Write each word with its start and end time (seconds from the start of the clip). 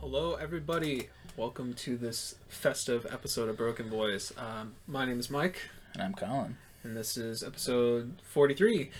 Hello, 0.00 0.36
everybody. 0.40 1.08
Welcome 1.36 1.74
to 1.74 1.96
this 1.96 2.36
festive 2.46 3.04
episode 3.10 3.48
of 3.48 3.56
Broken 3.56 3.88
Boys. 3.88 4.32
Um, 4.38 4.76
my 4.86 5.04
name 5.04 5.18
is 5.18 5.28
Mike, 5.28 5.62
And 5.96 6.02
I'm 6.02 6.12
Colin. 6.12 6.58
and 6.84 6.94
this 6.94 7.16
is 7.16 7.42
episode 7.42 8.20
43. 8.24 8.90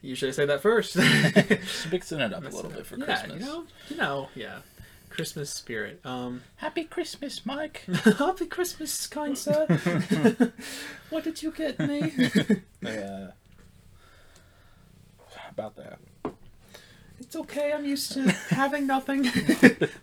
Usually 0.00 0.28
I 0.28 0.32
say 0.32 0.46
that 0.46 0.62
first. 0.62 0.92
Just 0.94 1.90
mixing 1.90 2.20
it 2.20 2.32
up 2.32 2.44
a 2.44 2.48
little 2.48 2.70
bit 2.70 2.86
for 2.86 2.96
yeah, 2.96 3.04
Christmas. 3.04 3.40
you 3.40 3.46
know, 3.48 3.64
you 3.88 3.96
know, 3.96 4.28
yeah. 4.36 4.58
Christmas 5.08 5.50
spirit. 5.50 6.00
Um, 6.04 6.42
Happy 6.58 6.84
Christmas, 6.84 7.44
Mike. 7.44 7.82
happy 8.16 8.46
Christmas, 8.46 9.08
kind 9.08 9.36
sir. 9.36 9.66
what 11.10 11.24
did 11.24 11.42
you 11.42 11.50
get 11.50 11.80
me? 11.80 12.12
uh, 12.86 13.32
about 15.50 15.74
that. 15.74 15.98
It's 17.18 17.34
okay. 17.34 17.72
I'm 17.72 17.84
used 17.84 18.12
to 18.12 18.30
having 18.50 18.86
nothing. 18.86 19.26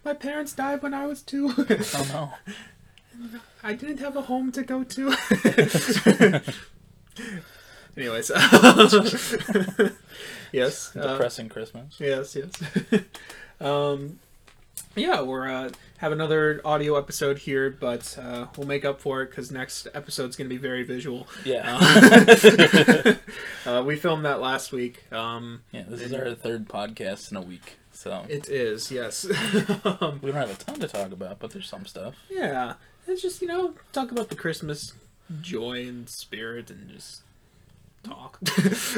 My 0.03 0.13
parents 0.13 0.51
died 0.51 0.83
when 0.83 0.93
I 0.93 1.05
was 1.05 1.21
two. 1.21 1.53
Oh 1.57 2.07
no. 2.11 2.53
I 3.63 3.73
didn't 3.73 3.99
have 3.99 4.15
a 4.15 4.21
home 4.21 4.51
to 4.53 4.63
go 4.63 4.83
to. 4.83 5.07
Anyways, 7.97 8.29
yes, 10.51 10.95
uh, 10.95 11.13
Depressing 11.13 11.49
Christmas. 11.49 11.95
yes, 11.99 12.35
yes. 12.35 12.51
um, 13.61 14.19
yeah, 14.95 15.21
we're 15.21 15.47
uh, 15.47 15.71
have 15.97 16.11
another 16.11 16.61
audio 16.63 16.95
episode 16.95 17.39
here, 17.39 17.71
but 17.71 18.15
uh, 18.21 18.45
we'll 18.55 18.67
make 18.67 18.85
up 18.85 19.01
for 19.01 19.23
it 19.23 19.31
because 19.31 19.51
next 19.51 19.87
episode's 19.95 20.35
gonna 20.35 20.49
be 20.49 20.57
very 20.57 20.83
visual. 20.83 21.27
Yeah. 21.43 21.77
Uh, 23.67 23.83
we 23.83 23.97
filmed 23.97 24.23
that 24.23 24.39
last 24.39 24.71
week. 24.71 25.11
Um, 25.11 25.61
yeah, 25.71 25.83
this 25.89 25.99
is 25.99 26.13
our 26.13 26.33
third 26.35 26.69
podcast 26.69 27.31
in 27.31 27.37
a 27.37 27.41
week. 27.41 27.77
So 27.91 28.23
it 28.29 28.47
is 28.47 28.89
yes. 28.89 29.25
um, 29.83 30.19
we 30.21 30.31
don't 30.31 30.39
have 30.39 30.51
a 30.51 30.55
ton 30.55 30.79
to 30.79 30.87
talk 30.87 31.11
about, 31.11 31.39
but 31.39 31.51
there's 31.51 31.67
some 31.67 31.85
stuff. 31.85 32.15
yeah, 32.29 32.75
it's 33.07 33.21
just 33.21 33.41
you 33.41 33.47
know 33.47 33.73
talk 33.91 34.11
about 34.11 34.29
the 34.29 34.35
Christmas 34.35 34.93
joy 35.41 35.87
and 35.87 36.09
spirit 36.09 36.69
and 36.69 36.89
just 36.89 37.21
talk. 38.03 38.39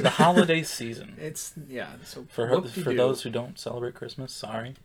The 0.01 0.11
holiday 0.11 0.63
season. 0.63 1.15
It's 1.19 1.53
yeah. 1.67 1.93
So 2.03 2.25
For 2.29 2.47
her, 2.47 2.61
for 2.61 2.93
those 2.93 3.23
who 3.23 3.29
don't 3.29 3.59
celebrate 3.59 3.95
Christmas, 3.95 4.31
sorry. 4.33 4.75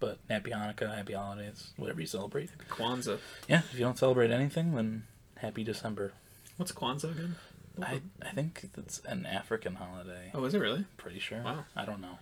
But 0.00 0.18
happy 0.28 0.50
Hanukkah, 0.50 0.94
happy 0.94 1.12
holidays, 1.14 1.72
whatever 1.76 2.00
you 2.00 2.06
celebrate. 2.06 2.50
Kwanzaa. 2.68 3.18
Yeah, 3.48 3.58
if 3.58 3.74
you 3.74 3.80
don't 3.80 3.98
celebrate 3.98 4.30
anything, 4.30 4.74
then 4.74 5.04
happy 5.38 5.64
December. 5.64 6.12
What's 6.56 6.72
Kwanzaa 6.72 7.12
again? 7.12 7.36
I, 7.80 8.00
I 8.22 8.30
think 8.30 8.68
it's 8.76 9.00
an 9.06 9.26
African 9.26 9.76
holiday. 9.76 10.30
Oh, 10.34 10.44
is 10.44 10.54
it 10.54 10.58
really? 10.58 10.84
Pretty 10.96 11.18
sure. 11.18 11.42
Wow. 11.42 11.64
I 11.74 11.84
don't 11.84 12.00
know. 12.00 12.18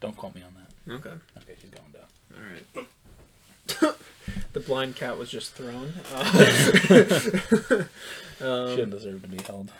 Don't 0.00 0.16
quote 0.16 0.34
me 0.34 0.42
on 0.42 0.54
that. 0.54 0.94
Okay. 0.94 1.16
Okay, 1.38 1.54
she's 1.60 1.70
going 1.70 1.92
down. 1.92 2.06
All 2.36 3.84
right. 3.84 3.96
the 4.52 4.60
blind 4.60 4.96
cat 4.96 5.18
was 5.18 5.30
just 5.30 5.54
thrown. 5.54 5.92
Uh, 6.12 6.24
she 8.38 8.44
um, 8.44 8.76
didn't 8.76 8.90
deserve 8.90 9.22
to 9.22 9.28
be 9.28 9.42
held. 9.42 9.72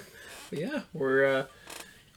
yeah, 0.50 0.82
we're 0.92 1.24
uh, 1.24 1.44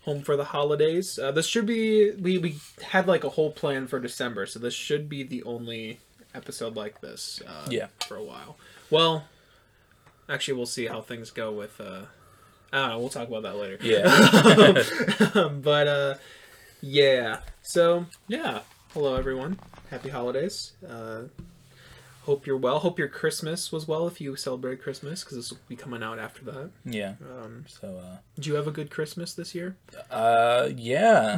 home 0.01 0.21
for 0.21 0.35
the 0.35 0.45
holidays. 0.45 1.17
Uh, 1.19 1.31
this 1.31 1.47
should 1.47 1.65
be 1.65 2.11
we 2.11 2.37
we 2.37 2.57
had 2.81 3.07
like 3.07 3.23
a 3.23 3.29
whole 3.29 3.51
plan 3.51 3.87
for 3.87 3.99
December, 3.99 4.45
so 4.45 4.59
this 4.59 4.73
should 4.73 5.09
be 5.09 5.23
the 5.23 5.43
only 5.43 5.99
episode 6.33 6.75
like 6.75 7.01
this. 7.01 7.41
Uh, 7.47 7.67
Yeah. 7.69 7.87
For 8.07 8.17
a 8.17 8.23
while. 8.23 8.57
Well, 8.89 9.25
actually, 10.29 10.55
we'll 10.55 10.65
see 10.65 10.87
how 10.87 11.01
things 11.01 11.31
go 11.31 11.51
with. 11.51 11.79
Uh, 11.79 12.03
I 12.73 12.77
don't 12.79 12.89
know. 12.89 12.99
We'll 12.99 13.09
talk 13.09 13.27
about 13.27 13.43
that 13.43 13.55
later. 13.55 13.77
Yeah. 13.81 15.49
but 15.61 15.87
uh 15.87 16.15
yeah 16.81 17.39
so 17.63 18.05
yeah 18.27 18.59
hello 18.93 19.15
everyone 19.15 19.57
happy 19.89 20.09
holidays 20.09 20.73
uh 20.87 21.21
hope 22.25 22.45
you're 22.47 22.57
well 22.57 22.79
hope 22.79 22.97
your 22.99 23.07
christmas 23.07 23.71
was 23.71 23.87
well 23.87 24.07
if 24.07 24.19
you 24.19 24.35
celebrate 24.35 24.81
christmas 24.81 25.23
because 25.23 25.37
this 25.37 25.51
will 25.51 25.59
be 25.67 25.75
coming 25.75 26.01
out 26.03 26.17
after 26.19 26.43
that 26.43 26.69
yeah. 26.85 27.13
um 27.41 27.65
So, 27.67 28.01
did 28.35 28.45
you 28.47 28.55
have 28.55 28.67
a 28.67 28.71
good 28.71 28.89
christmas 28.89 29.33
this 29.33 29.53
year 29.55 29.75
uh, 30.11 30.13
uh, 30.13 30.69
yeah. 30.75 31.37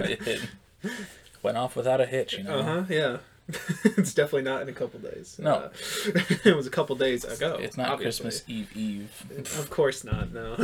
it 0.00 0.42
went 1.42 1.56
off 1.56 1.74
without 1.76 2.00
a 2.00 2.06
hitch, 2.06 2.34
you 2.38 2.44
know? 2.44 2.58
uh-huh 2.60 2.84
yeah 2.88 3.16
it's 3.96 4.12
definitely 4.12 4.42
not 4.42 4.60
in 4.62 4.68
a 4.68 4.72
couple 4.72 5.00
days 5.00 5.38
No. 5.42 5.54
Uh, 5.54 5.68
it 6.44 6.54
was 6.54 6.66
a 6.66 6.70
couple 6.70 6.94
days 6.96 7.24
ago 7.24 7.56
It's 7.58 7.76
not 7.78 7.88
obviously. 7.88 8.24
Christmas 8.24 8.44
Eve 8.48 8.76
Eve. 8.76 9.24
of 9.58 9.70
course 9.70 10.04
not 10.04 10.32
no 10.32 10.54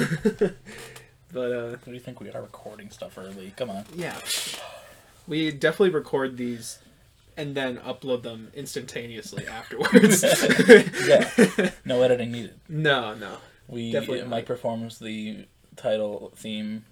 but 1.33 1.51
uh 1.53 1.69
What 1.71 1.85
do 1.87 1.93
you 1.93 2.01
think 2.01 2.21
we 2.21 2.31
are 2.31 2.43
recording 2.43 2.91
stuff 2.91 3.17
early? 3.19 3.53
Come 3.57 3.71
on. 3.71 3.85
Yeah. 3.95 4.19
We 5.27 5.51
definitely 5.51 5.91
record 5.91 6.37
these 6.37 6.79
and 7.37 7.55
then 7.55 7.79
upload 7.79 8.23
them 8.23 8.51
instantaneously 8.55 9.47
afterwards. 9.59 10.23
Yeah. 11.07 11.71
No 11.85 12.03
editing 12.03 12.33
needed. 12.33 12.55
No, 12.69 13.15
no. 13.15 13.37
We 13.69 13.93
Definitely 13.93 14.21
not. 14.21 14.29
Mike 14.31 14.47
performs 14.47 14.99
the 14.99 15.47
title 15.77 16.33
theme 16.37 16.85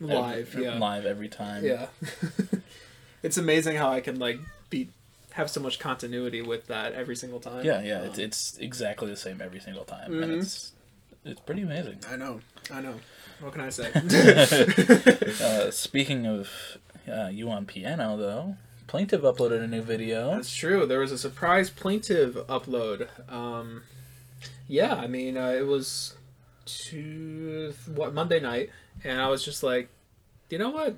every- 0.00 0.14
Live, 0.16 0.56
yeah. 0.58 0.78
live 0.78 1.06
every 1.06 1.28
time. 1.28 1.64
Yeah. 1.64 1.86
it's 3.22 3.36
amazing 3.36 3.76
how 3.76 3.90
I 3.90 4.00
can 4.00 4.18
like 4.18 4.38
be 4.70 4.88
have 5.32 5.48
so 5.50 5.60
much 5.60 5.78
continuity 5.78 6.42
with 6.42 6.66
that 6.66 6.92
every 6.92 7.16
single 7.16 7.40
time. 7.40 7.64
Yeah, 7.64 7.82
yeah. 7.82 8.00
Um, 8.00 8.06
It's, 8.06 8.18
it's 8.18 8.58
exactly 8.58 9.08
the 9.10 9.16
same 9.16 9.40
every 9.40 9.60
single 9.60 9.84
time, 9.84 10.10
Mhm. 10.12 10.22
and 10.22 10.32
it's 10.32 10.72
it's 11.24 11.40
pretty 11.40 11.62
amazing. 11.62 12.00
I 12.10 12.16
know. 12.16 12.40
I 12.70 12.80
know. 12.80 12.96
What 13.40 13.52
can 13.52 13.62
I 13.62 13.70
say? 13.70 13.90
Uh, 15.42 15.70
speaking 15.70 16.26
of 16.26 16.48
uh, 17.10 17.28
you 17.32 17.50
on 17.50 17.64
piano, 17.66 18.16
though, 18.16 18.56
Plaintive 18.92 19.22
uploaded 19.22 19.64
a 19.64 19.66
new 19.66 19.80
video. 19.80 20.34
That's 20.34 20.54
true. 20.54 20.84
There 20.84 20.98
was 20.98 21.12
a 21.12 21.16
surprise 21.16 21.70
plaintive 21.70 22.34
upload. 22.46 23.08
Um, 23.32 23.84
yeah, 24.68 24.96
I 24.96 25.06
mean, 25.06 25.38
uh, 25.38 25.48
it 25.48 25.66
was 25.66 26.14
to 26.66 27.72
what 27.86 28.12
Monday 28.12 28.38
night, 28.38 28.68
and 29.02 29.18
I 29.18 29.28
was 29.28 29.42
just 29.42 29.62
like, 29.62 29.88
you 30.50 30.58
know 30.58 30.68
what? 30.68 30.94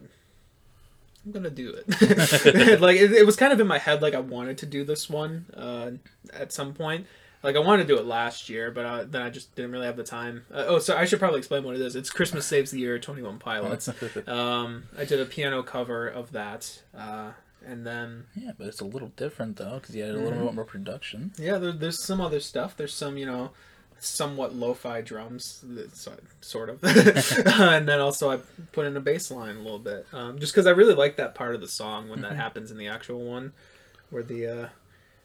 I'm 1.25 1.31
gonna 1.31 1.51
do 1.51 1.73
it. 1.73 2.81
like 2.81 2.97
it, 2.97 3.13
it 3.13 3.25
was 3.25 3.37
kind 3.37 3.53
of 3.53 3.61
in 3.61 3.69
my 3.69 3.79
head, 3.79 4.03
like 4.03 4.15
I 4.15 4.19
wanted 4.19 4.59
to 4.59 4.67
do 4.67 4.83
this 4.83 5.09
one 5.09 5.47
uh, 5.57 5.93
at 6.33 6.53
some 6.53 6.75
point. 6.75 7.07
Like 7.45 7.55
I 7.55 7.61
wanted 7.61 7.87
to 7.87 7.95
do 7.95 8.01
it 8.01 8.07
last 8.07 8.49
year, 8.49 8.73
but 8.73 8.87
uh, 8.87 9.05
then 9.05 9.23
I 9.23 9.31
just 9.31 9.55
didn't 9.55 9.71
really 9.71 9.87
have 9.87 9.97
the 9.97 10.03
time. 10.03 10.47
Uh, 10.53 10.65
oh, 10.67 10.79
so 10.81 10.97
I 10.97 11.05
should 11.05 11.21
probably 11.21 11.39
explain 11.39 11.63
what 11.63 11.77
it 11.77 11.81
is. 11.81 11.95
It's 11.95 12.11
Christmas 12.11 12.45
Saves 12.45 12.73
the 12.73 12.81
Year, 12.81 12.99
Twenty 12.99 13.23
One 13.23 13.39
Pilots. 13.39 13.89
Um, 14.27 14.89
I 14.99 15.05
did 15.05 15.21
a 15.21 15.27
piano 15.27 15.63
cover 15.63 16.09
of 16.09 16.33
that, 16.33 16.83
uh, 16.97 17.33
and 17.67 17.87
then 17.87 18.27
yeah, 18.35 18.53
but 18.57 18.67
it's 18.67 18.81
a 18.81 18.85
little 18.85 19.09
different 19.17 19.57
though 19.57 19.75
because 19.81 19.95
you 19.95 20.03
had 20.03 20.15
a 20.15 20.19
little 20.19 20.39
Mhm. 20.39 20.45
bit 20.47 20.55
more 20.55 20.65
production. 20.65 21.33
Yeah, 21.39 21.59
there, 21.59 21.73
there's 21.73 21.99
some 21.99 22.21
other 22.21 22.41
stuff. 22.41 22.77
There's 22.77 22.95
some, 22.95 23.17
you 23.17 23.27
know, 23.27 23.51
somewhat 24.01 24.55
lo-fi 24.55 25.01
drums, 25.01 25.65
sort 26.41 26.69
of, 26.69 26.83
and 27.47 27.89
then 27.89 28.01
also 28.01 28.31
I 28.31 28.39
put 28.73 28.87
in 28.87 28.97
a 28.97 29.01
bass 29.01 29.31
line 29.31 29.57
a 29.57 29.61
little 29.63 29.79
bit, 29.79 30.07
um, 30.13 30.39
just 30.39 30.53
because 30.53 30.67
I 30.67 30.71
really 30.71 30.95
like 30.95 31.17
that 31.17 31.35
part 31.35 31.55
of 31.55 31.61
the 31.61 31.69
song 31.69 32.09
when 32.11 32.21
that 32.23 32.33
Mhm. 32.33 32.37
happens 32.37 32.71
in 32.71 32.77
the 32.79 32.89
actual 32.89 33.25
one, 33.25 33.53
where 34.11 34.23
the 34.23 34.47
uh, 34.47 34.69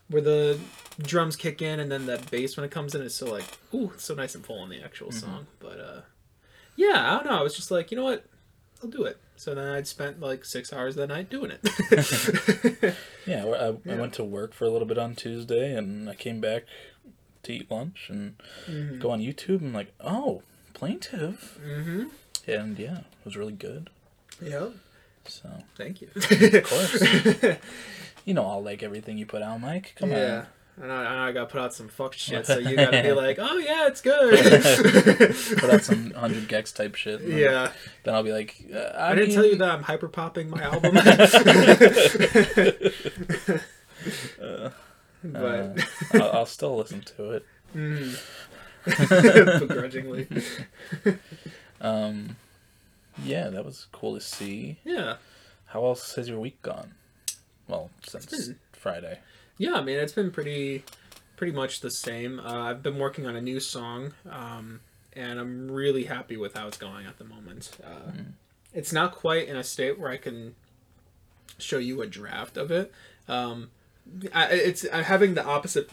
where 0.08 0.22
the 0.22 0.60
drums 1.00 1.36
kick 1.36 1.62
in 1.62 1.80
and 1.80 1.92
then 1.92 2.06
that 2.08 2.32
bass 2.32 2.58
when 2.58 2.64
it 2.64 2.72
comes 2.72 2.96
in 2.96 3.02
is 3.02 3.14
so 3.16 3.30
like, 3.32 3.46
ooh, 3.74 3.92
so 3.98 4.14
nice 4.16 4.34
and 4.36 4.46
full 4.46 4.64
in 4.64 4.70
the 4.70 4.82
actual 4.82 5.10
Mhm. 5.10 5.14
song. 5.14 5.48
But 5.60 5.80
uh, 5.80 6.02
yeah, 6.76 7.12
I 7.12 7.16
don't 7.16 7.26
know. 7.26 7.38
I 7.40 7.44
was 7.44 7.56
just 7.56 7.70
like, 7.72 7.92
you 7.92 7.98
know 7.98 8.06
what, 8.06 8.26
I'll 8.84 8.90
do 8.90 9.04
it. 9.04 9.18
So 9.36 9.56
then 9.56 9.68
I'd 9.68 9.88
spent 9.88 10.20
like 10.20 10.44
six 10.46 10.72
hours 10.74 10.96
that 10.96 11.08
night 11.08 11.30
doing 11.30 11.52
it. 11.52 12.96
Yeah, 13.26 13.46
I, 13.46 13.68
I 13.68 13.76
Yeah. 13.86 14.00
went 14.00 14.14
to 14.16 14.24
work 14.24 14.54
for 14.54 14.66
a 14.66 14.70
little 14.72 14.88
bit 14.88 14.98
on 14.98 15.14
Tuesday, 15.14 15.76
and 15.76 16.10
I 16.10 16.16
came 16.16 16.42
back 16.42 16.64
to 17.44 17.54
eat 17.54 17.70
lunch 17.70 18.08
and 18.10 18.38
mm-hmm. 18.66 18.98
go 18.98 19.12
on 19.12 19.20
YouTube. 19.20 19.62
and 19.62 19.72
like, 19.72 19.94
oh, 20.02 20.42
Plaintive, 20.74 21.60
mm-hmm. 21.64 22.06
and 22.48 22.80
yeah, 22.80 23.00
it 23.00 23.26
was 23.26 23.36
really 23.38 23.54
good. 23.54 23.90
Yeah. 24.42 24.70
So 25.26 25.50
Thank 25.78 26.02
you. 26.02 26.10
Of 26.16 26.64
course. 26.64 27.02
you 28.26 28.34
know 28.34 28.46
I'll 28.46 28.64
like 28.64 28.82
everything 28.82 29.18
you 29.18 29.26
put 29.26 29.42
out, 29.42 29.60
Mike. 29.62 29.94
Come 29.98 30.12
yeah. 30.12 30.38
on. 30.38 30.46
And 30.82 30.92
I, 30.92 31.12
and 31.12 31.20
I 31.20 31.32
gotta 31.34 31.48
put 31.48 31.60
out 31.62 31.74
some 31.74 31.90
fuck 31.90 32.14
shit, 32.18 32.46
so 32.46 32.58
you 32.58 32.76
gotta 32.76 33.04
be 33.04 33.12
like, 33.12 33.38
oh 33.40 33.58
yeah, 33.58 33.88
it's 33.88 34.00
good. 34.02 34.40
Put 35.60 35.70
out 35.70 35.84
some 35.84 36.12
hundred 36.12 36.48
gecs 36.48 36.74
type 36.74 36.96
shit. 36.96 37.20
then- 37.28 37.38
yeah, 37.38 37.72
Then 38.04 38.16
I'll 38.16 38.24
be 38.24 38.32
like, 38.32 38.56
uh, 38.74 38.78
I, 38.78 39.12
I, 39.12 39.16
didn't 39.16 39.28
mean- 39.30 39.36
tell 39.36 39.46
you 39.46 39.56
that 39.58 39.70
I'm 39.72 39.84
hyper 39.84 40.08
popping 40.08 40.50
my 40.50 40.62
album. 40.64 40.96
Uh, 44.42 44.70
but 45.22 45.78
I'll, 46.14 46.32
I'll 46.32 46.46
still 46.46 46.78
listen 46.78 47.02
to 47.18 47.32
it. 47.32 47.46
mm. 47.76 48.18
begrudgingly. 49.60 50.26
Um, 51.82 52.38
yeah, 53.22 53.50
that 53.50 53.66
was 53.66 53.88
cool 53.92 54.16
to 54.16 54.22
see. 54.22 54.78
Yeah, 54.86 55.16
How 55.68 55.84
else 55.86 56.16
has 56.16 56.30
your 56.30 56.40
week 56.40 56.62
gone? 56.62 56.94
Well, 57.68 57.90
since 58.08 58.52
Friday. 58.72 59.20
Yeah. 59.60 59.74
I 59.76 59.82
mean, 59.84 60.00
it's 60.00 60.14
been 60.14 60.32
pretty, 60.32 60.84
pretty 61.38 61.54
much 61.54 61.82
the 61.82 61.92
same. 61.92 62.40
Uh, 62.40 62.64
I've 62.70 62.82
been 62.82 62.98
working 62.98 63.28
on 63.28 63.36
a 63.36 63.42
new 63.42 63.60
song, 63.60 64.14
um, 64.30 64.80
and 65.14 65.40
I'm 65.40 65.70
really 65.70 66.06
happy 66.06 66.38
with 66.38 66.56
how 66.56 66.68
it's 66.68 66.78
going 66.78 67.06
at 67.06 67.20
the 67.20 67.26
moment. 67.26 67.70
Uh, 67.86 68.12
It's 68.74 68.92
not 68.92 69.14
quite 69.14 69.48
in 69.48 69.56
a 69.56 69.64
state 69.64 70.00
where 70.00 70.10
I 70.10 70.18
can 70.18 70.56
show 71.58 71.78
you 71.78 72.02
a 72.02 72.08
draft 72.08 72.56
of 72.58 72.72
it. 72.72 72.92
Um, 73.28 73.70
I, 74.34 74.46
it's 74.48 74.86
I'm 74.92 75.04
having 75.04 75.34
the 75.36 75.46
opposite. 75.46 75.90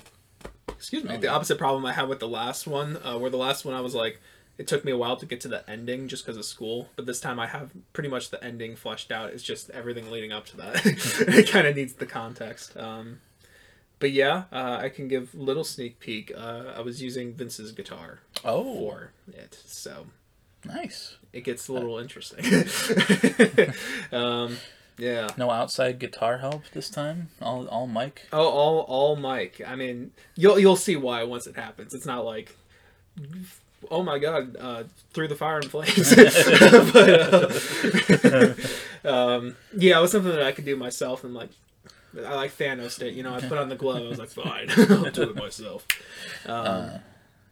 Excuse 0.69 1.05
me, 1.05 1.17
the 1.17 1.29
opposite 1.29 1.57
problem 1.59 1.87
I 1.87 1.93
had 1.93 2.07
with 2.09 2.21
the 2.21 2.29
last 2.29 2.67
one, 2.67 2.99
uh, 3.03 3.17
where 3.19 3.31
the 3.31 3.39
last 3.39 3.65
one 3.65 3.75
I 3.75 3.81
was 3.81 3.95
like, 3.95 4.21
it 4.59 4.67
took 4.67 4.85
me 4.85 4.93
a 4.93 4.97
while 4.97 5.17
to 5.17 5.25
get 5.27 5.41
to 5.43 5.49
the 5.49 5.69
ending 5.69 6.07
just 6.07 6.25
because 6.25 6.37
of 6.37 6.45
school, 6.45 6.91
but 6.97 7.07
this 7.07 7.19
time 7.21 7.39
I 7.41 7.47
have 7.47 7.71
pretty 7.95 8.11
much 8.11 8.29
the 8.31 8.43
ending 8.45 8.77
fleshed 8.77 9.11
out. 9.11 9.31
It's 9.33 9.43
just 9.43 9.71
everything 9.71 10.11
leading 10.11 10.33
up 10.33 10.45
to 10.47 10.57
that. 10.59 10.85
it 10.85 11.49
kind 11.51 11.67
of 11.67 11.77
needs 11.77 11.95
the 11.95 12.05
context. 12.07 12.77
Um, 12.77 13.21
but 13.99 14.13
yeah, 14.13 14.45
uh, 14.53 14.79
I 14.81 14.89
can 14.89 15.09
give 15.09 15.35
little 15.35 15.65
sneak 15.65 15.99
peek. 16.01 16.33
Uh, 16.37 16.73
I 16.77 16.81
was 16.81 17.03
using 17.03 17.33
Vince's 17.35 17.73
guitar 17.73 18.21
Oh, 18.45 18.63
for 18.79 19.13
it, 19.33 19.59
so 19.67 20.07
nice. 20.65 21.17
it 21.33 21.43
gets 21.45 21.69
a 21.69 21.73
little 21.73 21.99
interesting. 21.99 22.45
um, 24.13 24.57
yeah. 24.99 25.29
No 25.37 25.51
outside 25.51 25.99
guitar 25.99 26.39
help 26.39 26.63
this 26.73 26.89
time. 26.89 27.29
All 27.43 27.67
all 27.69 27.87
Mike. 27.87 28.27
Oh, 28.33 28.49
all 28.49 28.79
all 28.89 29.17
Mike. 29.17 29.61
I 29.67 29.77
mean, 29.77 30.13
you'll 30.37 30.59
you'll 30.59 30.77
see 30.77 30.97
why 30.97 31.23
once 31.25 31.47
it 31.47 31.57
happens. 31.57 31.93
It's 31.95 32.07
not 32.07 32.25
like, 32.25 32.57
oh 33.91 34.03
my 34.03 34.19
god, 34.19 34.57
uh, 34.59 34.85
through 35.13 35.29
the 35.29 35.35
fire 35.37 35.59
and 35.59 35.71
flames. 35.71 36.15
but, 36.95 38.25
uh, 38.25 39.09
um, 39.09 39.57
yeah, 39.77 39.99
it 39.99 40.03
was 40.03 40.13
something 40.13 40.33
that 40.33 40.43
I 40.43 40.53
could 40.53 40.65
do 40.65 40.77
myself, 40.77 41.25
and 41.25 41.35
like, 41.35 41.51
I 42.25 42.35
like 42.35 42.57
Thanos 42.57 43.01
it. 43.03 43.15
You 43.15 43.23
know, 43.23 43.35
I 43.35 43.41
put 43.41 43.59
on 43.59 43.69
the 43.69 43.77
glove. 43.77 44.03
I 44.03 44.09
was 44.09 44.19
like, 44.19 44.29
fine, 44.45 44.69
I'll 44.91 45.11
do 45.11 45.23
it 45.31 45.37
myself. 45.37 45.87
Um, 46.47 46.91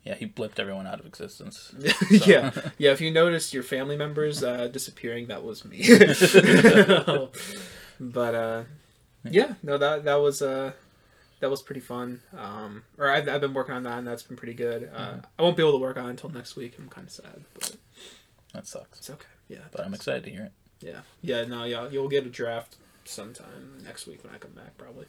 Yeah, 0.04 0.14
he 0.16 0.26
blipped 0.26 0.58
everyone 0.58 0.86
out 0.86 1.00
of 1.00 1.06
existence. 1.06 1.72
yeah, 2.10 2.50
yeah. 2.76 2.92
If 2.92 3.00
you 3.00 3.10
noticed 3.10 3.54
your 3.54 3.62
family 3.62 3.96
members 3.96 4.44
uh, 4.44 4.68
disappearing, 4.68 5.28
that 5.28 5.42
was 5.42 5.64
me. 5.64 5.78
but 8.00 8.34
uh, 8.34 8.62
yeah, 9.24 9.54
no, 9.62 9.78
that 9.78 10.04
that 10.04 10.16
was 10.16 10.42
uh, 10.42 10.72
that 11.40 11.50
was 11.50 11.62
pretty 11.62 11.80
fun. 11.80 12.20
Um, 12.36 12.82
or 12.98 13.10
I've, 13.10 13.28
I've 13.28 13.40
been 13.40 13.54
working 13.54 13.74
on 13.74 13.82
that, 13.84 13.98
and 13.98 14.06
that's 14.06 14.22
been 14.22 14.36
pretty 14.36 14.54
good. 14.54 14.90
Uh, 14.94 15.16
I 15.38 15.42
won't 15.42 15.56
be 15.56 15.62
able 15.62 15.72
to 15.72 15.78
work 15.78 15.96
on 15.96 16.06
it 16.06 16.10
until 16.10 16.30
next 16.30 16.56
week. 16.56 16.74
I'm 16.78 16.88
kind 16.88 17.06
of 17.06 17.12
sad, 17.12 17.44
but 17.54 17.76
That 18.52 18.66
sucks. 18.66 18.98
it's 18.98 19.10
okay. 19.10 19.26
Yeah, 19.48 19.58
But 19.72 19.84
I'm 19.84 19.94
excited 19.94 20.24
to 20.24 20.30
hear 20.30 20.44
it. 20.44 20.52
yeah, 20.80 21.00
yeah. 21.22 21.44
No, 21.44 21.64
yeah, 21.64 21.88
you'll 21.88 22.08
get 22.08 22.26
a 22.26 22.30
draft 22.30 22.76
sometime 23.04 23.78
next 23.84 24.06
week 24.06 24.22
when 24.24 24.34
I 24.34 24.38
come 24.38 24.52
back, 24.52 24.76
probably. 24.78 25.06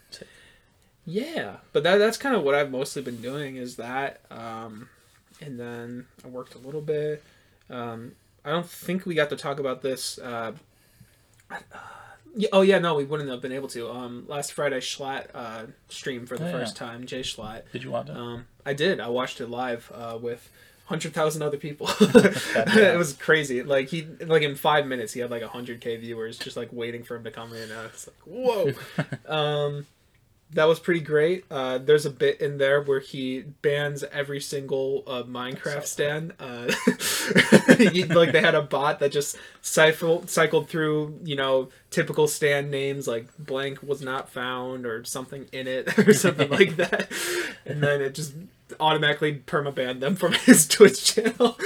Yeah, 1.06 1.57
but 1.74 1.83
that 1.83 1.97
that's 1.97 2.18
kind 2.18 2.36
of 2.36 2.44
what 2.44 2.56
I've 2.56 2.71
mostly 2.71 3.01
been 3.01 3.21
doing 3.21 3.57
is 3.57 3.75
that, 3.75 4.21
um, 4.31 4.89
and 5.42 5.59
then 5.59 6.07
I 6.24 6.27
worked 6.27 6.56
a 6.56 6.57
little 6.57 6.81
bit. 6.81 7.24
Um, 7.69 8.13
I 8.44 8.50
don't 8.50 8.65
think 8.68 9.06
we 9.06 9.13
got 9.15 9.30
to 9.30 9.36
talk 9.36 9.59
about 9.59 9.81
this. 9.83 10.18
Uh, 10.18 10.53
uh, 11.51 11.57
oh 12.51 12.62
yeah, 12.62 12.80
no, 12.80 12.95
we 12.95 13.03
wouldn't 13.06 13.30
have 13.30 13.42
been 13.42 13.51
able 13.51 13.68
to. 13.69 13.89
Um, 13.89 14.25
last 14.27 14.53
Friday, 14.53 14.80
Schlatt 14.80 15.27
uh, 15.36 15.65
streamed 15.89 16.27
for 16.27 16.38
the 16.38 16.45
Oh, 16.45 16.47
yeah. 16.47 16.53
first 16.59 16.75
time. 16.75 17.06
Jschlatt. 17.06 17.71
Did 17.71 17.83
you 17.83 17.92
watch 17.92 18.09
it? 18.09 18.18
Um, 18.18 18.45
I 18.65 18.74
did. 18.74 19.00
I 19.00 19.09
watched 19.09 19.39
it 19.42 19.47
live 19.47 19.92
uh, 19.94 20.18
with 20.19 20.50
hundred 20.85 21.13
thousand 21.13 21.41
other 21.41 21.57
people. 21.57 21.87
it 21.99 22.97
was 22.97 23.13
crazy. 23.13 23.63
Like 23.63 23.89
he, 23.89 24.07
like 24.21 24.43
in 24.43 24.55
five 24.55 24.87
minutes, 24.87 25.13
he 25.13 25.19
had 25.19 25.31
like 25.31 25.43
hundred 25.43 25.81
k 25.81 25.97
viewers 25.97 26.37
just 26.37 26.55
like 26.55 26.69
waiting 26.71 27.03
for 27.03 27.15
him 27.15 27.23
to 27.23 27.31
come 27.31 27.53
in. 27.53 27.71
Uh, 27.71 27.89
it's 27.93 28.07
like 28.07 28.17
whoa. 28.25 28.71
um, 29.27 29.85
that 30.53 30.65
was 30.65 30.79
pretty 30.79 30.99
great. 30.99 31.43
Uh, 31.49 31.79
there's 31.79 32.05
a 32.05 32.09
bit 32.09 32.39
in 32.39 32.59
there 32.59 32.81
where 32.81 32.99
he 32.99 33.41
bans 33.41 34.03
every 34.03 34.39
single 34.39 35.03
uh, 35.07 35.23
Minecraft 35.23 35.85
stand. 35.85 36.33
Uh, 36.39 36.71
like 38.15 38.31
they 38.31 38.41
had 38.41 38.55
a 38.55 38.61
bot 38.61 38.99
that 38.99 39.11
just 39.11 39.37
cycled 39.61 40.29
cycled 40.29 40.69
through, 40.69 41.19
you 41.23 41.35
know, 41.35 41.69
typical 41.89 42.27
stand 42.27 42.69
names 42.69 43.07
like 43.07 43.27
blank 43.39 43.81
was 43.81 44.01
not 44.01 44.29
found 44.29 44.85
or 44.85 45.03
something 45.03 45.47
in 45.51 45.67
it 45.67 45.97
or 45.97 46.13
something 46.13 46.49
like 46.49 46.75
that, 46.75 47.11
and 47.65 47.81
then 47.81 48.01
it 48.01 48.13
just 48.13 48.33
automatically 48.79 49.35
permabanned 49.45 50.00
them 50.00 50.15
from 50.15 50.33
his 50.45 50.67
Twitch 50.67 51.15
channel. 51.15 51.57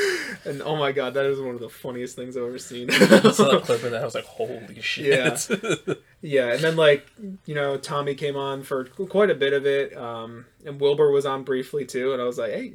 And 0.46 0.62
oh 0.62 0.76
my 0.76 0.92
god, 0.92 1.14
that 1.14 1.26
is 1.26 1.40
one 1.40 1.56
of 1.56 1.62
the 1.62 1.70
funniest 1.70 2.16
things 2.16 2.36
I've 2.36 2.44
ever 2.44 2.60
seen. 2.60 2.90
I 2.92 3.32
saw 3.32 3.58
a 3.58 3.62
clip 3.62 3.84
of 3.84 3.92
that. 3.92 4.02
I 4.02 4.06
was 4.06 4.16
like, 4.16 4.26
holy 4.26 4.82
shit. 4.82 5.08
Yeah, 5.08 5.94
yeah, 6.22 6.54
and 6.54 6.62
then 6.62 6.76
like 6.76 7.08
you 7.46 7.56
know 7.56 7.78
Tommy 7.78 8.16
came 8.16 8.36
on 8.36 8.64
for 8.64 8.86
quite 8.86 9.30
a 9.30 9.36
bit 9.36 9.54
of 9.54 9.66
it, 9.66 9.96
um, 9.96 10.46
and 10.66 10.80
Wilbur 10.80 11.12
was 11.12 11.26
on 11.26 11.44
briefly 11.44 11.86
too, 11.86 12.14
and 12.14 12.22
I 12.22 12.26
was 12.26 12.38
like, 12.38 12.52
hey, 12.52 12.74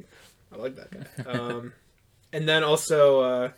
I 0.51 0.57
like 0.57 0.75
that 0.75 0.91
guy. 0.91 1.31
Um, 1.31 1.73
and 2.33 2.47
then 2.47 2.63
also 2.63 3.21
uh, 3.21 3.51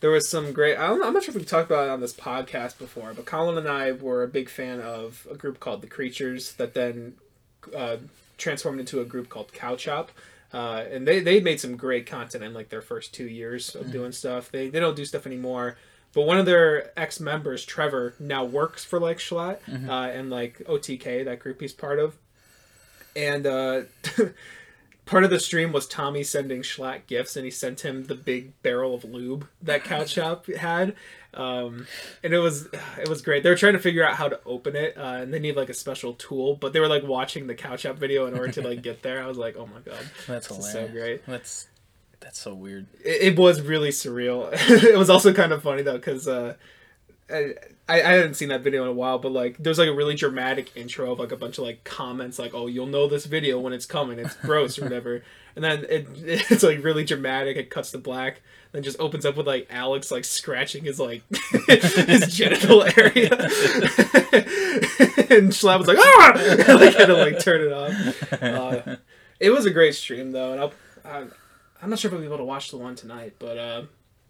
there 0.00 0.10
was 0.10 0.28
some 0.28 0.52
great. 0.52 0.76
I 0.76 0.88
don't, 0.88 1.04
I'm 1.04 1.12
not 1.12 1.22
sure 1.22 1.32
if 1.32 1.36
we've 1.36 1.46
talked 1.46 1.70
about 1.70 1.84
it 1.84 1.90
on 1.90 2.00
this 2.00 2.14
podcast 2.14 2.78
before, 2.78 3.12
but 3.14 3.26
Colin 3.26 3.58
and 3.58 3.68
I 3.68 3.92
were 3.92 4.22
a 4.22 4.28
big 4.28 4.48
fan 4.48 4.80
of 4.80 5.26
a 5.30 5.34
group 5.34 5.60
called 5.60 5.82
the 5.82 5.88
Creatures 5.88 6.54
that 6.54 6.74
then 6.74 7.14
uh, 7.76 7.96
transformed 8.40 8.80
into 8.80 9.00
a 9.00 9.04
group 9.04 9.28
called 9.28 9.52
Cow 9.52 9.76
Chop. 9.76 10.10
Uh, 10.52 10.84
and 10.90 11.06
they, 11.06 11.20
they 11.20 11.38
made 11.38 11.60
some 11.60 11.76
great 11.76 12.06
content 12.06 12.42
in 12.42 12.52
like 12.52 12.70
their 12.70 12.82
first 12.82 13.14
two 13.14 13.28
years 13.28 13.76
of 13.76 13.92
doing 13.92 14.10
stuff. 14.10 14.50
They, 14.50 14.68
they 14.68 14.80
don't 14.80 14.96
do 14.96 15.04
stuff 15.04 15.24
anymore. 15.24 15.76
But 16.12 16.22
one 16.22 16.38
of 16.38 16.46
their 16.46 16.90
ex 16.98 17.20
members, 17.20 17.64
Trevor, 17.64 18.14
now 18.18 18.44
works 18.44 18.84
for 18.84 18.98
like 18.98 19.18
Schlatt 19.18 19.58
uh, 19.88 20.10
and 20.10 20.28
like 20.28 20.58
OTK, 20.66 21.24
that 21.26 21.38
group 21.38 21.60
he's 21.60 21.72
part 21.72 22.00
of. 22.00 22.16
And 23.14 23.46
uh, 23.46 23.82
part 25.10 25.24
of 25.24 25.30
the 25.30 25.40
stream 25.40 25.72
was 25.72 25.86
Tommy 25.88 26.22
sending 26.22 26.62
Schlatt 26.62 27.06
gifts, 27.08 27.36
and 27.36 27.44
he 27.44 27.50
sent 27.50 27.80
him 27.80 28.04
the 28.04 28.14
big 28.14 28.52
barrel 28.62 28.94
of 28.94 29.04
lube 29.04 29.46
that 29.60 29.82
Cow 29.82 30.04
Chop 30.14 30.46
had. 30.46 30.94
Um, 31.34 31.86
and 32.22 32.32
it 32.32 32.38
was 32.38 32.68
it 32.98 33.08
was 33.08 33.20
great. 33.20 33.42
They 33.42 33.50
were 33.50 33.56
trying 33.56 33.74
to 33.74 33.78
figure 33.80 34.04
out 34.06 34.14
how 34.14 34.28
to 34.28 34.40
open 34.46 34.76
it, 34.76 34.96
uh, 34.96 35.18
and 35.20 35.34
they 35.34 35.40
need 35.40 35.56
like 35.56 35.68
a 35.68 35.74
special 35.74 36.14
tool. 36.14 36.56
But 36.56 36.72
they 36.72 36.80
were 36.80 36.88
like 36.88 37.02
watching 37.02 37.46
the 37.48 37.54
Cow 37.54 37.76
Chop 37.76 37.98
video 37.98 38.26
in 38.26 38.34
order 38.34 38.52
to 38.52 38.62
like 38.62 38.82
get 38.82 39.02
there. 39.02 39.22
I 39.22 39.26
was 39.26 39.36
like, 39.36 39.56
oh 39.56 39.66
my 39.66 39.80
god, 39.84 39.98
That's 40.26 40.46
hilarious. 40.46 40.72
so 40.72 40.88
great. 40.88 41.26
That's 41.26 41.68
that's 42.20 42.38
so 42.38 42.54
weird. 42.54 42.86
it, 43.04 43.34
it 43.34 43.38
was 43.38 43.60
really 43.62 43.90
surreal. 43.90 44.50
it 44.52 44.96
was 44.96 45.10
also 45.10 45.32
kind 45.32 45.52
of 45.52 45.62
funny 45.62 45.82
though 45.82 45.96
because 45.96 46.28
uh, 46.28 46.54
I, 47.32 47.54
I 47.88 47.98
hadn't 47.98 48.34
seen 48.34 48.48
that 48.48 48.62
video 48.62 48.82
in 48.82 48.88
a 48.88 48.92
while, 48.92 49.18
but 49.18 49.32
like 49.32 49.56
there's 49.58 49.78
like 49.78 49.88
a 49.88 49.94
really 49.94 50.14
dramatic 50.14 50.76
intro 50.76 51.12
of 51.12 51.18
like 51.18 51.32
a 51.32 51.36
bunch 51.36 51.58
of 51.58 51.64
like 51.64 51.84
comments 51.84 52.38
like, 52.38 52.52
"Oh, 52.54 52.66
you'll 52.66 52.86
know 52.86 53.08
this 53.08 53.26
video 53.26 53.58
when 53.58 53.72
it's 53.72 53.86
coming. 53.86 54.18
It's 54.18 54.34
gross 54.36 54.78
or 54.78 54.82
whatever." 54.82 55.22
And 55.56 55.64
then 55.64 55.84
it 55.88 56.06
it's 56.14 56.62
like 56.62 56.84
really 56.84 57.04
dramatic. 57.04 57.56
It 57.56 57.70
cuts 57.70 57.90
to 57.90 57.98
black, 57.98 58.40
then 58.70 58.84
just 58.84 59.00
opens 59.00 59.26
up 59.26 59.36
with 59.36 59.48
like 59.48 59.66
Alex 59.68 60.12
like 60.12 60.24
scratching 60.24 60.84
his 60.84 61.00
like 61.00 61.24
his 61.66 62.32
genital 62.32 62.84
area, 62.84 63.32
and 63.32 63.50
Schlatt 65.50 65.78
was 65.78 65.88
like, 65.88 65.98
"Ah!" 65.98 66.34
like 66.80 66.94
had 66.94 67.06
to 67.06 67.16
like 67.16 67.40
turn 67.40 67.62
it 67.62 67.72
off. 67.72 68.32
Uh, 68.40 68.96
it 69.40 69.50
was 69.50 69.66
a 69.66 69.70
great 69.70 69.96
stream 69.96 70.30
though, 70.30 70.52
and 70.52 70.60
I'll. 70.60 70.72
I, 71.04 71.24
I'm 71.82 71.90
not 71.90 71.98
sure 71.98 72.10
if 72.10 72.14
I'll 72.14 72.20
be 72.20 72.26
able 72.26 72.38
to 72.38 72.44
watch 72.44 72.70
the 72.70 72.76
one 72.76 72.94
tonight, 72.94 73.34
but 73.40 73.58
uh, 73.58 73.82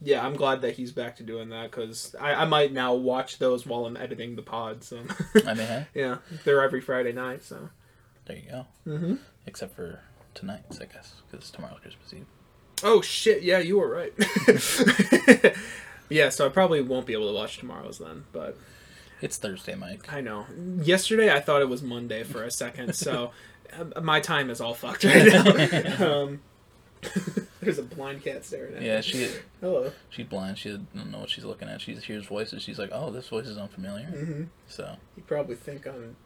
yeah, 0.03 0.25
I'm 0.25 0.35
glad 0.35 0.63
that 0.63 0.75
he's 0.77 0.93
back 0.93 1.17
to 1.17 1.23
doing 1.23 1.49
that 1.51 1.71
because 1.71 2.15
I, 2.21 2.35
I 2.35 2.45
might 2.47 2.73
now 2.73 2.95
watch 2.95 3.39
those 3.39 3.67
while 3.67 3.87
I'm 3.87 3.97
editing 3.97 4.37
the 4.37 4.43
pod. 4.43 4.83
So 4.85 5.01
I 5.47 5.55
mean, 5.55 5.67
hey, 5.67 5.87
yeah, 5.95 6.17
they're 6.45 6.63
every 6.63 6.81
Friday 6.81 7.13
night. 7.13 7.43
So 7.45 7.69
there 8.27 8.37
you 8.37 8.43
go. 8.51 8.67
Mhm. 8.87 9.19
Except 9.47 9.75
for 9.75 10.01
tonight's, 10.35 10.81
I 10.81 10.85
guess, 10.87 11.15
because 11.31 11.51
tomorrow's 11.51 11.81
Christmas 11.81 12.13
Eve. 12.15 12.27
oh 12.85 13.01
shit, 13.03 13.43
yeah, 13.43 13.59
you 13.59 13.79
were 13.79 13.89
right. 13.91 14.13
yeah, 16.09 16.29
so 16.29 16.47
I 16.47 16.49
probably 16.49 16.81
won't 16.83 17.07
be 17.07 17.13
able 17.13 17.29
to 17.29 17.35
watch 17.35 17.59
tomorrow's 17.59 17.99
then, 17.99 18.25
but 18.33 18.57
It's 19.21 19.37
Thursday, 19.37 19.75
Mike. 19.75 20.13
I 20.13 20.21
know. 20.21 20.47
Yesterday 20.83 21.33
I 21.33 21.41
thought 21.41 21.63
it 21.63 21.69
was 21.69 21.83
Monday 21.83 22.23
for 22.25 22.43
a 22.45 22.51
second, 22.51 22.95
so 22.95 23.33
my 24.03 24.21
time 24.21 24.51
is 24.51 24.61
all 24.61 24.75
fucked 24.75 25.05
right 25.05 25.27
now. 25.99 26.23
um, 26.23 26.41
there's 27.61 27.79
a 27.79 27.83
blind 27.83 28.23
cat 28.23 28.45
staring 28.45 28.75
at 28.75 28.81
me. 28.81 28.87
Yeah, 28.87 29.01
she 29.01 29.29
Hello. 29.61 29.91
she's 30.11 30.27
blind. 30.27 30.59
She 30.59 30.69
doesn't 30.71 31.11
know 31.11 31.19
what 31.21 31.31
she's 31.31 31.45
looking 31.45 31.69
at. 31.69 31.81
She 31.81 31.95
hears 31.95 32.27
voices. 32.27 32.63
She's 32.63 32.79
like, 32.79 32.91
"Oh, 32.93 33.11
this 33.11 33.29
voice 33.29 33.47
is 33.47 33.57
unfamiliar." 33.59 34.07
hmm 34.07 34.43
So 34.69 34.97
You 35.17 35.23
probably 35.23 35.57
think 35.57 35.87
I'm 35.87 36.17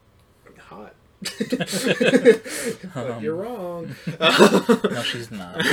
hot. 0.58 0.94
but 1.24 2.96
Um. 2.96 3.22
you're 3.22 3.34
wrong. 3.36 3.94
no, 4.20 5.02
she's 5.02 5.30
not. 5.30 5.64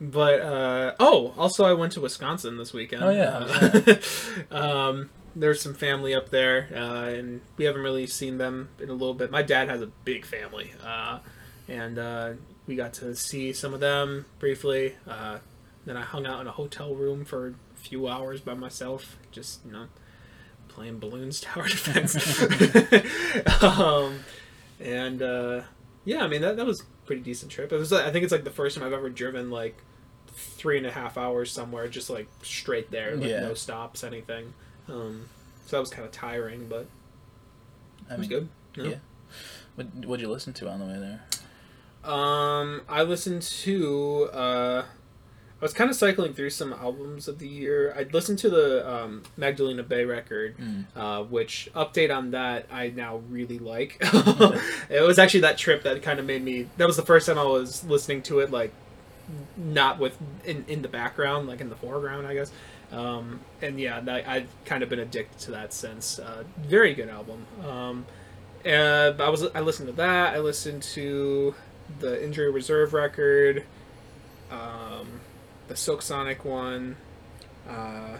but 0.00 0.40
uh, 0.40 0.94
oh, 0.98 1.34
also 1.36 1.64
I 1.64 1.72
went 1.74 1.92
to 1.92 2.00
Wisconsin 2.00 2.56
this 2.56 2.72
weekend. 2.72 3.04
Oh, 3.04 3.10
yeah, 3.10 3.96
Uh, 4.50 4.56
um, 4.90 5.10
there's 5.36 5.60
some 5.60 5.74
family 5.74 6.14
up 6.14 6.30
there, 6.30 6.68
uh, 6.74 7.04
and 7.10 7.40
we 7.56 7.64
haven't 7.64 7.82
really 7.82 8.06
seen 8.06 8.38
them 8.38 8.70
in 8.80 8.88
a 8.88 8.92
little 8.92 9.14
bit. 9.14 9.30
My 9.30 9.42
dad 9.42 9.68
has 9.68 9.80
a 9.82 9.86
big 10.04 10.24
family, 10.26 10.72
uh, 10.84 11.20
and 11.68 11.98
uh, 11.98 12.32
we 12.70 12.76
got 12.76 12.92
to 12.94 13.16
see 13.16 13.52
some 13.52 13.74
of 13.74 13.80
them 13.80 14.26
briefly. 14.38 14.94
Uh, 15.06 15.38
then 15.84 15.96
I 15.96 16.02
hung 16.02 16.24
out 16.24 16.40
in 16.40 16.46
a 16.46 16.52
hotel 16.52 16.94
room 16.94 17.24
for 17.24 17.48
a 17.48 17.54
few 17.74 18.06
hours 18.06 18.40
by 18.40 18.54
myself, 18.54 19.16
just 19.32 19.66
you 19.66 19.72
know, 19.72 19.86
playing 20.68 21.00
Bloons 21.00 21.40
tower 21.42 21.66
defense. 21.66 22.14
um, 23.62 24.20
and 24.80 25.20
uh, 25.20 25.62
yeah, 26.04 26.22
I 26.22 26.28
mean 26.28 26.42
that 26.42 26.56
that 26.58 26.64
was 26.66 26.80
a 26.82 26.84
pretty 27.06 27.22
decent 27.22 27.50
trip. 27.50 27.72
It 27.72 27.76
was 27.76 27.92
I 27.92 28.10
think 28.12 28.22
it's 28.22 28.30
like 28.32 28.44
the 28.44 28.50
first 28.50 28.76
time 28.76 28.86
I've 28.86 28.92
ever 28.92 29.10
driven 29.10 29.50
like 29.50 29.76
three 30.28 30.78
and 30.78 30.86
a 30.86 30.92
half 30.92 31.18
hours 31.18 31.50
somewhere, 31.50 31.88
just 31.88 32.08
like 32.08 32.28
straight 32.42 32.92
there, 32.92 33.16
like 33.16 33.28
Yeah. 33.28 33.40
no 33.40 33.54
stops, 33.54 34.04
anything. 34.04 34.54
Um, 34.88 35.28
so 35.66 35.76
that 35.76 35.80
was 35.80 35.90
kind 35.90 36.04
of 36.06 36.12
tiring, 36.12 36.68
but 36.68 36.86
I 38.08 38.14
it 38.14 38.18
was 38.20 38.28
good. 38.28 38.48
you 38.76 38.82
know? 38.84 38.88
yeah. 38.90 38.96
What 39.74 39.86
what'd 40.06 40.20
you 40.22 40.30
listen 40.30 40.52
to 40.54 40.68
on 40.68 40.78
the 40.78 40.86
way 40.86 40.98
there? 41.00 41.24
Um, 42.04 42.82
I 42.88 43.02
listened 43.02 43.42
to. 43.42 44.30
Uh, 44.32 44.84
I 45.60 45.64
was 45.64 45.74
kind 45.74 45.90
of 45.90 45.96
cycling 45.96 46.32
through 46.32 46.48
some 46.50 46.72
albums 46.72 47.28
of 47.28 47.38
the 47.38 47.46
year. 47.46 47.94
I 47.94 48.04
listened 48.04 48.38
to 48.38 48.48
the 48.48 48.90
um, 48.90 49.22
Magdalena 49.36 49.82
Bay 49.82 50.06
record, 50.06 50.56
Mm. 50.56 50.84
uh, 50.96 51.22
which 51.24 51.68
update 51.74 52.14
on 52.14 52.30
that 52.30 52.66
I 52.72 52.88
now 52.88 53.18
really 53.28 53.58
like. 53.58 53.98
it 54.00 55.06
was 55.06 55.18
actually 55.18 55.40
that 55.40 55.58
trip 55.58 55.82
that 55.82 56.02
kind 56.02 56.18
of 56.18 56.24
made 56.24 56.42
me. 56.42 56.68
That 56.78 56.86
was 56.86 56.96
the 56.96 57.04
first 57.04 57.26
time 57.26 57.38
I 57.38 57.44
was 57.44 57.84
listening 57.84 58.22
to 58.22 58.38
it 58.40 58.50
like 58.50 58.72
not 59.56 59.98
with 59.98 60.16
in, 60.46 60.64
in 60.66 60.80
the 60.80 60.88
background, 60.88 61.46
like 61.46 61.60
in 61.60 61.68
the 61.68 61.76
foreground, 61.76 62.26
I 62.26 62.32
guess. 62.34 62.50
Um, 62.90 63.40
and 63.60 63.78
yeah, 63.78 64.00
I've 64.26 64.48
kind 64.64 64.82
of 64.82 64.88
been 64.88 64.98
addicted 64.98 65.38
to 65.40 65.50
that 65.50 65.74
since. 65.74 66.18
Uh, 66.18 66.44
very 66.62 66.94
good 66.94 67.10
album. 67.10 67.44
Um, 67.68 68.06
uh, 68.64 69.12
I 69.18 69.28
was 69.28 69.44
I 69.54 69.60
listened 69.60 69.88
to 69.88 69.94
that. 69.96 70.34
I 70.34 70.38
listened 70.38 70.82
to 70.94 71.54
the 71.98 72.22
Injury 72.24 72.50
Reserve 72.50 72.92
record, 72.94 73.64
um, 74.50 75.20
the 75.68 75.76
Silk 75.76 76.02
Sonic 76.02 76.44
one. 76.44 76.96
Uh, 77.68 78.16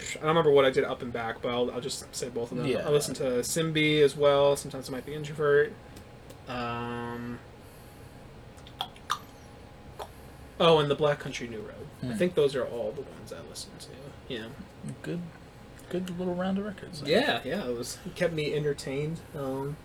I 0.00 0.14
don't 0.14 0.24
remember 0.28 0.50
what 0.50 0.64
I 0.64 0.70
did 0.70 0.84
up 0.84 1.02
and 1.02 1.12
back, 1.12 1.40
but 1.42 1.50
I'll, 1.50 1.70
I'll 1.70 1.80
just 1.80 2.12
say 2.14 2.28
both 2.28 2.50
of 2.52 2.58
them. 2.58 2.66
Yeah. 2.66 2.86
I 2.86 2.90
listened 2.90 3.16
to 3.18 3.24
Simbi 3.42 4.00
as 4.02 4.16
well. 4.16 4.56
Sometimes 4.56 4.88
it 4.88 4.92
might 4.92 5.06
be 5.06 5.14
Introvert. 5.14 5.72
Um, 6.48 7.38
oh, 10.58 10.78
and 10.78 10.90
the 10.90 10.94
Black 10.94 11.18
Country 11.18 11.48
New 11.48 11.60
Road. 11.60 11.86
I 12.02 12.06
Hmm. 12.06 12.12
think 12.14 12.34
those 12.34 12.54
are 12.56 12.64
all 12.64 12.92
the 12.92 13.02
ones 13.02 13.32
I 13.32 13.40
listened 13.48 13.78
to. 13.80 13.88
Yeah. 14.28 14.46
Good, 15.02 15.20
good 15.88 16.18
little 16.18 16.34
round 16.34 16.58
of 16.58 16.64
records. 16.64 17.02
Yeah, 17.04 17.40
yeah, 17.44 17.64
it 17.68 17.76
was 17.76 17.98
it 18.04 18.14
kept 18.16 18.32
me 18.34 18.52
entertained. 18.54 19.20
Um, 19.36 19.76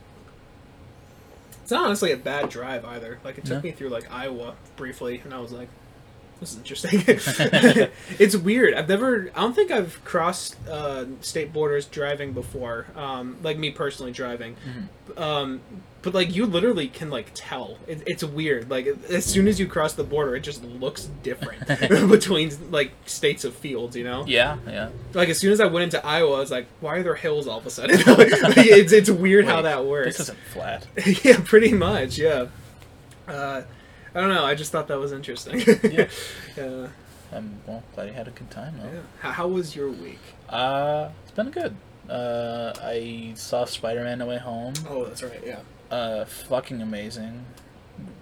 it's 1.67 1.71
not 1.73 1.83
honestly 1.87 2.13
a 2.13 2.17
bad 2.17 2.47
drive 2.47 2.85
either. 2.85 3.19
Like 3.25 3.37
it 3.37 3.43
took 3.43 3.57
No. 3.61 3.61
me 3.69 3.71
through 3.73 3.89
like 3.89 4.09
Iowa 4.09 4.55
briefly, 4.77 5.19
and 5.25 5.33
I 5.33 5.39
was 5.41 5.51
like, 5.51 5.67
"This 6.39 6.51
is 6.53 6.57
interesting." 6.57 7.03
it's 8.19 8.35
weird. 8.35 8.73
I've 8.73 8.89
never. 8.89 9.29
I 9.35 9.41
don't 9.41 9.53
think 9.55 9.71
I've 9.71 10.03
crossed 10.05 10.55
uh, 10.67 11.05
state 11.21 11.53
borders 11.53 11.85
driving 11.85 12.33
before. 12.33 12.87
Um, 12.95 13.37
like 13.43 13.57
me 13.57 13.71
personally 13.71 14.11
driving. 14.11 14.55
Mhm. 14.55 15.19
Um, 15.21 15.61
but 16.03 16.13
like 16.13 16.33
you 16.35 16.45
literally 16.45 16.87
can 16.87 17.09
like 17.09 17.31
tell. 17.33 17.77
It, 17.87 18.03
it's 18.05 18.23
weird. 18.23 18.69
Like 18.69 18.87
as 19.09 19.25
soon 19.25 19.47
as 19.47 19.59
you 19.59 19.67
cross 19.67 19.93
the 19.93 20.03
border, 20.03 20.35
it 20.35 20.41
just 20.41 20.63
looks 20.63 21.09
different 21.23 21.67
between 22.09 22.51
like 22.71 22.91
states 23.05 23.43
of 23.43 23.53
fields. 23.55 23.95
You 23.95 24.03
know 24.05 24.23
Yeah, 24.27 24.57
yeah. 24.67 24.89
like 25.13 25.29
as 25.29 25.37
soon 25.39 25.51
as 25.51 25.59
I 25.59 25.65
went 25.65 25.83
into 25.85 26.05
Iowa, 26.05 26.37
I 26.37 26.39
was 26.39 26.51
like, 26.51 26.67
"Why 26.81 26.97
are 26.97 27.03
there 27.03 27.15
hills 27.15 27.47
all 27.47 27.57
of 27.57 27.65
a 27.65 27.69
sudden?" 27.69 27.97
It's 28.05 28.93
it's 28.93 29.09
weird 29.09 29.45
how 29.45 29.57
Wait, 29.57 29.61
that 29.63 29.77
This 29.79 29.87
works. 29.87 30.19
isn't 30.21 30.37
flat. 30.53 30.87
yeah, 31.25 31.39
pretty 31.43 31.73
much. 31.73 32.17
Yeah. 32.17 32.47
Uh, 33.27 33.63
I 34.17 34.21
don't 34.21 34.33
know. 34.33 34.43
I 34.45 34.55
just 34.55 34.71
thought 34.71 34.87
that 34.87 34.99
was 34.99 35.11
interesting. 35.11 35.59
Yeah. 35.91 36.07
yeah. 36.57 36.87
I'm 37.31 37.59
well 37.67 37.83
glad 37.93 38.07
you 38.07 38.13
had 38.13 38.27
a 38.27 38.31
good 38.31 38.49
time 38.49 38.75
though. 38.81 38.89
yeah. 38.91 39.01
How, 39.19 39.31
how 39.31 39.47
was 39.47 39.75
your 39.75 39.89
week? 39.91 40.19
Uh, 40.49 41.09
it's 41.23 41.31
been 41.31 41.51
good. 41.51 41.75
Uh, 42.09 42.73
I 42.81 43.33
saw 43.35 43.65
Spider-Man: 43.65 44.19
No 44.19 44.27
Way 44.27 44.37
Home. 44.37 44.73
Oh, 44.89 45.05
that's 45.05 45.21
right. 45.21 45.41
Yeah. 45.45 45.59
Uh, 45.91 46.25
fucking 46.25 46.81
amazing. 46.81 47.45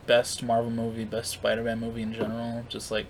Best 0.07 0.41
Marvel 0.43 0.71
movie, 0.71 1.03
best 1.05 1.31
Spider-Man 1.31 1.79
movie 1.79 2.01
in 2.01 2.13
general. 2.13 2.65
Just 2.67 2.89
like 2.91 3.05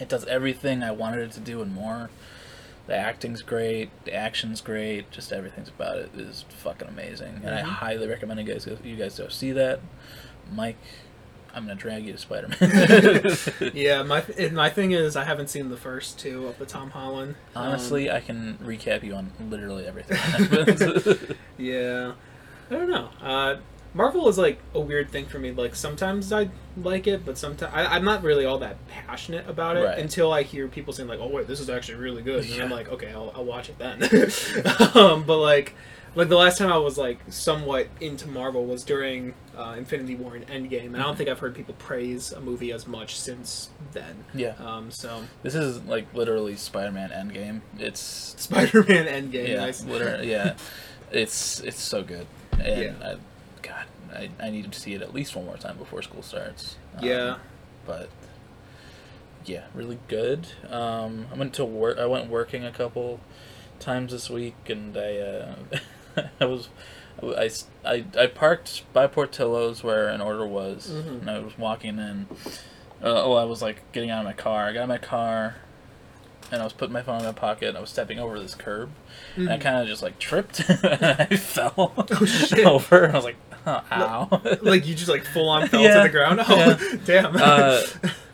it 0.00 0.08
does 0.08 0.24
everything 0.26 0.82
I 0.82 0.90
wanted 0.92 1.20
it 1.20 1.32
to 1.32 1.40
do 1.40 1.60
and 1.60 1.72
more. 1.74 2.08
The 2.86 2.94
acting's 2.94 3.42
great, 3.42 3.90
the 4.04 4.14
action's 4.14 4.60
great, 4.60 5.10
just 5.10 5.32
everything's 5.32 5.70
about 5.70 5.96
it 5.96 6.10
is 6.16 6.44
fucking 6.50 6.86
amazing, 6.88 7.40
and 7.44 7.54
I 7.54 7.62
Mhm. 7.62 7.64
highly 7.64 8.06
recommend 8.06 8.40
you 8.40 8.46
guys 8.46 8.68
you 8.84 8.96
guys 8.96 9.18
go 9.18 9.28
see 9.28 9.52
that. 9.52 9.80
Mike, 10.52 10.76
I'm 11.54 11.62
gonna 11.66 11.74
drag 11.76 12.04
you 12.06 12.12
to 12.12 12.18
Spider-Man. 12.18 13.70
Yeah. 13.74 14.02
My 14.02 14.24
and 14.38 14.54
my 14.56 14.70
thing 14.70 14.92
is, 14.92 15.16
I 15.16 15.24
haven't 15.24 15.48
seen 15.48 15.68
the 15.70 15.76
first 15.76 16.18
two 16.18 16.46
of 16.48 16.58
the 16.58 16.66
Tom 16.66 16.90
Holland. 16.90 17.36
Um, 17.54 17.66
Honestly, 17.68 18.10
I 18.10 18.20
can 18.20 18.58
recap 18.62 19.02
you 19.02 19.14
on 19.14 19.30
literally 19.48 19.86
everything. 19.86 20.18
Yeah. 21.58 22.12
I 22.70 22.74
don't 22.74 22.90
know. 22.90 23.10
Uh, 23.20 23.56
Marvel 23.96 24.28
is 24.28 24.36
like 24.38 24.58
a 24.74 24.80
weird 24.80 25.10
thing 25.10 25.26
for 25.26 25.38
me. 25.38 25.52
Like 25.52 25.76
sometimes 25.76 26.32
I 26.32 26.50
like 26.76 27.06
it, 27.06 27.24
but 27.24 27.38
sometimes 27.38 27.72
I, 27.72 27.84
I'm 27.86 28.04
not 28.04 28.24
really 28.24 28.44
all 28.44 28.58
that 28.58 28.76
passionate 28.88 29.48
about 29.48 29.76
it 29.76 29.84
Right. 29.84 29.98
until 29.98 30.32
I 30.32 30.42
hear 30.42 30.66
people 30.66 30.92
saying 30.92 31.08
like, 31.08 31.20
"Oh 31.20 31.28
wait, 31.28 31.46
this 31.46 31.60
is 31.60 31.70
actually 31.70 31.98
really 31.98 32.22
good," 32.22 32.44
and 32.50 32.60
I'm 32.60 32.70
like, 32.70 32.88
"Okay, 32.88 33.12
I'll, 33.12 33.30
I'll 33.36 33.44
watch 33.44 33.68
it 33.68 33.78
then." 33.78 34.02
um, 34.96 35.22
but 35.24 35.38
like, 35.38 35.76
like 36.14 36.28
the 36.28 36.36
last 36.36 36.58
time 36.58 36.72
I 36.72 36.76
was 36.78 36.96
like 36.98 37.18
somewhat 37.28 37.88
into 38.00 38.28
Marvel 38.28 38.64
was 38.66 38.84
during 38.84 39.34
uh, 39.56 39.74
Infinity 39.76 40.14
War 40.14 40.36
and 40.36 40.46
Endgame, 40.46 40.86
and 40.86 40.96
I 40.96 41.02
don't 41.02 41.16
think 41.16 41.28
I've 41.28 41.38
heard 41.40 41.54
people 41.54 41.74
praise 41.78 42.32
a 42.32 42.40
movie 42.40 42.72
as 42.72 42.86
much 42.86 43.16
since 43.18 43.70
then. 43.92 44.24
yeah, 44.34 44.54
Um, 44.58 44.90
so 44.90 45.24
this 45.42 45.54
is 45.54 45.82
like 45.84 46.12
literally 46.14 46.56
Spider-Man 46.56 47.10
Endgame. 47.10 47.60
It's 47.78 48.00
Spider-Man 48.38 49.06
Endgame, 49.06 49.48
yeah, 49.48 49.56
nice. 49.56 49.84
literally, 49.84 50.30
yeah. 50.30 50.54
It's 51.12 51.60
it's 51.60 51.80
so 51.80 52.02
good, 52.02 52.26
and 52.52 52.82
Yeah. 52.82 52.92
I, 53.02 53.16
God, 53.62 53.84
I, 54.12 54.30
I 54.40 54.50
need 54.50 54.70
to 54.70 54.78
see 54.80 54.94
it 54.94 55.02
at 55.02 55.14
least 55.14 55.34
one 55.36 55.44
more 55.46 55.56
time 55.56 55.76
before 55.78 56.02
school 56.02 56.22
starts. 56.22 56.76
Um, 56.98 57.04
Yeah. 57.04 57.36
but 57.86 58.08
yeah, 59.44 59.64
really 59.74 59.98
good. 60.08 60.46
Um, 60.70 61.26
I 61.32 61.36
went 61.36 61.52
to 61.54 61.64
work. 61.64 61.98
I 61.98 62.06
went 62.06 62.28
working 62.30 62.64
a 62.64 62.72
couple 62.72 63.20
times 63.78 64.12
this 64.12 64.30
week, 64.30 64.54
and 64.68 64.96
I 64.96 65.16
uh, 65.18 65.54
I 66.40 66.44
was. 66.44 66.68
I, 67.22 67.48
I, 67.84 68.04
I 68.18 68.26
parked 68.26 68.82
by 68.92 69.06
Portillo's 69.06 69.84
where 69.84 70.08
an 70.08 70.20
order 70.20 70.44
was, 70.46 70.90
Mhm. 70.90 71.20
and 71.22 71.30
I 71.30 71.38
was 71.38 71.56
walking 71.56 71.98
in. 71.98 72.26
Uh, 73.02 73.22
oh, 73.22 73.34
I 73.34 73.44
was 73.44 73.62
like 73.62 73.90
getting 73.92 74.10
out 74.10 74.18
of 74.20 74.24
my 74.24 74.32
car. 74.32 74.64
I 74.66 74.72
got 74.72 74.82
in 74.82 74.88
my 74.88 74.98
car, 74.98 75.56
and 76.50 76.60
I 76.60 76.64
was 76.64 76.72
putting 76.72 76.92
my 76.92 77.02
phone 77.02 77.20
in 77.20 77.24
my 77.24 77.32
pocket. 77.32 77.68
And 77.68 77.78
I 77.78 77.80
was 77.80 77.88
stepping 77.90 78.18
over 78.18 78.38
this 78.40 78.54
curb, 78.56 78.90
and 79.36 79.48
I 79.48 79.56
Mhm. 79.56 79.60
kind 79.60 79.76
of 79.76 79.86
just 79.86 80.02
like 80.02 80.18
tripped. 80.18 80.62
I 80.68 81.36
fell 81.36 81.92
Oh, 81.96 82.24
shit. 82.26 82.66
over. 82.66 83.04
And 83.04 83.12
I 83.12 83.16
was 83.16 83.24
like, 83.24 83.36
oh, 83.66 83.82
"Ow!" 83.92 84.42
like 84.62 84.84
you 84.86 84.94
just 84.94 85.08
like 85.08 85.24
full 85.24 85.48
on 85.48 85.68
fell 85.68 85.82
Yeah. 85.82 85.94
to 85.98 86.02
the 86.02 86.08
ground. 86.08 86.40
Oh, 86.46 86.56
Yeah. 86.56 86.96
damn. 87.04 87.36
uh, 87.36 87.82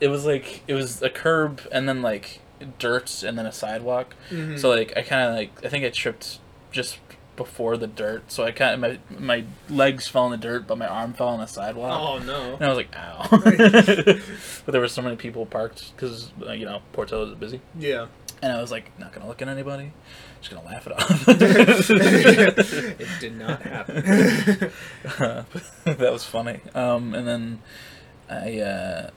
it 0.01 0.07
was 0.07 0.25
like 0.25 0.63
it 0.67 0.73
was 0.73 1.01
a 1.03 1.09
curb 1.09 1.61
and 1.71 1.87
then 1.87 2.01
like 2.01 2.41
dirt 2.79 3.21
and 3.23 3.37
then 3.37 3.45
a 3.45 3.51
sidewalk. 3.51 4.15
Mhm. 4.31 4.59
So 4.59 4.69
like 4.69 4.93
I 4.97 5.03
kind 5.03 5.29
of 5.29 5.35
like 5.35 5.63
I 5.65 5.69
think 5.69 5.85
I 5.85 5.89
tripped 5.89 6.39
just 6.71 6.97
before 7.35 7.77
the 7.77 7.87
dirt. 7.87 8.31
So 8.31 8.43
I 8.43 8.51
kind 8.51 8.73
of 8.73 8.79
my 8.79 8.99
my 9.17 9.45
legs 9.69 10.07
fell 10.07 10.25
in 10.25 10.31
the 10.31 10.37
dirt, 10.37 10.67
but 10.67 10.77
my 10.77 10.87
arm 10.87 11.13
fell 11.13 11.29
on 11.29 11.39
the 11.39 11.45
sidewalk. 11.45 11.99
oh 11.99 12.19
no. 12.19 12.55
And 12.55 12.63
I 12.63 12.69
was 12.69 12.77
like, 12.77 12.95
ow. 12.95 13.27
but 14.65 14.71
there 14.71 14.81
were 14.81 14.87
so 14.87 15.01
many 15.01 15.15
people 15.15 15.45
parked 15.45 15.95
because, 15.95 16.31
uh, 16.45 16.51
you 16.51 16.65
know, 16.65 16.81
Portillo's 16.93 17.29
is 17.29 17.35
busy. 17.35 17.61
Yeah. 17.77 18.07
And 18.41 18.51
I 18.51 18.59
was 18.59 18.71
like, 18.71 18.97
not 18.99 19.11
going 19.11 19.21
to 19.21 19.27
look 19.27 19.41
at 19.41 19.47
anybody. 19.47 19.93
Just 20.41 20.51
going 20.51 20.63
to 20.63 20.69
laugh 20.69 20.87
it 20.87 20.93
off. 20.93 21.27
it 22.99 23.07
did 23.19 23.37
not 23.37 23.61
happen. 23.61 24.01
that 25.85 26.11
was 26.11 26.23
funny. 26.23 26.59
Um, 26.73 27.13
and 27.13 27.27
then 27.27 27.61
I, 28.27 28.59
uh, 28.59 29.09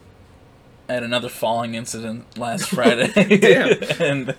I 0.91 0.93
had 0.93 1.03
another 1.03 1.31
falling 1.31 1.75
incident 1.75 2.37
last 2.37 2.69
Friday. 2.69 3.39
Damn. 3.39 3.79
and 3.99 4.35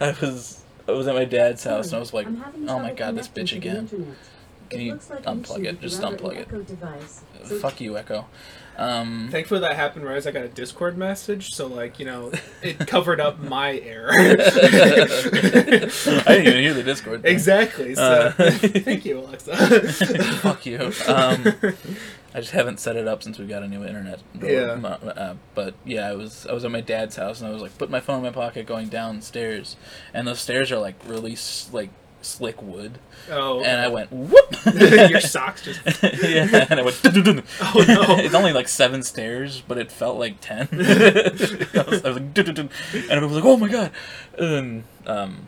I 0.00 0.16
was 0.20 0.63
I 0.86 0.92
was 0.92 1.06
at 1.08 1.14
my 1.14 1.24
dad's 1.24 1.64
house 1.64 1.86
and 1.88 1.96
I 1.96 1.98
was 2.00 2.12
like, 2.12 2.26
oh 2.26 2.78
my 2.78 2.92
god, 2.92 3.16
this 3.16 3.28
bitch 3.28 3.56
again. 3.56 3.88
Can 4.70 4.80
you 4.80 4.92
like 4.94 5.22
unplug 5.24 5.64
it? 5.66 5.80
Just 5.80 6.00
unplug 6.00 6.36
it. 6.36 6.48
Device. 6.66 7.22
So 7.44 7.58
Fuck 7.58 7.80
you, 7.80 7.96
Echo. 7.98 8.26
Um, 8.76 9.28
Thankfully 9.30 9.60
that 9.60 9.76
happened 9.76 10.04
right 10.04 10.16
as 10.16 10.26
I 10.26 10.32
got 10.32 10.42
a 10.44 10.48
Discord 10.48 10.98
message, 10.98 11.54
so 11.54 11.68
like, 11.68 12.00
you 12.00 12.06
know, 12.06 12.32
it 12.60 12.78
covered 12.88 13.20
up 13.20 13.38
my 13.38 13.78
error. 13.78 14.10
I 14.12 14.16
didn't 16.26 16.46
even 16.46 16.62
hear 16.62 16.74
the 16.74 16.82
Discord. 16.84 17.22
thing. 17.22 17.30
exactly. 17.32 17.94
So 17.94 18.02
Uh, 18.02 18.30
thank 18.50 19.04
you, 19.04 19.20
Alexa. 19.20 19.56
Fuck 20.38 20.66
you. 20.66 20.92
Um, 21.06 21.54
I 22.34 22.40
just 22.40 22.50
haven't 22.52 22.80
set 22.80 22.96
it 22.96 23.06
up 23.06 23.22
since 23.22 23.38
we 23.38 23.46
got 23.46 23.62
a 23.62 23.68
new 23.68 23.84
internet. 23.84 24.20
Yeah. 24.42 24.72
Uh, 24.82 25.34
but 25.54 25.74
yeah, 25.84 26.08
I 26.08 26.14
was 26.14 26.46
I 26.48 26.52
was 26.52 26.64
at 26.64 26.70
my 26.72 26.80
dad's 26.80 27.14
house 27.16 27.40
and 27.40 27.48
I 27.48 27.52
was 27.52 27.62
like 27.62 27.78
put 27.78 27.90
my 27.90 28.00
phone 28.00 28.16
in 28.18 28.22
my 28.24 28.30
pocket 28.30 28.66
going 28.66 28.88
downstairs, 28.88 29.76
and 30.12 30.26
those 30.26 30.40
stairs 30.40 30.72
are 30.72 30.78
like 30.78 30.96
really 31.06 31.36
like 31.72 31.90
slick 32.22 32.60
wood, 32.62 32.98
Oh, 33.30 33.62
and 33.62 33.80
I 33.80 33.88
went 33.88 34.10
whoop. 34.10 34.56
your 34.74 35.20
socks 35.20 35.62
just. 35.64 35.80
yeah, 36.02 36.66
and 36.70 36.80
I 36.80 36.82
went. 36.82 37.00
"Dun-dun-dun." 37.02 37.42
Oh, 37.60 37.84
no. 37.86 38.16
it's 38.18 38.34
only 38.34 38.52
like 38.52 38.66
seven 38.66 39.02
stairs, 39.02 39.62
but 39.68 39.78
it 39.78 39.92
felt 39.92 40.18
like 40.18 40.40
ten. 40.40 40.68
I, 40.72 41.30
was, 41.30 42.04
I 42.04 42.08
was 42.08 42.16
like, 42.16 42.34
"Dun-dun-dun," 42.34 42.70
and 43.10 43.12
I 43.20 43.24
was 43.24 43.32
like, 43.36 43.44
"Oh 43.44 43.56
my 43.58 43.68
god!" 43.68 43.92
And 44.38 44.50
then 44.50 44.84
um, 45.06 45.46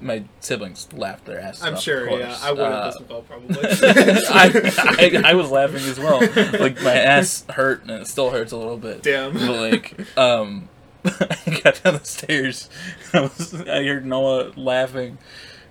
my 0.00 0.24
siblings 0.40 0.92
laughed 0.92 1.24
their 1.26 1.40
asses 1.40 1.62
I'm 1.62 1.74
off. 1.74 1.82
sure. 1.82 2.06
of 2.08 2.18
Yeah. 2.20 2.38
I 2.42 2.50
would 2.52 2.60
have 2.60 2.72
Uh, 2.72 2.88
as 2.88 3.00
well 3.08 3.22
probably. 3.22 3.56
I, 3.60 5.20
I, 5.24 5.30
I 5.30 5.34
was 5.34 5.50
laughing 5.50 5.82
as 5.84 5.98
well. 5.98 6.20
Like 6.60 6.80
my 6.82 6.94
ass 6.94 7.44
hurt, 7.50 7.82
and 7.82 7.90
it 7.90 8.06
still 8.06 8.30
hurts 8.30 8.52
a 8.52 8.56
little 8.56 8.76
bit. 8.78 9.02
Damn. 9.02 9.32
But 9.32 9.50
like, 9.72 10.18
um, 10.18 10.68
I 11.04 11.60
got 11.64 11.82
down 11.82 11.94
the 11.94 12.00
stairs. 12.04 12.68
I 13.12 13.20
was, 13.22 13.54
I 13.62 13.84
heard 13.84 14.06
Noah 14.06 14.52
laughing, 14.56 15.18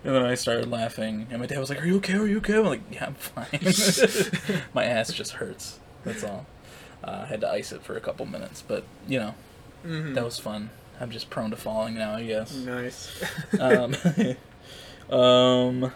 and 0.03 0.13
then 0.15 0.23
I 0.25 0.35
started 0.35 0.69
laughing, 0.69 1.27
and 1.31 1.39
my 1.39 1.45
dad 1.45 1.59
was 1.59 1.69
like, 1.69 1.81
"Are 1.81 1.85
you 1.85 1.97
okay? 1.97 2.15
Are 2.15 2.27
you 2.27 2.37
okay?" 2.37 2.57
I'm 2.57 2.65
like, 2.65 2.81
"Yeah, 2.91 3.07
I'm 3.07 3.15
fine." 3.15 4.61
my 4.73 4.85
ass 4.85 5.13
just 5.13 5.33
hurts. 5.33 5.79
That's 6.03 6.23
all. 6.23 6.45
Uh, 7.03 7.21
I 7.23 7.25
had 7.27 7.41
to 7.41 7.49
ice 7.49 7.71
it 7.71 7.81
for 7.83 7.95
a 7.95 8.01
couple 8.01 8.25
minutes, 8.25 8.63
but 8.67 8.83
you 9.07 9.19
know 9.19 9.35
Mhm. 9.85 10.13
that 10.15 10.23
was 10.23 10.37
fun. 10.37 10.69
I'm 11.01 11.09
just 11.09 11.31
prone 11.31 11.49
to 11.49 11.57
falling 11.57 11.95
now, 11.95 12.13
I 12.13 12.23
guess. 12.23 12.55
nice. 12.55 13.23
um, 13.59 13.95
um, 15.11 15.91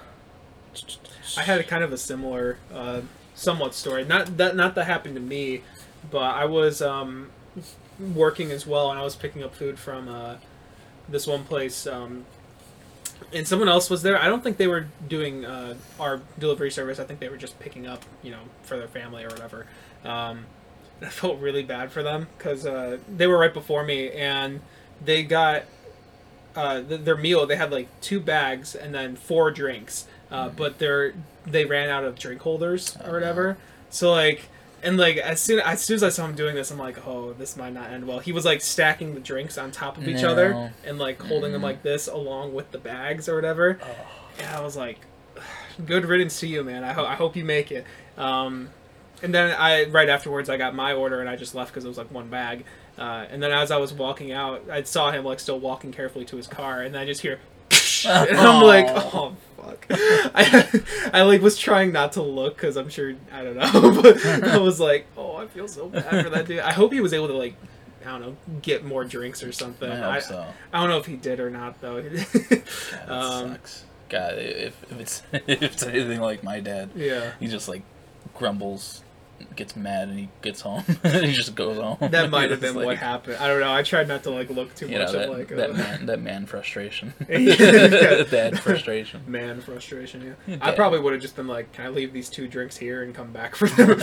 I 1.37 1.43
had 1.43 1.59
a 1.59 1.63
kind 1.63 1.83
of 1.83 1.93
a 1.93 1.97
similar, 1.97 2.57
uh, 2.73 3.01
somewhat 3.35 3.75
story. 3.75 4.03
Not 4.03 4.37
that 4.37 4.55
not 4.55 4.73
that 4.75 4.85
happened 4.85 5.15
to 5.15 5.21
me, 5.21 5.61
but 6.09 6.33
I 6.33 6.45
was 6.45 6.81
um, 6.81 7.29
working 7.99 8.51
as 8.51 8.65
well, 8.65 8.89
and 8.89 8.99
I 8.99 9.03
was 9.03 9.15
picking 9.15 9.43
up 9.43 9.53
food 9.53 9.77
from 9.77 10.09
uh, 10.09 10.35
this 11.07 11.27
one 11.27 11.43
place, 11.43 11.85
um, 11.85 12.25
and 13.31 13.47
someone 13.47 13.69
else 13.69 13.91
was 13.91 14.01
there. 14.01 14.19
I 14.19 14.25
don't 14.25 14.43
think 14.43 14.57
they 14.57 14.67
were 14.67 14.87
doing 15.07 15.45
uh, 15.45 15.75
our 15.99 16.21
delivery 16.39 16.71
service. 16.71 16.99
I 16.99 17.03
think 17.03 17.19
they 17.19 17.29
were 17.29 17.37
just 17.37 17.59
picking 17.59 17.85
up, 17.85 18.03
you 18.23 18.31
know, 18.31 18.41
for 18.63 18.77
their 18.77 18.87
family 18.87 19.23
or 19.23 19.29
whatever. 19.29 19.67
Um, 20.03 20.45
I 21.01 21.09
felt 21.09 21.39
really 21.39 21.63
bad 21.63 21.91
for 21.91 22.01
them 22.01 22.27
because 22.37 22.65
uh, 22.65 22.97
they 23.13 23.27
were 23.27 23.37
right 23.37 23.53
before 23.53 23.83
me, 23.83 24.11
and 24.11 24.61
they 25.03 25.23
got 25.23 25.63
uh, 26.55 26.81
th- 26.81 27.01
their 27.01 27.17
meal. 27.17 27.45
They 27.45 27.55
had 27.55 27.71
like 27.71 27.87
two 28.01 28.19
bags 28.19 28.75
and 28.75 28.93
then 28.93 29.15
four 29.15 29.51
drinks, 29.51 30.07
uh, 30.31 30.49
but 30.49 30.79
they're 30.79 31.13
they 31.45 31.65
ran 31.65 31.89
out 31.89 32.03
of 32.03 32.17
drink 32.17 32.41
holders 32.41 32.97
Oh, 33.03 33.09
or 33.09 33.13
whatever. 33.13 33.57
So 33.89 34.11
like, 34.11 34.47
and 34.81 34.97
like 34.97 35.17
as 35.17 35.39
soon 35.41 35.59
as 35.59 35.81
soon 35.81 35.95
as 35.95 36.03
I 36.03 36.09
saw 36.09 36.25
him 36.25 36.35
doing 36.35 36.55
this, 36.55 36.71
I'm 36.71 36.77
like, 36.79 37.05
oh, 37.07 37.33
this 37.33 37.55
might 37.57 37.73
not 37.73 37.89
end 37.91 38.07
well. 38.07 38.19
He 38.19 38.31
was 38.31 38.45
like 38.45 38.61
stacking 38.61 39.13
the 39.13 39.19
drinks 39.19 39.57
on 39.57 39.71
top 39.71 39.97
of 39.97 40.07
each 40.07 40.21
No. 40.21 40.31
other 40.31 40.73
and 40.85 40.97
like 40.97 41.21
holding 41.21 41.51
them 41.51 41.61
Mm. 41.61 41.65
like 41.65 41.83
this 41.83 42.07
along 42.07 42.53
with 42.53 42.71
the 42.71 42.77
bags 42.79 43.27
or 43.29 43.35
whatever. 43.35 43.79
Oh. 43.83 43.87
Yeah, 44.39 44.57
I 44.57 44.61
was 44.61 44.75
like, 44.75 44.99
good 45.85 46.05
riddance 46.05 46.39
to 46.39 46.47
you, 46.47 46.63
man. 46.63 46.83
I, 46.83 46.93
ho- 46.93 47.05
I 47.05 47.15
hope 47.15 47.35
you 47.35 47.45
make 47.45 47.71
it. 47.71 47.85
Um, 48.17 48.69
and 49.23 49.33
then 49.33 49.55
I 49.57 49.85
right 49.85 50.09
afterwards 50.09 50.49
I 50.49 50.57
got 50.57 50.73
my 50.75 50.93
order 50.93 51.19
and 51.21 51.29
I 51.29 51.35
just 51.35 51.53
left 51.55 51.71
because 51.71 51.85
it 51.85 51.87
was 51.87 51.97
like 51.97 52.11
one 52.11 52.27
bag. 52.29 52.65
Uh, 52.97 53.25
and 53.29 53.41
then 53.43 53.51
as 53.51 53.71
I 53.71 53.77
was 53.77 53.93
walking 53.93 54.31
out, 54.31 54.69
I 54.69 54.83
saw 54.83 55.11
him 55.11 55.25
like 55.25 55.39
still 55.39 55.59
walking 55.59 55.91
carefully 55.91 56.25
to 56.25 56.37
his 56.37 56.47
car, 56.47 56.81
and 56.81 56.95
I 56.97 57.05
just 57.05 57.21
hear, 57.21 57.39
and 58.07 58.37
I'm 58.37 58.63
like, 58.63 58.85
oh 58.89 59.35
fuck. 59.57 59.85
I 59.89 60.81
I 61.13 61.21
like 61.23 61.41
was 61.41 61.57
trying 61.57 61.91
not 61.91 62.13
to 62.13 62.21
look 62.21 62.55
because 62.55 62.77
I'm 62.77 62.89
sure 62.89 63.13
I 63.31 63.43
don't 63.43 63.55
know, 63.57 64.01
but 64.01 64.25
I 64.25 64.57
was 64.57 64.79
like, 64.79 65.07
oh, 65.17 65.35
I 65.35 65.47
feel 65.47 65.67
so 65.67 65.89
bad 65.89 66.23
for 66.23 66.29
that 66.29 66.47
dude. 66.47 66.59
I 66.59 66.71
hope 66.73 66.93
he 66.93 67.01
was 67.01 67.13
able 67.13 67.27
to 67.27 67.33
like. 67.37 67.55
I 68.05 68.09
don't 68.09 68.21
know, 68.21 68.37
get 68.61 68.85
more 68.85 69.03
drinks 69.03 69.41
or 69.41 69.51
something. 69.51 69.91
I 69.91 69.95
hope 69.95 70.05
I, 70.05 70.19
so. 70.19 70.45
I 70.71 70.79
don't 70.79 70.89
know 70.91 70.99
if 70.99 71.07
he 71.07 71.15
did 71.15 71.39
or 71.39 71.49
not 71.49 71.81
though. 71.81 72.03
God, 72.03 72.11
that 72.11 73.09
Um, 73.09 73.49
sucks. 73.53 73.83
God, 74.09 74.37
if, 74.37 74.75
if 74.91 74.99
it's 74.99 75.23
if 75.33 75.61
it's 75.63 75.81
anything 75.83 76.21
like 76.21 76.43
my 76.43 76.59
dad, 76.59 76.91
yeah. 76.95 77.31
he 77.39 77.47
just 77.47 77.67
like 77.67 77.81
grumbles, 78.35 79.01
gets 79.55 79.75
mad, 79.75 80.09
and 80.09 80.19
he 80.19 80.29
gets 80.41 80.61
home. 80.61 80.83
he 81.03 81.33
just 81.33 81.55
goes 81.55 81.77
home. 81.77 81.97
That 82.11 82.29
might 82.29 82.51
have 82.51 82.61
been 82.61 82.75
what 82.75 82.97
happened. 82.97 83.37
I 83.37 83.47
don't 83.47 83.59
know. 83.59 83.73
I 83.73 83.83
tried 83.83 84.07
not 84.07 84.23
to 84.23 84.31
like 84.31 84.49
look 84.49 84.73
too 84.75 84.87
much 84.87 84.97
know 84.97 85.03
at 85.03 85.11
that, 85.11 85.29
like 85.29 85.47
that 85.49 85.71
uh, 85.71 85.73
man 85.73 86.05
that 86.05 86.21
man 86.21 86.45
frustration. 86.45 87.13
Dad 87.27 88.59
frustration. 88.59 89.23
man 89.27 89.61
frustration. 89.61 90.35
Yeah, 90.47 90.55
Yeah, 90.55 90.57
I 90.61 90.71
probably 90.71 90.99
would 90.99 91.13
have 91.13 91.21
just 91.21 91.35
been 91.35 91.47
like, 91.47 91.71
"Can 91.73 91.85
I 91.85 91.89
leave 91.89 92.13
these 92.13 92.29
two 92.29 92.47
drinks 92.47 92.77
here 92.77 93.03
and 93.03 93.13
come 93.13 93.31
back 93.31 93.55
for 93.55 93.67
them?" 93.67 93.97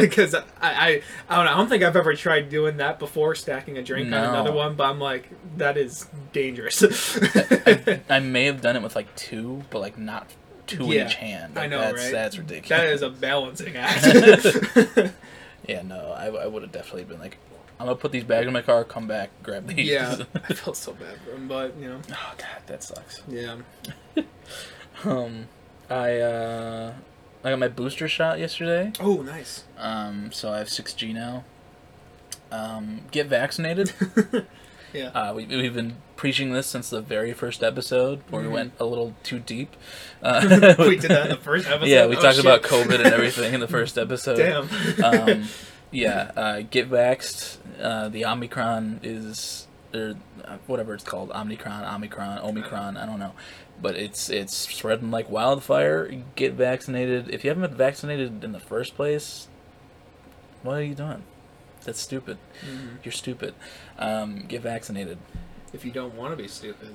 Because 0.00 0.34
I, 0.34 0.42
I, 0.60 1.02
I 1.28 1.36
don't 1.36 1.44
know. 1.44 1.52
I 1.52 1.56
don't 1.56 1.68
think 1.68 1.82
I've 1.82 1.96
ever 1.96 2.14
tried 2.14 2.48
doing 2.48 2.78
that 2.78 2.98
before, 2.98 3.34
stacking 3.34 3.78
a 3.78 3.82
drink 3.82 4.12
on 4.12 4.24
another 4.24 4.52
one. 4.52 4.74
But 4.74 4.90
I'm 4.90 5.00
like, 5.00 5.28
that 5.56 5.76
is 5.76 6.08
dangerous. 6.32 6.82
I, 6.82 8.00
I 8.08 8.20
may 8.20 8.44
have 8.44 8.60
done 8.60 8.76
it 8.76 8.82
with 8.82 8.94
like 8.96 9.14
two, 9.16 9.62
but 9.70 9.80
like 9.80 9.98
not 9.98 10.28
two 10.68 10.84
Yeah, 10.86 11.00
in 11.02 11.06
each 11.08 11.14
hand. 11.16 11.58
I 11.58 11.66
know, 11.66 11.80
that's, 11.80 11.96
right? 12.02 12.12
That's 12.12 12.38
ridiculous. 12.38 12.68
that 12.68 12.86
is 12.88 13.02
a 13.02 13.10
balancing 13.10 13.76
act. 13.78 14.06
Yeah, 15.66 15.82
no, 15.82 16.12
I, 16.16 16.28
I 16.28 16.46
would 16.46 16.62
have 16.62 16.72
definitely 16.72 17.04
been 17.04 17.18
like, 17.18 17.36
I'm 17.78 17.86
gonna 17.86 17.96
put 17.96 18.10
these 18.10 18.24
bags 18.24 18.46
in 18.46 18.54
my 18.54 18.62
car, 18.62 18.84
come 18.84 19.06
back, 19.06 19.28
grab 19.42 19.66
these. 19.66 19.86
yeah, 19.86 20.16
I 20.48 20.54
felt 20.54 20.76
so 20.78 20.92
bad 20.94 21.18
for 21.20 21.32
him, 21.32 21.46
but 21.46 21.76
you 21.76 21.88
know, 21.88 22.00
oh 22.10 22.34
god, 22.38 22.62
that 22.68 22.82
sucks. 22.82 23.20
yeah. 23.28 23.56
Um, 25.04 25.48
I 25.90 26.18
uh, 26.20 26.94
I 27.44 27.50
got 27.50 27.58
my 27.58 27.68
booster 27.68 28.08
shot 28.08 28.38
yesterday. 28.38 28.92
Oh, 28.98 29.20
nice. 29.22 29.64
Um, 29.76 30.32
so 30.32 30.50
I 30.50 30.58
have 30.58 30.70
six 30.70 30.94
G 30.94 31.12
now. 31.12 31.44
Um, 32.50 33.02
get 33.10 33.26
vaccinated. 33.26 33.92
Yeah. 34.94 35.08
Uh, 35.08 35.34
we, 35.34 35.44
we've 35.44 35.74
been 35.74 35.96
preaching 36.18 36.52
this 36.52 36.66
since 36.66 36.90
the 36.90 37.00
very 37.00 37.32
first 37.32 37.62
episode, 37.62 38.20
where 38.28 38.42
Mhm. 38.42 38.46
we 38.48 38.52
went 38.52 38.72
a 38.78 38.84
little 38.84 39.14
too 39.22 39.38
deep. 39.38 39.74
Uh, 40.20 40.74
we 40.80 40.96
did 40.98 41.10
that 41.12 41.26
in 41.26 41.30
the 41.30 41.36
first 41.42 41.66
episode. 41.68 41.86
Yeah, 41.88 42.06
we 42.06 42.16
Oh, 42.16 42.20
talked 42.20 42.34
shit. 42.36 42.44
about 42.44 42.62
COVID 42.62 42.96
and 42.96 43.06
everything 43.06 43.54
in 43.54 43.60
the 43.60 43.68
first 43.68 43.96
episode. 44.04 44.36
Damn. 44.36 45.04
um, 45.04 45.44
yeah, 45.92 46.32
uh, 46.36 46.62
get 46.68 46.90
vaxxed. 46.90 47.58
Uh, 47.80 48.08
the 48.08 48.24
Omicron 48.26 48.98
is, 49.04 49.68
or 49.94 50.16
uh, 50.44 50.56
whatever 50.66 50.92
it's 50.94 51.04
called, 51.04 51.30
Omicron, 51.30 51.84
Omicron, 51.84 52.40
Omicron. 52.40 52.96
I 52.96 53.06
don't 53.06 53.20
know, 53.20 53.32
but 53.80 53.94
it's 53.94 54.28
it's 54.28 54.56
spreading 54.56 55.12
like 55.12 55.30
wildfire. 55.30 56.10
Get 56.34 56.54
vaccinated. 56.54 57.30
If 57.30 57.44
you 57.44 57.50
haven't 57.50 57.68
been 57.68 57.76
vaccinated 57.78 58.42
in 58.42 58.50
the 58.50 58.58
first 58.60 58.96
place, 58.96 59.46
what 60.64 60.78
are 60.78 60.82
you 60.82 60.96
doing? 60.96 61.22
That's 61.84 62.00
stupid. 62.00 62.38
Mhm. 62.66 62.98
You're 63.04 63.12
stupid. 63.12 63.54
Um, 64.00 64.46
get 64.48 64.62
vaccinated. 64.62 65.18
If 65.72 65.84
you 65.84 65.90
don't 65.90 66.14
want 66.14 66.32
to 66.32 66.36
be 66.42 66.48
stupid, 66.48 66.90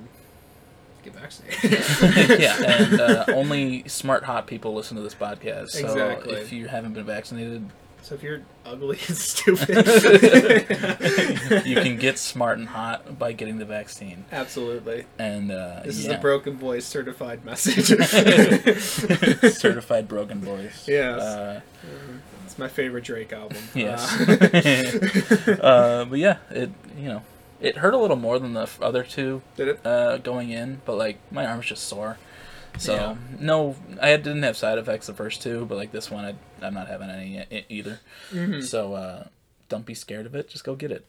get 1.03 1.13
vaccinated. 1.13 2.39
yeah, 2.41 2.55
and 2.65 2.99
uh, 2.99 3.25
only 3.29 3.88
smart, 3.88 4.23
hot 4.23 4.47
people 4.47 4.73
listen 4.73 4.97
to 4.97 5.03
this 5.03 5.15
podcast. 5.15 5.69
So 5.69 5.79
Exactly. 5.86 6.33
if 6.36 6.51
you 6.51 6.67
haven't 6.67 6.93
been 6.93 7.05
vaccinated, 7.05 7.69
So 8.01 8.15
if 8.15 8.23
you're 8.23 8.41
ugly 8.65 8.97
and 9.07 9.15
stupid, 9.17 9.69
you 11.65 11.75
can 11.75 11.97
get 11.97 12.17
smart 12.17 12.57
and 12.57 12.67
hot 12.67 13.17
by 13.19 13.31
getting 13.33 13.57
the 13.59 13.65
vaccine. 13.65 14.25
Absolutely. 14.31 15.05
And 15.19 15.51
uh, 15.51 15.81
This 15.86 15.99
is 15.99 16.07
a 16.07 16.17
broken 16.17 16.55
boys 16.55 16.83
certified 16.86 17.45
message. 17.45 17.86
certified 19.53 20.07
broken 20.07 20.41
voice. 20.41 20.88
Yes. 20.88 21.21
Uh, 21.21 21.62
it's 22.45 22.57
my 22.57 22.67
favorite 22.67 23.03
Drake 23.03 23.31
album. 23.33 23.57
yes. 23.73 24.01
Uh, 25.47 25.51
uh, 25.62 26.05
but 26.05 26.19
yeah, 26.19 26.38
it 26.49 26.69
you 26.97 27.07
know 27.09 27.21
it 27.63 27.78
hurt 27.78 27.93
a 27.93 27.97
little 27.97 28.15
more 28.17 28.38
than 28.38 28.54
the 28.54 28.69
other 28.82 29.04
two 29.04 29.41
did 29.56 29.67
it? 29.69 29.86
uh, 29.86 30.17
going 30.19 30.52
in, 30.52 30.82
but 30.86 30.95
like 30.97 31.17
my 31.32 31.45
arm's 31.45 31.65
just 31.65 31.86
sore. 31.88 32.17
So 32.78 32.93
Yeah. 32.95 33.15
no, 33.39 33.76
I 34.02 34.15
didn't 34.17 34.43
have 34.43 34.58
side 34.58 34.78
effects 34.78 35.08
the 35.08 35.13
first 35.13 35.41
two, 35.41 35.65
but 35.65 35.76
like 35.78 35.91
this 35.91 36.10
one, 36.12 36.26
I, 36.26 36.36
I'm 36.65 36.73
not 36.73 36.88
having 36.88 37.10
any 37.10 37.45
e- 37.52 37.65
either. 37.69 37.99
Mhm. 38.32 38.63
So 38.63 38.93
uh, 38.93 39.28
don't 39.69 39.86
be 39.86 39.93
scared 39.93 40.26
of 40.26 40.36
it. 40.36 40.49
Just 40.49 40.63
go 40.63 40.76
get 40.76 40.91
it. 40.91 41.06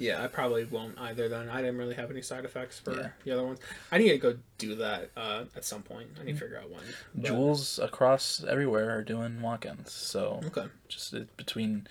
Yeah, 0.00 0.22
I 0.22 0.28
probably 0.28 0.64
won't 0.64 0.96
either. 0.96 1.28
Then 1.28 1.48
I 1.48 1.56
didn't 1.60 1.76
really 1.76 1.96
have 1.96 2.08
any 2.12 2.22
side 2.22 2.44
effects 2.44 2.78
for 2.78 2.94
Yeah. 2.94 3.08
the 3.24 3.32
other 3.32 3.44
ones. 3.44 3.58
I 3.90 3.98
need 3.98 4.10
to 4.10 4.18
go 4.18 4.36
do 4.56 4.76
that 4.76 5.10
uh, 5.16 5.46
at 5.56 5.64
some 5.64 5.82
point. 5.82 6.06
I 6.20 6.24
need 6.24 6.34
to 6.34 6.38
figure 6.38 6.56
out 6.56 6.70
when. 6.70 6.82
But- 7.16 7.24
Jewel-Oscos 7.26 8.46
everywhere 8.46 8.96
are 8.96 9.02
doing 9.02 9.42
walk-ins, 9.42 9.90
so 9.92 10.40
Okay. 10.46 10.66
just 10.88 11.12
uh, 11.14 11.20
between 11.36 11.88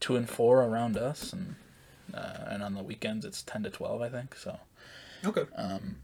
two 0.00 0.16
and 0.16 0.26
four 0.28 0.62
around 0.62 0.96
us, 0.96 1.34
and 1.34 1.56
uh, 2.14 2.44
and 2.48 2.62
on 2.62 2.74
the 2.74 2.82
weekends 2.82 3.24
it's 3.24 3.42
ten 3.42 3.62
to 3.62 3.70
twelve, 3.70 4.00
I 4.02 4.08
think. 4.08 4.34
So 4.36 4.58
Okay. 5.24 5.44
um, 5.56 5.96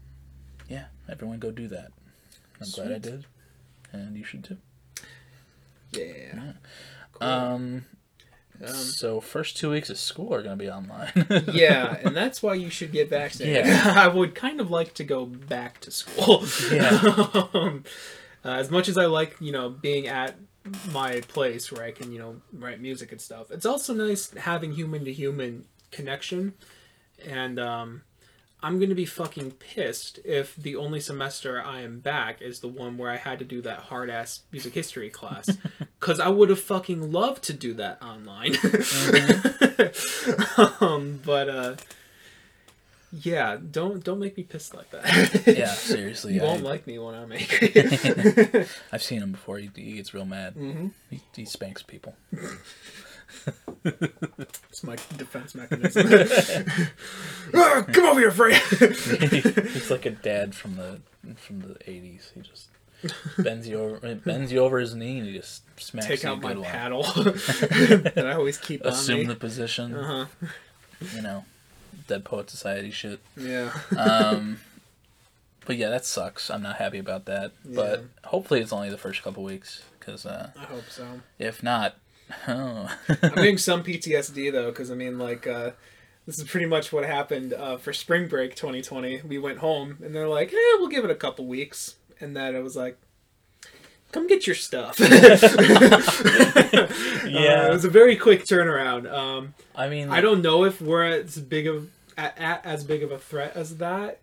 yeah, 0.69 0.85
everyone 1.09 1.39
go 1.39 1.51
do 1.51 1.67
that. 1.69 1.91
I'm 2.61 2.69
glad 2.71 2.91
I 2.91 2.97
did, 2.97 3.25
and 3.91 4.17
you 4.17 4.23
should 4.23 4.43
too. 4.43 4.57
Yeah. 5.91 6.53
Cool. 7.13 7.27
Um, 7.27 7.85
Um, 8.59 8.73
so 8.73 9.21
first 9.21 9.55
two 9.57 9.69
weeks 9.69 9.91
of 9.91 9.99
school 9.99 10.33
are 10.33 10.41
going 10.41 10.57
to 10.57 10.63
be 10.63 10.69
online. 10.69 11.11
yeah, 11.53 11.95
and 12.03 12.15
that's 12.15 12.41
why 12.41 12.55
you 12.55 12.71
should 12.71 12.91
get 12.91 13.07
vaccinated. 13.09 13.67
Yeah. 13.67 13.93
I 13.95 14.07
would 14.07 14.33
kind 14.33 14.59
of 14.59 14.71
like 14.71 14.95
to 14.95 15.03
go 15.03 15.27
back 15.27 15.79
to 15.81 15.91
school. 15.91 16.43
Yeah. 16.71 16.89
um, 17.53 17.83
uh, 18.43 18.49
as 18.49 18.71
much 18.71 18.89
as 18.89 18.97
I 18.97 19.05
like, 19.05 19.35
you 19.39 19.51
know, 19.51 19.69
being 19.69 20.07
at 20.07 20.35
my 20.91 21.21
place 21.21 21.71
where 21.71 21.83
I 21.83 21.91
can, 21.91 22.11
you 22.11 22.17
know, 22.17 22.37
write 22.51 22.81
music 22.81 23.11
and 23.11 23.21
stuff. 23.21 23.51
It's 23.51 23.65
also 23.65 23.93
nice 23.93 24.31
having 24.31 24.71
human 24.71 25.05
to 25.05 25.13
human 25.13 25.65
connection, 25.91 26.53
and 27.25 27.59
um, 27.59 28.01
I'm 28.63 28.79
gonna 28.79 28.95
be 28.95 29.05
fucking 29.05 29.51
pissed 29.51 30.19
if 30.25 30.55
the 30.55 30.75
only 30.75 30.99
semester 30.99 31.61
I 31.61 31.81
am 31.81 31.99
back 31.99 32.41
is 32.41 32.59
the 32.59 32.67
one 32.67 32.97
where 32.97 33.11
I 33.11 33.17
had 33.17 33.39
to 33.39 33.45
do 33.45 33.61
that 33.61 33.79
hard 33.79 34.09
ass 34.09 34.41
music 34.51 34.73
history 34.73 35.09
class. 35.09 35.57
Cause 35.99 36.19
I 36.19 36.29
would 36.29 36.49
have 36.49 36.59
fucking 36.59 37.11
loved 37.11 37.43
to 37.45 37.53
do 37.53 37.73
that 37.75 38.01
online. 38.03 38.55
um, 40.81 41.19
but 41.25 41.49
uh, 41.49 41.75
yeah, 43.11 43.57
don't 43.57 44.03
don't 44.03 44.19
make 44.19 44.37
me 44.37 44.43
pissed 44.43 44.75
like 44.75 44.89
that. 44.91 45.57
Yeah, 45.57 45.67
seriously. 45.73 46.33
you 46.33 46.41
won't 46.41 46.61
I, 46.61 46.63
like 46.63 46.87
me 46.87 46.99
when 46.99 47.15
I'm 47.15 47.31
angry. 47.31 48.65
I've 48.91 49.03
seen 49.03 49.21
him 49.21 49.31
before. 49.31 49.57
He, 49.59 49.69
he 49.75 49.93
gets 49.93 50.13
real 50.13 50.25
mad. 50.25 50.53
hmm 50.53 50.87
He, 51.09 51.21
he 51.35 51.45
spanks 51.45 51.83
people. 51.83 52.15
It's 53.83 54.83
my 54.83 54.95
defense 55.17 55.55
mechanism. 55.55 56.07
Ah, 57.53 57.85
come 57.93 58.05
over 58.05 58.19
here, 58.19 58.31
Frey. 58.31 58.55
He's 58.55 59.89
like 59.91 60.05
a 60.05 60.11
dad 60.11 60.53
from 60.53 60.75
the 60.75 60.99
from 61.37 61.61
the 61.61 61.77
eighties. 61.89 62.31
He 62.35 62.41
just 62.41 62.67
bends 63.37 63.67
you 63.67 63.79
over 63.79 64.15
bends 64.15 64.51
you 64.51 64.59
over 64.59 64.79
his 64.79 64.93
knee 64.95 65.19
and 65.19 65.27
he 65.27 65.37
just 65.37 65.61
smacks 65.79 66.07
Take 66.07 66.23
you 66.23 66.29
out 66.29 66.39
a 66.39 66.41
my 66.41 66.53
one. 66.55 66.63
paddle 66.63 67.03
that 67.13 68.23
I 68.27 68.33
always 68.33 68.57
keep 68.57 68.85
on 68.85 68.91
Assume 68.91 69.19
me. 69.19 69.25
the 69.27 69.35
position. 69.35 69.95
Uh 69.95 70.25
huh. 70.27 70.47
You 71.15 71.21
know, 71.21 71.45
Dead 72.07 72.25
Poet 72.25 72.49
Society 72.49 72.91
shit. 72.91 73.19
Yeah. 73.37 73.71
Um, 73.97 74.59
but 75.65 75.77
yeah, 75.77 75.89
that 75.89 76.03
sucks. 76.05 76.49
I'm 76.49 76.63
not 76.63 76.75
happy 76.77 76.97
about 76.99 77.25
that. 77.25 77.53
But 77.63 78.03
hopefully, 78.25 78.59
it's 78.59 78.73
only 78.73 78.89
the 78.89 78.97
first 78.97 79.23
couple 79.23 79.43
weeks. 79.43 79.83
Because 79.99 80.25
uh, 80.25 80.49
I 80.59 80.63
hope 80.65 80.89
so. 80.89 81.05
if 81.39 81.61
not, 81.63 81.95
oh. 82.47 82.97
I'm 83.21 83.35
getting 83.35 83.57
some 83.57 83.83
PTSD 83.83 84.51
though, 84.51 84.69
because 84.69 84.91
I 84.91 84.95
mean, 84.95 85.17
like, 85.17 85.47
uh, 85.47 85.71
this 86.25 86.39
is 86.39 86.47
pretty 86.47 86.65
much 86.65 86.91
what 86.91 87.05
happened 87.05 87.53
uh, 87.53 87.77
for 87.77 87.93
spring 87.93 88.27
break 88.27 88.55
2020. 88.55 89.21
We 89.21 89.37
went 89.37 89.59
home, 89.59 89.97
and 90.03 90.15
they're 90.15 90.27
like, 90.27 90.51
"Eh, 90.51 90.75
we'll 90.77 90.89
give 90.89 91.05
it 91.05 91.11
a 91.11 91.15
couple 91.15 91.45
weeks," 91.45 91.95
and 92.19 92.35
then 92.35 92.55
it 92.55 92.61
was 92.61 92.75
like, 92.75 92.97
"Come 94.11 94.27
get 94.27 94.45
your 94.45 94.55
stuff." 94.55 94.99
Yeah. 97.27 97.63
Uh, 97.63 97.67
it 97.67 97.73
was 97.73 97.85
a 97.85 97.89
very 97.89 98.15
quick 98.15 98.45
turnaround. 98.45 99.11
Um, 99.11 99.53
I 99.75 99.89
mean, 99.89 100.09
I 100.09 100.21
don't 100.21 100.41
know 100.41 100.63
if 100.63 100.81
we're 100.81 101.03
as 101.03 101.37
big 101.37 101.67
of 101.67 101.89
at, 102.17 102.37
at 102.37 102.65
as 102.65 102.83
big 102.83 103.03
of 103.03 103.11
a 103.11 103.17
threat 103.17 103.55
as 103.55 103.77
that, 103.77 104.19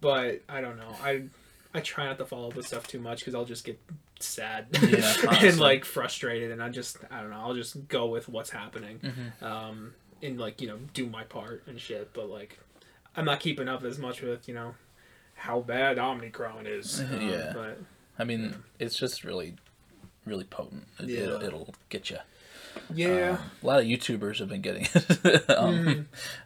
but 0.00 0.42
I 0.48 0.60
don't 0.60 0.76
know. 0.76 0.96
I 1.02 1.24
I 1.74 1.80
try 1.80 2.06
not 2.06 2.18
to 2.18 2.26
follow 2.26 2.50
this 2.50 2.66
stuff 2.66 2.86
too 2.86 3.00
much 3.00 3.20
because 3.20 3.34
I'll 3.34 3.44
just 3.44 3.64
get 3.64 3.80
sad 4.24 4.66
Yeah, 4.82 5.14
and 5.42 5.58
like 5.60 5.84
frustrated, 5.84 6.50
and 6.50 6.62
I 6.62 6.68
just 6.68 6.98
I 7.10 7.20
don't 7.20 7.30
know. 7.30 7.40
I'll 7.40 7.54
just 7.54 7.88
go 7.88 8.06
with 8.06 8.28
what's 8.28 8.50
happening, 8.50 9.00
Mhm. 9.02 9.42
um, 9.46 9.94
and 10.22 10.38
like 10.38 10.60
you 10.60 10.68
know 10.68 10.78
do 10.94 11.06
my 11.06 11.24
part 11.24 11.62
and 11.66 11.80
shit. 11.80 12.12
But 12.12 12.28
like 12.28 12.58
I'm 13.16 13.24
not 13.24 13.40
keeping 13.40 13.68
up 13.68 13.84
as 13.84 13.98
much 13.98 14.22
with 14.22 14.48
you 14.48 14.54
know 14.54 14.74
how 15.34 15.60
bad 15.60 15.98
Omicron 15.98 16.66
is. 16.66 17.00
Um, 17.12 17.28
Yeah. 17.28 17.52
but 17.54 17.78
I 18.18 18.24
mean, 18.24 18.62
it's 18.78 18.96
just 18.96 19.24
really, 19.24 19.54
really 20.26 20.44
potent. 20.44 20.86
It, 21.00 21.08
Yeah. 21.08 21.20
It'll, 21.20 21.42
it'll 21.42 21.74
get 21.88 22.10
you. 22.10 22.18
yeah. 22.94 23.38
a 23.62 23.66
lot 23.66 23.80
of 23.80 23.84
YouTubers 23.86 24.38
have 24.38 24.48
been 24.48 24.60
getting 24.62 24.84
it. 24.94 25.50
um, 25.50 25.84
Mhm. 25.84 26.04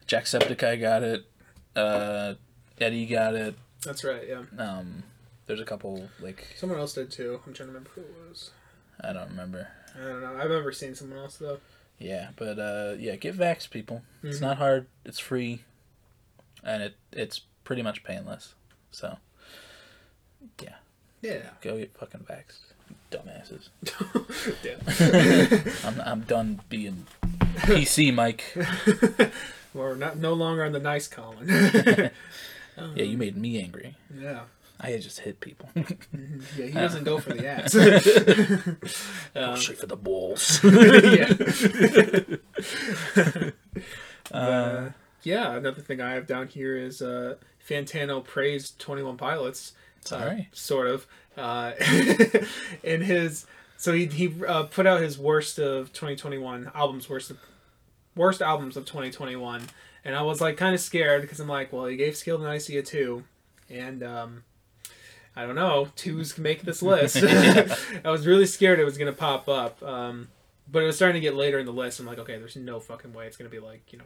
Jacksepticeye 0.09 0.81
got 0.81 1.03
it. 1.03 1.25
Uh, 1.75 2.35
Eddie 2.81 3.07
got 3.07 3.35
it. 3.35 3.55
That's 3.85 4.03
right. 4.05 4.23
Yeah. 4.29 4.43
Um, 4.59 5.03
there's 5.47 5.61
a 5.61 5.65
couple 5.65 6.09
like 6.21 6.47
Someone 6.57 6.79
else 6.79 6.95
did 6.95 7.11
too. 7.11 7.41
I'm 7.47 7.53
trying 7.55 7.69
to 7.69 7.73
remember 7.73 7.91
who 7.95 8.01
it 8.03 8.15
was. 8.29 8.51
I 9.01 9.13
don't 9.13 9.29
remember. 9.31 9.69
I 9.95 9.99
don't 10.09 10.21
know. 10.23 10.35
I 10.35 10.45
remember 10.45 10.73
seeing 10.73 10.95
someone 10.95 11.19
else 11.19 11.37
though. 11.37 11.59
Yeah, 11.99 12.29
but 12.37 12.59
uh, 12.59 12.95
yeah, 12.99 13.17
get 13.17 13.37
vax, 13.37 13.69
people. 13.71 14.03
It's 14.23 14.39
Mhm. 14.39 14.43
not 14.43 14.57
hard. 14.59 14.87
It's 15.05 15.19
free, 15.19 15.65
and 16.63 16.83
it 16.83 16.97
it's 17.13 17.41
pretty 17.65 17.83
much 17.83 18.05
painless. 18.05 18.55
So 18.91 19.17
Yeah. 20.63 20.77
Yeah. 21.23 21.51
Go 21.63 21.79
get 21.79 21.97
fucking 21.97 22.27
vaxxed, 22.29 22.75
dumbasses. 23.11 23.69
I'm 25.87 26.01
I'm 26.01 26.21
done 26.21 26.61
being 26.69 27.07
PC, 27.57 28.13
Mike. 28.15 28.45
We're 29.75 29.95
not 29.97 30.19
no 30.19 30.33
longer 30.35 30.65
on 30.65 30.73
the 30.73 30.79
nice 30.81 31.09
column. 31.09 31.47
Yeah, 31.49 32.11
you 33.05 33.17
made 33.17 33.37
me 33.37 33.61
angry. 33.63 33.95
yeah. 34.15 34.41
I 34.79 34.97
just 34.99 35.21
hit 35.21 35.41
people. 35.41 35.69
Yeah, 36.57 36.67
he 36.67 36.73
doesn't 36.73 37.05
go 37.05 37.19
for 37.19 37.33
the 37.33 37.47
ass. 37.47 37.75
um, 39.35 39.57
for 39.57 39.87
the 39.87 39.97
balls. 39.97 40.61
yeah. 40.65 41.33
Uh, 44.33 44.37
Uh, 44.37 44.91
yeah, 45.23 45.57
another 45.57 45.81
thing 45.81 46.01
I 46.01 46.13
have 46.13 46.27
down 46.27 46.49
here 46.49 46.77
is 46.77 47.01
uh, 47.03 47.37
Fantano 47.67 48.23
praised 48.25 48.79
21 48.79 49.17
Pilots. 49.17 49.73
Uh, 50.05 50.09
Sorry. 50.09 50.49
Sort 50.53 50.89
of. 50.89 51.07
Uh, 51.37 51.73
in 52.83 53.03
his. 53.03 53.47
So 53.77 53.93
he, 53.93 54.07
he 54.07 54.33
uh, 54.47 54.65
put 54.65 54.87
out 54.87 55.01
his 55.01 55.19
worst 55.19 55.59
of 55.59 55.93
2021 55.93 56.71
albums, 56.75 57.09
worst 57.11 57.31
of, 57.31 57.39
worst 58.15 58.41
albums 58.41 58.77
of 58.77 58.85
2021. 58.87 59.63
And 60.05 60.15
I 60.15 60.23
was 60.23 60.41
like 60.41 60.57
kind 60.57 60.75
of 60.75 60.81
scared 60.81 61.23
because 61.23 61.41
I'm 61.41 61.49
like, 61.49 61.73
well, 61.73 61.87
he 61.87 61.97
gave 61.97 62.17
Scaled 62.17 62.41
and 62.41 62.49
Icy 62.51 62.79
a 62.79 62.83
2. 62.83 63.23
And 63.69 64.03
um, 64.03 64.45
I 65.37 65.45
don't 65.45 65.55
know, 65.55 65.89
twos 65.97 66.39
make 66.39 66.63
this 66.63 66.83
list. 66.83 67.17
I 67.23 68.11
was 68.11 68.27
really 68.27 68.47
scared 68.47 68.81
it 68.81 68.85
was 68.85 68.97
going 68.97 69.13
to 69.13 69.19
pop 69.19 69.49
up. 69.49 69.83
Um, 69.83 70.29
but 70.71 70.83
it 70.83 70.87
was 70.87 70.97
starting 70.97 71.15
to 71.15 71.21
get 71.21 71.37
later 71.37 71.59
in 71.59 71.67
the 71.67 71.73
list. 71.73 72.01
I'm 72.01 72.07
like, 72.07 72.19
okay, 72.19 72.39
there's 72.39 72.57
no 72.57 72.81
fucking 72.81 73.13
way 73.13 73.27
it's 73.27 73.37
going 73.37 73.49
to 73.49 73.55
be 73.55 73.65
like, 73.65 73.93
you 73.93 73.99
know, 73.99 74.05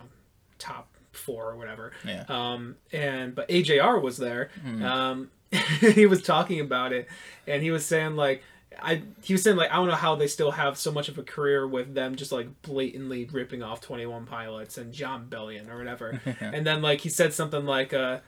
top 0.58 0.88
four 1.12 1.50
or 1.50 1.56
whatever. 1.56 1.92
yeah. 2.04 2.24
Um, 2.28 2.76
and 2.92 3.34
but 3.34 3.48
AJR 3.48 4.02
was 4.02 4.16
there. 4.16 4.50
Mm. 4.64 4.82
Um, 4.82 5.30
he 5.94 6.06
was 6.06 6.22
talking 6.22 6.60
about 6.60 6.92
it, 6.92 7.08
and 7.46 7.62
he 7.62 7.70
was 7.70 7.84
saying 7.84 8.16
like, 8.16 8.42
I 8.80 9.02
he 9.22 9.34
was 9.34 9.42
saying 9.42 9.56
like 9.56 9.70
I 9.70 9.76
don't 9.76 9.88
know 9.88 9.94
how 9.94 10.14
they 10.14 10.28
still 10.28 10.52
have 10.52 10.78
so 10.78 10.92
much 10.92 11.08
of 11.08 11.18
a 11.18 11.24
career 11.24 11.66
with 11.66 11.92
them 11.92 12.14
just 12.14 12.30
like 12.30 12.62
blatantly 12.62 13.24
ripping 13.24 13.62
off 13.62 13.80
Twenty 13.80 14.06
One 14.06 14.26
Pilots 14.26 14.78
and 14.78 14.92
Jon 14.92 15.26
Bellion 15.28 15.68
or 15.68 15.76
whatever. 15.76 16.20
and 16.40 16.64
then 16.64 16.80
like 16.80 17.00
he 17.00 17.08
said 17.08 17.32
something 17.34 17.64
like 17.64 17.92
uh 17.92 18.20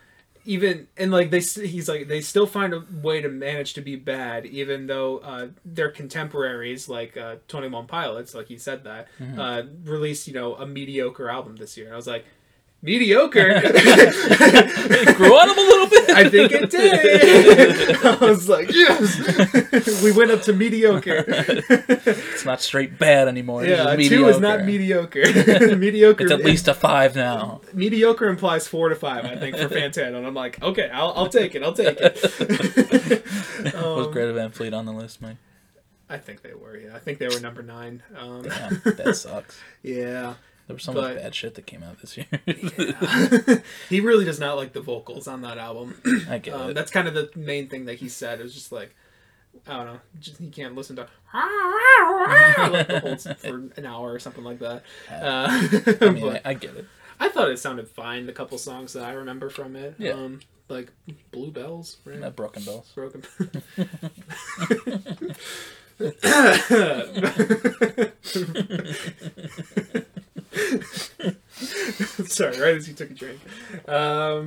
even 0.44 0.88
and 0.96 1.10
like 1.12 1.30
they 1.30 1.40
he's 1.40 1.88
like 1.88 2.08
they 2.08 2.20
still 2.20 2.46
find 2.46 2.74
a 2.74 2.84
way 3.02 3.20
to 3.20 3.28
manage 3.28 3.74
to 3.74 3.80
be 3.80 3.96
bad 3.96 4.44
even 4.46 4.86
though 4.86 5.18
uh 5.18 5.48
their 5.64 5.90
contemporaries 5.90 6.88
like 6.88 7.16
uh 7.16 7.36
21 7.48 7.86
pilots 7.86 8.34
like 8.34 8.48
he 8.48 8.58
said 8.58 8.84
that 8.84 9.08
uh 9.38 9.62
released 9.84 10.26
you 10.26 10.34
know 10.34 10.54
a 10.56 10.66
mediocre 10.66 11.28
album 11.28 11.56
this 11.56 11.76
year. 11.76 11.86
And 11.86 11.94
i 11.94 11.96
was 11.96 12.06
like 12.06 12.24
mediocre 12.82 13.60
It 13.64 15.16
grew 15.16 15.32
on 15.38 15.48
him 15.50 15.58
a 15.58 15.60
little 15.60 15.86
bit. 15.88 16.10
i 16.10 16.28
think 16.28 16.50
it 16.52 16.70
did 16.70 17.96
i 18.04 18.16
was 18.24 18.48
like 18.48 18.70
yes 18.72 20.02
we 20.02 20.10
went 20.12 20.30
up 20.32 20.42
to 20.42 20.52
mediocre 20.52 21.24
It's 21.28 22.44
not 22.44 22.60
straight 22.60 22.98
bad 22.98 23.28
anymore. 23.28 23.64
yeah 23.64 23.92
it's 23.92 24.08
just 24.08 24.10
two 24.10 24.28
is 24.28 24.40
not 24.40 24.64
mediocre. 24.64 25.20
mediocre 25.24 25.76
mediocre 25.76 26.22
It's 26.24 26.32
at 26.32 26.44
least 26.44 26.66
a 26.68 26.74
five 26.74 27.14
now. 27.14 27.60
mediocre 27.72 28.26
implies 28.28 28.66
four 28.66 28.88
to 28.88 28.94
five, 28.96 29.24
I 29.24 29.36
think, 29.36 29.56
for 29.56 29.68
Fantano. 29.68 30.16
And 30.18 30.26
I'm 30.26 30.34
like, 30.34 30.60
okay, 30.62 30.90
I'll, 30.92 31.12
I'll 31.16 31.28
take 31.28 31.54
it. 31.54 31.62
I'll 31.62 31.72
take 31.72 31.96
it. 32.00 33.24
Was 33.74 34.06
Um, 34.06 34.12
Greta 34.12 34.32
Van 34.32 34.50
Fleet 34.50 34.74
on 34.74 34.86
the 34.86 34.92
list, 34.92 35.22
Mike? 35.22 35.36
I 36.08 36.18
think 36.18 36.42
they 36.42 36.52
were. 36.54 36.76
Yeah, 36.76 36.94
I 36.94 36.98
think 36.98 37.18
they 37.18 37.28
were 37.28 37.40
number 37.40 37.62
nine. 37.62 38.02
Um, 38.18 38.42
Damn, 38.42 38.82
that 38.84 39.14
sucks. 39.16 39.58
yeah, 39.82 40.34
There 40.66 40.74
was 40.74 40.84
so 40.84 40.92
much 40.92 41.16
bad 41.16 41.34
shit 41.34 41.54
that 41.56 41.66
came 41.66 41.82
out 41.82 41.98
this 42.00 42.16
year. 42.16 42.26
he 43.88 44.00
really 44.00 44.24
does 44.24 44.38
not 44.40 44.56
like 44.56 44.72
the 44.72 44.80
vocals 44.80 45.26
on 45.28 45.42
that 45.42 45.58
album. 45.58 46.00
I 46.30 46.38
get 46.38 46.54
Um, 46.54 46.70
it. 46.70 46.74
that's 46.74 46.90
kind 46.90 47.08
of 47.08 47.14
the 47.14 47.30
main 47.36 47.68
thing 47.68 47.86
that 47.86 47.94
he 47.94 48.08
said. 48.08 48.40
It 48.40 48.44
was 48.44 48.54
just 48.54 48.70
like, 48.72 48.94
I 49.66 49.76
don't 49.76 49.86
know, 49.86 50.00
just, 50.20 50.38
he 50.38 50.48
can't 50.50 50.74
listen 50.74 50.96
to 50.96 51.02
like 51.34 52.86
the 52.88 53.00
whole 53.00 53.16
for 53.36 53.56
an 53.76 53.84
hour 53.86 54.12
or 54.12 54.18
something 54.18 54.44
like 54.44 54.60
that. 54.60 54.82
Uh, 55.10 55.46
I 56.00 56.10
mean, 56.10 56.24
but 56.24 56.40
I, 56.46 56.50
I 56.50 56.54
get 56.54 56.74
it. 56.76 56.86
I 57.20 57.28
thought 57.28 57.50
it 57.50 57.58
sounded 57.58 57.88
fine. 57.88 58.26
The 58.26 58.32
couple 58.32 58.56
songs 58.58 58.94
that 58.94 59.04
I 59.04 59.12
remember 59.12 59.50
from 59.50 59.76
it, 59.76 59.94
Yeah. 59.98 60.12
um, 60.12 60.40
like 60.68 60.90
Blue 61.32 61.50
Bells, 61.50 61.98
right? 62.04 62.18
Not 62.18 62.34
broken 62.34 62.64
bells. 62.64 62.90
Broken. 62.94 63.22
Sorry, 72.26 72.60
right 72.60 72.76
as 72.76 72.88
you 72.88 72.94
took 72.94 73.10
a 73.10 73.14
drink. 73.14 73.40
Um, 73.88 74.46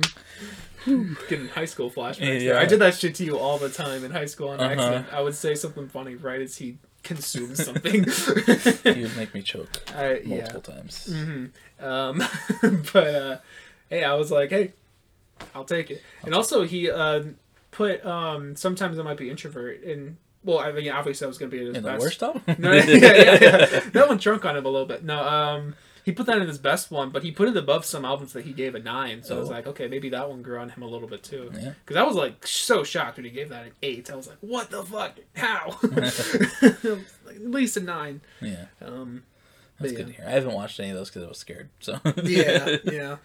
getting 1.28 1.48
high 1.48 1.64
school 1.64 1.90
flashbacks. 1.90 2.20
Yeah. 2.42 2.52
there. 2.52 2.58
I 2.58 2.64
did 2.66 2.78
that 2.80 2.94
shit 2.94 3.14
to 3.16 3.24
you 3.24 3.38
all 3.38 3.58
the 3.58 3.68
time 3.68 4.04
in 4.04 4.10
high 4.10 4.26
school 4.26 4.48
on 4.50 4.60
Uh-huh. 4.60 4.72
accident. 4.72 5.06
I 5.12 5.20
would 5.20 5.34
say 5.34 5.54
something 5.54 5.88
funny 5.88 6.14
right 6.14 6.40
as 6.40 6.56
he 6.56 6.78
consumed 7.02 7.56
something. 7.56 8.04
You 8.96 9.02
would 9.04 9.16
make 9.16 9.34
me 9.34 9.42
choke 9.42 9.68
I, 9.96 10.18
yeah. 10.24 10.36
multiple 10.48 10.60
times. 10.62 11.06
hmm 11.12 11.46
Um, 11.80 12.22
but 12.92 13.14
uh, 13.14 13.38
hey, 13.90 14.04
I 14.04 14.14
was 14.14 14.30
like, 14.30 14.50
hey, 14.50 14.72
I'll 15.54 15.64
take 15.64 15.90
it. 15.90 16.02
And 16.24 16.34
also, 16.34 16.62
he 16.64 16.90
uh, 16.90 17.22
put 17.70 18.04
um, 18.06 18.56
sometimes 18.56 18.98
I 18.98 19.02
might 19.02 19.16
be 19.18 19.30
introvert 19.30 19.82
and. 19.82 20.16
Well, 20.44 20.60
I 20.60 20.70
mean, 20.70 20.88
obviously, 20.92 21.24
I 21.24 21.28
was 21.28 21.38
gonna 21.38 21.50
be 21.50 21.58
his 21.58 21.76
In 21.76 21.82
the 21.82 21.90
best. 21.90 22.00
worst 22.00 22.22
album? 22.22 22.42
No, 22.58 22.70
yeah, 22.70 22.84
yeah, 22.84 23.38
yeah. 23.40 23.80
That 23.90 24.06
one 24.06 24.16
drunk 24.18 24.44
on 24.44 24.56
him 24.56 24.64
a 24.64 24.68
little 24.68 24.86
bit. 24.86 25.02
No, 25.02 25.20
um, 25.20 25.74
he 26.06 26.12
put 26.12 26.24
that 26.26 26.38
in 26.40 26.46
his 26.46 26.56
best 26.58 26.90
one, 26.90 27.10
but 27.10 27.22
he 27.24 27.32
put 27.32 27.48
it 27.48 27.56
above 27.56 27.84
some 27.84 28.04
albums 28.04 28.32
that 28.32 28.44
he 28.46 28.52
gave 28.52 28.74
a 28.76 28.78
nine. 28.78 29.22
So 29.24 29.36
I 29.36 29.40
was 29.40 29.48
Oh. 29.48 29.52
like, 29.52 29.66
okay, 29.66 29.88
maybe 29.88 30.08
that 30.10 30.30
one 30.30 30.40
grew 30.40 30.58
on 30.60 30.70
him 30.70 30.82
a 30.82 30.86
little 30.86 31.08
bit 31.08 31.22
too. 31.24 31.50
Yeah. 31.52 31.72
Because 31.84 31.96
I 31.96 32.04
was 32.04 32.14
like 32.14 32.46
so 32.46 32.84
shocked 32.84 33.16
when 33.16 33.24
he 33.24 33.30
gave 33.32 33.48
that 33.48 33.66
an 33.66 33.72
eight. 33.82 34.08
I 34.10 34.14
was 34.14 34.28
like, 34.28 34.38
what 34.40 34.70
the 34.70 34.84
fuck? 34.84 35.18
How? 35.34 35.76
like, 35.82 36.14
at 37.36 37.50
least 37.50 37.76
a 37.76 37.80
nine. 37.80 38.20
Yeah, 38.40 38.66
Um, 38.80 39.24
that's 39.80 39.92
But 39.92 39.96
good 39.96 40.08
yeah. 40.08 40.14
to 40.14 40.20
hear. 40.22 40.24
I 40.28 40.30
haven't 40.30 40.54
watched 40.54 40.78
any 40.80 40.90
of 40.90 40.96
those 40.96 41.10
because 41.10 41.24
I 41.24 41.28
was 41.28 41.38
scared. 41.38 41.68
So 41.80 41.98
yeah, 42.22 42.76
yeah. 42.84 43.16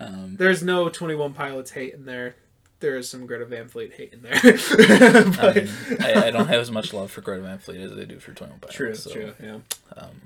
um, 0.00 0.36
There's 0.38 0.62
no 0.62 0.88
Twenty 0.88 1.14
One 1.14 1.34
Pilots 1.34 1.70
hate 1.72 1.92
in 1.94 2.06
there. 2.06 2.36
There 2.80 2.96
is 2.96 3.10
some 3.10 3.26
Greta 3.26 3.44
Van 3.44 3.68
Fleet 3.68 3.92
hate 3.92 4.14
in 4.14 4.22
there. 4.22 4.32
I, 4.42 5.52
mean, 5.54 5.68
I, 6.00 6.28
I 6.28 6.30
don't 6.30 6.48
have 6.48 6.62
as 6.62 6.70
much 6.70 6.94
love 6.94 7.10
for 7.10 7.20
Greta 7.20 7.42
Van 7.42 7.58
Fleet 7.58 7.82
as 7.82 7.92
I 7.92 8.04
do 8.04 8.18
for 8.18 8.32
Twenty 8.32 8.52
One 8.52 8.60
Pilots. 8.60 8.76
true, 8.76 8.94
so, 8.94 9.10
true. 9.10 9.34
Yeah, 9.42 9.58
Um, 9.94 10.22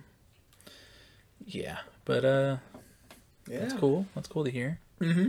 yeah, 1.46 1.78
but 2.04 2.24
uh, 2.24 2.56
yeah. 3.48 3.60
that's 3.60 3.74
cool. 3.74 4.06
That's 4.14 4.28
cool 4.28 4.44
to 4.44 4.50
hear. 4.50 4.78
Mm-hmm. 5.00 5.28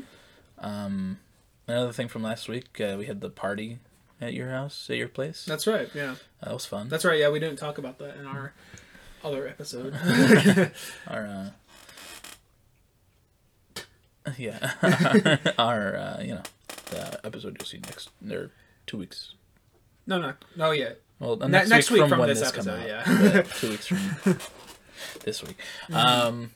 Um, 0.60 1.20
another 1.68 1.92
thing 1.92 2.08
from 2.08 2.24
last 2.24 2.48
week, 2.48 2.80
uh, 2.80 2.96
we 2.98 3.06
had 3.06 3.22
the 3.22 3.30
party 3.30 3.80
at 4.22 4.34
your 4.34 4.50
house, 4.50 4.88
at 4.90 4.98
your 4.98 5.08
place. 5.10 5.46
That's 5.46 5.68
right. 5.68 5.90
Yeah, 5.94 6.16
that 6.42 6.54
was 6.54 6.66
fun. 6.66 6.90
that's 6.90 7.06
right. 7.06 7.20
Yeah, 7.20 7.30
we 7.30 7.40
didn't 7.40 7.58
talk 7.58 7.78
about 7.78 8.00
that 8.00 8.18
in 8.18 8.26
our 8.26 8.54
other 9.24 9.48
episode. 9.48 9.94
our 11.08 11.26
uh, 11.26 11.50
yeah, 14.38 15.38
our 15.60 15.96
uh, 15.96 16.22
you 16.22 16.36
know 16.36 16.44
the 16.92 17.20
episode 17.26 17.58
you'll 17.60 17.68
see 17.68 17.78
next 17.80 18.10
or 18.32 18.52
two 18.88 18.98
weeks. 18.98 19.34
no, 20.08 20.20
no, 20.20 20.34
no. 20.56 20.72
Yeah, 20.72 20.94
Well, 21.20 21.36
Ne- 21.38 21.48
next, 21.48 21.70
next 21.70 21.92
week, 21.92 22.02
week 22.02 22.04
from, 22.04 22.10
from 22.10 22.20
when 22.20 22.30
this 22.30 22.40
this, 22.40 22.50
episode, 22.50 22.90
out. 22.90 23.08
yeah. 23.08 23.42
two 23.42 23.70
weeks 23.70 23.88
from 23.88 24.38
this 25.24 25.44
week. 25.44 25.58
Um, 25.94 26.52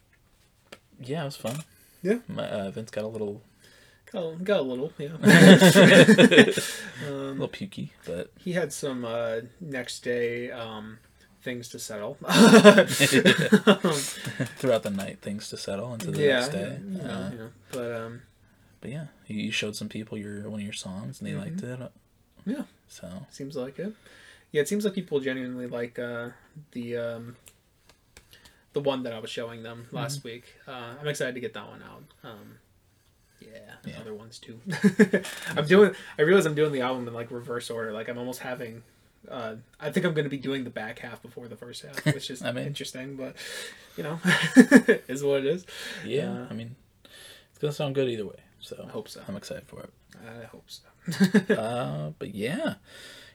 yeah, 1.02 1.22
it 1.22 1.26
was 1.26 1.36
fun. 1.36 1.64
Yeah. 2.02 2.20
My, 2.28 2.48
uh, 2.50 2.72
Vince 2.72 2.92
got 2.92 3.04
a 3.04 3.08
little, 3.08 3.42
got 4.12 4.20
a, 4.20 4.36
got 4.38 4.60
a 4.60 4.64
little. 4.64 4.92
Yeah. 4.98 5.08
a 5.24 6.52
um, 7.08 7.40
little 7.40 7.50
pukey, 7.50 7.90
but 8.06 8.32
he 8.38 8.54
had 8.54 8.72
some 8.74 9.06
uh, 9.06 9.42
next 9.60 10.04
day 10.04 10.52
um, 10.52 11.00
things 11.42 11.70
to 11.70 11.80
settle. 11.80 12.16
throughout 14.58 14.84
the 14.84 14.92
night, 14.94 15.20
things 15.22 15.50
to 15.50 15.58
settle 15.58 15.94
into 15.94 16.12
the 16.12 16.22
yeah, 16.22 16.40
next 16.40 16.50
day. 16.50 16.80
Yeah, 16.90 17.02
Uh, 17.02 17.30
you 17.32 17.38
know, 17.38 17.50
but 17.72 17.96
um, 17.96 18.22
but 18.82 18.92
yeah, 18.92 19.06
you, 19.28 19.42
you 19.42 19.52
showed 19.52 19.76
some 19.76 19.90
people 19.90 20.18
your 20.18 20.50
one 20.50 20.60
of 20.60 20.66
your 20.66 20.74
songs, 20.74 21.20
and 21.20 21.30
they 21.30 21.36
liked 21.36 21.62
it. 21.62 21.80
Mm-hmm. 21.80 22.52
Yeah. 22.52 22.64
So 22.88 23.26
seems 23.30 23.56
like 23.56 23.80
it. 23.80 23.94
Yeah, 24.52 24.62
it 24.62 24.68
seems 24.68 24.84
like 24.84 24.96
people 24.96 25.20
genuinely 25.20 25.68
like 25.68 26.00
uh, 26.00 26.30
the 26.72 26.98
um, 26.98 27.36
the 28.74 28.80
one 28.82 29.04
that 29.04 29.14
I 29.14 29.20
was 29.20 29.30
showing 29.30 29.64
them 29.64 29.88
last 29.92 30.24
week. 30.24 30.56
Uh, 30.68 30.94
I'm 31.00 31.08
excited 31.08 31.34
to 31.36 31.40
get 31.42 31.54
that 31.54 31.68
one 31.68 31.82
out. 31.84 32.04
Um, 32.24 32.58
yeah, 33.40 33.48
Yeah. 33.86 34.00
other 34.00 34.14
ones 34.14 34.38
too. 34.40 34.60
I'm 35.58 35.66
doing. 35.66 35.96
I 36.18 36.22
realize 36.24 36.46
I'm 36.46 36.56
doing 36.56 36.72
the 36.72 36.82
album 36.82 37.08
in 37.08 37.14
like 37.14 37.32
reverse 37.32 37.70
order. 37.70 37.92
Like 37.94 38.10
I'm 38.10 38.18
almost 38.18 38.40
having. 38.42 38.84
Uh, 39.30 39.56
I 39.80 39.92
think 39.92 40.06
I'm 40.06 40.14
going 40.14 40.24
to 40.24 40.30
be 40.30 40.38
doing 40.38 40.64
the 40.64 40.70
back 40.70 41.00
half 41.00 41.22
before 41.22 41.48
the 41.50 41.56
first 41.58 41.82
half, 41.84 42.04
which 42.06 42.30
is 42.30 42.42
I 42.44 42.52
mean- 42.52 42.68
interesting, 42.68 43.16
but 43.16 43.36
you 43.98 44.04
know, 44.04 44.20
is 45.08 45.24
what 45.24 45.40
it 45.40 45.46
is. 45.46 45.66
yeah, 46.06 46.32
Uh, 46.32 46.48
I 46.50 46.54
mean, 46.54 46.76
it's 47.50 47.60
gonna 47.60 47.74
sound 47.74 47.96
good 47.96 48.08
either 48.10 48.26
way. 48.26 48.40
So 48.62 48.84
I 48.88 48.92
hope 48.92 49.08
so. 49.10 49.22
I'm 49.28 49.36
excited 49.36 49.64
for 49.68 49.82
it. 49.84 49.94
I 50.42 50.46
hope 50.46 50.66
so. 50.68 51.54
uh, 51.56 52.12
but 52.20 52.36
yeah, 52.36 52.76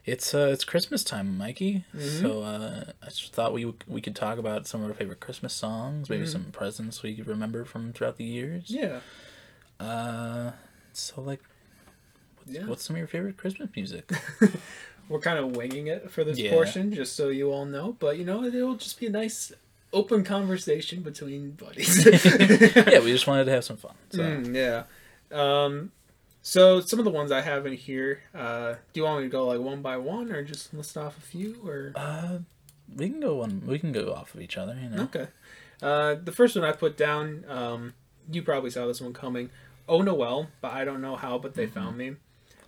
it's 0.07 0.35
uh, 0.35 0.51
it's 0.53 0.65
Christmas 0.65 1.03
time, 1.05 1.37
Mikey. 1.39 1.85
Mm-hmm. 1.97 2.25
So 2.27 2.43
uh, 2.43 2.85
I 3.03 3.07
just 3.07 3.33
thought 3.33 3.53
we 3.53 3.73
we 3.89 4.01
could 4.01 4.15
talk 4.17 4.39
about 4.39 4.67
some 4.67 4.83
of 4.83 4.89
our 4.91 4.95
favorite 4.95 5.21
Christmas 5.21 5.53
songs, 5.55 6.09
maybe 6.11 6.25
Mhm. 6.25 6.29
some 6.29 6.45
presents 6.53 7.03
we 7.03 7.15
could 7.15 7.27
remember 7.27 7.65
from 7.65 7.93
throughout 7.93 8.17
the 8.17 8.25
years. 8.25 8.65
yeah, 8.69 9.01
Uh, 9.81 10.53
so 10.93 11.21
like, 11.21 11.41
what's, 12.37 12.53
Yeah. 12.53 12.67
what's 12.67 12.85
some 12.85 12.97
of 12.97 12.99
your 12.99 13.09
favorite 13.09 13.37
Christmas 13.37 13.69
music? 13.75 14.11
we're 15.09 15.21
kind 15.21 15.39
of 15.39 15.57
winging 15.57 15.87
it 15.89 16.11
for 16.11 16.25
this 16.25 16.39
Yeah. 16.39 16.51
portion, 16.51 16.93
just 16.93 17.15
so 17.17 17.29
you 17.29 17.51
all 17.51 17.65
know. 17.67 17.97
But 17.99 18.19
you 18.19 18.25
know, 18.25 18.45
it'll 18.45 18.77
just 18.77 18.99
be 19.01 19.07
a 19.07 19.11
nice 19.11 19.53
open 19.93 20.25
conversation 20.25 21.03
between 21.03 21.53
buddies. 21.53 22.05
yeah, 22.05 23.01
we 23.01 23.13
just 23.13 23.27
wanted 23.27 23.45
to 23.47 23.53
have 23.53 23.65
some 23.65 23.77
fun. 23.77 23.95
So 24.11 24.23
Mm, 24.23 24.55
yeah. 24.55 24.85
Um, 25.33 25.93
so 26.47 26.79
some 26.81 26.99
of 26.99 27.07
the 27.07 27.11
ones 27.11 27.33
I 27.33 27.41
have 27.41 27.65
in 27.67 27.73
here. 27.73 28.21
Uh, 28.35 28.75
do 28.93 29.01
you 29.01 29.05
want 29.05 29.23
me 29.23 29.29
to 29.29 29.33
go 29.33 29.47
like 29.47 29.61
one 29.61 29.81
by 29.81 29.97
one, 29.97 30.31
or 30.31 30.43
just 30.43 30.73
list 30.75 30.97
off 30.99 31.17
a 31.17 31.23
few? 31.23 31.57
Or 31.67 31.93
uh, 31.97 32.39
we 32.95 33.09
can 33.09 33.19
go 33.19 33.37
one. 33.37 33.63
We 33.67 33.79
can 33.79 33.93
go 33.93 34.13
off 34.13 34.35
of 34.35 34.41
each 34.43 34.57
other. 34.59 34.77
You 34.81 34.91
know. 34.91 35.03
okay. 35.05 35.29
Uh, 35.83 36.17
the 36.23 36.33
first 36.33 36.55
one 36.55 36.65
I 36.65 36.73
put 36.73 36.97
down. 36.99 37.45
Um, 37.49 37.95
you 38.31 38.43
probably 38.43 38.71
saw 38.71 38.87
this 38.87 39.01
one 39.01 39.15
coming. 39.15 39.49
Oh 39.89 40.03
Noel, 40.03 40.49
but 40.61 40.73
I 40.73 40.85
don't 40.85 41.01
know 41.01 41.17
how, 41.17 41.39
but 41.39 41.55
they 41.55 41.67
found 41.67 41.97
me. 41.97 42.17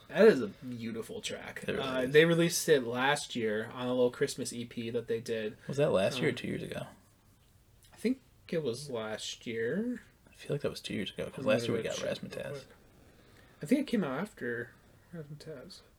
That 0.09 0.29
is 0.29 0.41
a 0.41 0.47
beautiful 0.49 1.21
track. 1.21 1.65
Really 1.67 1.81
uh, 1.81 2.07
they 2.07 2.25
released 2.25 2.69
it 2.69 2.87
last 2.87 3.35
year 3.37 3.69
on 3.75 3.87
a 3.87 3.91
little 3.91 4.11
Christmas 4.11 4.53
EP 4.57 4.93
that 4.93 5.07
they 5.09 5.21
did. 5.21 5.57
Was 5.69 5.77
that 5.79 5.93
last 5.93 6.19
year 6.19 6.29
or 6.29 6.31
Um, 6.31 6.37
two 6.37 6.49
years 6.49 6.63
ago? 6.63 6.83
I 7.93 7.97
think 7.97 8.19
it 8.49 8.63
was 8.63 8.89
last 8.89 9.47
year. 9.47 10.01
I 10.31 10.35
feel 10.35 10.55
like 10.55 10.61
that 10.63 10.71
was 10.71 10.81
two 10.81 10.95
years 10.95 11.11
ago 11.11 11.25
because 11.27 11.45
last 11.45 11.67
year 11.69 11.77
we 11.77 11.83
got 11.83 11.97
quick. 11.97 12.21
I 13.67 13.69
think 13.69 13.81
it 13.81 13.87
came 13.89 14.05
out 14.05 14.21
after 14.21 14.69
it? 15.13 15.25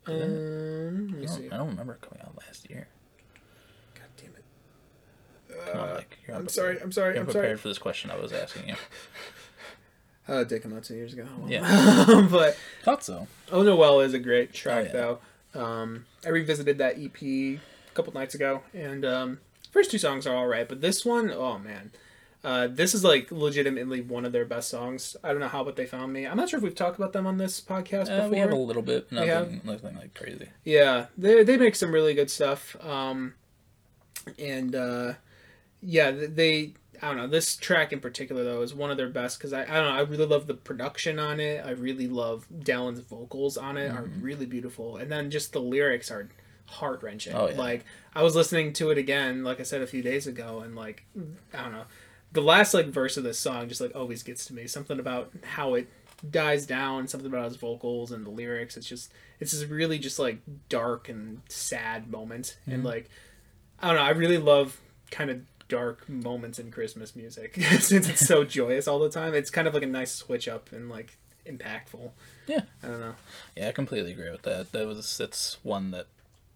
Um, 0.08 1.10
let 1.12 1.18
I 1.18 1.20
me 1.20 1.28
see. 1.28 1.42
don't, 1.44 1.54
I 1.54 1.58
don't 1.58 1.68
remember 1.68 1.94
it 1.96 2.02
coming 2.02 2.24
out 2.24 2.38
last 2.38 2.70
year. 2.70 2.88
God 3.94 4.06
damn 4.16 4.28
it. 4.28 5.72
Come 5.74 5.82
on, 5.82 5.96
Mike. 5.96 6.18
You're 6.26 6.38
I'm 6.38 6.48
sorry. 6.48 6.80
I'm 6.82 6.94
sorry. 6.94 7.16
You're 7.16 7.24
I'm 7.24 7.28
unprepared 7.28 7.46
sorry. 7.46 7.58
for 7.58 7.68
this 7.68 7.78
question 7.78 8.10
I 8.10 8.16
was 8.18 8.32
asking 8.32 8.70
you. 8.70 8.76
Uh, 10.30 10.44
did 10.44 10.62
come 10.62 10.74
out 10.76 10.84
two 10.84 10.94
years 10.94 11.14
ago. 11.14 11.26
Yeah. 11.48 12.28
but 12.30 12.58
Thought 12.84 13.02
so. 13.02 13.28
Oh 13.50 13.62
Noel 13.64 14.02
is 14.02 14.14
a 14.14 14.20
great 14.20 14.52
track 14.54 14.90
Oh, 14.94 15.20
though. 15.54 15.62
Um, 15.62 16.06
I 16.26 16.30
revisited 16.30 16.80
that 16.80 16.98
EP 17.00 17.22
a 17.24 17.60
couple 17.94 18.12
nights 18.12 18.36
ago, 18.36 18.62
and 18.74 19.06
um, 19.06 19.40
first 19.72 19.90
two 19.90 19.98
songs 19.98 20.28
are 20.28 20.36
all 20.36 20.48
right, 20.48 20.68
but 20.68 20.82
this 20.82 21.06
one, 21.06 21.32
oh 21.32 21.58
man, 21.58 21.92
uh, 22.48 22.68
this 22.68 22.94
is 22.94 23.04
like 23.04 23.30
legitimately 23.32 24.00
one 24.02 24.24
of 24.26 24.32
their 24.32 24.46
best 24.46 24.70
songs. 24.70 25.18
I 25.24 25.30
don't 25.32 25.40
know 25.40 25.48
how, 25.50 25.64
but 25.66 25.76
they 25.76 25.86
found 25.86 26.14
me. 26.14 26.26
I'm 26.26 26.38
not 26.38 26.48
sure 26.50 26.58
if 26.58 26.64
we've 26.64 26.74
talked 26.84 26.98
about 26.98 27.12
them 27.12 27.28
on 27.28 27.38
this 27.38 27.60
podcast 27.60 28.10
Uh, 28.10 28.16
before. 28.16 28.30
we 28.30 28.38
have 28.38 28.52
a 28.52 28.56
little 28.56 28.82
bit. 28.84 29.08
We 29.12 29.18
have? 29.18 29.52
Nothing, 29.52 29.62
nothing 29.66 29.96
like 29.98 30.14
crazy. 30.14 30.48
Yeah, 30.64 31.08
they 31.18 31.44
they 31.44 31.58
make 31.58 31.76
some 31.76 31.92
really 31.92 32.14
good 32.14 32.32
stuff. 32.32 32.76
Um, 32.86 33.34
and 34.40 34.76
uh, 34.76 35.14
yeah, 35.82 36.12
they 36.12 36.74
I 37.02 37.10
don't 37.10 37.18
know 37.18 37.28
this 37.28 37.56
track 37.56 37.94
in 37.94 38.00
particular 38.00 38.44
though 38.44 38.62
is 38.62 38.74
one 38.74 38.92
of 38.92 38.98
their 38.98 39.10
best 39.10 39.38
because 39.38 39.54
I 39.54 39.64
I 39.64 39.66
don't 39.66 39.86
know 39.86 39.98
I 39.98 40.02
really 40.02 40.26
love 40.26 40.48
the 40.48 40.54
production 40.56 41.20
on 41.20 41.40
it. 41.40 41.64
I 41.66 41.72
really 41.72 42.08
love 42.08 42.48
Dallon's 42.64 43.00
vocals 43.02 43.58
on 43.58 43.78
it 43.78 43.92
are 43.92 44.04
really 44.22 44.46
beautiful, 44.46 44.98
and 44.98 45.12
then 45.12 45.30
just 45.32 45.54
the 45.54 45.60
lyrics 45.60 46.10
are 46.12 46.30
heart 46.66 47.02
wrenching. 47.04 47.34
Oh, 47.34 47.48
yeah. 47.50 47.58
Like 47.58 47.86
I 48.16 48.24
was 48.24 48.36
listening 48.36 48.74
to 48.74 48.90
it 48.92 48.98
again, 48.98 49.44
like 49.44 49.60
I 49.60 49.64
said 49.64 49.82
a 49.82 49.88
few 49.88 50.02
days 50.02 50.28
ago, 50.28 50.60
and 50.62 50.76
like 50.76 51.06
I 51.54 51.62
don't 51.64 51.72
know. 51.74 51.86
The 52.32 52.42
last 52.42 52.74
like 52.74 52.88
verse 52.88 53.18
of 53.18 53.24
this 53.24 53.40
song 53.40 53.70
just 53.70 53.82
like 53.82 53.96
always 53.96 54.24
gets 54.24 54.46
to 54.48 54.54
me. 54.54 54.68
Something 54.68 55.00
about 55.00 55.32
how 55.44 55.74
it 55.76 55.90
dies 56.30 56.66
down, 56.66 57.08
something 57.08 57.28
about 57.30 57.46
his 57.46 57.56
vocals 57.56 58.12
and 58.12 58.26
the 58.26 58.30
lyrics. 58.30 58.76
It's 58.78 58.88
just 58.88 59.12
it's 59.40 59.52
this 59.52 59.70
really 59.70 60.00
just 60.00 60.20
like 60.20 60.40
dark 60.70 61.10
and 61.10 61.42
sad 61.50 62.10
moment 62.10 62.58
and 62.66 62.78
mm-hmm. 62.78 62.88
like 62.88 63.10
i 63.80 63.88
don't 63.88 63.98
know 63.98 64.04
i 64.04 64.10
really 64.10 64.38
love 64.38 64.80
kind 65.12 65.30
of 65.30 65.42
dark 65.68 66.08
moments 66.08 66.60
in 66.60 66.72
christmas 66.72 67.16
music 67.16 67.56
since 67.80 68.08
it's 68.10 68.26
so 68.26 68.44
joyous 68.46 68.88
all 68.88 69.00
the 69.00 69.10
time 69.10 69.34
it's 69.34 69.50
kind 69.50 69.68
of 69.68 69.74
like 69.74 69.84
a 69.84 69.88
nice 69.88 70.12
switch 70.12 70.48
up 70.48 70.72
and 70.72 70.90
like 70.90 71.18
impactful 71.46 72.12
Yeah. 72.48 72.62
i 72.84 72.88
don't 72.88 73.00
know 73.00 73.16
Yeah, 73.56 73.70
I 73.70 73.72
completely 73.72 74.12
agree 74.12 74.30
with 74.30 74.42
that. 74.44 74.72
That 74.72 74.86
was 74.86 75.18
that's 75.18 75.58
one 75.64 75.92
that 75.92 76.08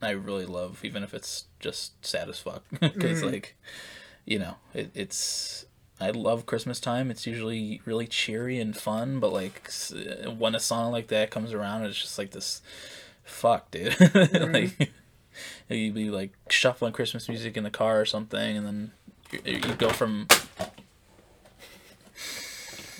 I 0.01 0.11
really 0.11 0.45
love, 0.45 0.83
even 0.83 1.03
if 1.03 1.13
it's 1.13 1.45
just 1.59 2.05
sad 2.05 2.27
as 2.27 2.39
fuck. 2.39 2.63
Because 2.79 3.21
mm-hmm. 3.21 3.31
like, 3.31 3.55
you 4.25 4.39
know, 4.39 4.55
it, 4.73 4.91
it's 4.93 5.65
I 5.99 6.09
love 6.09 6.45
Christmas 6.45 6.79
time. 6.79 7.11
It's 7.11 7.27
usually 7.27 7.81
really 7.85 8.07
cheery 8.07 8.59
and 8.59 8.75
fun, 8.75 9.19
but 9.19 9.31
like 9.31 9.69
when 10.37 10.55
a 10.55 10.59
song 10.59 10.91
like 10.91 11.07
that 11.07 11.29
comes 11.29 11.53
around, 11.53 11.83
it's 11.83 12.01
just 12.01 12.17
like 12.17 12.31
this. 12.31 12.61
Fuck, 13.23 13.71
dude. 13.71 13.93
Mm-hmm. 15.31 15.69
like 15.69 15.79
you'd 15.79 15.93
be 15.93 16.09
like 16.09 16.31
shuffling 16.49 16.91
Christmas 16.91 17.29
music 17.29 17.55
in 17.55 17.63
the 17.63 17.69
car 17.69 18.01
or 18.01 18.05
something, 18.05 18.57
and 18.57 18.67
then 18.67 18.91
you, 19.31 19.39
you 19.45 19.75
go 19.75 19.89
from 19.89 20.27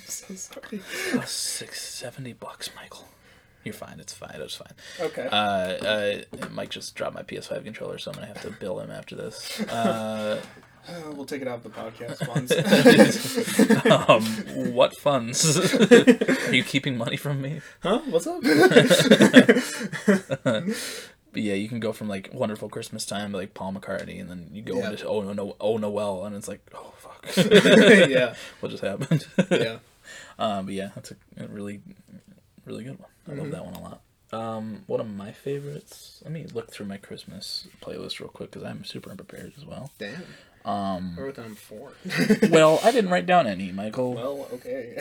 so 0.06 0.34
sorry 0.36 0.82
oh, 1.16 1.24
six 1.26 1.82
seventy 1.82 2.32
bucks, 2.34 2.70
Michael. 2.76 3.08
You're 3.64 3.74
fine. 3.74 4.00
It's 4.00 4.14
fine. 4.14 4.32
It's 4.42 4.56
fine. 4.56 4.74
okay 5.00 5.28
Uh, 5.32 5.36
uh, 5.36 6.48
Mike 6.52 6.70
just 6.72 6.96
dropped 6.96 7.16
my 7.16 7.24
PS5 7.24 7.64
controller, 7.64 7.98
so 8.00 8.12
I'm 8.12 8.16
gonna 8.16 8.28
have 8.28 8.42
to 8.42 8.50
bill 8.52 8.80
him 8.80 8.92
after 8.92 9.16
this. 9.16 9.62
Uh, 9.70 10.42
Uh, 10.90 11.12
we'll 11.14 11.26
take 11.28 11.44
it 11.44 11.48
out 11.48 11.64
of 11.64 11.64
the 11.64 11.70
podcast 11.70 12.26
funds 12.26 12.52
um, 14.10 14.74
what 14.74 14.96
funds? 14.98 15.56
Are 16.48 16.56
you 16.56 16.64
keeping 16.64 16.98
money 16.98 17.18
from 17.18 17.40
me? 17.40 17.62
huh 17.84 18.02
what's 18.10 18.26
up 18.26 18.42
but 21.34 21.42
yeah, 21.42 21.54
you 21.54 21.70
can 21.70 21.80
go 21.80 21.94
from 21.94 22.08
like 22.10 22.30
Wonderful 22.34 22.68
Christmas 22.68 23.06
Time 23.06 23.32
to 23.32 23.38
like 23.38 23.54
Paul 23.54 23.74
McCartney, 23.74 24.20
and 24.20 24.30
then 24.30 24.50
you 24.52 24.64
go 24.64 24.78
Yeah. 24.80 24.90
into 24.92 25.08
Oh 25.08 25.22
no, 25.22 25.56
Oh 25.60 25.78
Noel, 25.78 26.26
and 26.26 26.36
it's 26.36 26.48
like 26.48 26.62
oh 26.74 26.94
fuck, 26.98 27.28
Yeah. 28.10 28.34
what 28.60 28.70
just 28.72 28.84
happened? 28.84 29.26
Yeah. 29.52 29.78
Um, 30.40 30.66
but 30.66 30.74
yeah, 30.74 30.90
that's 30.96 31.12
a, 31.12 31.16
a 31.38 31.48
really, 31.48 31.80
really 32.66 32.84
good 32.84 32.98
one. 33.00 33.10
I 33.30 33.34
love 33.34 33.48
Mhm. 33.48 33.52
that 33.52 33.66
one 33.66 33.74
a 33.76 33.82
lot. 33.82 34.02
Um, 34.34 34.84
one 34.88 35.00
of 35.02 35.10
my 35.10 35.32
favorites. 35.32 36.22
Let 36.24 36.32
me 36.32 36.46
look 36.54 36.72
through 36.72 36.86
my 36.86 36.98
Christmas 36.98 37.68
playlist 37.82 38.20
real 38.20 38.30
quick 38.30 38.52
because 38.52 38.66
I'm 38.66 38.86
super 38.86 39.10
unprepared 39.12 39.52
as 39.58 39.66
well. 39.66 39.92
Damn. 40.00 40.24
Um, 40.64 41.16
I 41.18 41.22
wrote 41.22 41.36
down 41.36 41.56
four. 41.56 41.92
well, 42.50 42.80
I 42.84 42.92
didn't 42.92 43.10
write 43.10 43.26
down 43.26 43.48
any, 43.48 43.72
Michael. 43.72 44.14
well, 44.14 44.48
okay. 44.54 44.94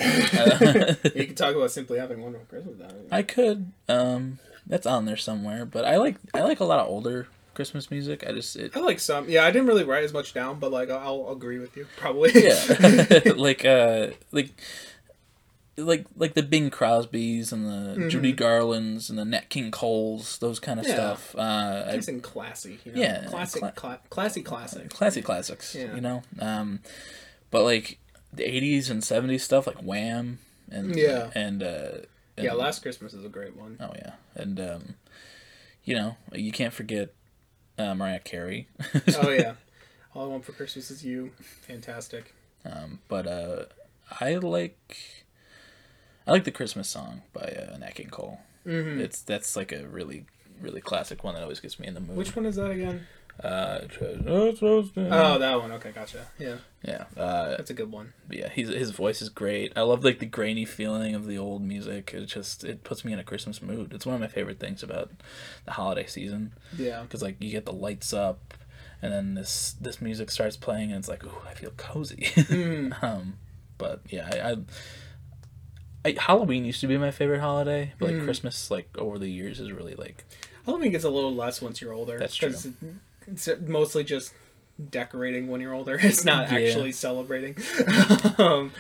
You 1.15 1.27
can 1.27 1.35
talk 1.35 1.55
about 1.55 1.71
simply 1.71 1.99
having 1.99 2.23
one 2.23 2.35
Christmas. 2.49 2.77
Down. 2.79 2.93
I 3.13 3.23
could. 3.23 3.71
Um, 3.89 4.39
that's 4.67 4.87
on 4.87 5.05
there 5.05 5.17
somewhere. 5.19 5.65
But 5.67 5.85
I 5.85 5.97
like 5.99 6.17
I 6.35 6.41
like 6.43 6.61
a 6.61 6.65
lot 6.65 6.81
of 6.81 6.89
older 6.89 7.29
Christmas 7.55 7.91
music. 7.91 8.25
I 8.27 8.33
just 8.33 8.57
it, 8.57 8.75
I 8.75 8.81
like 8.81 8.99
some. 9.01 9.29
Yeah, 9.29 9.45
I 9.45 9.51
didn't 9.51 9.69
really 9.69 9.85
write 9.85 10.03
as 10.05 10.13
much 10.15 10.33
down, 10.33 10.59
but 10.59 10.73
like 10.73 10.89
I'll, 10.91 11.27
I'll 11.27 11.33
agree 11.33 11.59
with 11.59 11.77
you 11.77 11.87
probably. 11.99 12.31
yeah, 12.35 13.21
like 13.37 13.65
uh, 13.67 14.09
like 14.33 14.51
like 15.77 16.07
like 16.17 16.35
the 16.35 16.43
Bing 16.43 16.71
Crosbys 16.71 17.53
and 17.53 17.67
the 17.67 18.09
Judy 18.09 18.33
Garlands 18.33 19.09
and 19.11 19.19
the 19.19 19.25
Nat 19.25 19.49
King 19.49 19.71
Coles, 19.71 20.39
those 20.39 20.59
kind 20.61 20.79
of 20.81 20.87
Yeah. 20.87 20.95
stuff. 20.95 21.35
Uh, 21.37 21.85
I, 21.87 21.93
Nice 21.97 22.09
and 22.09 22.23
classy. 22.23 22.79
You 22.85 22.93
know? 22.93 23.01
Yeah, 23.01 23.25
Classic. 23.27 23.61
cla- 23.61 23.73
cla- 23.73 24.01
classy. 24.11 24.43
Classic. 24.43 24.91
classy 24.91 25.23
classics, 25.23 25.75
Yeah. 25.75 25.95
you 25.95 26.01
know. 26.01 26.23
Um, 26.41 26.81
but 27.51 27.63
like 27.65 27.99
the 28.33 28.45
'80s 28.45 28.91
and 28.91 29.03
'70s 29.03 29.41
stuff, 29.43 29.67
like 29.67 29.79
Wham 29.83 30.39
and 30.71 30.95
Yeah. 30.97 31.31
and, 31.35 31.63
uh, 31.63 31.91
and 32.37 32.45
Yeah, 32.47 32.53
Last 32.55 32.83
Christmas 32.83 33.13
is 33.15 33.25
a 33.25 33.29
great 33.29 33.57
one. 33.57 33.77
oh 33.81 33.93
yeah, 33.97 34.13
and 34.35 34.61
um, 34.61 34.95
you 35.85 35.95
know 35.95 36.17
you 36.33 36.53
can't 36.53 36.73
forget 36.75 37.15
uh, 37.79 37.95
Mariah 37.95 38.21
Carey. 38.21 38.69
oh 39.17 39.31
yeah. 39.31 39.55
All 40.15 40.25
I 40.25 40.29
want 40.29 40.45
for 40.45 40.53
Christmas 40.53 40.91
is 40.91 41.05
you. 41.05 41.31
Fantastic. 41.63 42.35
Um, 42.65 42.99
but 43.09 43.27
uh, 43.29 43.65
I 44.21 44.35
like 44.35 45.20
I 46.27 46.31
like 46.33 46.45
the 46.45 46.51
Christmas 46.51 46.89
song 46.89 47.23
by 47.33 47.41
uh, 47.73 47.77
Nat 47.79 47.95
King 47.95 48.11
Cole. 48.11 48.39
hmm 48.65 49.01
It's 49.01 49.23
that's 49.23 49.57
like 49.57 49.73
a 49.73 49.87
really 49.87 50.27
really 50.61 50.81
classic 50.81 51.25
one 51.25 51.35
that 51.35 51.43
always 51.43 51.61
gets 51.61 51.79
me 51.81 51.87
in 51.87 51.95
the 51.95 52.01
mood. 52.01 52.17
Which 52.17 52.37
one 52.37 52.45
is 52.47 52.57
that 52.57 52.71
again? 52.71 53.07
Uh, 53.43 53.81
Oh, 54.31 55.39
that 55.39 55.61
one. 55.61 55.73
Okay, 55.73 55.93
gotcha. 55.93 56.27
Yeah, 56.39 56.57
yeah. 56.83 57.05
Uh, 57.17 57.51
that's 57.57 57.71
a 57.71 57.75
good 57.75 57.91
one. 57.91 58.13
yeah, 58.31 58.51
he's, 58.51 58.69
his 58.69 58.91
voice 58.91 59.23
is 59.23 59.31
great. 59.31 59.73
I 59.77 59.81
love 59.83 60.05
like 60.05 60.19
the 60.19 60.27
grainy 60.27 60.67
feeling 60.67 61.15
of 61.15 61.27
the 61.27 61.39
old 61.39 61.63
music. 61.63 62.13
It 62.15 62.27
just 62.27 62.65
it 62.65 62.85
puts 62.85 63.03
me 63.05 63.13
in 63.15 63.19
a 63.19 63.25
Christmas 63.25 63.63
mood. 63.63 63.93
It's 63.95 64.05
one 64.05 64.15
of 64.15 64.21
my 64.21 64.29
favorite 64.29 64.59
things 64.61 64.83
about 64.83 65.11
the 65.65 65.73
holiday 65.73 66.07
season 66.07 66.53
Yeah. 66.77 67.03
because 67.03 67.23
like 67.23 67.37
you 67.41 67.51
get 67.51 67.65
the 67.65 67.73
lights 67.73 68.13
up, 68.13 68.55
and 69.01 69.11
then 69.13 69.35
this 69.35 69.75
this 69.81 70.03
music 70.03 70.31
starts 70.31 70.57
playing, 70.59 70.91
and 70.91 70.99
it's 70.99 71.09
like, 71.09 71.25
ooh, 71.25 71.33
I 71.49 71.55
feel 71.55 71.73
cozy. 71.79 72.29
Mm. 72.37 73.03
um, 73.03 73.39
but 73.79 74.03
yeah, 74.11 74.29
I, 74.31 74.51
I, 74.53 74.57
I 76.05 76.15
Halloween 76.19 76.65
used 76.65 76.81
to 76.81 76.87
be 76.87 76.97
my 76.97 77.11
favorite 77.11 77.41
holiday, 77.41 77.93
but 77.99 78.11
like 78.11 78.17
Mm. 78.21 78.25
Christmas, 78.25 78.71
like 78.71 78.89
over 78.97 79.19
the 79.19 79.29
years, 79.29 79.61
is 79.61 79.71
really 79.73 79.95
like 79.95 80.25
Halloween 80.67 80.91
gets 80.93 81.05
a 81.05 81.11
little 81.11 81.35
less 81.35 81.61
once 81.61 81.81
you're 81.81 81.93
older. 81.93 82.19
That's 82.19 82.37
true. 82.37 82.55
It's 83.27 83.49
mostly 83.67 84.05
just 84.05 84.33
decorating 84.91 85.49
when 85.49 85.61
you're 85.61 85.75
older. 85.75 85.99
It's 86.03 86.25
not 86.25 86.51
Yeah. 86.51 86.59
actually 86.59 86.93
celebrating. 86.93 87.57
um, 88.39 88.73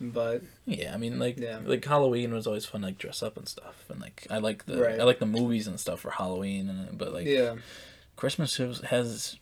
but 0.00 0.42
yeah. 0.66 0.92
I 0.92 0.98
mean, 0.98 1.18
like 1.18 1.38
Yeah. 1.38 1.60
like 1.64 1.84
Halloween 1.84 2.34
was 2.34 2.46
always 2.46 2.66
fun, 2.66 2.82
like 2.82 2.98
dress 2.98 3.22
up 3.22 3.36
and 3.36 3.48
stuff, 3.48 3.84
and 3.88 4.00
like 4.00 4.26
I 4.30 4.38
like 4.38 4.66
the 4.66 4.78
Right. 4.78 5.00
I 5.00 5.04
like 5.04 5.18
the 5.18 5.26
movies 5.26 5.66
and 5.66 5.80
stuff 5.80 6.00
for 6.00 6.10
Halloween, 6.10 6.68
and 6.68 6.98
but 6.98 7.12
like 7.14 7.26
yeah, 7.26 7.56
Christmas 8.16 8.56
has, 8.58 8.80
has 8.80 9.36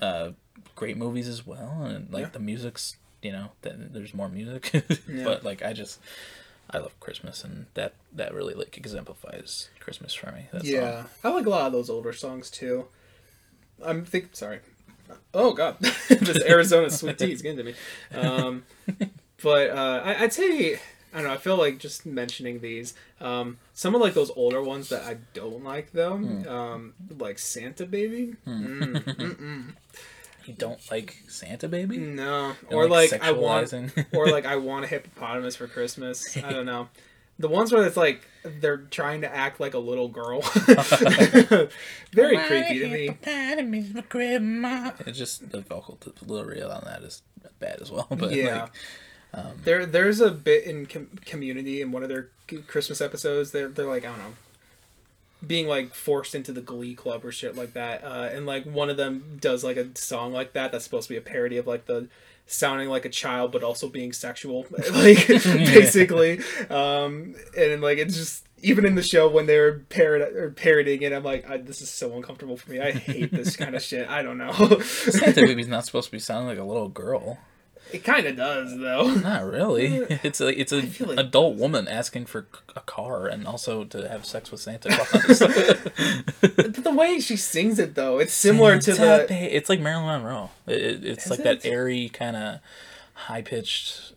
uh, 0.00 0.30
great 0.74 0.96
movies 0.96 1.28
as 1.28 1.46
well, 1.46 1.82
and 1.82 2.10
like 2.12 2.22
Yeah. 2.24 2.30
the 2.30 2.38
music's 2.40 2.96
you 3.22 3.32
know 3.32 3.50
that 3.62 3.92
there's 3.92 4.14
more 4.14 4.28
music, 4.28 4.70
but 5.24 5.44
like 5.44 5.62
I 5.62 5.72
just 5.74 5.98
I 6.70 6.78
love 6.78 6.98
Christmas, 7.00 7.44
and 7.44 7.66
that 7.74 7.94
that 8.12 8.34
really 8.34 8.54
like 8.54 8.76
exemplifies 8.76 9.70
Christmas 9.80 10.14
for 10.14 10.32
me. 10.32 10.46
That 10.52 10.64
yeah. 10.64 11.02
song. 11.02 11.10
I 11.24 11.28
like 11.30 11.46
a 11.46 11.50
lot 11.50 11.66
of 11.66 11.72
those 11.72 11.88
older 11.88 12.12
songs 12.12 12.50
too. 12.50 12.86
I'm 13.84 14.04
think 14.04 14.36
sorry. 14.36 14.60
Oh 15.32 15.52
god, 15.52 15.78
this 16.08 16.42
Arizona 16.44 16.90
sweet 16.90 17.18
tea 17.18 17.32
is 17.32 17.42
getting 17.42 17.58
to 17.58 17.64
me. 17.64 17.74
Um, 18.14 18.64
but 19.42 19.70
uh, 19.70 20.02
I, 20.04 20.24
I'd 20.24 20.32
say 20.32 20.78
I 21.12 21.18
don't 21.18 21.28
know. 21.28 21.32
I 21.32 21.38
feel 21.38 21.56
like 21.56 21.78
just 21.78 22.04
mentioning 22.04 22.60
these. 22.60 22.94
Um, 23.20 23.58
some 23.72 23.94
of 23.94 24.00
like 24.00 24.14
those 24.14 24.30
older 24.30 24.62
ones 24.62 24.90
that 24.90 25.04
I 25.04 25.16
don't 25.32 25.64
like 25.64 25.92
though, 25.92 26.14
um, 26.14 26.94
like 27.18 27.38
Santa 27.38 27.86
Baby. 27.86 28.34
Mm, 28.46 29.04
mm-mm. 29.04 29.74
You 30.48 30.54
don't 30.54 30.80
like 30.90 31.22
Santa 31.28 31.68
Baby? 31.68 31.98
No, 31.98 32.54
or 32.70 32.82
don't 32.84 32.90
like, 32.90 33.12
I 33.22 33.32
want, 33.32 33.68
sexualizing? 33.68 34.06
or 34.16 34.28
like 34.28 34.46
I 34.46 34.56
want 34.56 34.86
a 34.86 34.88
hippopotamus 34.88 35.56
for 35.56 35.66
Christmas. 35.66 36.36
I 36.38 36.52
don't 36.52 36.64
know. 36.66 36.88
The 37.38 37.48
ones 37.48 37.70
where 37.70 37.84
it's 37.86 37.96
like 37.98 38.26
they're 38.42 38.78
trying 38.78 39.20
to 39.20 39.32
act 39.32 39.60
like 39.60 39.74
a 39.74 39.78
little 39.78 40.08
girl. 40.08 40.40
Very 42.12 42.36
creepy 42.38 42.78
to 42.80 42.88
me. 42.88 43.16
It's 45.06 45.18
just 45.18 45.50
the 45.50 45.60
vocal 45.60 45.98
the 46.00 46.10
little 46.10 46.26
delivery 46.26 46.62
on 46.62 46.82
that 46.84 47.02
is 47.02 47.22
bad 47.60 47.80
as 47.80 47.90
well. 47.92 48.06
But 48.18 48.32
Yeah. 48.32 48.62
like, 48.62 48.70
um, 49.34 49.52
There, 49.62 49.84
there's 49.86 50.20
a 50.20 50.30
bit 50.30 50.64
in 50.64 50.86
com- 50.86 51.18
Community 51.26 51.80
in 51.82 51.92
one 51.92 52.02
of 52.02 52.08
their 52.08 52.28
Christmas 52.66 53.00
episodes. 53.00 53.50
They're 53.50 53.68
they're 53.68 53.86
like 53.86 54.04
I 54.04 54.08
don't 54.08 54.18
know, 54.18 54.34
being 55.46 55.68
like 55.68 55.94
forced 55.94 56.34
into 56.34 56.52
the 56.52 56.60
Glee 56.60 56.94
Club 56.94 57.24
or 57.24 57.32
shit 57.32 57.56
like 57.56 57.72
that. 57.74 58.02
Uh, 58.02 58.28
and 58.32 58.46
like 58.46 58.64
one 58.64 58.90
of 58.90 58.96
them 58.96 59.38
does 59.40 59.62
like 59.62 59.76
a 59.76 59.88
song 59.96 60.32
like 60.32 60.52
that 60.52 60.72
that's 60.72 60.84
supposed 60.84 61.08
to 61.08 61.14
be 61.14 61.18
a 61.18 61.22
parody 61.22 61.56
of 61.56 61.66
like 61.66 61.86
the 61.86 62.08
sounding 62.46 62.88
like 62.88 63.04
a 63.04 63.10
child 63.10 63.52
but 63.52 63.62
also 63.62 63.88
being 63.88 64.12
sexual, 64.12 64.66
like 64.92 65.26
basically. 65.28 66.40
Um, 66.70 67.34
and 67.56 67.80
like 67.80 67.98
it's 67.98 68.16
just 68.16 68.48
even 68.62 68.84
in 68.84 68.94
the 68.94 69.02
show 69.02 69.28
when 69.28 69.46
they're 69.46 69.80
parrot 69.80 70.36
or 70.36 70.50
parodying 70.50 71.02
it, 71.02 71.12
I'm 71.12 71.22
like, 71.22 71.48
I, 71.48 71.58
this 71.58 71.80
is 71.80 71.90
so 71.90 72.14
uncomfortable 72.16 72.56
for 72.56 72.70
me. 72.70 72.80
I 72.80 72.92
hate 72.92 73.30
this 73.30 73.56
kind 73.56 73.74
of 73.74 73.82
shit. 73.84 74.08
I 74.08 74.22
don't 74.22 74.38
know. 74.38 74.52
Santa 74.80 75.42
Baby's 75.42 75.68
not 75.68 75.84
supposed 75.84 76.06
to 76.06 76.12
be 76.12 76.18
sounding 76.18 76.48
like 76.48 76.58
a 76.58 76.64
little 76.64 76.88
girl. 76.88 77.38
It 77.92 78.04
kind 78.04 78.26
of 78.26 78.36
does 78.36 78.76
though. 78.78 79.14
Not 79.22 79.44
really. 79.44 79.98
It's 80.22 80.40
a 80.40 80.48
it's 80.48 80.72
an 80.72 80.92
like 81.00 81.18
adult 81.18 81.56
woman 81.56 81.88
asking 81.88 82.26
for 82.26 82.46
a 82.76 82.80
car 82.80 83.26
and 83.26 83.46
also 83.46 83.84
to 83.84 84.08
have 84.08 84.24
sex 84.24 84.50
with 84.50 84.60
Santa 84.60 84.88
Claus. 84.90 85.38
But 86.40 86.74
the 86.84 86.92
way 86.94 87.20
she 87.20 87.36
sings 87.36 87.78
it 87.78 87.94
though, 87.94 88.18
it's 88.18 88.32
similar 88.32 88.78
to 88.78 88.92
the 88.92 89.26
Ba- 89.28 89.56
It's 89.56 89.68
like 89.68 89.80
Marilyn 89.80 90.22
Monroe. 90.22 90.50
It, 90.66 90.82
it- 90.82 91.04
it's 91.04 91.24
Is 91.26 91.30
like 91.30 91.42
that 91.44 91.64
airy 91.64 92.08
kind 92.08 92.36
of 92.36 92.60
high 93.14 93.42
pitched. 93.42 94.12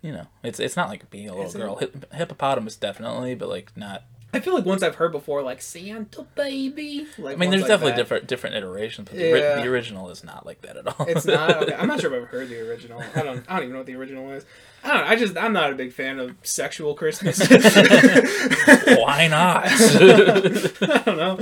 You 0.00 0.12
know, 0.12 0.26
it's 0.42 0.58
it's 0.58 0.76
not 0.76 0.88
like 0.88 1.08
being 1.10 1.28
a 1.28 1.32
little 1.32 1.46
Is 1.46 1.54
it? 1.54 1.58
girl. 1.58 1.76
Hip, 1.76 2.12
hippopotamus 2.12 2.76
definitely, 2.76 3.34
but 3.36 3.48
like 3.48 3.76
not. 3.76 4.02
I 4.34 4.40
feel 4.40 4.54
like 4.54 4.64
once 4.64 4.82
I've 4.82 4.94
heard 4.94 5.12
before, 5.12 5.42
like 5.42 5.60
Santa 5.60 6.22
baby. 6.34 7.06
Like 7.18 7.36
I 7.36 7.38
mean, 7.38 7.50
there's 7.50 7.62
like 7.62 7.68
definitely 7.68 7.92
that. 7.92 7.96
different 7.98 8.26
different 8.28 8.56
iterations, 8.56 9.08
but 9.10 9.18
the, 9.18 9.28
Yeah. 9.28 9.56
the 9.56 9.68
original 9.68 10.08
is 10.10 10.24
not 10.24 10.46
like 10.46 10.62
that 10.62 10.76
at 10.78 10.86
all. 10.86 11.06
It's 11.06 11.26
not. 11.26 11.50
Okay. 11.62 11.74
I'm 11.74 11.86
not 11.86 12.00
sure 12.00 12.14
if 12.14 12.22
I've 12.22 12.28
heard 12.30 12.48
the 12.48 12.60
original. 12.68 13.02
I 13.14 13.22
don't. 13.22 13.44
I 13.48 13.54
don't 13.56 13.62
even 13.64 13.72
know 13.72 13.78
what 13.80 13.86
the 13.86 13.94
original 13.94 14.30
is. 14.32 14.44
I 14.82 14.88
don't. 14.88 14.96
Know, 15.02 15.06
I 15.06 15.16
just. 15.16 15.36
I'm 15.36 15.52
not 15.52 15.70
a 15.70 15.74
big 15.74 15.92
fan 15.92 16.18
of 16.18 16.34
sexual 16.42 16.94
Christmas. 16.94 17.38
Why 17.50 19.28
not? 19.28 19.64
I 19.66 21.02
don't 21.04 21.16
know. 21.16 21.38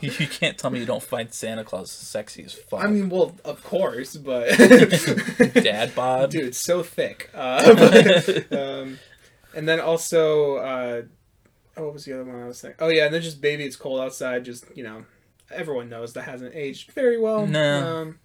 you 0.00 0.26
can't 0.28 0.56
tell 0.58 0.70
me 0.70 0.80
you 0.80 0.86
don't 0.86 1.02
find 1.02 1.32
Santa 1.32 1.62
Claus 1.64 1.90
sexy 1.90 2.44
as 2.44 2.54
fuck. 2.54 2.82
I 2.82 2.86
mean, 2.86 3.10
well, 3.10 3.36
of 3.44 3.62
course, 3.64 4.16
but 4.16 4.48
Dad 4.56 5.94
bod. 5.94 6.30
dude, 6.30 6.46
it's 6.46 6.58
so 6.58 6.82
thick. 6.82 7.30
Uh, 7.34 7.74
but, 7.74 8.52
um, 8.52 8.98
and 9.54 9.68
then 9.68 9.78
also, 9.80 10.56
uh, 10.56 11.02
oh, 11.76 11.84
what 11.84 11.92
was 11.94 12.04
the 12.04 12.12
other 12.14 12.24
one 12.24 12.42
I 12.42 12.46
was 12.46 12.58
saying? 12.58 12.74
Oh 12.78 12.88
yeah, 12.88 13.06
and 13.06 13.14
then 13.14 13.22
just 13.22 13.40
baby, 13.40 13.64
it's 13.64 13.76
cold 13.76 14.00
outside. 14.00 14.44
Just 14.44 14.64
you 14.74 14.82
know, 14.84 15.04
everyone 15.50 15.88
knows 15.88 16.12
that 16.14 16.22
hasn't 16.22 16.54
aged 16.54 16.92
very 16.92 17.18
well. 17.20 17.46
No. 17.46 17.96
Um, 17.96 18.18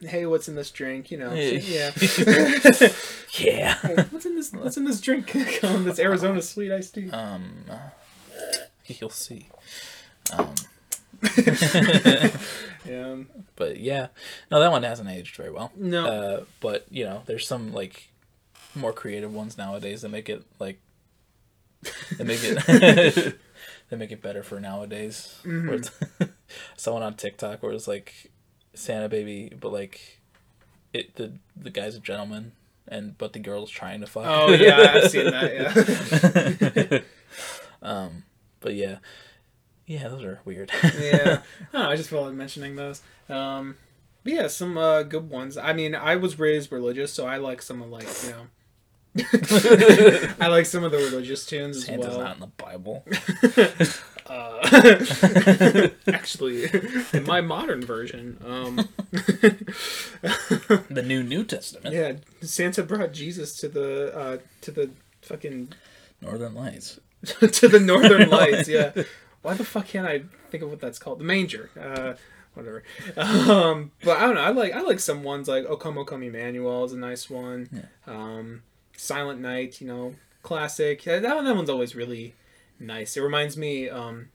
hey, 0.00 0.26
what's 0.26 0.48
in 0.48 0.54
this 0.54 0.70
drink? 0.70 1.10
You 1.10 1.18
know, 1.18 1.32
Yeah. 1.32 1.92
yeah. 1.94 2.88
Yeah. 3.38 4.04
what's 4.10 4.24
in 4.26 4.36
this? 4.36 4.52
What's 4.52 4.76
in 4.76 4.84
this 4.84 5.00
drink? 5.00 5.34
Um, 5.64 5.84
this 5.84 5.98
Arizona 5.98 6.40
sweet 6.42 6.72
iced 6.72 6.94
tea. 6.94 7.10
Um, 7.10 7.64
uh, 7.70 7.76
you'll 8.86 9.10
see. 9.10 9.48
Um, 10.32 10.54
Yeah. 12.84 13.16
but 13.56 13.78
yeah, 13.80 14.08
no, 14.50 14.60
that 14.60 14.70
one 14.70 14.82
hasn't 14.84 15.08
aged 15.08 15.34
very 15.36 15.50
well. 15.50 15.72
No. 15.76 16.06
Uh, 16.06 16.44
but 16.60 16.86
you 16.90 17.04
know, 17.04 17.22
there's 17.26 17.46
some 17.46 17.72
like 17.72 18.10
more 18.74 18.92
creative 18.92 19.32
ones 19.34 19.56
nowadays 19.58 20.02
that 20.02 20.10
make 20.10 20.28
it 20.28 20.44
like 20.58 20.78
they 22.18 22.24
make 22.24 22.40
it 22.42 23.36
they 23.90 23.96
make 23.96 24.12
it 24.12 24.22
better 24.22 24.42
for 24.42 24.60
nowadays. 24.60 25.38
Mm-hmm. 25.44 26.24
Someone 26.76 27.02
on 27.04 27.14
TikTok 27.14 27.62
where 27.62 27.72
it's 27.72 27.88
like 27.88 28.30
Santa 28.74 29.08
baby, 29.08 29.52
but 29.58 29.72
like 29.72 30.20
it 30.92 31.14
the 31.16 31.32
the 31.56 31.70
guy's 31.70 31.94
a 31.96 32.00
gentleman 32.00 32.52
and 32.88 33.16
but 33.18 33.32
the 33.32 33.38
girl's 33.38 33.70
trying 33.70 34.00
to 34.00 34.06
fuck. 34.06 34.24
Oh 34.26 34.52
yeah, 34.52 34.92
I've 34.94 35.10
seen 35.10 35.30
that. 35.30 37.02
Yeah. 37.82 37.88
um, 37.88 38.24
but 38.60 38.74
yeah, 38.74 38.98
Yeah, 39.86 40.08
those 40.08 40.24
are 40.24 40.40
weird. 40.44 40.70
yeah, 40.98 41.42
I, 41.72 41.92
I 41.92 41.96
just 41.96 42.10
felt 42.10 42.26
like 42.26 42.34
mentioning 42.34 42.76
those. 42.76 43.02
Um, 43.28 43.76
but 44.24 44.32
yeah, 44.32 44.46
some 44.48 44.76
uh, 44.76 45.02
good 45.04 45.30
ones. 45.30 45.56
I 45.56 45.72
mean, 45.72 45.94
I 45.94 46.16
was 46.16 46.38
raised 46.38 46.72
religious, 46.72 47.12
so 47.12 47.26
I 47.26 47.36
like 47.36 47.62
some 47.62 47.82
of 47.82 47.90
like 47.90 48.08
you 48.24 48.30
know. 48.30 48.46
I 50.40 50.48
like 50.48 50.66
some 50.66 50.84
of 50.84 50.92
the 50.92 50.98
religious 50.98 51.46
tunes 51.46 51.76
as 51.78 51.84
Santa's 51.84 52.08
well. 52.16 52.20
not 52.20 52.34
in 52.34 52.40
the 52.40 52.46
Bible. 52.48 53.04
Uh, 54.28 55.88
actually, 56.12 56.64
in 57.12 57.22
my 57.26 57.40
modern 57.40 57.80
version, 57.80 58.36
um, 58.44 58.76
The 60.90 61.04
New 61.06 61.22
New 61.22 61.44
Testament. 61.44 61.94
yeah, 61.94 62.14
Santa 62.40 62.82
brought 62.82 63.12
Jesus 63.12 63.56
to 63.60 63.68
the 63.68 64.12
uh, 64.16 64.38
to 64.62 64.72
the 64.72 64.90
fucking 65.22 65.72
Northern 66.20 66.54
Lights. 66.56 66.98
to 67.24 67.68
the 67.68 67.78
Northern 67.78 68.28
Lights. 68.28 68.68
Yeah, 68.68 68.90
why 69.42 69.54
the 69.54 69.64
fuck 69.64 69.86
can't 69.86 70.08
I 70.08 70.22
think 70.50 70.64
of 70.64 70.70
what 70.70 70.80
that's 70.80 70.98
called? 70.98 71.20
The 71.20 71.24
manger. 71.24 71.70
Uh, 71.80 72.14
whatever. 72.54 72.82
Um, 73.16 73.92
but 74.02 74.18
I 74.18 74.22
don't 74.22 74.34
know. 74.34 74.40
I 74.42 74.50
like 74.50 74.72
I 74.72 74.80
like 74.80 74.98
some 74.98 75.22
ones 75.22 75.46
like 75.46 75.66
O 75.66 75.76
Come 75.76 75.98
O 75.98 76.04
Come 76.04 76.24
Emmanuel 76.24 76.84
is 76.84 76.92
a 76.92 76.98
nice 76.98 77.30
one. 77.30 77.88
Um, 78.08 78.62
Silent 78.96 79.40
Night, 79.40 79.80
you 79.80 79.86
know, 79.86 80.14
classic. 80.42 81.04
That 81.04 81.22
one, 81.22 81.44
that 81.44 81.56
one's 81.56 81.70
always 81.70 81.94
really 81.94 82.34
nice. 82.78 83.16
It 83.16 83.22
reminds 83.22 83.56
me 83.56 83.88
um 83.88 84.28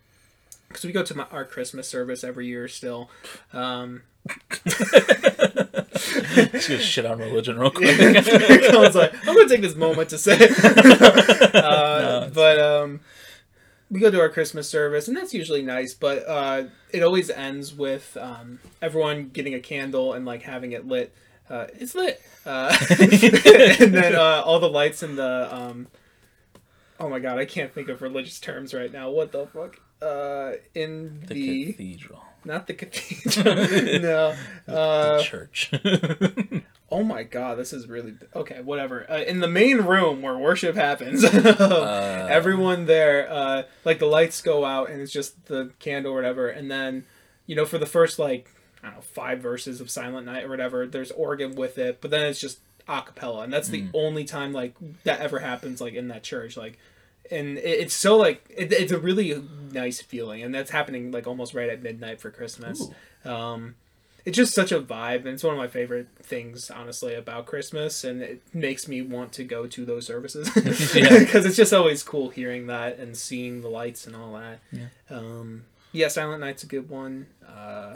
because 0.68 0.86
we 0.86 0.92
go 0.92 1.04
to 1.04 1.16
my, 1.16 1.26
our 1.32 1.46
Christmas 1.46 1.88
service 1.88 2.24
every 2.24 2.48
year 2.48 2.68
still. 2.68 3.10
Um, 3.54 4.04
Just 4.64 4.80
gonna 6.70 6.80
shit 6.80 7.06
on 7.06 7.20
religion 7.20 7.60
real 7.60 7.72
quick. 7.72 7.98
Colin's 8.72 8.96
like, 8.96 9.14
I'm 9.28 9.36
gonna 9.36 9.50
take 9.50 9.62
this 9.62 9.76
moment 9.76 10.10
to 10.10 10.18
say, 10.18 10.38
uh, 11.54 12.30
but 12.30 12.60
um, 12.60 13.00
we 13.90 14.00
go 14.00 14.12
to 14.12 14.20
our 14.20 14.30
Christmas 14.30 14.70
service, 14.70 15.08
and 15.08 15.18
that's 15.18 15.34
usually 15.34 15.62
nice. 15.62 15.94
But 15.94 16.28
uh, 16.28 16.64
it 16.92 17.04
always 17.04 17.30
ends 17.30 17.74
with 17.74 18.18
um, 18.20 18.60
everyone 18.82 19.30
getting 19.30 19.54
a 19.54 19.60
candle 19.60 20.14
and 20.14 20.26
like 20.26 20.44
having 20.44 20.72
it 20.72 20.88
lit. 20.88 21.14
Uh, 21.52 21.68
it's 21.80 21.94
lit, 21.96 22.22
uh, 22.46 22.74
and 23.00 23.94
then 23.94 24.16
uh, 24.16 24.42
all 24.46 24.60
the 24.60 24.70
lights 24.70 25.04
in 25.04 25.16
the. 25.18 25.50
Um, 25.54 25.88
oh 27.00 27.10
my 27.10 27.20
god, 27.20 27.38
I 27.38 27.46
can't 27.46 27.74
think 27.74 27.90
of 27.90 28.02
religious 28.02 28.40
terms 28.40 28.74
right 28.74 28.92
now. 28.92 29.10
What 29.10 29.32
the 29.34 29.48
fuck? 29.48 29.78
Uh, 30.02 30.54
in 30.74 31.20
The 31.28 31.34
the, 31.34 31.66
cathedral. 31.74 32.24
not 32.46 32.68
the 32.68 32.74
cathedral, 32.74 33.54
no. 34.02 34.36
The 34.66 34.74
Uh, 34.80 35.22
church. 35.22 35.72
Oh 36.94 37.04
my 37.04 37.24
god, 37.24 37.58
this 37.58 37.72
is 37.72 37.88
really 37.88 38.16
okay. 38.36 38.60
Whatever. 38.62 39.10
Uh, 39.10 39.20
in 39.20 39.40
the 39.40 39.48
main 39.48 39.78
room 39.78 40.22
where 40.22 40.38
worship 40.38 40.76
happens, 40.76 41.24
Uh. 41.24 42.28
everyone 42.30 42.86
there, 42.86 43.32
uh, 43.32 43.64
like 43.86 44.00
the 44.00 44.06
lights 44.08 44.42
go 44.42 44.66
out 44.66 44.90
and 44.90 45.00
it's 45.02 45.14
just 45.14 45.46
the 45.46 45.72
candle 45.80 46.12
or 46.12 46.16
whatever, 46.16 46.50
and 46.50 46.70
then 46.70 47.06
you 47.46 47.56
know 47.56 47.64
for 47.66 47.78
the 47.78 47.86
first 47.86 48.20
like 48.20 48.50
I 48.84 48.88
don't 48.88 48.96
know 48.96 49.02
five 49.02 49.40
verses 49.40 49.80
of 49.82 49.90
Silent 49.90 50.26
Night 50.26 50.44
or 50.44 50.50
whatever, 50.50 50.88
there's 50.88 51.12
organ 51.12 51.56
with 51.56 51.78
it, 51.78 52.00
but 52.02 52.12
then 52.12 52.26
it's 52.26 52.40
just 52.42 52.60
a 52.88 53.02
cappella, 53.02 53.44
and 53.44 53.54
that's 53.54 53.70
the 53.70 53.86
only 53.94 54.24
time 54.24 54.54
like 54.54 54.74
that 55.04 55.20
ever 55.22 55.40
happens 55.40 55.80
like 55.82 55.94
in 55.94 56.08
that 56.10 56.24
church, 56.24 56.58
like. 56.58 56.78
And 57.30 57.58
it- 57.60 57.64
it's 57.80 57.94
so 57.94 58.18
like 58.18 58.44
it, 58.50 58.74
it's 58.74 58.92
a 58.92 58.98
really 59.00 59.42
nice 59.72 60.02
feeling, 60.02 60.44
and 60.44 60.54
that's 60.54 60.72
happening 60.72 61.12
like 61.12 61.28
almost 61.28 61.54
right 61.54 61.70
at 61.70 61.82
midnight 61.82 62.20
for 62.20 62.30
Christmas. 62.30 62.90
Um, 63.24 63.76
it's 64.26 64.36
just 64.36 64.54
such 64.54 64.72
a 64.72 64.80
vibe 64.82 65.20
and 65.20 65.30
it's 65.30 65.44
one 65.44 65.54
of 65.54 65.58
my 65.58 65.68
favorite 65.68 66.08
things 66.22 66.70
honestly 66.70 67.16
about 67.16 67.48
christmas 67.48 68.04
and 68.04 68.22
it 68.22 68.40
makes 68.54 68.88
me 68.88 69.02
want 69.02 69.32
to 69.34 69.44
go 69.44 69.66
to 69.66 69.84
those 69.84 70.06
services 70.06 70.48
because 70.52 70.96
Yeah. 70.96 71.08
it's 71.34 71.56
just 71.56 71.74
always 71.74 72.04
cool 72.04 72.30
hearing 72.30 72.68
that 72.68 73.00
and 73.00 73.18
seeing 73.18 73.62
the 73.62 73.68
lights 73.68 74.06
and 74.06 74.16
all 74.16 74.34
that 74.34 74.60
Yeah. 74.72 74.86
um 75.10 75.64
yeah 75.92 76.08
silent 76.08 76.42
night's 76.42 76.62
a 76.62 76.68
good 76.68 76.88
one 76.88 77.26
uh 77.48 77.96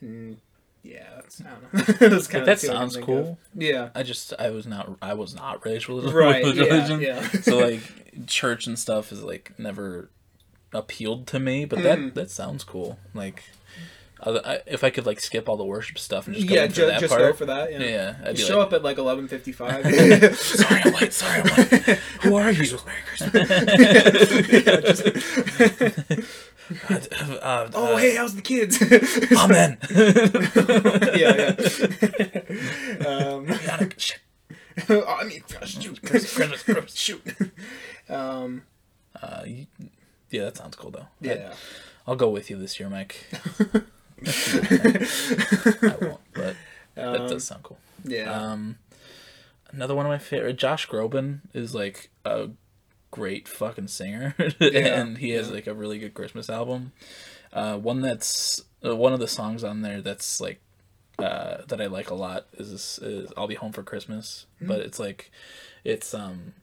and 0.00 0.38
yeah 0.82 1.08
that's, 1.16 1.40
i 1.40 1.44
don't 1.44 1.62
know 1.74 1.80
that's 2.08 2.26
kind 2.28 2.46
Like, 2.46 2.56
of 2.56 2.56
that 2.60 2.60
sounds 2.60 2.96
cool. 2.96 3.38
yeah 3.54 3.88
I 3.94 4.02
just 4.04 4.32
I 4.38 4.50
was 4.50 4.66
not 4.66 4.96
I 5.02 5.12
was 5.14 5.34
not 5.34 5.64
raised 5.66 5.88
with 5.88 6.04
right 6.12 6.44
with 6.44 6.56
yeah, 6.56 6.64
religion. 6.64 7.00
yeah. 7.00 7.20
so 7.42 7.58
like 7.58 7.80
church 8.26 8.66
and 8.66 8.78
stuff 8.78 9.12
is 9.12 9.22
like 9.22 9.52
never 9.58 10.10
appealed 10.72 11.26
to 11.28 11.38
me, 11.40 11.64
but 11.64 11.82
that 11.82 11.98
Mm. 11.98 12.12
that 12.14 12.30
sounds 12.30 12.62
cool. 12.64 12.98
Like 13.14 13.42
I, 14.20 14.30
I, 14.30 14.60
if 14.66 14.82
I 14.84 14.90
could 14.90 15.06
like 15.06 15.20
skip 15.20 15.48
all 15.48 15.56
the 15.56 15.64
worship 15.64 15.98
stuff 15.98 16.26
and 16.26 16.34
just 16.36 16.48
go 16.48 16.54
yeah 16.56 16.66
ju- 16.66 16.86
that 16.86 16.98
just 17.00 17.10
part, 17.10 17.22
go 17.22 17.32
for 17.32 17.46
that 17.46 17.70
yeah, 17.72 17.78
yeah, 17.78 18.16
I'd 18.24 18.38
show 18.38 18.58
like, 18.58 18.66
up 18.68 18.72
at 18.74 18.82
like 18.82 18.96
11.55 18.96 20.34
sorry 20.34 20.80
I'm 20.84 20.92
late, 20.94 21.12
sorry 21.12 21.40
I'm 21.40 21.46
late. 21.56 21.98
Who 22.22 22.34
are 22.36 22.50
you? 22.50 22.64
Yeah, 22.64 24.80
just- 24.80 25.04
Uh, 26.88 26.94
uh, 27.42 27.70
oh 27.74 27.96
hey 27.96 28.14
how's 28.16 28.34
the 28.34 28.42
kids 28.42 28.78
Amen. 29.32 29.78
yeah, 31.16 31.54
yeah. 33.00 33.06
um, 33.06 33.46
oh, 34.90 35.04
I 35.18 35.24
mean, 35.24 35.42
shoot, 35.64 36.02
Christmas, 36.02 36.62
Christmas. 36.62 36.94
shoot. 36.94 37.22
Um, 38.08 38.62
Uh, 39.20 39.42
you, 39.46 39.66
yeah, 40.30 40.44
that 40.44 40.56
sounds 40.56 40.76
cool 40.76 40.90
though. 40.90 41.06
yeah. 41.20 41.54
I'll 42.06 42.16
go 42.16 42.28
with 42.30 42.48
you 42.50 42.56
this 42.56 42.78
year, 42.80 42.88
Mike. 42.88 43.26
I 44.26 45.96
won't, 46.00 46.20
but 46.34 46.56
that 46.94 47.20
Um, 47.20 47.28
does 47.28 47.44
sound 47.44 47.62
cool. 47.62 47.78
yeah. 48.04 48.30
Um, 48.32 48.78
another 49.70 49.94
one 49.94 50.06
of 50.06 50.10
my 50.10 50.18
favorite, 50.18 50.56
Josh 50.56 50.88
Groban, 50.88 51.40
is 51.52 51.74
like 51.74 52.10
a 52.24 52.48
great 53.10 53.48
fucking 53.48 53.88
singer, 53.88 54.34
and 54.60 55.18
he 55.18 55.30
has 55.30 55.48
yeah. 55.48 55.54
like 55.54 55.66
a 55.66 55.74
really 55.74 55.98
good 55.98 56.14
Christmas 56.14 56.50
album. 56.50 56.92
Uh, 57.52 57.76
one 57.76 58.00
that's 58.00 58.62
uh, 58.84 58.94
one 58.96 59.12
of 59.12 59.20
the 59.20 59.28
songs 59.28 59.64
on 59.64 59.82
there 59.82 60.00
that's 60.00 60.40
like 60.40 60.60
uh, 61.18 61.58
that 61.66 61.80
I 61.80 61.86
like 61.86 62.10
a 62.10 62.14
lot 62.14 62.46
is, 62.54 62.98
is 63.02 63.32
"I'll 63.36 63.48
Be 63.48 63.54
Home 63.56 63.72
for 63.72 63.82
Christmas," 63.82 64.46
Hmm. 64.58 64.68
but 64.68 64.80
it's 64.80 64.98
like 64.98 65.30
it's 65.84 66.12
um 66.14 66.54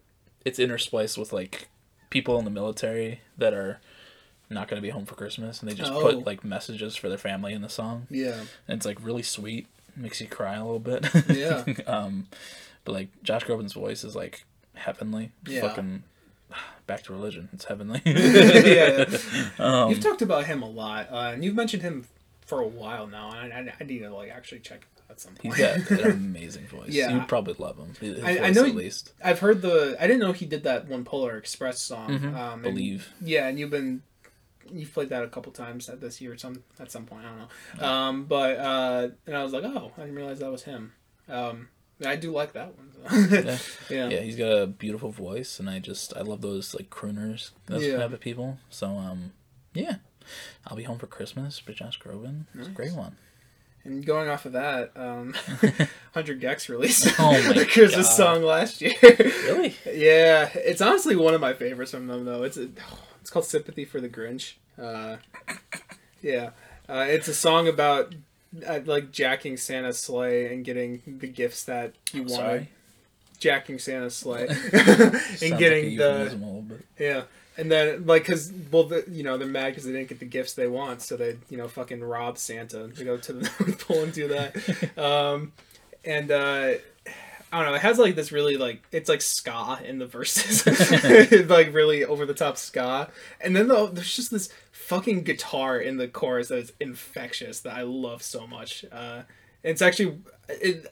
it's 0.44 0.60
interspliced 0.60 1.18
with 1.18 1.34
like 1.34 1.68
people 2.10 2.38
in 2.40 2.46
the 2.46 2.52
military 2.52 3.22
that 3.38 3.54
are 3.54 3.80
not 4.50 4.68
going 4.68 4.78
to 4.80 4.86
be 4.86 4.92
home 4.92 5.06
for 5.06 5.16
Christmas, 5.16 5.60
and 5.60 5.70
they 5.70 5.74
just 5.74 5.92
Oh. 5.92 6.02
put 6.02 6.26
like 6.26 6.44
messages 6.44 6.96
for 6.96 7.10
their 7.10 7.18
family 7.18 7.54
in 7.54 7.62
the 7.64 7.70
song, 7.70 8.06
yeah. 8.12 8.42
and 8.68 8.78
it's 8.78 8.86
like 8.86 9.04
really 9.04 9.24
sweet, 9.24 9.66
makes 9.96 10.22
you 10.22 10.28
cry 10.28 10.54
a 10.56 10.64
little 10.64 10.80
bit. 10.80 11.08
Yeah. 11.28 11.64
um, 11.88 12.28
but 12.84 12.92
like 12.94 13.08
Josh 13.24 13.44
Groban's 13.46 13.74
voice 13.74 14.04
is 14.04 14.16
like 14.16 14.46
heavenly. 14.76 15.32
Yeah. 15.48 15.62
Fucking 15.62 16.04
back 16.88 17.04
to 17.04 17.14
religion. 17.14 17.50
It's 17.54 17.66
heavenly. 17.66 18.02
yeah. 18.06 19.06
um, 19.60 19.90
You've 19.90 20.00
talked 20.02 20.22
about 20.22 20.46
him 20.46 20.62
a 20.62 20.70
lot, 20.70 21.12
uh, 21.12 21.32
and 21.34 21.44
you've 21.44 21.56
mentioned 21.56 21.82
him 21.84 22.06
for 22.46 22.62
a 22.62 22.68
while 22.68 23.08
now, 23.08 23.32
and 23.32 23.52
I, 23.54 23.74
I 23.80 23.84
need 23.84 24.00
to 24.00 24.14
like 24.14 24.30
actually 24.32 24.60
check 24.60 24.86
at 25.10 25.20
some 25.20 25.34
he's 25.42 25.56
point. 25.56 25.88
got 25.90 26.00
an 26.00 26.12
amazing 26.12 26.68
voice. 26.68 26.90
Yeah. 26.90 27.12
You'd 27.14 27.28
probably 27.28 27.56
love 27.58 27.78
him. 27.78 27.94
His 28.00 28.24
I- 28.24 28.48
I 28.48 28.50
know 28.52 28.66
at 28.66 28.76
least. 28.76 29.14
I've 29.24 29.40
heard 29.40 29.62
the. 29.62 29.96
I 30.00 30.08
didn't 30.08 30.20
know 30.22 30.32
he 30.32 30.46
did 30.46 30.64
that 30.64 30.88
one 30.88 31.04
Polar 31.04 31.38
Express 31.38 31.80
song. 31.82 32.10
Mhm. 32.10 32.36
Um, 32.36 32.54
and- 32.54 32.64
Believe. 32.64 33.10
Yeah, 33.22 33.48
and 33.48 33.60
you've 33.60 33.70
been 33.72 34.02
you've 34.72 34.92
played 34.94 35.10
that 35.10 35.24
a 35.24 35.28
couple 35.28 35.52
times 35.52 35.90
at 35.90 36.02
this 36.02 36.20
year 36.22 36.34
at 36.34 36.40
some 36.40 36.64
at 36.80 36.92
some 36.92 37.06
point. 37.06 37.24
I 37.26 37.30
don't 37.30 37.82
know. 37.82 37.88
Um, 37.88 38.26
but 38.26 38.58
uh, 38.58 39.10
and 39.28 39.36
I 39.38 39.44
was 39.44 39.54
like, 39.54 39.64
oh, 39.64 39.92
I 39.98 40.02
didn't 40.02 40.16
realize 40.16 40.40
that 40.40 40.52
was 40.52 40.64
him. 40.64 40.94
Um, 41.30 41.40
and 41.50 41.68
I 42.04 42.16
do 42.16 42.32
like 42.32 42.54
that 42.54 42.74
one. 42.76 42.92
Yeah. 43.46 43.58
yeah. 43.90 44.10
Yeah, 44.10 44.20
he's 44.22 44.36
got 44.36 44.52
a 44.52 44.68
beautiful 44.68 45.12
voice, 45.12 45.60
and 45.60 45.70
I 45.70 45.80
just 45.80 46.16
I 46.18 46.22
love 46.22 46.42
those 46.42 46.74
like 46.74 46.90
crooners, 46.90 47.52
those 47.68 47.86
Yeah. 47.86 47.98
type 47.98 48.14
of 48.14 48.20
people. 48.20 48.58
So 48.70 48.88
um, 48.88 49.34
yeah, 49.74 49.98
I'll 50.68 50.76
be 50.78 50.84
home 50.84 50.98
for 51.00 51.08
Christmas. 51.08 51.62
But 51.66 51.76
Josh 51.76 52.00
Groban, 52.00 52.46
it's 52.56 52.68
a 52.68 52.72
great 52.72 52.94
one. 52.94 53.16
And 53.84 54.04
going 54.04 54.28
off 54.30 54.46
of 54.48 54.54
that, 54.54 54.92
um, 54.96 55.34
Hundred 56.16 56.42
gecs 56.42 56.68
released 56.70 57.08
Oh 57.20 57.40
Christmas 57.70 58.08
God. 58.08 58.16
song 58.16 58.42
last 58.44 58.82
year. 58.82 58.94
Really? 59.04 59.76
yeah, 59.86 60.50
it's 60.56 60.82
honestly 60.82 61.16
one 61.16 61.36
of 61.36 61.42
my 61.42 61.54
favorites 61.54 61.92
from 61.92 62.08
them 62.08 62.26
though. 62.26 62.42
It's 62.44 62.58
a, 62.58 62.70
it's 63.22 63.30
called 63.30 63.46
"Sympathy 63.46 63.86
for 63.86 64.02
the 64.02 64.10
Grinch." 64.10 64.54
Uh, 64.82 65.18
yeah, 66.22 66.50
uh, 66.90 67.06
it's 67.08 67.28
a 67.28 67.34
song 67.36 67.68
about 67.68 68.16
uh, 68.68 68.80
like 68.86 69.12
jacking 69.12 69.58
Santa's 69.58 70.00
sleigh 70.00 70.54
and 70.54 70.64
getting 70.64 71.02
the 71.06 71.28
gifts 71.28 71.64
that 71.66 71.94
you 72.14 72.24
wanted. 72.24 72.36
Sorry. 72.36 72.70
Jacking 73.38 73.80
Santa's 73.80 74.16
sleigh 74.16 74.48
and 74.74 75.58
getting 75.58 75.94
a 75.94 76.30
the 76.30 76.80
yeah. 76.98 77.24
And 77.58 77.72
then, 77.72 78.06
like, 78.06 78.26
cause 78.26 78.52
well, 78.70 78.84
the, 78.84 79.06
you 79.10 79.24
know, 79.24 79.38
they're 79.38 79.48
mad 79.48 79.70
because 79.70 79.86
they 79.86 79.94
didn't 79.94 80.10
get 80.10 80.20
the 80.20 80.26
gifts 80.26 80.54
they 80.54 80.68
want, 80.68 81.02
so 81.02 81.16
they, 81.16 81.38
you 81.50 81.58
know, 81.58 81.70
fucking 81.70 82.04
rob 82.04 82.38
Santa. 82.38 82.88
They 82.88 83.06
go 83.06 83.16
to 83.16 83.34
the 83.34 83.42
North 83.60 83.88
Pole 83.88 84.04
and 84.04 84.14
do 84.14 84.28
that. 84.28 84.98
Um, 84.98 85.54
and 86.04 86.32
uh, 86.32 86.74
I 87.56 87.60
don't 87.62 87.70
know. 87.70 87.76
It 87.76 87.82
has 87.84 87.98
like 87.98 88.16
this 88.16 88.32
really 88.34 88.58
like 88.58 88.84
it's 88.92 89.08
like 89.08 89.22
ska 89.22 89.80
in 89.86 89.98
the 89.98 90.06
verses, 90.06 90.66
like 91.50 91.74
really 91.74 92.04
over 92.04 92.26
the 92.26 92.34
top 92.34 92.58
ska. 92.58 93.10
And 93.40 93.56
then 93.56 93.68
the, 93.70 93.88
there's 93.88 94.16
just 94.16 94.32
this 94.32 94.50
fucking 94.72 95.24
guitar 95.24 95.80
in 95.80 95.98
the 95.98 96.08
chorus 96.08 96.50
that 96.50 96.58
is 96.58 96.74
infectious 96.82 97.62
that 97.62 97.74
I 97.76 97.84
love 97.84 98.22
so 98.24 98.46
much. 98.46 98.84
Uh, 98.92 99.22
It's 99.64 99.82
actually 99.82 100.20
it, 100.50 100.86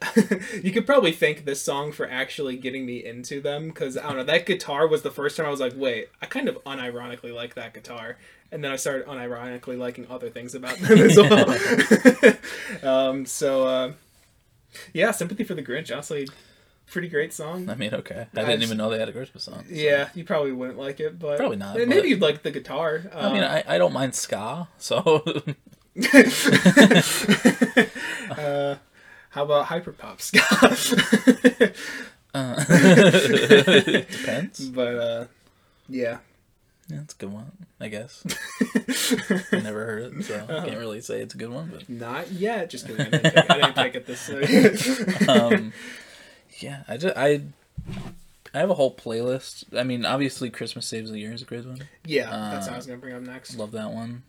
you 0.64 0.72
could 0.72 0.86
probably 0.86 1.12
thank 1.12 1.44
this 1.44 1.62
song 1.62 1.92
for 1.92 2.08
actually 2.10 2.56
getting 2.56 2.86
me 2.86 3.04
into 3.04 3.40
them 3.40 3.68
because 3.68 3.96
I 3.98 4.02
don't 4.04 4.16
know 4.16 4.24
that 4.24 4.46
guitar 4.46 4.86
was 4.88 5.02
the 5.02 5.10
first 5.10 5.36
time 5.36 5.46
I 5.46 5.50
was 5.50 5.60
like, 5.60 5.74
wait, 5.76 6.08
I 6.22 6.26
kind 6.26 6.48
of 6.48 6.56
unironically 6.64 7.32
like 7.32 7.54
that 7.54 7.74
guitar, 7.74 8.16
and 8.50 8.64
then 8.64 8.72
I 8.72 8.76
started 8.76 9.06
unironically 9.06 9.78
liking 9.78 10.06
other 10.10 10.30
things 10.30 10.54
about 10.54 10.78
them 10.78 10.98
as 10.98 11.16
well. 12.82 13.08
um, 13.10 13.26
so 13.26 13.66
uh, 13.66 13.92
yeah, 14.92 15.10
sympathy 15.12 15.44
for 15.44 15.54
the 15.54 15.62
Grinch, 15.62 15.92
honestly, 15.92 16.26
pretty 16.86 17.08
great 17.08 17.32
song. 17.32 17.68
I 17.70 17.74
mean, 17.74 17.94
okay. 17.94 18.26
I 18.36 18.40
I 18.40 18.44
didn't 18.44 18.60
just- 18.60 18.68
even 18.68 18.78
know 18.78 18.90
they 18.90 18.98
had 18.98 19.08
a 19.08 19.12
Christmas 19.12 19.44
song. 19.44 19.64
so- 19.68 19.74
Yeah, 19.74 20.08
you 20.14 20.24
probably 20.24 20.52
wouldn't 20.52 20.78
like 20.78 21.00
it, 21.00 21.18
but 21.18 21.38
Probably 21.38 21.56
not, 21.56 21.76
Maybe 21.76 21.94
but- 21.94 22.08
you'd 22.08 22.20
like 22.22 22.42
the 22.42 22.50
guitar. 22.50 23.02
I 23.14 23.32
mean, 23.32 23.42
Um, 23.42 23.50
I, 23.50 23.64
I 23.66 23.78
don't 23.78 23.92
mind 23.92 24.14
ska, 24.14 24.68
so 24.78 24.96
uh, 28.30 28.76
how 29.30 29.42
about 29.44 29.66
hyperpop 29.66 30.20
ska? 30.20 30.40
uh, 32.34 32.64
depends. 34.10 34.68
but 34.68 34.94
uh, 34.96 35.24
yeah. 35.88 36.18
Yeah, 36.88 37.00
it's 37.00 37.14
a 37.14 37.16
good 37.16 37.32
one, 37.32 37.50
I 37.80 37.88
guess. 37.88 38.22
I 39.52 39.60
never 39.60 39.86
heard 39.86 40.02
it, 40.18 40.24
so 40.24 40.34
Uh-huh. 40.36 40.66
can't 40.66 40.78
really 40.78 41.00
say 41.00 41.20
it's 41.22 41.34
a 41.34 41.38
good 41.38 41.48
one. 41.48 41.70
But 41.72 41.88
Not 41.88 42.30
yet. 42.30 42.68
Just 42.68 42.86
kidding. 42.86 43.06
I 43.06 43.08
didn't 43.10 43.22
pick, 43.32 43.50
I 43.50 43.54
didn't 43.54 43.74
pick 43.74 43.94
it 43.94 44.06
this. 44.06 45.28
um, 45.28 45.72
yeah, 46.64 46.82
I 46.88 46.96
just 46.96 47.16
I 47.16 47.42
I 48.52 48.58
have 48.58 48.70
a 48.70 48.74
whole 48.74 48.94
playlist. 48.94 49.64
I 49.76 49.82
mean, 49.84 50.04
obviously, 50.04 50.50
Christmas 50.50 50.86
Saves 50.86 51.10
the 51.10 51.18
Year 51.18 51.32
is 51.32 51.42
a 51.42 51.44
great 51.44 51.66
one. 51.66 51.82
yeah, 52.04 52.30
that's 52.52 52.66
Uh, 52.66 52.70
what 52.70 52.74
I 52.74 52.76
was 52.76 52.86
gonna 52.86 52.98
bring 52.98 53.14
up 53.14 53.22
next. 53.22 53.56
Love 53.56 53.72
that 53.72 53.90
one. 53.92 54.22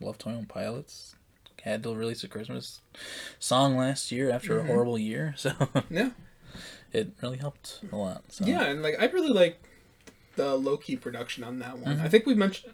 Love 0.00 0.18
Twenty 0.18 0.36
One 0.38 0.46
Pilots. 0.46 1.14
Had 1.62 1.84
to 1.84 1.94
release 1.94 2.24
a 2.24 2.28
Christmas 2.28 2.80
song 3.38 3.76
last 3.76 4.10
year 4.10 4.30
after 4.32 4.54
Mm-hmm. 4.58 4.68
a 4.68 4.72
horrible 4.72 4.98
year, 4.98 5.32
so 5.38 5.52
Yeah, 5.90 6.10
it 6.92 7.12
really 7.22 7.38
helped 7.38 7.80
a 7.92 7.96
lot. 7.96 8.24
So. 8.32 8.44
yeah, 8.46 8.64
and 8.64 8.82
like 8.82 8.96
I 9.00 9.04
really 9.06 9.28
like 9.32 9.60
the 10.36 10.56
low 10.56 10.76
key 10.76 10.96
production 10.96 11.44
on 11.44 11.60
that 11.60 11.78
one. 11.78 11.96
Mm-hmm. 11.96 12.04
I 12.04 12.08
think 12.08 12.26
we 12.26 12.34
mentioned. 12.34 12.72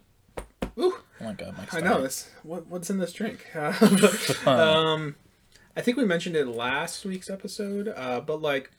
Ooh, 0.78 0.94
Oh 1.20 1.24
my 1.24 1.32
god, 1.34 1.54
Mike's 1.58 1.74
I 1.74 1.80
know 1.80 2.00
this. 2.00 2.30
What 2.44 2.66
what's 2.68 2.88
in 2.88 2.98
this 2.98 3.12
drink? 3.12 3.44
um, 4.46 5.16
I 5.76 5.80
think 5.82 5.96
we 5.96 6.04
mentioned 6.04 6.36
it 6.36 6.46
last 6.46 7.04
week's 7.04 7.28
episode. 7.28 7.88
Uh, 7.94 8.20
but 8.20 8.40
like, 8.40 8.70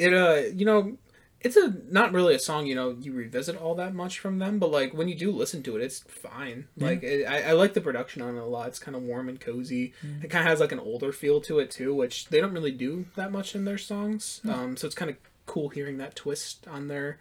it 0.00 0.14
uh, 0.14 0.48
you 0.54 0.64
know, 0.64 0.96
it's 1.40 1.56
a 1.56 1.74
not 1.90 2.12
really 2.12 2.34
a 2.34 2.38
song 2.38 2.66
you 2.66 2.74
know 2.74 2.96
you 3.00 3.12
revisit 3.12 3.56
all 3.56 3.74
that 3.76 3.94
much 3.94 4.18
from 4.18 4.38
them. 4.38 4.58
But 4.58 4.70
like 4.70 4.92
when 4.92 5.08
you 5.08 5.14
do 5.14 5.30
listen 5.30 5.62
to 5.64 5.76
it, 5.76 5.82
it's 5.82 6.00
fine. 6.00 6.68
Like 6.76 7.02
it, 7.02 7.24
I, 7.26 7.50
I 7.50 7.52
like 7.52 7.74
the 7.74 7.80
production 7.80 8.22
on 8.22 8.36
it 8.36 8.40
a 8.40 8.44
lot. 8.44 8.68
It's 8.68 8.78
kind 8.78 8.96
of 8.96 9.02
warm 9.02 9.28
and 9.28 9.40
cozy. 9.40 9.92
It 10.22 10.28
kind 10.28 10.44
of 10.44 10.50
has 10.50 10.60
like 10.60 10.72
an 10.72 10.80
older 10.80 11.12
feel 11.12 11.40
to 11.42 11.58
it 11.58 11.70
too, 11.70 11.94
which 11.94 12.28
they 12.28 12.40
don't 12.40 12.52
really 12.54 12.72
do 12.72 13.06
that 13.16 13.32
much 13.32 13.54
in 13.54 13.64
their 13.64 13.78
songs. 13.78 14.40
Um, 14.48 14.76
so 14.76 14.86
it's 14.86 14.96
kind 14.96 15.10
of 15.10 15.16
cool 15.46 15.68
hearing 15.70 15.98
that 15.98 16.14
twist 16.14 16.66
on 16.68 16.88
their 16.88 17.18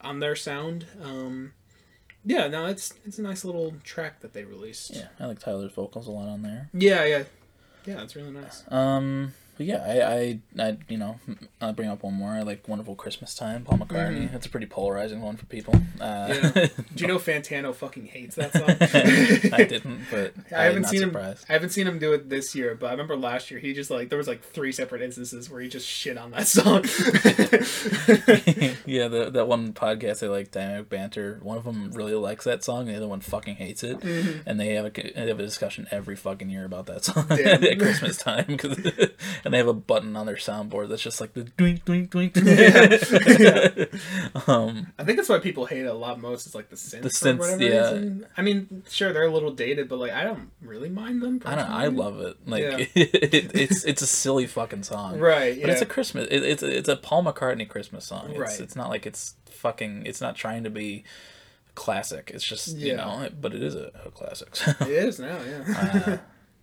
on 0.00 0.20
their 0.20 0.36
sound. 0.36 0.86
Um, 1.02 1.52
yeah, 2.24 2.48
no, 2.48 2.66
it's 2.66 2.94
it's 3.04 3.18
a 3.18 3.22
nice 3.22 3.44
little 3.44 3.74
track 3.82 4.20
that 4.20 4.32
they 4.32 4.44
released. 4.44 4.94
Yeah, 4.94 5.08
I 5.20 5.26
like 5.26 5.38
Tyler's 5.40 5.72
vocals 5.72 6.06
a 6.06 6.10
lot 6.10 6.28
on 6.28 6.42
there. 6.42 6.70
Yeah, 6.72 7.04
yeah, 7.04 7.24
yeah. 7.84 8.02
It's 8.02 8.16
really 8.16 8.30
nice. 8.30 8.64
Um, 8.70 9.34
but 9.56 9.66
yeah, 9.66 9.82
I, 9.86 10.14
I, 10.14 10.66
I, 10.68 10.78
you 10.88 10.96
know, 10.98 11.18
I'll 11.60 11.72
bring 11.72 11.88
up 11.88 12.02
one 12.02 12.14
more. 12.14 12.30
I 12.30 12.42
like 12.42 12.66
"Wonderful 12.68 12.94
Christmas 12.96 13.34
Time," 13.34 13.64
Paul 13.64 13.78
McCartney. 13.78 14.30
That's 14.32 14.46
a 14.46 14.48
pretty 14.48 14.66
polarizing 14.66 15.20
one 15.20 15.36
for 15.36 15.46
people. 15.46 15.74
Uh, 16.00 16.28
Mm-hmm. 16.34 16.58
Yeah. 16.58 16.66
Do 16.94 17.02
you 17.02 17.06
know 17.08 17.18
Fantano 17.18 17.74
fucking 17.74 18.06
hates 18.06 18.36
that 18.36 18.52
song? 18.52 19.50
I 19.52 19.64
didn't, 19.64 20.00
but 20.10 20.32
I 20.56 20.64
haven't 20.64 20.82
not 20.82 20.90
seen 20.90 21.00
surprised. 21.00 21.40
him. 21.40 21.46
I 21.48 21.52
haven't 21.54 21.70
seen 21.70 21.86
him 21.86 21.98
do 21.98 22.12
it 22.12 22.28
this 22.28 22.54
year, 22.54 22.74
but 22.74 22.86
I 22.88 22.90
remember 22.92 23.16
last 23.16 23.50
year 23.50 23.58
he 23.60 23.72
just 23.74 23.90
like 23.90 24.08
there 24.10 24.18
was 24.18 24.28
like 24.28 24.42
three 24.42 24.72
separate 24.72 25.02
instances 25.02 25.50
where 25.50 25.60
he 25.60 25.68
just 25.68 25.86
shit 25.88 26.16
on 26.18 26.30
that 26.32 26.46
song. 26.46 26.82
yeah, 28.86 29.08
the, 29.08 29.30
that 29.32 29.46
one 29.48 29.72
podcast 29.72 30.20
they 30.20 30.28
like 30.28 30.50
dynamic 30.50 30.88
banter. 30.88 31.38
One 31.42 31.56
of 31.58 31.64
them 31.64 31.90
really 31.92 32.14
likes 32.14 32.44
that 32.44 32.64
song, 32.64 32.82
and 32.82 32.90
the 32.90 32.96
other 32.96 33.08
one 33.08 33.20
fucking 33.20 33.56
hates 33.56 33.82
it. 33.82 34.02
And 34.46 34.58
they 34.60 34.74
have 34.74 34.86
a 34.86 34.90
they 34.90 35.28
have 35.28 35.38
a 35.38 35.42
discussion 35.42 35.86
every 35.90 36.16
fucking 36.16 36.50
year 36.50 36.64
about 36.64 36.86
that 36.86 37.04
song 37.04 37.26
at 37.30 37.78
Christmas 37.78 38.16
time. 38.18 38.56
'cause- 38.56 38.78
and 39.44 39.52
they 39.52 39.58
have 39.58 39.68
a 39.68 39.74
button 39.74 40.16
on 40.16 40.26
their 40.26 40.36
soundboard 40.36 40.88
that's 40.88 41.02
just 41.02 41.20
like 41.20 41.34
the 41.34 41.42
doink 41.42 41.84
doink 41.84 42.08
doink. 42.08 42.34
um, 44.48 44.92
I 44.98 45.04
think 45.04 45.18
that's 45.18 45.28
why 45.28 45.38
people 45.38 45.66
hate 45.66 45.84
it 45.84 45.86
a 45.86 45.94
lot 45.94 46.20
most. 46.20 46.46
Is 46.46 46.54
like 46.54 46.70
the 46.70 46.76
synths. 46.76 47.02
The 47.02 47.10
for 47.10 47.26
synths, 47.26 47.38
whatever 47.38 47.62
yeah. 47.62 47.90
reason. 47.92 48.26
I 48.36 48.42
mean, 48.42 48.82
sure 48.88 49.12
they're 49.12 49.26
a 49.26 49.30
little 49.30 49.52
dated, 49.52 49.88
but 49.88 49.98
like 49.98 50.12
I 50.12 50.24
don't 50.24 50.50
really 50.62 50.88
mind 50.88 51.22
them. 51.22 51.42
I 51.44 51.54
don't. 51.54 51.70
I 51.70 51.86
love 51.88 52.20
it. 52.20 52.36
Like 52.46 52.62
Yeah. 52.62 52.76
it, 52.94 53.54
it's 53.54 53.84
it's 53.84 54.02
a 54.02 54.06
silly 54.06 54.46
fucking 54.46 54.84
song. 54.84 55.18
Right. 55.18 55.60
But 55.60 55.68
Yeah. 55.68 55.72
it's 55.72 55.82
a 55.82 55.86
Christmas. 55.86 56.28
It, 56.30 56.42
it's 56.42 56.62
a, 56.62 56.76
it's 56.78 56.88
a 56.88 56.96
Paul 56.96 57.24
McCartney 57.24 57.68
Christmas 57.68 58.06
song. 58.06 58.30
It's, 58.30 58.38
Right. 58.38 58.60
It's 58.60 58.76
not 58.76 58.88
like 58.88 59.06
it's 59.06 59.34
fucking. 59.46 60.06
It's 60.06 60.20
not 60.20 60.36
trying 60.36 60.64
to 60.64 60.70
be 60.70 61.04
classic. 61.74 62.30
It's 62.32 62.46
just 62.46 62.76
you 62.76 62.96
know. 62.96 63.28
But 63.38 63.54
it 63.54 63.62
is 63.62 63.74
a, 63.74 63.90
a 64.06 64.10
classic. 64.10 64.48
it 64.80 64.88
is 64.88 65.18
now. 65.18 65.38
Yeah. 65.46 66.06
uh, 66.06 66.16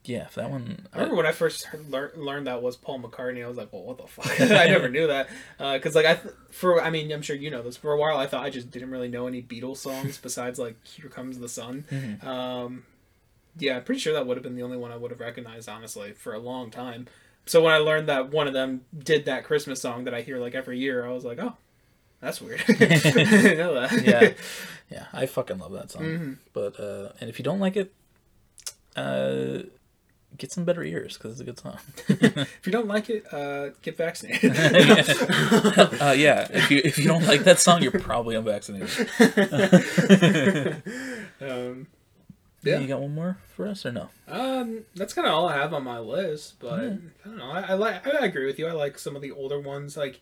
yeah, 0.04 0.24
if 0.26 0.36
that 0.36 0.49
one. 0.49 0.88
I 0.93 0.97
remember 0.97 1.16
when 1.18 1.26
I 1.26 1.32
first 1.32 1.68
lear- 1.89 2.12
learned 2.16 2.47
that 2.47 2.62
was 2.62 2.76
Paul 2.76 2.99
McCartney. 3.02 3.43
I 3.43 3.47
was 3.47 3.58
like, 3.58 3.72
"Well, 3.72 3.84
what 3.84 3.97
the 3.97 4.08
fuck?" 4.08 4.39
I 4.41 4.66
never 4.68 4.89
knew 4.89 5.08
that 5.08 5.30
because, 5.58 5.93
like, 5.95 6.06
I 6.06 6.16
th- 6.16 6.34
for 6.49 6.82
I 6.82 6.89
mean, 6.89 7.12
I'm 7.12 7.22
sure 7.22 7.36
you 7.36 7.52
know 7.52 7.62
this. 7.62 7.78
For 7.78 7.91
a 7.93 7.97
while, 7.97 8.18
I 8.18 8.26
thought 8.28 8.43
I 8.43 8.49
just 8.49 8.72
didn't 8.72 8.89
really 8.91 9.08
know 9.10 9.28
any 9.28 9.41
Beatles 9.41 9.78
songs 9.78 10.18
besides 10.22 10.58
like 10.60 10.76
"Here 10.86 11.10
Comes 11.10 11.38
the 11.39 11.49
Sun." 11.49 11.86
Mhm. 11.91 12.24
Um, 12.26 12.84
yeah, 13.58 13.78
I'm 13.78 13.84
pretty 13.84 13.99
sure 13.99 14.14
that 14.14 14.26
would 14.26 14.38
have 14.38 14.43
been 14.43 14.56
the 14.56 14.64
only 14.64 14.78
one 14.78 14.91
I 14.91 14.95
would 14.97 15.12
have 15.12 15.20
recognized, 15.20 15.68
honestly, 15.70 16.14
for 16.14 16.34
a 16.34 16.39
long 16.39 16.72
time. 16.72 17.08
So 17.45 17.62
when 17.62 17.74
I 17.74 17.78
learned 17.80 18.08
that 18.08 18.30
one 18.32 18.47
of 18.47 18.54
them 18.54 18.86
did 18.97 19.26
that 19.26 19.43
Christmas 19.43 19.82
song 19.82 20.06
that 20.06 20.14
I 20.14 20.22
hear 20.22 20.38
like 20.39 20.56
every 20.56 20.80
year, 20.80 21.06
I 21.06 21.10
was 21.12 21.26
like, 21.26 21.38
"Oh, 21.39 21.56
that's 22.22 22.39
weird." 22.41 22.62
I 22.70 22.74
that. 22.76 24.02
yeah, 24.06 24.32
yeah, 24.89 25.06
I 25.14 25.26
fucking 25.26 25.58
love 25.60 25.74
that 25.74 25.91
song. 25.91 26.04
Mhm. 26.04 26.38
But 26.54 26.80
uh, 26.80 27.10
and 27.20 27.30
if 27.30 27.38
you 27.39 27.43
don't 27.43 27.60
like 27.60 27.76
it, 27.76 27.93
uh, 28.95 29.64
get 30.38 30.51
some 30.51 30.63
better 30.65 30.84
ears 30.84 31.17
because 31.17 31.34
it's 31.34 31.41
a 31.41 31.43
good 31.43 31.59
song. 31.59 31.77
if 32.07 32.65
you 32.65 32.71
don't 32.71 32.88
like 32.88 33.09
it, 33.09 33.25
uh, 33.34 33.69
get 33.82 33.97
vaccinated. 33.97 34.51
uh, 36.01 36.13
yeah, 36.17 36.47
if 36.51 36.71
you 36.71 36.82
if 36.84 36.97
you 36.97 37.07
don't 37.07 37.25
like 37.27 37.43
that 37.43 37.59
song, 37.59 37.82
you're 37.82 37.91
probably 37.91 38.36
unvaccinated. 38.36 39.07
um, 41.41 41.88
Yeah. 42.63 42.79
You 42.79 42.88
got 42.88 43.01
one 43.01 43.13
more 43.15 43.38
for 43.55 43.67
us 43.67 43.86
or 43.86 43.91
no? 43.91 44.09
Um, 44.27 44.86
that's 44.95 45.13
kind 45.13 45.27
of 45.27 45.34
all 45.34 45.49
I 45.49 45.57
have 45.57 45.73
on 45.73 45.84
my 45.84 45.99
list, 45.99 46.59
but 46.59 46.73
I 46.79 46.97
don't 47.25 47.38
know. 47.38 47.51
I, 47.51 47.61
I 47.61 47.73
like. 47.73 48.05
I 48.07 48.25
agree 48.25 48.45
with 48.45 48.59
you. 48.59 48.67
I 48.67 48.71
like 48.71 48.97
some 48.99 49.15
of 49.15 49.21
the 49.21 49.32
older 49.32 49.59
ones. 49.59 49.97
Like, 49.97 50.21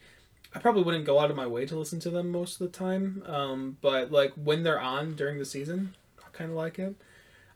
I 0.54 0.60
probably 0.60 0.84
wouldn't 0.84 1.06
go 1.06 1.20
out 1.20 1.30
of 1.30 1.38
my 1.38 1.48
way 1.48 1.66
to 1.66 1.78
listen 1.78 2.00
to 2.02 2.10
them 2.10 2.32
most 2.32 2.60
of 2.60 2.72
the 2.72 2.78
time. 2.78 3.24
Um, 3.26 3.78
but 3.82 4.12
like 4.12 4.34
when 4.36 4.64
they're 4.64 4.80
on 4.80 5.16
during 5.16 5.38
the 5.38 5.46
season, 5.46 5.96
I 6.20 6.30
kind 6.32 6.50
of 6.50 6.56
like 6.56 6.80
it. 6.80 6.96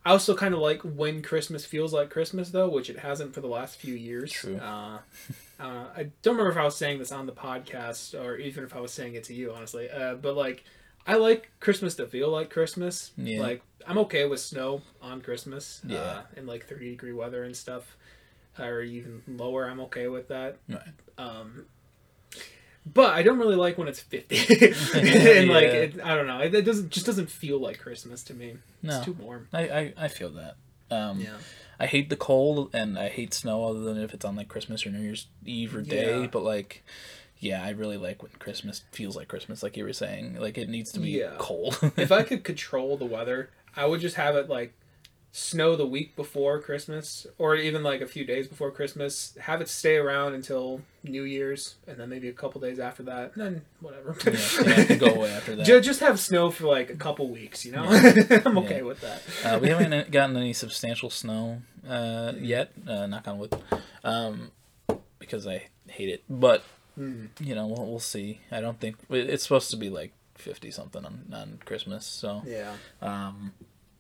I 0.06 0.12
also 0.12 0.36
kind 0.36 0.54
of 0.54 0.60
like 0.60 0.82
when 0.82 1.22
Christmas 1.22 1.66
feels 1.66 1.94
like 1.94 2.10
Christmas, 2.10 2.50
though, 2.50 2.68
which 2.68 2.90
it 2.90 3.00
hasn't 3.00 3.34
for 3.34 3.42
the 3.42 3.48
last 3.48 3.78
few 3.78 3.94
years. 3.94 4.32
True. 4.32 4.58
Uh, 4.58 5.00
uh, 5.60 5.86
I 5.96 6.10
don't 6.22 6.36
remember 6.36 6.52
if 6.52 6.58
I 6.58 6.66
was 6.66 6.76
saying 6.76 7.00
this 7.00 7.12
on 7.12 7.26
the 7.26 7.32
podcast 7.32 8.20
or 8.20 8.36
even 8.36 8.66
if 8.66 8.76
I 8.76 8.82
was 8.82 8.92
saying 8.92 9.16
it 9.16 9.24
to 9.26 9.34
you, 9.34 9.54
honestly. 9.54 9.90
Uh, 9.90 10.16
but 10.16 10.36
like, 10.36 10.66
I 11.08 11.16
like 11.16 11.52
Christmas 11.60 11.96
to 11.96 12.08
feel 12.08 12.30
like 12.30 12.50
Christmas. 12.50 13.12
Yeah. 13.18 13.42
Like, 13.42 13.62
I'm 13.88 13.98
okay 14.00 14.26
with 14.26 14.40
snow 14.40 14.82
on 15.02 15.22
Christmas. 15.22 15.82
Yeah. 15.86 16.00
Uh, 16.00 16.22
and 16.36 16.48
like 16.48 16.68
30 16.68 16.92
degree 16.92 17.14
weather 17.14 17.44
and 17.44 17.56
stuff, 17.56 17.96
or 18.60 18.82
even 18.82 19.22
lower. 19.28 19.70
I'm 19.70 19.80
okay 19.82 20.08
with 20.08 20.28
that. 20.28 20.58
Right. 20.68 20.82
Um, 21.18 21.66
but 22.86 23.14
I 23.14 23.24
don't 23.24 23.38
really 23.40 23.56
like 23.56 23.78
when 23.78 23.88
it's 23.88 24.00
50. 24.00 24.36
and 25.40 25.50
like, 25.50 25.64
it, 25.66 26.00
I 26.04 26.16
don't 26.16 26.28
know. 26.28 26.40
It, 26.40 26.54
it 26.54 26.64
doesn't 26.64 26.90
just 26.92 27.06
doesn't 27.06 27.30
feel 27.30 27.60
like 27.60 27.80
Christmas 27.80 28.24
to 28.26 28.34
me. 28.34 28.56
No. 28.82 28.98
It's 28.98 29.06
too 29.06 29.14
warm. 29.14 29.48
I, 29.54 29.62
I, 29.70 29.94
I 29.98 30.08
feel 30.08 30.30
that. 30.32 30.56
Um, 30.92 31.20
Yeah. 31.20 31.38
I 31.80 31.88
hate 31.88 32.10
the 32.10 32.16
cold 32.16 32.70
and 32.74 32.98
I 33.00 33.10
hate 33.10 33.34
snow 33.34 33.66
other 33.66 33.80
than 33.80 33.98
if 33.98 34.14
it's 34.14 34.24
on 34.24 34.36
like 34.36 34.48
Christmas 34.48 34.86
or 34.86 34.92
New 34.92 35.02
Year's 35.02 35.28
Eve 35.46 35.76
or 35.76 35.82
day. 35.82 36.22
Yeah. 36.22 36.28
But 36.28 36.44
like, 36.44 36.84
yeah, 37.40 37.64
I 37.64 37.72
really 37.72 37.98
like 37.98 38.22
when 38.22 38.32
Christmas 38.40 38.84
feels 38.92 39.16
like 39.18 39.28
Christmas, 39.28 39.64
like 39.64 39.76
you 39.76 39.84
were 39.84 39.92
saying. 39.92 40.36
Like 40.40 40.58
it 40.58 40.70
needs 40.70 40.92
to 40.94 41.00
be 41.00 41.10
Yeah. 41.12 41.34
cold. 41.40 41.78
if 41.98 42.12
I 42.12 42.24
could 42.24 42.44
control 42.52 42.96
the 42.96 43.06
weather, 43.06 43.50
I 43.76 43.86
would 43.86 44.02
just 44.02 44.16
have 44.18 44.36
it 44.36 44.50
like 44.50 44.74
snow 45.36 45.76
the 45.76 45.86
week 45.86 46.16
before 46.16 46.62
Christmas, 46.62 47.26
or 47.40 47.56
even 47.56 47.82
like 47.82 48.02
a 48.02 48.06
few 48.08 48.24
days 48.24 48.48
before 48.48 48.70
Christmas. 48.70 49.36
Have 49.42 49.62
it 49.62 49.68
stay 49.68 49.96
around 49.98 50.36
until 50.36 50.82
New 51.04 51.24
Year's, 51.24 51.76
and 51.88 51.98
then 51.98 52.08
maybe 52.08 52.30
a 52.30 52.34
couple 52.34 52.62
days 52.62 52.78
after 52.80 53.02
that, 53.04 53.32
and 53.36 53.44
then 53.44 53.62
whatever. 53.82 54.16
yeah, 54.26 54.78
yeah, 54.78 54.86
can 54.86 54.98
go 55.00 55.08
away 55.08 55.32
after 55.32 55.56
that. 55.58 55.66
Just 55.66 56.02
have 56.02 56.20
snow 56.20 56.52
for 56.52 56.68
like 56.68 56.90
a 56.92 56.96
couple 56.96 57.28
weeks, 57.30 57.66
you 57.66 57.72
know. 57.72 57.84
I'm 58.46 58.58
okay 58.60 58.84
with 58.84 59.02
that. 59.02 59.22
Uh, 59.44 59.60
we 59.60 59.70
haven't 59.70 60.12
gotten 60.12 60.38
any 60.38 60.54
substantial 60.54 61.10
snow 61.10 61.64
uh, 61.90 62.34
yet. 62.40 62.72
Uh, 62.88 63.08
knock 63.08 63.28
on 63.28 63.40
wood, 63.40 63.56
um, 64.04 64.52
because 65.20 65.48
I 65.48 65.68
hate 65.88 66.10
it. 66.10 66.24
But 66.30 66.64
Mm. 66.96 67.30
you 67.40 67.56
know, 67.56 67.66
we'll, 67.66 67.88
we'll 67.88 68.00
see. 68.00 68.42
I 68.52 68.62
don't 68.62 68.80
think 68.80 68.98
it's 69.10 69.42
supposed 69.42 69.72
to 69.72 69.78
be 69.78 69.90
like 69.90 70.12
fifty 70.36 70.70
something 70.70 71.04
on, 71.04 71.26
on 71.34 71.60
Christmas, 71.66 72.06
so 72.06 72.44
Yeah. 72.46 72.74
um, 73.02 73.52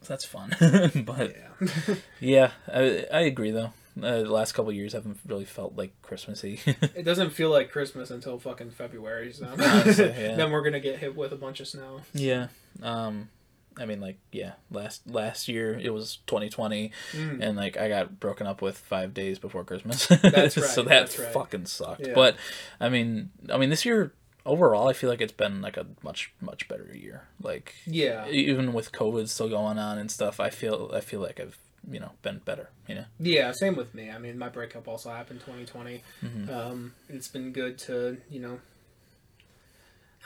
that's 0.08 0.26
fun. 0.26 0.56
but 1.06 1.36
Yeah. 1.36 1.95
yeah, 2.20 2.51
I, 2.74 3.06
I 3.12 3.22
agree 3.22 3.51
though. 3.51 3.74
Uh, 4.01 4.24
the 4.24 4.30
last 4.32 4.54
couple 4.54 4.70
of 4.72 4.76
years 4.76 4.93
haven't 4.93 5.20
really 5.28 5.45
felt 5.45 5.76
like 5.76 5.93
Christmassy. 6.01 6.60
It 6.95 7.04
doesn't 7.04 7.30
feel 7.30 7.51
like 7.51 7.70
Christmas 7.72 8.10
until 8.10 8.39
fucking 8.39 8.72
February. 8.72 9.32
So 9.34 9.45
Honestly, 9.60 10.06
yeah. 10.06 10.36
then 10.36 10.51
we're 10.51 10.64
gonna 10.64 10.80
get 10.80 10.97
hit 10.99 11.16
with 11.16 11.32
a 11.32 11.36
bunch 11.36 11.60
of 11.60 11.68
snow. 11.68 12.01
yeah. 12.14 12.47
Um, 12.82 13.30
I 13.78 13.86
mean, 13.86 13.99
like, 14.01 14.18
yeah. 14.32 14.54
Last 14.72 15.08
last 15.08 15.47
year 15.47 15.80
it 15.80 15.91
was 15.91 16.18
2020, 16.28 16.91
Mm. 17.14 17.41
and 17.41 17.58
like 17.58 17.78
I 17.78 17.88
got 17.89 18.20
broken 18.20 18.45
up 18.47 18.62
with 18.62 18.78
five 18.78 19.14
days 19.14 19.38
before 19.39 19.64
Christmas. 19.64 20.08
That's 20.08 20.58
right, 20.58 20.66
so 20.70 20.82
that 20.84 20.89
that's 20.89 21.20
right. 21.20 21.32
fucking 21.34 21.66
sucked. 21.68 22.06
Yeah. 22.08 22.14
But 22.16 22.36
I 22.80 22.89
mean, 22.89 23.30
I 23.51 23.58
mean, 23.58 23.70
this 23.70 23.84
year 23.86 24.14
overall, 24.46 24.88
I 24.89 24.94
feel 24.94 25.10
like 25.10 25.22
it's 25.22 25.32
been 25.34 25.62
like 25.62 25.78
a 25.78 25.86
much 26.04 26.32
much 26.41 26.68
better 26.68 26.89
year. 26.96 27.28
Like 27.41 27.74
Yeah, 27.86 28.28
even 28.28 28.74
with 28.74 28.91
COVID 28.91 29.28
still 29.30 29.50
going 29.50 29.78
on 29.80 29.98
and 29.98 30.10
stuff, 30.12 30.39
I 30.39 30.50
feel 30.50 30.91
I 30.94 31.00
feel 31.02 31.20
like 31.22 31.39
I've 31.39 31.58
you 31.89 32.00
know 32.00 32.12
been 32.22 32.39
better. 32.39 32.70
You 32.88 32.96
know. 32.96 33.06
yeah. 33.20 33.52
Same 33.52 33.76
with 33.76 33.94
me. 33.94 34.10
I 34.10 34.18
mean, 34.18 34.38
my 34.38 34.50
breakup 34.50 34.88
also 34.88 35.10
happened 35.10 35.41
2020. 35.41 36.02
Mhm. 36.24 36.50
Um, 36.50 36.94
it's 37.10 37.28
been 37.28 37.52
good 37.52 37.78
to 37.80 38.18
you 38.30 38.39
know. 38.39 38.60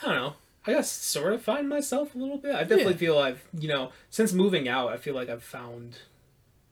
I 0.02 0.06
don't 0.06 0.16
know. 0.16 0.34
I 0.66 0.74
guess 0.74 0.92
sort 0.92 1.34
of 1.34 1.42
find 1.42 1.70
myself 1.70 2.14
a 2.14 2.18
little 2.18 2.38
bit. 2.38 2.54
I 2.54 2.60
definitely 2.64 2.94
Yeah. 2.94 2.98
feel 3.00 3.18
I've 3.20 3.44
you 3.58 3.68
know 3.68 3.92
since 4.10 4.34
moving 4.34 4.68
out, 4.68 4.92
I 4.92 4.98
feel 4.98 5.16
like 5.16 5.30
I've 5.30 5.44
found 5.44 6.00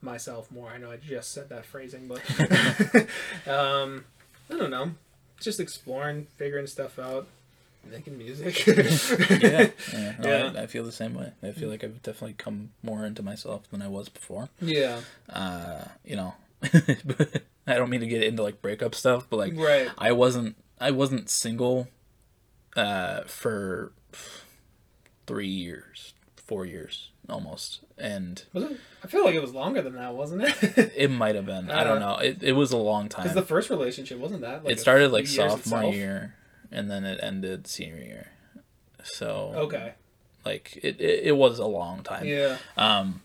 myself 0.02 0.52
more. 0.52 0.70
I 0.70 0.78
know 0.78 0.92
I 0.92 0.98
just 0.98 1.32
said 1.32 1.50
that 1.50 1.66
phrasing, 1.66 2.08
but 2.08 2.22
um, 3.48 4.06
I 4.52 4.58
don't 4.58 4.70
know. 4.70 4.92
Just 5.40 5.60
exploring, 5.60 6.28
figuring 6.38 6.68
stuff 6.68 6.98
out, 6.98 7.28
making 7.90 8.18
music. 8.18 8.66
yeah, 8.68 9.70
yeah, 9.94 10.16
no, 10.20 10.30
Yeah. 10.30 10.52
I, 10.56 10.64
I 10.64 10.68
feel 10.68 10.84
the 10.84 10.92
same 10.92 11.14
way. 11.14 11.32
I 11.44 11.52
feel 11.52 11.70
like 11.70 11.84
I've 11.84 12.02
definitely 12.02 12.34
come 12.38 12.72
more 12.82 13.06
into 13.06 13.22
myself 13.22 13.70
than 13.70 13.82
I 13.82 13.88
was 13.88 14.10
before. 14.10 14.50
yeah. 14.62 15.02
Uh, 15.30 15.84
you 16.04 16.16
know, 16.16 16.34
I 17.68 17.76
don't 17.76 17.90
mean 17.90 18.00
to 18.02 18.08
get 18.08 18.24
into 18.24 18.44
like 18.44 18.62
breakup 18.62 18.96
stuff, 18.96 19.28
but 19.30 19.38
like 19.38 19.54
Right. 19.56 19.90
I 19.98 20.12
wasn't 20.14 20.56
I 20.80 20.92
wasn't 20.92 21.30
single 21.30 21.88
uh, 22.76 23.22
for 23.24 23.92
three 25.28 25.48
years, 25.48 26.14
four 26.36 26.66
years 26.66 27.10
almost, 27.30 27.82
and 27.98 28.44
Was 28.54 28.64
it? 28.66 28.80
I 29.04 29.08
feel 29.08 29.24
like 29.26 29.36
it 29.36 29.42
was 29.42 29.54
longer 29.54 29.82
than 29.82 29.96
that, 29.96 30.14
wasn't 30.16 30.44
it? 30.44 30.56
it 30.96 31.12
might 31.12 31.36
have 31.36 31.46
been. 31.46 31.70
I 31.72 31.84
don't 31.84 32.02
Uh, 32.02 32.14
know. 32.14 32.18
It 32.18 32.44
it 32.44 32.52
was 32.54 32.72
a 32.72 32.78
long 32.78 33.10
time. 33.10 33.24
Because 33.24 33.36
the 33.36 33.42
first 33.42 33.70
relationship 33.70 34.18
wasn't 34.20 34.42
that. 34.42 34.64
Like 34.64 34.74
it 34.74 34.80
started 34.80 35.12
like 35.12 35.28
sophomore 35.28 35.80
itself? 35.80 35.96
year, 35.96 36.36
and 36.72 36.90
then 36.90 37.06
it 37.06 37.20
ended 37.22 37.68
senior 37.68 37.98
year. 38.04 38.28
So 39.04 39.52
Okay. 39.56 39.94
like 40.44 40.78
it, 40.82 41.00
it, 41.00 41.20
it 41.28 41.38
was 41.38 41.60
a 41.60 41.66
long 41.68 42.02
time. 42.04 42.26
Yeah. 42.26 42.58
Um, 42.78 43.22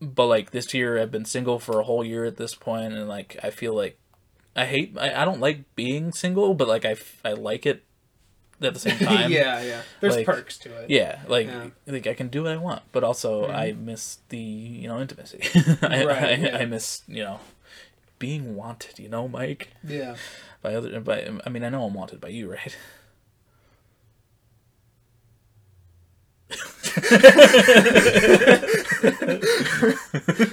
but 0.00 0.26
like 0.26 0.50
this 0.50 0.72
year, 0.74 1.00
I've 1.00 1.10
been 1.12 1.24
single 1.24 1.58
for 1.58 1.78
a 1.80 1.84
whole 1.84 2.04
year 2.04 2.24
at 2.24 2.36
this 2.36 2.54
point, 2.54 2.92
and 2.94 3.08
like 3.08 3.36
I 3.42 3.50
feel 3.50 3.74
like 3.74 3.98
I 4.56 4.66
hate. 4.66 4.96
I, 4.98 5.22
I 5.22 5.24
don't 5.24 5.40
like 5.40 5.74
being 5.76 6.12
single, 6.12 6.54
but 6.54 6.68
like 6.68 6.84
I, 6.84 6.90
f- 6.92 7.20
I 7.24 7.32
like 7.32 7.64
it 7.66 7.84
at 8.64 8.74
the 8.74 8.80
same 8.80 8.98
time. 9.10 9.30
yeah, 9.30 9.62
yeah. 9.62 9.82
There's 10.00 10.16
like- 10.16 10.26
perks 10.26 10.58
to 10.58 10.74
it. 10.82 10.90
Yeah, 10.90 11.20
like 11.28 11.46
Yeah. 11.46 11.66
like 11.86 12.06
I 12.06 12.14
can 12.14 12.28
do 12.28 12.42
what 12.44 12.52
I 12.52 12.56
want, 12.56 12.82
but 12.92 13.04
also 13.04 13.46
Mhm. 13.48 13.54
I 13.54 13.72
miss 13.72 14.18
the 14.28 14.38
you 14.38 14.88
know 14.88 15.00
intimacy. 15.00 15.40
I, 15.82 16.04
Right, 16.04 16.22
I, 16.22 16.32
yeah. 16.34 16.56
I 16.58 16.64
miss 16.66 17.02
you 17.08 17.22
know 17.24 17.40
being 18.18 18.56
wanted. 18.56 18.98
You 18.98 19.08
know, 19.08 19.28
Mike 19.28 19.68
Yeah. 19.86 20.16
by 20.62 20.74
other 20.74 21.00
by 21.00 21.28
I 21.44 21.48
mean 21.50 21.64
I 21.64 21.68
know 21.68 21.84
I'm 21.84 21.94
wanted 21.94 22.20
by 22.20 22.28
you, 22.28 22.50
right? 22.50 22.76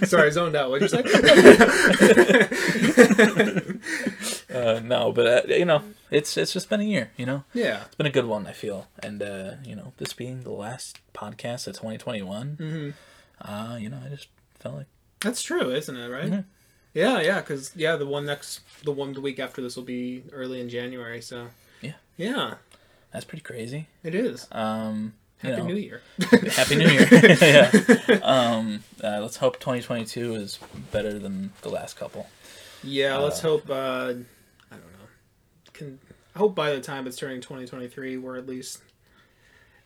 Sorry, 0.06 0.28
I 0.28 0.30
zoned 0.32 0.56
out. 0.56 0.70
What'd 0.70 0.92
you 0.92 0.98
say? 0.98 1.04
Uh, 4.54 4.82
no, 4.84 5.14
but 5.14 5.26
uh, 5.26 5.42
you 5.54 5.64
know 5.64 5.82
it's 6.12 6.36
it's 6.36 6.52
just 6.52 6.70
been 6.70 6.82
a 6.82 6.84
year. 6.84 7.12
You 7.16 7.26
know, 7.26 7.46
yeah. 7.54 7.84
it's 7.86 7.96
been 7.96 8.06
a 8.06 8.10
good 8.12 8.26
one. 8.26 8.46
I 8.48 8.52
feel, 8.52 8.88
and 9.02 9.24
uh, 9.24 9.52
you 9.64 9.78
know 9.78 9.94
this 9.98 10.12
being 10.12 10.44
the 10.44 10.52
last 10.52 11.00
podcast 11.14 11.68
of 11.68 11.76
2021. 11.76 12.58
hmm 12.60 12.90
Uh, 13.42 13.78
you 13.80 13.88
know, 13.90 13.98
I 14.06 14.10
just 14.10 14.28
felt 14.60 14.76
like 14.76 14.88
That's 15.22 15.42
true, 15.42 15.72
isn't 15.72 15.96
it? 15.96 16.10
Right? 16.10 16.30
Mhm. 16.30 16.44
Yeah, 16.94 17.22
yeah. 17.22 17.40
Because 17.40 17.72
yeah, 17.78 17.96
the 17.96 18.06
one 18.06 18.26
next, 18.26 18.60
the 18.84 18.92
one 18.92 19.14
the 19.14 19.22
week 19.22 19.40
after 19.40 19.62
this 19.62 19.78
will 19.78 19.86
be 19.86 20.24
early 20.34 20.60
in 20.60 20.68
January. 20.68 21.22
So. 21.22 21.48
Yeah. 21.82 21.94
Yeah, 22.18 22.56
that's 23.14 23.24
pretty 23.26 23.44
crazy. 23.44 23.88
it 24.04 24.14
is. 24.14 24.48
Um, 24.52 25.14
Happy 25.42 25.58
know, 25.58 25.68
New 25.68 25.76
Year. 25.76 26.02
Happy 26.52 26.76
New 26.76 26.88
Year. 26.88 27.08
yeah. 27.42 28.20
Um, 28.24 28.84
uh, 29.04 29.20
let's 29.22 29.38
hope 29.38 29.60
2022 29.60 30.36
is 30.36 30.60
better 30.92 31.18
than 31.20 31.52
the 31.62 31.70
last 31.70 31.98
couple. 31.98 32.28
Yeah, 32.84 33.18
let's 33.18 33.40
Uh, 33.40 33.48
hope. 33.50 33.70
Uh, 33.70 33.74
I 33.74 34.76
don't 34.76 34.92
know. 34.94 35.08
Can 35.74 36.00
I 36.36 36.40
hope 36.40 36.56
by 36.56 36.72
the 36.74 36.82
time 36.82 37.08
it's 37.08 37.18
turning 37.18 37.42
2023, 37.42 38.18
we're 38.18 38.38
at 38.38 38.48
least 38.48 38.80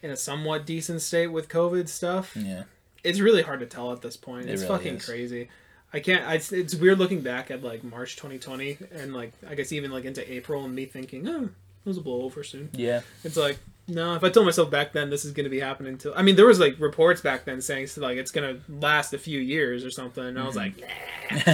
in 0.02 0.12
a 0.12 0.16
somewhat 0.18 0.66
decent 0.66 1.02
state 1.02 1.28
with 1.28 1.50
COVID 1.50 1.88
stuff. 1.90 2.36
Yeah. 2.36 2.64
It's 3.04 3.20
really 3.20 3.42
hard 3.42 3.60
to 3.62 3.66
tell 3.66 3.92
at 3.92 4.02
this 4.02 4.18
point. 4.18 4.46
It 4.46 4.52
It's 4.52 4.62
really 4.64 4.78
fucking 4.78 4.96
is. 4.96 5.06
crazy. 5.06 5.50
I 5.94 6.00
can't. 6.00 6.26
I, 6.26 6.36
it's, 6.36 6.76
weird 6.76 7.00
looking 7.00 7.22
back 7.22 7.50
at 7.50 7.64
like 7.64 7.84
March 7.84 8.16
2020 8.18 8.78
and 8.92 9.14
like 9.14 9.32
I 9.48 9.56
guess 9.56 9.72
even 9.72 9.92
like 9.92 10.06
into 10.06 10.30
April 10.32 10.66
and 10.66 10.76
me 10.76 10.86
thinking, 10.86 11.28
oh, 11.28 11.50
this 11.86 11.96
will 11.96 12.04
blow 12.04 12.22
over 12.24 12.44
soon. 12.44 12.70
Yeah. 12.74 13.02
It's 13.24 13.38
like 13.38 13.58
no. 13.88 14.16
If 14.16 14.24
I 14.24 14.30
told 14.30 14.46
myself 14.46 14.72
back 14.72 14.94
then 14.94 15.10
this 15.10 15.26
is 15.26 15.32
going 15.32 15.44
to 15.44 15.50
be 15.50 15.60
happening 15.60 15.98
till 15.98 16.14
I 16.16 16.22
mean 16.22 16.36
there 16.36 16.46
was 16.46 16.60
like 16.60 16.80
reports 16.80 17.22
back 17.22 17.46
then 17.46 17.62
saying 17.62 17.88
so, 17.88 18.02
like 18.02 18.18
it's 18.18 18.32
going 18.32 18.56
to 18.56 18.72
last 18.72 19.14
a 19.14 19.18
few 19.18 19.40
years 19.40 19.86
or 19.86 19.92
something. 19.92 20.24
And 20.24 20.40
I 20.40 20.46
was 20.46 20.56
like, 20.56 20.78
nah. 20.80 21.54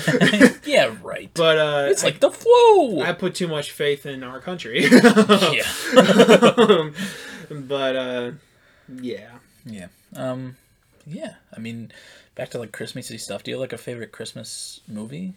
yeah, 0.65 0.95
right. 1.01 1.29
but 1.33 1.57
uh, 1.57 1.87
it's 1.89 2.03
I- 2.03 2.07
like 2.07 2.19
the 2.19 2.31
flu. 2.31 3.01
I 3.01 3.13
put 3.13 3.35
too 3.35 3.47
much 3.47 3.71
faith 3.71 4.05
in 4.05 4.23
our 4.23 4.39
country. 4.39 4.83
yeah. 4.85 5.63
Um, 5.95 6.93
but 7.51 7.95
uh, 7.95 8.31
yeah. 9.01 9.29
Yeah. 9.65 9.87
Um, 10.15 10.55
yeah. 11.05 11.35
I 11.55 11.59
mean, 11.59 11.91
back 12.35 12.49
to 12.51 12.59
like 12.59 12.71
Christmassy 12.71 13.17
stuff. 13.17 13.43
Do 13.43 13.51
you 13.51 13.55
have 13.57 13.61
like 13.61 13.73
a 13.73 13.77
favorite 13.77 14.11
Christmas 14.11 14.79
movie 14.87 15.33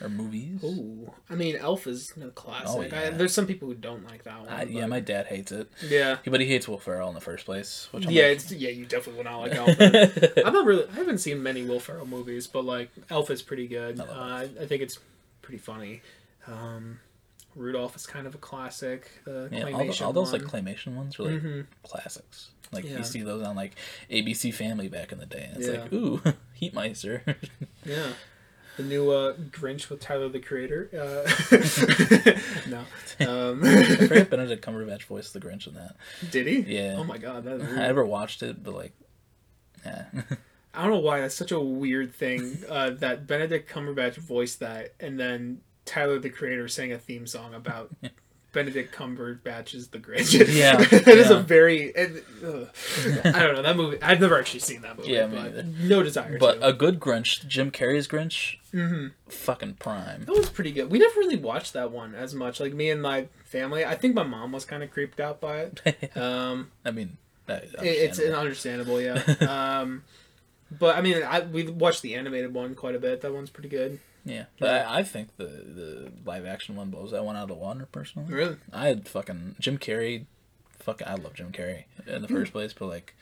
or 0.00 0.08
movies? 0.08 0.62
Ooh, 0.62 1.12
I 1.30 1.34
mean, 1.34 1.56
Elf 1.56 1.86
is 1.86 2.12
a 2.22 2.30
classic. 2.30 2.92
Oh, 2.92 2.96
I, 2.96 3.10
there's 3.10 3.32
some 3.32 3.46
people 3.46 3.68
who 3.68 3.74
don't 3.74 4.04
like 4.04 4.24
that 4.24 4.40
one. 4.40 4.48
I, 4.48 4.64
yeah, 4.64 4.86
my 4.86 5.00
dad 5.00 5.26
hates 5.26 5.52
it, 5.52 5.68
yeah, 5.88 6.18
but 6.26 6.40
he 6.40 6.46
hates 6.46 6.68
Will 6.68 6.78
Ferrell 6.78 7.08
in 7.08 7.14
the 7.14 7.20
first 7.20 7.46
place. 7.46 7.88
Which 7.92 8.06
I'm 8.06 8.12
yeah, 8.12 8.24
like, 8.24 8.32
it's 8.32 8.52
yeah. 8.52 8.70
You 8.70 8.84
definitely 8.84 9.22
will 9.22 9.30
not 9.30 9.38
like 9.38 9.54
Elf. 9.54 9.80
I'm 10.44 10.52
not 10.52 10.66
really. 10.66 10.86
I 10.88 10.94
haven't 10.94 11.18
seen 11.18 11.42
many 11.42 11.62
Will 11.62 11.80
Ferrell 11.80 12.06
movies, 12.06 12.46
but 12.46 12.64
like 12.64 12.90
Elf 13.10 13.30
is 13.30 13.42
pretty 13.42 13.66
good. 13.66 14.00
I 14.00 14.04
Uh, 14.04 14.48
I 14.60 14.66
think 14.66 14.82
it's 14.82 14.98
pretty 15.42 15.58
funny. 15.58 16.02
Um, 16.46 17.00
Rudolph 17.54 17.96
is 17.96 18.06
kind 18.06 18.26
of 18.26 18.34
a 18.34 18.38
classic. 18.38 19.10
The 19.24 19.48
yeah, 19.50 19.64
all, 19.72 19.84
the, 19.86 20.04
all 20.04 20.12
those 20.12 20.32
like 20.32 20.42
claymation 20.42 20.94
ones 20.94 21.18
are 21.18 21.24
like 21.24 21.40
hmm 21.40 21.60
classics. 21.82 22.50
Like 22.72 22.84
Yeah. 22.84 22.98
you 22.98 23.04
see 23.04 23.22
those 23.22 23.42
on 23.44 23.56
like 23.56 23.76
ABC 24.10 24.52
Family 24.52 24.88
back 24.88 25.12
in 25.12 25.18
the 25.18 25.26
day, 25.26 25.48
and 25.48 25.56
it's 25.56 25.68
Yeah. 25.68 25.82
like, 25.82 25.92
ooh, 25.92 26.20
Heat 26.52 26.74
Miser. 26.74 27.22
Yeah. 27.84 28.12
The 28.76 28.82
new 28.82 29.10
uh, 29.10 29.34
Grinch 29.50 29.88
with 29.88 30.00
Tyler 30.00 30.28
the 30.28 30.38
Creator. 30.40 30.90
Uh, 30.92 32.68
no. 32.68 32.78
Um, 33.26 33.62
I 33.64 33.96
forget 33.96 34.28
Benedict 34.28 34.64
Cumberbatch 34.64 35.04
voiced 35.04 35.32
the 35.32 35.40
Grinch 35.40 35.66
in 35.66 35.74
that. 35.74 35.96
did 36.30 36.46
he? 36.46 36.60
Yeah. 36.60 36.96
Oh 36.98 37.04
my 37.04 37.18
god, 37.18 37.44
that 37.44 37.62
I 37.62 37.76
never 37.76 38.04
watched 38.04 38.42
it, 38.42 38.62
but 38.62 38.74
like, 38.74 38.92
yeah, 39.84 40.04
I 40.74 40.82
don't 40.82 40.90
know 40.90 40.98
why 40.98 41.20
that's 41.20 41.34
such 41.34 41.52
a 41.52 41.60
weird 41.60 42.14
thing 42.14 42.58
uh, 42.68 42.90
that 42.90 43.26
Benedict 43.26 43.70
Cumberbatch 43.70 44.16
voiced 44.16 44.60
that, 44.60 44.94
and 45.00 45.18
then 45.18 45.62
Tyler 45.86 46.18
the 46.18 46.30
Creator 46.30 46.68
sang 46.68 46.92
a 46.92 46.98
theme 46.98 47.26
song 47.26 47.54
about 47.54 47.94
Benedict 48.56 48.94
Cumberbatch 48.94 49.74
is 49.74 49.88
The 49.88 49.98
Grinch. 49.98 50.32
Yeah, 50.32 50.80
it 50.90 51.06
is 51.06 51.28
a 51.30 51.38
very. 51.40 51.88
It. 51.90 52.24
I 52.42 53.42
don't 53.42 53.54
know 53.56 53.60
that 53.60 53.76
movie. 53.76 53.98
I've 54.00 54.18
never 54.18 54.38
actually 54.38 54.60
seen 54.60 54.80
that 54.80 54.96
movie. 54.96 55.10
Yeah, 55.12 55.26
but 55.26 55.66
no 55.66 56.02
desire. 56.02 56.38
but 56.38 56.60
to. 56.60 56.68
a 56.68 56.72
good 56.72 56.98
Grinch, 56.98 57.46
Jim 57.46 57.70
Carrey's 57.70 58.08
Grinch, 58.08 58.56
hmm 58.72 59.08
fucking 59.28 59.74
prime. 59.74 60.24
That 60.24 60.34
was 60.34 60.48
pretty 60.48 60.72
good. 60.72 60.90
We 60.90 60.98
never 60.98 61.20
really 61.20 61.36
watched 61.36 61.74
that 61.74 61.90
one 61.90 62.14
as 62.14 62.34
much. 62.34 62.58
Like 62.58 62.72
me 62.72 62.88
and 62.88 63.02
my 63.02 63.28
family. 63.44 63.84
I 63.84 63.94
think 63.94 64.14
my 64.14 64.22
mom 64.22 64.52
was 64.52 64.64
kind 64.64 64.82
of 64.82 64.90
creeped 64.90 65.20
out 65.20 65.38
by 65.38 65.58
it. 65.58 66.12
Um, 66.16 66.70
I 66.82 66.92
mean, 66.92 67.18
that- 67.44 67.64
it's 67.82 68.18
understandable. 68.18 68.96
understandable, 68.96 69.00
yeah. 69.02 69.80
um, 69.80 70.02
but 70.70 70.96
I 70.96 71.02
mean, 71.02 71.22
I 71.22 71.40
we 71.40 71.68
watched 71.68 72.00
the 72.00 72.14
animated 72.14 72.54
one 72.54 72.74
quite 72.74 72.94
a 72.94 72.98
bit. 72.98 73.20
That 73.20 73.34
one's 73.34 73.50
pretty 73.50 73.68
good. 73.68 74.00
Yeah. 74.26 74.44
But 74.58 74.68
I, 74.86 74.98
I 74.98 75.02
think 75.02 75.36
the 75.38 75.44
the 75.44 76.12
live 76.26 76.44
action 76.44 76.76
one 76.76 76.90
blows 76.90 77.12
that 77.12 77.24
one 77.24 77.36
out 77.36 77.44
of 77.44 77.48
the 77.48 77.54
water. 77.54 77.88
Personally, 77.90 78.30
Really? 78.32 78.56
I 78.72 78.88
had 78.88 79.08
fucking 79.08 79.56
Jim 79.58 79.78
Carrey. 79.78 80.26
Fucking, 80.80 81.06
I 81.08 81.14
love 81.14 81.32
Jim 81.34 81.50
Carrey 81.52 81.84
in 82.06 82.20
the 82.22 82.28
first 82.28 82.52
place, 82.52 82.72
but 82.74 82.86
like 82.86 83.14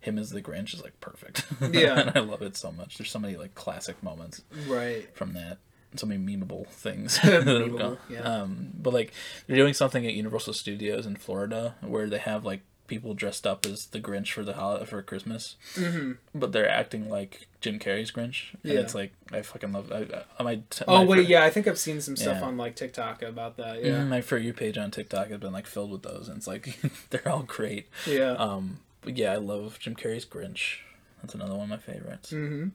him 0.00 0.18
as 0.18 0.30
the 0.30 0.40
Grinch 0.40 0.72
is 0.74 0.82
like 0.82 0.98
perfect. 1.00 1.44
Yeah. 1.72 1.98
and 1.98 2.12
I 2.16 2.20
love 2.20 2.42
it 2.42 2.56
so 2.56 2.70
much. 2.72 2.96
There's 2.98 3.10
so 3.10 3.18
many 3.18 3.36
like 3.36 3.54
classic 3.56 4.00
moments 4.02 4.42
Right. 4.68 5.08
from 5.16 5.32
that. 5.34 5.58
So 5.96 6.06
many 6.06 6.24
memeable 6.24 6.66
things. 6.68 7.18
Memeable, 7.22 7.98
yeah. 8.08 8.20
Um, 8.20 8.70
but 8.74 8.94
like 8.94 9.12
they're 9.46 9.56
doing 9.56 9.74
something 9.74 10.06
at 10.06 10.14
Universal 10.14 10.54
Studios 10.54 11.04
in 11.06 11.16
Florida 11.16 11.74
where 11.82 12.08
they 12.08 12.18
have 12.18 12.44
like 12.46 12.62
people 12.92 13.14
dressed 13.14 13.46
up 13.46 13.64
as 13.64 13.86
the 13.86 13.98
Grinch 14.00 14.32
for 14.32 14.42
the 14.44 14.52
holiday 14.52 14.84
for 14.84 15.00
Christmas, 15.02 15.56
hmm 15.74 16.12
but 16.34 16.52
they're 16.52 16.68
acting 16.68 17.08
like 17.08 17.46
Jim 17.62 17.78
Carrey's 17.78 18.10
Grinch, 18.10 18.52
and 18.62 18.72
Yeah. 18.74 18.80
it's 18.80 18.94
like 18.94 19.12
I 19.32 19.40
fucking 19.40 19.72
love. 19.72 19.90
I, 19.90 20.24
I, 20.38 20.42
my, 20.42 20.60
Oh 20.86 20.98
my 20.98 21.04
wait, 21.04 21.24
for- 21.24 21.30
yeah, 21.30 21.42
I 21.44 21.50
think 21.50 21.66
I've 21.66 21.78
seen 21.78 22.00
some 22.02 22.16
stuff 22.16 22.38
Yeah. 22.40 22.46
on 22.48 22.56
like 22.58 22.76
TikTok 22.76 23.22
about 23.22 23.56
that. 23.56 23.82
Yeah, 23.82 24.04
my 24.04 24.20
for 24.20 24.36
you 24.36 24.52
page 24.52 24.76
on 24.76 24.90
TikTok 24.90 25.28
has 25.28 25.40
been 25.40 25.52
like 25.54 25.66
filled 25.66 25.90
with 25.90 26.02
those, 26.02 26.28
and 26.28 26.36
it's 26.36 26.46
like 26.46 26.78
they're 27.10 27.26
all 27.28 27.44
great. 27.44 27.88
yeah. 28.06 28.32
Um, 28.32 28.80
but 29.00 29.16
yeah, 29.16 29.32
I 29.32 29.36
love 29.36 29.78
Jim 29.80 29.94
Carrey's 29.96 30.26
Grinch. 30.26 30.78
That's 31.22 31.34
another 31.34 31.54
one 31.54 31.64
of 31.64 31.68
my 31.70 31.78
favorites. 31.92 32.30
hmm 32.30 32.68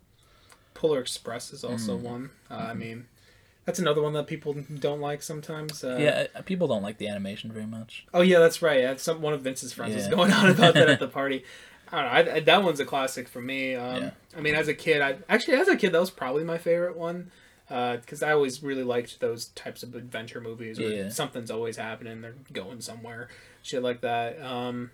Polar 0.74 1.00
Express 1.02 1.54
is 1.54 1.64
also 1.64 1.98
Mm. 1.98 2.02
one. 2.02 2.30
Uh, 2.50 2.56
I 2.56 2.74
mean, 2.74 3.06
that's 3.68 3.78
another 3.78 4.02
one 4.02 4.14
that 4.14 4.26
people 4.26 4.56
don't 4.80 5.00
like 5.02 5.22
sometimes. 5.22 5.84
Uh, 5.84 5.98
yeah, 6.00 6.42
people 6.42 6.68
don't 6.68 6.82
like 6.82 6.98
the 6.98 7.08
animation 7.08 7.52
very 7.52 7.68
much. 7.68 8.08
Oh 8.14 8.22
yeah, 8.22 8.40
that's 8.40 8.64
right. 8.64 8.80
Yeah, 8.80 8.96
some 8.96 9.22
one 9.22 9.34
of 9.34 9.42
Vince's 9.42 9.74
friends 9.74 9.94
was 9.94 10.08
going 10.08 10.32
on 10.34 10.50
about 10.50 10.74
that 10.74 10.90
at 10.90 11.00
the 11.00 11.08
party. 11.20 11.44
I 11.92 12.02
don't 12.02 12.26
know. 12.26 12.32
I, 12.32 12.36
I- 12.38 12.40
that 12.42 12.64
one's 12.64 12.80
a 12.80 12.86
classic 12.86 13.28
for 13.28 13.42
me. 13.42 13.76
Um, 13.76 14.02
Yeah. 14.04 14.10
I 14.36 14.42
mean, 14.42 14.56
as 14.56 14.68
a 14.68 14.74
kid, 14.74 15.02
I 15.02 15.18
actually 15.30 15.58
as 15.58 15.68
a 15.68 15.76
kid 15.76 15.92
that 15.92 16.00
was 16.00 16.10
probably 16.12 16.44
my 16.44 16.58
favorite 16.58 16.98
one 16.98 17.30
because 17.70 18.24
I 18.24 18.32
always 18.32 18.64
really 18.64 18.84
liked 18.84 19.20
those 19.20 19.48
types 19.50 19.84
of 19.84 19.94
adventure 19.94 20.40
movies 20.42 20.80
where 20.80 20.90
Yeah. 20.90 21.10
something's 21.10 21.52
always 21.52 21.76
happening. 21.78 22.22
They're 22.22 22.36
going 22.54 22.80
somewhere, 22.82 23.28
shit 23.62 23.84
like 23.84 24.00
that. 24.02 24.42
Um, 24.42 24.92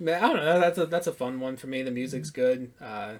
I 0.00 0.04
don't 0.04 0.36
know. 0.36 0.60
That's 0.60 0.76
a 0.78 0.86
that's 0.86 1.06
a 1.06 1.12
fun 1.12 1.40
one 1.40 1.56
for 1.56 1.66
me. 1.68 1.82
The 1.82 1.90
music's 1.90 2.28
good. 2.30 2.72
Uh, 2.80 3.14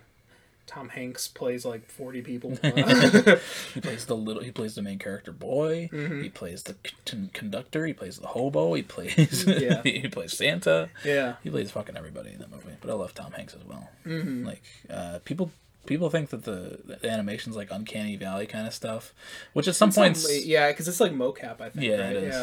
Tom 0.66 0.88
Hanks 0.88 1.28
plays 1.28 1.64
like 1.64 1.86
forty 1.90 2.22
people. 2.22 2.50
He 2.62 3.80
plays 3.80 4.06
the 4.06 4.16
little. 4.16 4.42
He 4.42 4.50
plays 4.50 4.74
the 4.74 4.82
main 4.82 4.98
character 4.98 5.32
boy. 5.32 5.88
Mhm. 5.92 6.22
He 6.22 6.28
plays 6.30 6.62
the 6.64 6.76
con- 7.06 7.30
conductor. 7.32 7.86
He 7.86 7.92
plays 7.92 8.18
the 8.18 8.28
hobo. 8.28 8.74
He 8.74 8.82
plays. 8.82 9.44
Yeah. 9.46 9.82
he 9.82 10.08
plays 10.08 10.36
Santa. 10.36 10.88
yeah. 11.04 11.34
He 11.42 11.50
plays 11.50 11.70
fucking 11.70 11.96
everybody 11.96 12.32
in 12.32 12.38
that 12.38 12.50
movie. 12.50 12.72
But 12.80 12.90
I 12.90 12.94
love 12.94 13.14
Tom 13.14 13.32
Hanks 13.32 13.54
as 13.54 13.64
well. 13.64 13.88
hmm 14.04 14.44
Like 14.46 14.62
uh, 14.90 15.18
people. 15.24 15.50
People 15.86 16.08
think 16.08 16.30
that 16.30 16.44
the, 16.44 16.80
the 16.86 17.10
animation's 17.10 17.56
like 17.56 17.70
uncanny 17.70 18.16
valley 18.16 18.46
kind 18.46 18.66
of 18.66 18.72
stuff, 18.72 19.12
which 19.52 19.68
at 19.68 19.74
some 19.76 19.92
points, 19.92 20.26
yeah, 20.46 20.68
because 20.70 20.88
it's 20.88 20.98
like 20.98 21.12
mocap. 21.12 21.60
I 21.60 21.68
think. 21.68 21.84
yeah, 21.84 22.00
right? 22.06 22.16
it 22.16 22.22
is. 22.24 22.34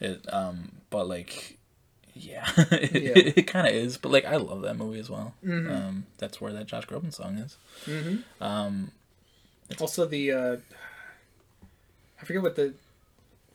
Yeah. 0.00 0.08
It 0.08 0.32
um, 0.32 0.70
but 0.88 1.08
like, 1.08 1.55
yeah, 2.18 2.48
it, 2.72 3.02
Yeah. 3.02 3.12
it, 3.36 3.46
kind 3.46 3.66
of 3.66 3.74
is. 3.74 3.98
But 3.98 4.10
like, 4.12 4.24
I 4.24 4.36
love 4.36 4.62
that 4.62 4.76
movie 4.76 4.98
as 4.98 5.10
well. 5.10 5.34
Mhm. 5.44 5.70
Um, 5.70 6.06
that's 6.18 6.40
where 6.40 6.52
that 6.52 6.66
Josh 6.66 6.86
Groban 6.86 7.12
song 7.12 7.38
is. 7.38 7.56
hmm 7.84 8.16
Um, 8.42 8.90
Also, 9.80 10.06
the 10.06 10.32
uh, 10.32 10.56
I 12.20 12.24
forget 12.24 12.42
what 12.42 12.56
the. 12.56 12.74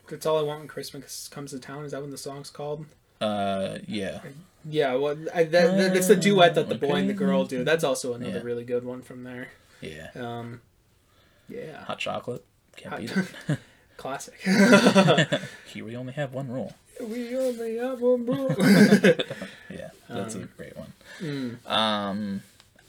That's 0.09 0.25
all 0.25 0.37
I 0.37 0.41
want 0.43 0.59
when 0.59 0.67
Christmas 0.67 1.27
comes 1.29 1.51
to 1.51 1.59
town. 1.59 1.85
Is 1.85 1.91
that 1.93 2.01
when 2.01 2.11
the 2.11 2.17
song's 2.17 2.49
called? 2.49 2.85
uh, 3.21 3.77
yeah, 3.87 4.19
Yeah, 4.67 4.95
well, 4.95 5.15
I, 5.33 5.43
that, 5.43 5.77
that, 5.77 5.95
it's 5.95 6.07
the 6.07 6.15
duet 6.15 6.55
that 6.55 6.67
the 6.69 6.75
boy 6.75 6.95
and 6.95 7.07
the 7.09 7.13
girl 7.13 7.45
do. 7.45 7.63
That's 7.63 7.83
also 7.83 8.13
another 8.15 8.39
Yeah. 8.39 8.43
really 8.43 8.63
good 8.63 8.83
one 8.83 9.01
from 9.03 9.23
there. 9.23 9.49
yeah. 9.79 10.09
Um, 10.15 10.61
yeah, 11.47 11.83
Hot 11.85 11.99
chocolate. 11.99 12.43
Can't 12.75 12.93
Hot- 12.93 12.99
beat 13.01 13.11
it. 13.49 13.59
classic. 13.97 14.39
Here 15.67 15.85
we 15.85 15.95
only 15.95 16.13
have 16.13 16.33
one 16.33 16.49
rule. 16.49 16.73
We 17.05 17.35
only 17.37 17.77
have 17.77 18.01
one 18.01 18.25
rule. 18.25 18.55
Yeah, 19.69 19.89
that's 20.09 20.35
a 20.35 20.39
Um, 20.39 20.49
great 20.57 20.75
one. 20.77 20.93
Mm. 21.21 21.65
Um, 21.69 22.41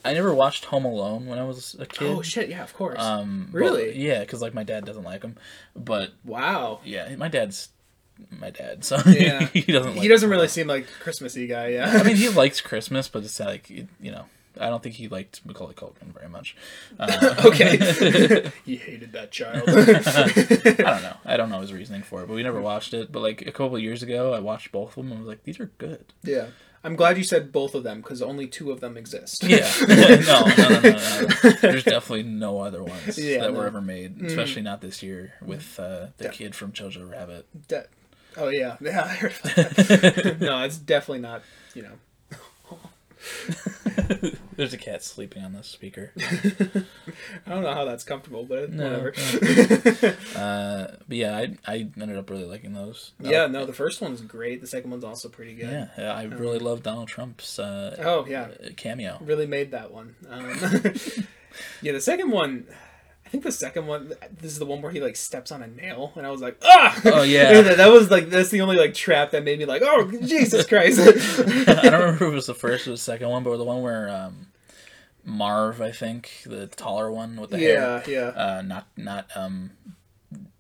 I 0.05 0.13
never 0.15 0.35
watched 0.35 0.65
Home 0.67 0.85
Alone 0.85 1.27
when 1.27 1.39
I 1.39 1.45
was 1.45 1.77
a 1.79 1.87
kid. 1.87 2.09
Oh 2.09 2.23
shit! 2.23 2.49
Yeah, 2.49 2.63
of 2.65 2.75
course. 2.75 2.99
Um, 3.01 3.49
but- 3.53 3.59
Really? 3.59 3.97
yeah, 3.97 4.21
because 4.21 4.43
like 4.43 4.53
my 4.55 4.65
dad 4.65 4.85
doesn't 4.85 5.05
like 5.05 5.23
him, 5.23 5.37
but 5.77 6.11
wow. 6.25 6.81
yeah, 6.85 7.15
my 7.17 7.29
dad's 7.29 7.69
my 8.31 8.51
dad, 8.51 8.85
so 8.85 8.99
Yeah. 9.07 9.47
he 9.47 9.61
doesn't. 9.63 9.93
Like 9.95 10.03
He 10.03 10.09
doesn't 10.09 10.29
really 10.29 10.49
seem 10.49 10.67
like 10.67 10.85
a 10.85 11.03
Christmassy 11.03 11.47
guy. 11.47 11.69
Yeah. 11.69 11.89
I 11.89 12.03
mean, 12.03 12.17
he 12.17 12.29
likes 12.29 12.61
Christmas, 12.61 13.09
but 13.09 13.23
it's 13.25 13.39
like 13.39 13.71
you 13.71 13.87
know, 14.01 14.25
I 14.61 14.69
don't 14.69 14.83
think 14.83 14.97
he 14.97 15.09
liked 15.09 15.45
Macaulay 15.47 15.75
Culkin 15.75 16.13
very 16.13 16.29
much. 16.29 16.57
Uh, 17.01 17.43
okay. 17.47 18.51
he 18.65 18.77
hated 18.77 19.13
that 19.13 19.31
child. 19.31 19.63
I 19.69 20.73
don't 20.75 21.03
know. 21.03 21.17
I 21.25 21.37
don't 21.37 21.49
know 21.51 21.61
his 21.63 21.73
reasoning 21.73 22.03
for 22.03 22.23
it, 22.23 22.27
but 22.29 22.35
we 22.35 22.43
never 22.43 22.61
watched 22.61 22.93
it. 22.95 23.11
But 23.11 23.21
like 23.21 23.43
a 23.43 23.51
couple 23.53 23.77
of 23.77 23.83
years 23.83 24.03
ago, 24.03 24.33
I 24.35 24.41
watched 24.41 24.71
both 24.73 24.91
of 24.91 25.05
them 25.05 25.07
and 25.13 25.15
I 25.15 25.19
was 25.21 25.29
like, 25.29 25.45
these 25.45 25.59
are 25.59 25.71
good. 25.79 26.05
Yeah. 26.23 26.49
I'm 26.85 26.97
glad 26.97 27.17
you 27.17 27.25
said 27.25 27.53
both 27.53 27.75
of 27.77 27.83
them 27.85 28.01
because 28.01 28.21
only 28.23 28.47
two 28.49 28.71
of 28.73 28.81
them 28.81 28.97
exist. 28.97 29.43
Yeah. 29.45 29.71
no, 29.89 30.45
no, 30.59 30.69
no, 30.69 30.81
no. 30.81 31.51
There's 31.61 31.85
definitely 31.85 32.25
no 32.25 32.61
other 32.61 32.83
ones 32.83 33.17
that 33.17 33.55
were 33.55 33.67
ever 33.67 33.81
made, 33.81 34.19
Mhm. 34.19 34.27
especially 34.27 34.63
not 34.63 34.81
this 34.81 35.03
year 35.03 35.35
with 35.41 35.79
uh, 35.81 36.09
the 36.19 36.29
kid 36.29 36.55
from 36.57 36.73
Jojo 36.73 37.09
Rabbit. 37.11 37.47
Oh 38.37 38.49
yeah, 38.49 38.77
yeah. 38.81 39.03
I 39.05 39.09
heard 39.15 39.35
about 39.45 39.55
that. 39.77 40.37
no, 40.41 40.63
it's 40.65 40.77
definitely 40.79 41.21
not. 41.21 41.43
You 41.75 41.83
know. 41.83 41.93
There's 44.57 44.73
a 44.73 44.79
cat 44.79 45.03
sleeping 45.03 45.43
on 45.45 45.53
the 45.53 45.63
speaker. 45.63 46.13
I 47.47 47.51
don't 47.51 47.63
know 47.63 47.73
how 47.75 47.85
that's 47.85 48.05
comfortable, 48.05 48.45
but 48.45 48.71
No, 48.73 48.91
whatever. 49.13 49.13
Uh, 50.37 50.87
but 51.09 51.17
yeah, 51.17 51.37
I, 51.37 51.57
I 51.67 51.89
ended 52.01 52.17
up 52.17 52.29
really 52.31 52.45
liking 52.45 52.73
those. 52.73 53.13
yeah, 53.21 53.47
no, 53.47 53.65
the 53.67 53.73
first 53.73 54.01
one's 54.01 54.21
great. 54.21 54.61
The 54.61 54.67
second 54.67 54.91
one's 54.91 55.05
also 55.05 55.29
pretty 55.29 55.55
good. 55.55 55.89
Yeah, 55.97 56.13
I 56.13 56.25
really 56.25 56.59
love 56.59 56.83
Donald 56.83 57.09
Trump's 57.09 57.59
uh, 57.59 57.97
Oh 58.05 58.27
yeah, 58.27 58.49
cameo. 58.77 59.19
really 59.23 59.47
made 59.47 59.71
that 59.73 59.93
one. 59.93 60.15
Um, 60.29 60.49
yeah, 61.83 61.93
the 61.93 62.01
second 62.01 62.31
one. 62.31 62.67
I 63.33 63.37
think 63.41 63.45
the 63.45 63.53
second 63.53 63.87
one. 63.87 64.13
This 64.31 64.53
is 64.53 64.59
the 64.59 64.67
one 64.67 64.83
where 64.83 64.93
he 64.93 65.01
like 65.01 65.17
steps 65.17 65.51
on 65.51 65.63
a 65.63 65.67
nail, 65.67 66.13
and 66.17 66.27
I 66.27 66.31
was 66.31 66.43
like, 66.43 66.59
ah. 66.63 67.01
Oh, 67.07 67.23
yeah. 67.23 67.63
that, 67.63 67.79
that 67.79 67.91
was 67.91 68.11
like 68.11 68.29
that's 68.29 68.51
the 68.51 68.61
only 68.61 68.77
like 68.77 68.93
trap 68.93 69.31
that 69.31 69.43
made 69.43 69.59
me 69.59 69.65
like, 69.65 69.81
oh 69.83 70.11
Jesus 70.11 70.67
Christ. 70.67 71.01
I 71.41 71.75
don't 71.75 71.83
remember 71.85 72.15
if 72.17 72.21
it 72.21 72.35
was 72.35 72.47
the 72.47 72.55
first 72.55 72.87
or 72.87 72.91
the 72.91 72.99
second 72.99 73.31
one, 73.31 73.43
but 73.43 73.57
the 73.57 73.65
one 73.65 73.81
where 73.81 74.11
um, 74.11 74.49
Marv, 75.25 75.81
I 75.81 75.93
think, 75.93 76.43
the 76.45 76.67
taller 76.67 77.11
one 77.11 77.41
with 77.41 77.49
the 77.49 77.59
hair, 77.59 78.03
yeah, 78.07 78.13
yeah. 78.13 78.27
uh, 78.59 78.61
not 78.61 78.89
not 78.99 79.31
um, 79.35 79.71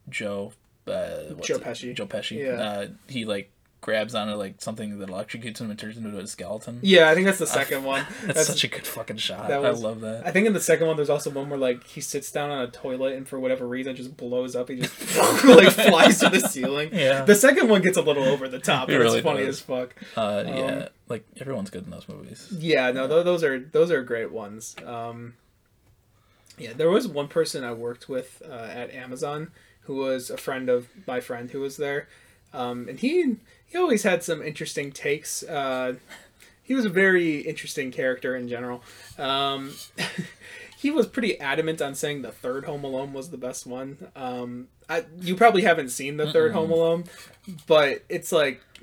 Joe. 0.08 0.54
Uh, 0.86 1.34
Joe 1.42 1.56
it? 1.56 1.64
Pesci. 1.64 1.94
Joe 1.94 2.06
Pesci. 2.06 2.38
Yeah. 2.38 2.52
Uh, 2.52 2.86
he 3.06 3.26
like 3.26 3.51
grabs 3.82 4.14
onto 4.14 4.32
like 4.34 4.54
something 4.62 4.98
that 5.00 5.10
electrocutes 5.10 5.58
him 5.60 5.68
and 5.68 5.78
turns 5.78 5.98
him 5.98 6.06
into 6.06 6.18
a 6.18 6.26
skeleton. 6.26 6.78
Yeah, 6.82 7.10
I 7.10 7.14
think 7.14 7.26
that's 7.26 7.38
the 7.40 7.46
second 7.46 7.84
one. 7.84 8.06
That's, 8.24 8.46
such 8.46 8.64
a 8.64 8.68
good 8.68 8.86
fucking 8.86 9.18
shot. 9.18 9.50
was- 9.50 9.82
I 9.82 9.86
love 9.86 10.00
that. 10.00 10.26
I 10.26 10.30
think 10.30 10.46
in 10.46 10.54
the 10.54 10.60
second 10.60 10.86
one, 10.86 10.96
there's 10.96 11.10
also 11.10 11.28
one 11.30 11.50
where 11.50 11.58
like 11.58 11.84
he 11.84 12.00
sits 12.00 12.32
down 12.32 12.50
on 12.50 12.60
a 12.62 12.68
toilet 12.70 13.12
and 13.14 13.28
for 13.28 13.38
whatever 13.38 13.68
reason 13.68 13.94
just 13.94 14.16
blows 14.16 14.56
up. 14.56 14.68
He 14.70 14.76
just 14.76 15.16
like 15.44 15.68
flies 15.70 16.20
to 16.20 16.30
the 16.30 16.40
ceiling. 16.40 16.90
Yeah. 16.94 17.24
The 17.24 17.34
second 17.34 17.68
one 17.68 17.82
gets 17.82 17.98
a 17.98 18.02
little 18.02 18.24
over 18.24 18.48
the 18.48 18.58
top, 18.60 18.88
It 18.90 18.96
really 18.96 19.18
it's 19.18 19.24
funny 19.24 19.44
does. 19.44 19.56
as 19.58 19.60
fuck. 19.60 19.94
Uh, 20.16 20.44
yeah, 20.46 20.52
Um, 20.54 20.88
like 21.08 21.26
everyone's 21.40 21.68
good 21.70 21.84
in 21.84 21.90
those 21.90 22.08
movies. 22.08 22.48
Yeah, 22.56 22.90
no, 22.92 23.06
th- 23.08 23.24
those 23.24 23.42
are 23.44 23.58
those 23.58 23.90
are 23.90 24.02
great 24.02 24.30
ones. 24.32 24.76
Um, 24.86 25.34
yeah, 26.58 26.72
there 26.74 26.88
was 26.90 27.08
one 27.08 27.28
person 27.28 27.64
I 27.64 27.72
worked 27.72 28.08
with 28.08 28.42
uh, 28.48 28.52
at 28.52 28.92
Amazon 28.94 29.50
who 29.86 29.96
was 29.96 30.30
a 30.30 30.36
friend 30.36 30.68
of 30.68 30.86
my 31.06 31.18
friend 31.18 31.50
who 31.50 31.60
was 31.60 31.76
there, 31.76 32.06
um, 32.52 32.88
and 32.88 33.00
he 33.00 33.36
he 33.72 33.78
always 33.78 34.02
had 34.02 34.22
some 34.22 34.42
interesting 34.42 34.92
takes. 34.92 35.42
Uh, 35.42 35.94
he 36.62 36.74
was 36.74 36.84
a 36.84 36.90
very 36.90 37.38
interesting 37.38 37.90
character 37.90 38.36
in 38.36 38.46
general. 38.46 38.82
Um, 39.18 39.72
he 40.78 40.90
was 40.90 41.06
pretty 41.06 41.40
adamant 41.40 41.80
on 41.80 41.94
saying 41.94 42.20
the 42.20 42.30
third 42.30 42.66
Home 42.66 42.84
Alone 42.84 43.14
was 43.14 43.30
the 43.30 43.38
best 43.38 43.66
one. 43.66 43.96
Um, 44.14 44.68
I, 44.92 45.04
you 45.20 45.34
probably 45.36 45.62
haven't 45.62 45.88
seen 45.90 46.16
the 46.16 46.24
3rd 46.26 46.50
Mm-mm. 46.50 46.52
Home 46.52 46.70
Alone, 46.70 47.04
but 47.66 48.04
it's 48.08 48.30
like 48.32 48.60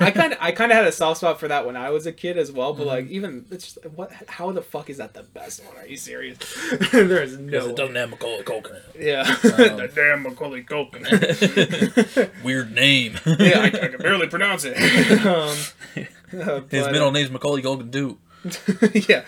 I 0.00 0.10
kind 0.10 0.32
of 0.32 0.38
I 0.40 0.50
kind 0.50 0.72
of 0.72 0.76
had 0.76 0.86
a 0.86 0.92
soft 0.92 1.18
spot 1.18 1.38
for 1.38 1.46
that 1.48 1.64
when 1.64 1.76
I 1.76 1.90
was 1.90 2.06
a 2.06 2.12
kid 2.12 2.36
as 2.38 2.50
well. 2.50 2.74
But 2.74 2.86
like 2.88 3.06
even 3.08 3.46
it's 3.52 3.72
just, 3.72 3.86
what 3.94 4.12
how 4.28 4.50
the 4.52 4.62
fuck 4.62 4.90
is 4.90 4.96
that 4.98 5.14
the 5.14 5.22
best 5.22 5.64
one? 5.64 5.76
Are 5.76 5.86
you 5.86 5.96
serious? 5.96 6.38
there 6.92 7.22
is 7.22 7.38
no 7.38 7.68
way. 7.72 7.98
have 8.00 8.10
Macaulay 8.10 8.42
Culkin. 8.42 8.80
yeah 8.98 9.20
Um, 9.22 9.36
the 9.78 9.90
damn 9.94 10.22
Macaulay 10.24 10.64
Culkin. 10.64 12.42
Weird 12.44 12.72
name. 12.74 13.18
yeah, 13.26 13.60
I, 13.60 13.66
I 13.66 13.70
can 13.70 13.98
barely 13.98 14.26
pronounce 14.26 14.64
it. 14.66 14.76
um, 15.24 15.56
uh, 15.96 16.60
His 16.68 16.86
middle 16.86 16.92
middle 16.92 17.12
name's 17.12 17.30
Macaulay 17.30 17.62
Culkin 17.62 17.92
too. 17.92 18.18
yeah, 19.08 19.24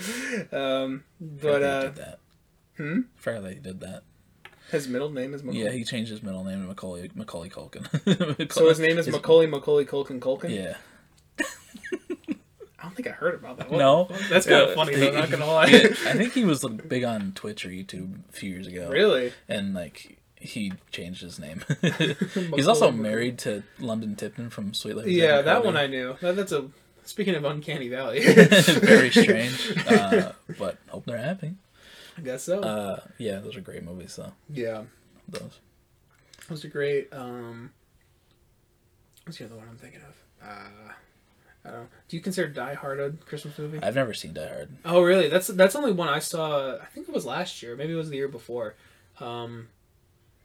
um, 0.52 1.04
but 1.20 1.40
Forgot 1.40 1.61
that 1.61 1.62
he 1.62 1.64
uh, 1.66 1.82
did 1.82 1.94
that. 1.96 2.18
hmm? 2.76 3.00
Forgot 3.14 3.42
that 3.44 3.52
he 3.54 3.59
did 3.61 3.80
that. 3.80 4.02
His 4.70 4.88
middle 4.88 5.10
name 5.10 5.32
is 5.34 5.42
Macaulay. 5.44 5.64
Yeah, 5.64 5.70
he 5.70 5.84
changed 5.84 6.10
his 6.10 6.22
middle 6.22 6.42
name 6.44 6.60
to 6.62 6.66
Macaulay 6.68 7.10
Macaulay 7.14 7.48
Culkin. 7.50 7.86
So 8.52 8.68
his 8.68 8.80
name 8.80 8.98
is 8.98 9.06
His- 9.06 9.14
Macaulay 9.14 9.46
Macaulay 9.46 9.84
Culkin 9.84 10.18
Culkin. 10.20 10.50
Yeah. 10.50 10.76
I 12.78 12.82
don't 12.88 12.94
think 12.94 13.08
I 13.08 13.12
heard 13.12 13.34
about 13.34 13.58
that. 13.58 13.70
What 13.70 13.78
No. 13.78 14.08
that's 14.30 14.46
kind 14.46 14.62
of 14.68 14.74
funny. 14.74 14.94
he- 14.94 15.00
Though, 15.00 15.12
not 15.18 15.30
gonna 15.30 15.46
lie. 15.46 15.66
Yeah, 15.66 15.78
I 16.06 16.12
think 16.12 16.32
he 16.34 16.44
was 16.44 16.62
like, 16.62 16.88
big 16.88 17.04
on 17.04 17.32
Twitch 17.34 17.64
or 17.66 17.70
YouTube 17.70 18.20
a 18.28 18.32
few 18.32 18.50
years 18.50 18.66
ago. 18.66 18.88
really? 18.90 19.32
And 19.48 19.74
like 19.74 20.18
he 20.38 20.72
changed 20.92 21.22
his 21.22 21.38
name. 21.38 21.62
He's 22.54 22.68
also 22.68 22.90
married 22.92 23.38
to 23.40 23.62
London 23.80 24.14
Tipton 24.14 24.50
from 24.50 24.74
Suite 24.74 24.96
Life. 24.96 25.06
Yeah, 25.06 25.42
that 25.42 25.64
one 25.64 25.76
I 25.76 25.86
knew. 25.86 26.16
That, 26.20 26.36
that's 26.36 26.52
a. 26.52 26.68
Speaking 27.04 27.36
of 27.36 27.44
uncanny 27.44 27.88
valley, 27.88 28.20
Very 28.34 29.10
strange. 29.12 29.76
Uh, 29.88 30.32
but 30.58 30.76
hope 30.88 31.06
they're 31.06 31.16
happy. 31.18 31.54
I 32.16 32.20
guess 32.24 32.44
so. 32.44 32.60
Uh, 32.60 33.00
yeah, 33.18 33.38
those 33.40 33.56
are 33.56 33.60
great 33.60 33.84
movies 33.84 34.16
though. 34.16 34.32
yeah, 34.50 34.82
Those. 35.28 35.60
those 36.48 36.64
are 36.64 36.68
great. 36.68 37.08
Um, 37.12 37.70
what's 39.24 39.38
the 39.38 39.44
other 39.46 39.56
one 39.56 39.66
I'm 39.68 39.76
thinking 39.76 40.00
of? 40.00 40.16
Uh, 40.42 40.92
I 41.64 41.70
don't 41.70 41.80
know. 41.82 41.86
Do 42.08 42.16
you 42.16 42.22
consider 42.22 42.48
Die 42.48 42.74
Hard 42.74 43.00
a 43.00 43.10
Christmas 43.10 43.58
movie? 43.58 43.80
I've 43.82 43.94
never 43.96 44.14
seen 44.14 44.32
Die 44.32 44.46
Hard. 44.46 44.68
Oh, 44.84 45.02
really? 45.02 45.28
That's 45.28 45.48
that's 45.48 45.74
only 45.74 45.92
one 45.92 46.08
I 46.08 46.20
saw. 46.20 46.76
I 46.76 46.84
think 46.86 47.08
it 47.08 47.14
was 47.14 47.26
last 47.26 47.62
year. 47.62 47.74
Maybe 47.76 47.92
it 47.92 47.96
was 47.96 48.08
the 48.10 48.16
year 48.16 48.28
before. 48.28 48.74
Um, 49.18 49.68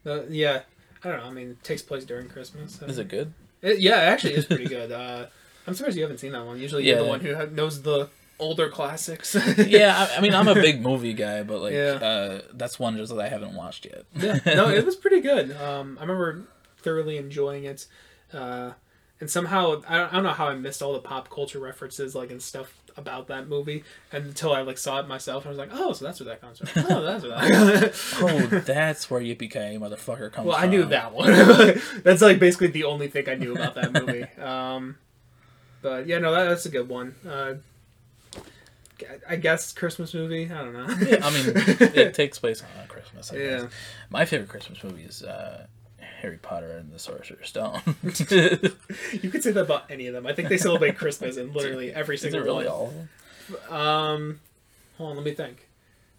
uh, 0.06 0.24
yeah, 0.30 0.62
I 1.04 1.10
don't 1.10 1.20
know. 1.20 1.26
I 1.26 1.32
mean, 1.32 1.52
it 1.52 1.64
takes 1.64 1.82
place 1.84 2.06
during 2.06 2.28
Christmas. 2.28 2.82
Is 2.82 2.98
it 2.98 3.08
good? 3.08 3.34
It, 3.62 3.80
yeah, 3.80 4.02
it 4.02 4.06
actually 4.14 4.34
is 4.34 4.46
pretty 4.46 4.66
good. 4.68 4.92
Uh, 5.02 5.28
I'm 5.68 5.76
surprised 5.76 5.96
you 5.96 6.02
haven't 6.02 6.18
seen 6.18 6.32
that 6.32 6.44
one. 6.44 6.60
Usually, 6.60 6.88
you're 6.88 6.98
the 6.98 7.06
one 7.06 7.20
who 7.20 7.36
knows 7.52 7.84
the 7.84 8.10
older 8.42 8.70
classics. 8.70 9.36
yeah, 9.58 10.08
I, 10.12 10.18
I 10.18 10.22
mean, 10.22 10.34
I'm 10.34 10.48
a 10.50 10.56
big 10.56 10.82
movie 10.90 11.14
guy, 11.14 11.44
but 11.44 11.62
like, 11.62 11.74
Yeah. 11.74 11.94
uh, 12.02 12.42
that's 12.54 12.78
one 12.80 12.98
just 12.98 13.14
that 13.16 13.22
I 13.22 13.30
haven't 13.30 13.54
watched 13.56 13.86
yet. 13.86 14.04
yeah. 14.16 14.40
No, 14.56 14.70
it 14.70 14.86
was 14.86 14.96
pretty 14.98 15.22
good. 15.22 15.56
Um, 15.56 15.98
I 16.00 16.02
remember 16.02 16.44
thoroughly 16.80 17.18
enjoying 17.18 17.64
it. 17.64 17.88
Uh, 18.34 18.72
and 19.20 19.30
somehow 19.30 19.82
I 19.88 19.98
don't, 19.98 20.10
I 20.12 20.16
don't 20.16 20.24
know 20.24 20.30
how 20.34 20.48
I 20.50 20.56
missed 20.56 20.82
all 20.82 20.94
the 20.94 21.00
pop 21.00 21.30
culture 21.30 21.60
references 21.60 22.16
like 22.16 22.32
and 22.32 22.42
stuff 22.42 22.74
about 22.98 23.28
that 23.28 23.48
movie 23.48 23.84
until 24.12 24.52
I 24.54 24.62
like 24.64 24.78
saw 24.78 25.00
it 25.00 25.08
myself 25.08 25.46
and 25.46 25.50
I 25.50 25.52
was 25.52 25.58
like, 25.60 25.80
oh, 25.80 25.94
so 25.94 26.04
that's 26.06 26.20
where 26.20 26.28
that 26.30 26.42
comes 26.42 26.58
from. 26.60 26.86
Oh, 26.90 27.02
that's 27.04 27.24
where 27.24 27.32
that. 27.32 27.94
oh, 28.22 28.60
that's 28.66 29.10
where 29.10 29.22
Yippee 29.22 29.52
Ki 29.52 29.78
motherfucker 29.78 30.32
comes 30.32 30.36
from. 30.36 30.46
well, 30.48 30.58
from. 30.60 30.64
I 30.64 30.68
knew 30.68 30.84
that 30.86 31.14
one. 31.14 31.28
that's 32.04 32.22
like 32.22 32.40
basically 32.40 32.68
the 32.68 32.84
only 32.86 33.08
thing 33.08 33.30
I 33.30 33.36
knew 33.36 33.54
about 33.54 33.76
that 33.76 33.94
movie. 33.94 34.24
Um, 34.42 34.98
but 35.82 36.08
yeah, 36.08 36.18
no, 36.18 36.32
that, 36.34 36.46
that's 36.50 36.66
a 36.66 36.70
good 36.70 36.90
one. 36.90 37.16
Uh, 37.28 37.54
I 39.28 39.36
guess 39.36 39.74
Christmas 39.74 40.14
movie. 40.14 40.46
I 40.52 40.58
don't 40.64 40.74
know. 40.74 40.86
I 40.88 41.32
mean, 41.32 41.54
it 41.96 42.14
takes 42.16 42.40
place 42.40 42.62
on 42.62 42.88
Christmas. 42.88 43.32
I 43.32 43.36
Yeah. 43.38 43.60
guess. 43.62 43.72
My 44.10 44.26
favorite 44.26 44.50
Christmas 44.50 44.84
movie 44.84 45.04
is 45.04 45.24
uh, 45.24 45.66
Harry 46.00 46.38
Potter 46.38 46.78
and 46.78 46.92
the 46.92 47.00
Sorcerer's 47.00 47.48
Stone. 47.50 47.82
you 48.04 49.30
could 49.30 49.44
say 49.44 49.52
that 49.52 49.62
about 49.62 49.90
any 49.90 50.08
of 50.08 50.14
them. 50.14 50.26
I 50.28 50.34
think 50.34 50.50
they 50.50 50.58
celebrate 50.58 50.98
Christmas 50.98 51.38
in 51.38 51.54
literally 51.54 51.94
every 51.94 52.16
is 52.16 52.24
it 52.24 52.32
single 52.32 52.44
really 52.46 52.66
one. 52.66 52.74
all 52.74 52.88
of 52.88 52.94
them? 53.70 53.74
Um, 53.74 54.40
hold 54.98 55.12
on, 55.12 55.16
let 55.18 55.26
me 55.26 55.34
think. 55.34 55.68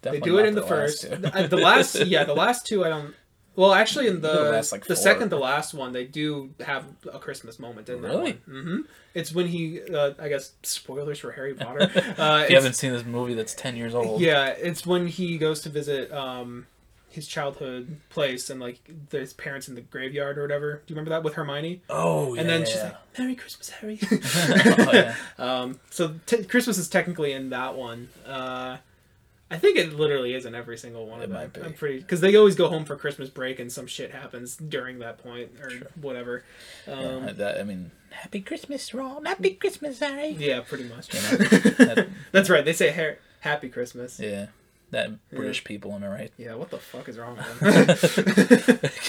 Definitely 0.01 0.19
they 0.31 0.35
do 0.35 0.39
it 0.39 0.45
in 0.47 0.55
the, 0.55 0.61
last 0.61 0.69
first. 0.69 1.01
The, 1.09 1.47
the 1.49 1.57
last, 1.57 1.95
yeah, 2.05 2.25
the 2.25 2.33
last 2.35 2.65
two. 2.65 2.83
I 2.83 2.89
don't. 2.89 3.15
Well, 3.55 3.73
actually, 3.73 4.07
in 4.07 4.21
the 4.21 4.31
The 4.33 4.51
last, 4.51 4.71
like, 4.71 4.85
the 4.85 4.95
four. 4.95 5.03
second 5.03 5.29
to 5.29 5.37
last 5.37 5.73
one, 5.73 5.91
they 5.93 6.05
do 6.05 6.53
have 6.65 6.85
a 7.11 7.19
Christmas 7.19 7.59
moment 7.59 7.87
in 7.89 8.01
Really? 8.01 8.31
that 8.33 8.47
one. 8.47 8.63
hmm 8.63 8.81
It's 9.13 9.31
when 9.33 9.47
he, 9.47 9.81
uh, 9.93 10.11
I 10.19 10.27
guess, 10.29 10.53
spoilers 10.63 11.19
for 11.19 11.31
Harry 11.33 11.53
Potter. 11.53 11.81
Uh, 12.17 12.41
if 12.45 12.49
you 12.49 12.55
haven't 12.55 12.73
seen 12.73 12.91
this 12.93 13.05
movie 13.05 13.33
that's 13.35 13.53
10 13.53 13.75
years 13.75 13.93
old. 13.93 14.21
yeah, 14.21 14.47
it's 14.47 14.85
when 14.87 15.07
he 15.07 15.37
goes 15.37 15.61
to 15.61 15.69
visit 15.69 16.11
um, 16.11 16.65
his 17.09 17.27
childhood 17.27 17.97
place 18.09 18.49
and 18.49 18.59
like 18.59 18.79
there's 19.11 19.33
parents 19.33 19.67
in 19.67 19.75
the 19.75 19.81
graveyard 19.81 20.39
or 20.39 20.41
whatever. 20.41 20.81
Do 20.87 20.91
you 20.91 20.95
remember 20.95 21.11
that 21.11 21.21
with 21.23 21.35
Hermione? 21.35 21.83
Oh, 21.91 22.33
yeah. 22.33 22.41
And 22.41 22.49
then 22.49 22.65
she's 22.65 22.81
like, 22.81 22.95
"Merry 23.19 23.35
Christmas, 23.35 23.69
Harry." 23.69 23.99
Oh, 24.11 24.91
yeah. 24.91 25.15
um, 25.37 25.79
so 25.91 26.15
t- 26.25 26.43
Christmas 26.45 26.79
is 26.79 26.89
technically 26.89 27.33
in 27.33 27.51
that 27.51 27.75
one. 27.75 28.09
Uh, 28.25 28.77
I 29.53 29.57
think 29.57 29.77
it 29.77 29.93
literally 29.93 30.33
is 30.33 30.45
in 30.45 30.55
every 30.55 30.77
single 30.77 31.05
one 31.05 31.21
It 31.21 31.25
of 31.25 31.29
them. 31.29 31.39
might 31.39 31.53
be. 31.53 31.61
I'm 31.61 31.73
pretty 31.73 31.99
because 31.99 32.21
they 32.21 32.35
always 32.35 32.55
go 32.55 32.69
home 32.69 32.85
for 32.85 32.95
Christmas 32.95 33.29
break 33.29 33.59
and 33.59 33.71
some 33.71 33.85
shit 33.87 34.11
happens 34.11 34.55
during 34.57 34.99
that 34.99 35.19
point 35.19 35.51
or 35.61 35.69
Sure. 35.69 35.87
whatever. 36.01 36.43
Yeah, 36.87 36.93
Um, 36.93 37.35
that, 37.37 37.59
I 37.59 37.63
mean, 37.63 37.91
Happy 38.09 38.41
Christmas, 38.41 38.93
Ron. 38.93 39.25
Happy 39.25 39.51
Christmas, 39.51 39.99
Harry. 39.99 40.29
yeah, 40.29 40.61
pretty 40.61 40.85
much. 40.85 41.13
You 41.13 41.21
know, 41.21 41.37
that- 41.93 42.07
That's 42.31 42.49
right. 42.49 42.65
They 42.65 42.73
say 42.73 42.91
"Har- 42.91 43.17
"Happy 43.41 43.69
Christmas." 43.69 44.19
Yeah. 44.19 44.29
Yeah. 44.29 44.45
That 44.91 45.29
British 45.31 45.63
people, 45.63 45.91
am 45.93 46.03
I 46.03 46.07
right? 46.07 46.31
Yeah, 46.37 46.53
what 46.53 46.69
the 46.69 46.77
fuck 46.77 47.09
is 47.09 47.17
wrong 47.17 47.37
with 47.37 47.59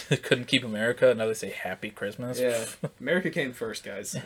them? 0.09 0.19
Couldn't 0.23 0.47
keep 0.47 0.65
America. 0.65 1.13
Now 1.15 1.27
they 1.27 1.35
say 1.35 1.51
Happy 1.51 1.91
Christmas. 1.91 2.41
yeah, 2.41 2.65
America 3.01 3.29
came 3.29 3.53
first, 3.53 3.85
guys. 3.85 4.17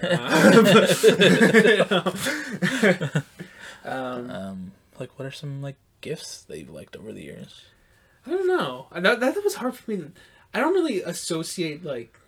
Um, 3.84 3.84
um, 3.84 4.30
Um, 4.30 4.72
like, 5.00 5.18
what 5.18 5.26
are 5.26 5.32
some 5.32 5.60
like 5.62 5.76
gifts 6.00 6.42
that 6.42 6.58
you've 6.58 6.70
liked 6.70 6.96
over 6.96 7.12
the 7.12 7.24
years? 7.24 7.62
I 8.26 8.30
don't 8.30 8.46
know. 8.46 8.86
That, 8.92 9.20
that 9.20 9.42
was 9.44 9.56
hard 9.56 9.74
for 9.74 9.90
me. 9.90 10.04
I 10.52 10.60
don't 10.60 10.74
really 10.74 11.02
associate 11.02 11.84
like 11.84 12.18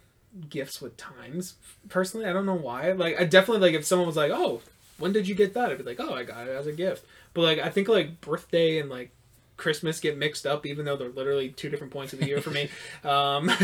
gifts 0.48 0.80
with 0.80 0.96
times 0.96 1.54
personally. 1.88 2.26
I 2.26 2.32
don't 2.32 2.46
know 2.46 2.54
why. 2.54 2.92
Like 2.92 3.20
I 3.20 3.24
definitely 3.24 3.68
like 3.68 3.78
if 3.78 3.84
someone 3.84 4.06
was 4.06 4.16
like, 4.16 4.30
"Oh, 4.32 4.60
when 4.98 5.12
did 5.12 5.28
you 5.28 5.34
get 5.34 5.54
that?" 5.54 5.70
I'd 5.70 5.78
be 5.78 5.84
like, 5.84 6.00
"Oh, 6.00 6.14
I 6.14 6.24
got 6.24 6.46
it 6.46 6.56
as 6.56 6.66
a 6.66 6.72
gift." 6.72 7.04
But 7.34 7.42
like 7.42 7.58
I 7.58 7.70
think 7.70 7.88
like 7.88 8.20
birthday 8.20 8.78
and 8.78 8.90
like 8.90 9.10
Christmas 9.56 10.00
get 10.00 10.16
mixed 10.18 10.46
up, 10.46 10.66
even 10.66 10.84
though 10.84 10.96
they're 10.96 11.10
literally 11.10 11.50
two 11.50 11.68
different 11.68 11.92
points 11.92 12.12
of 12.12 12.18
the 12.18 12.26
year 12.26 12.40
for 12.40 12.50
me. 12.50 12.68
Um, 13.04 13.50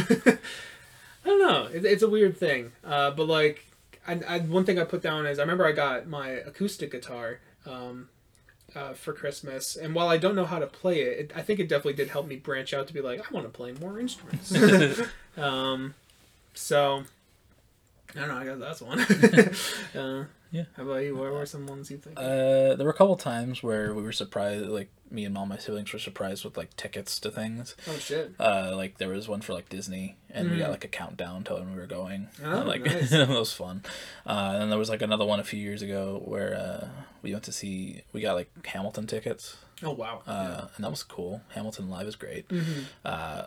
I 1.26 1.30
don't 1.30 1.40
know. 1.40 1.64
It, 1.64 1.84
it's 1.84 2.02
a 2.04 2.08
weird 2.08 2.36
thing. 2.36 2.70
Uh, 2.84 3.10
but 3.10 3.26
like, 3.26 3.66
I, 4.06 4.20
I, 4.28 4.38
one 4.38 4.64
thing 4.64 4.78
I 4.78 4.84
put 4.84 5.02
down 5.02 5.26
is 5.26 5.40
I 5.40 5.42
remember 5.42 5.66
I 5.66 5.72
got 5.72 6.06
my 6.06 6.28
acoustic 6.28 6.92
guitar. 6.92 7.40
Um, 7.66 8.08
uh, 8.76 8.92
for 8.92 9.12
Christmas. 9.12 9.74
And 9.74 9.94
while 9.94 10.08
I 10.08 10.18
don't 10.18 10.36
know 10.36 10.44
how 10.44 10.58
to 10.58 10.66
play 10.66 11.00
it, 11.00 11.18
it, 11.18 11.32
I 11.34 11.42
think 11.42 11.58
it 11.58 11.68
definitely 11.68 11.94
did 11.94 12.08
help 12.08 12.26
me 12.26 12.36
branch 12.36 12.74
out 12.74 12.86
to 12.88 12.94
be 12.94 13.00
like, 13.00 13.20
I 13.20 13.34
want 13.34 13.46
to 13.46 13.50
play 13.50 13.72
more 13.72 13.98
instruments. 13.98 14.54
um, 15.36 15.94
so 16.54 17.04
I 18.14 18.20
don't 18.20 18.28
know. 18.28 18.36
I 18.36 18.44
guess 18.44 18.58
that's 18.58 18.82
one. 18.82 19.00
uh, 20.02 20.24
Yeah. 20.52 20.64
How 20.76 20.82
about 20.84 20.96
you? 21.02 21.16
What 21.16 21.32
were 21.32 21.46
some 21.46 21.66
ones 21.66 21.90
you 21.90 21.96
think? 21.96 22.18
Uh, 22.18 22.76
there 22.76 22.84
were 22.84 22.90
a 22.90 22.94
couple 22.94 23.16
times 23.16 23.62
where 23.62 23.94
we 23.94 24.02
were 24.02 24.12
surprised, 24.12 24.66
like 24.66 24.90
me 25.10 25.24
and 25.24 25.36
all 25.36 25.46
my 25.46 25.58
siblings 25.58 25.92
were 25.92 25.98
surprised 25.98 26.44
with 26.44 26.56
like 26.56 26.76
tickets 26.76 27.18
to 27.20 27.30
things. 27.30 27.76
oh 27.88 27.96
shit! 27.98 28.32
Uh, 28.38 28.72
like 28.74 28.98
there 28.98 29.08
was 29.08 29.28
one 29.28 29.40
for 29.40 29.54
like 29.54 29.68
Disney, 29.68 30.16
and 30.36 30.50
we 30.50 30.58
got 30.58 30.68
Mm. 30.68 30.72
like 30.72 30.84
a 30.84 30.88
countdown 30.88 31.42
to 31.44 31.54
when 31.54 31.72
we 31.72 31.80
were 31.80 31.86
going. 31.86 32.28
Oh, 32.44 32.62
like 32.66 32.84
nice. 32.84 33.10
that 33.10 33.28
was 33.28 33.52
fun. 33.52 33.82
Uh, 34.26 34.50
and 34.52 34.62
then 34.62 34.70
there 34.70 34.78
was 34.78 34.88
like 34.90 35.02
another 35.02 35.24
one 35.24 35.40
a 35.40 35.44
few 35.44 35.58
years 35.60 35.82
ago 35.82 36.22
where 36.24 36.54
uh, 36.54 36.88
we 37.22 37.32
went 37.32 37.44
to 37.44 37.52
see. 37.52 38.02
We 38.12 38.20
got 38.20 38.34
like 38.34 38.66
Hamilton 38.66 39.06
tickets, 39.08 39.56
Oh 39.82 39.90
wow! 39.92 40.22
uh, 40.26 40.68
and 40.76 40.84
that 40.84 40.90
was 40.90 41.02
cool. 41.02 41.40
Hamilton 41.54 41.90
live 41.90 42.06
is 42.06 42.14
great. 42.16 42.46
Mhm. 42.48 42.84
Uh, 43.04 43.46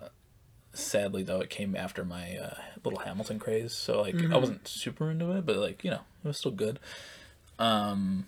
sadly 0.74 1.24
though, 1.24 1.40
it 1.42 1.50
came 1.50 1.76
after 1.76 2.04
my 2.04 2.38
uh, 2.38 2.56
little 2.84 3.00
Hamilton 3.00 3.40
craze, 3.40 3.74
so 3.74 4.02
like 4.02 4.16
I 4.16 4.20
Mhm. 4.20 4.40
wasn't 4.42 4.68
super 4.68 5.10
into 5.12 5.32
it, 5.32 5.46
but 5.46 5.56
like 5.58 5.84
you 5.84 5.92
know 5.92 6.02
it 6.24 6.28
was 6.28 6.38
still 6.38 6.52
good. 6.52 6.80
Um, 7.58 8.28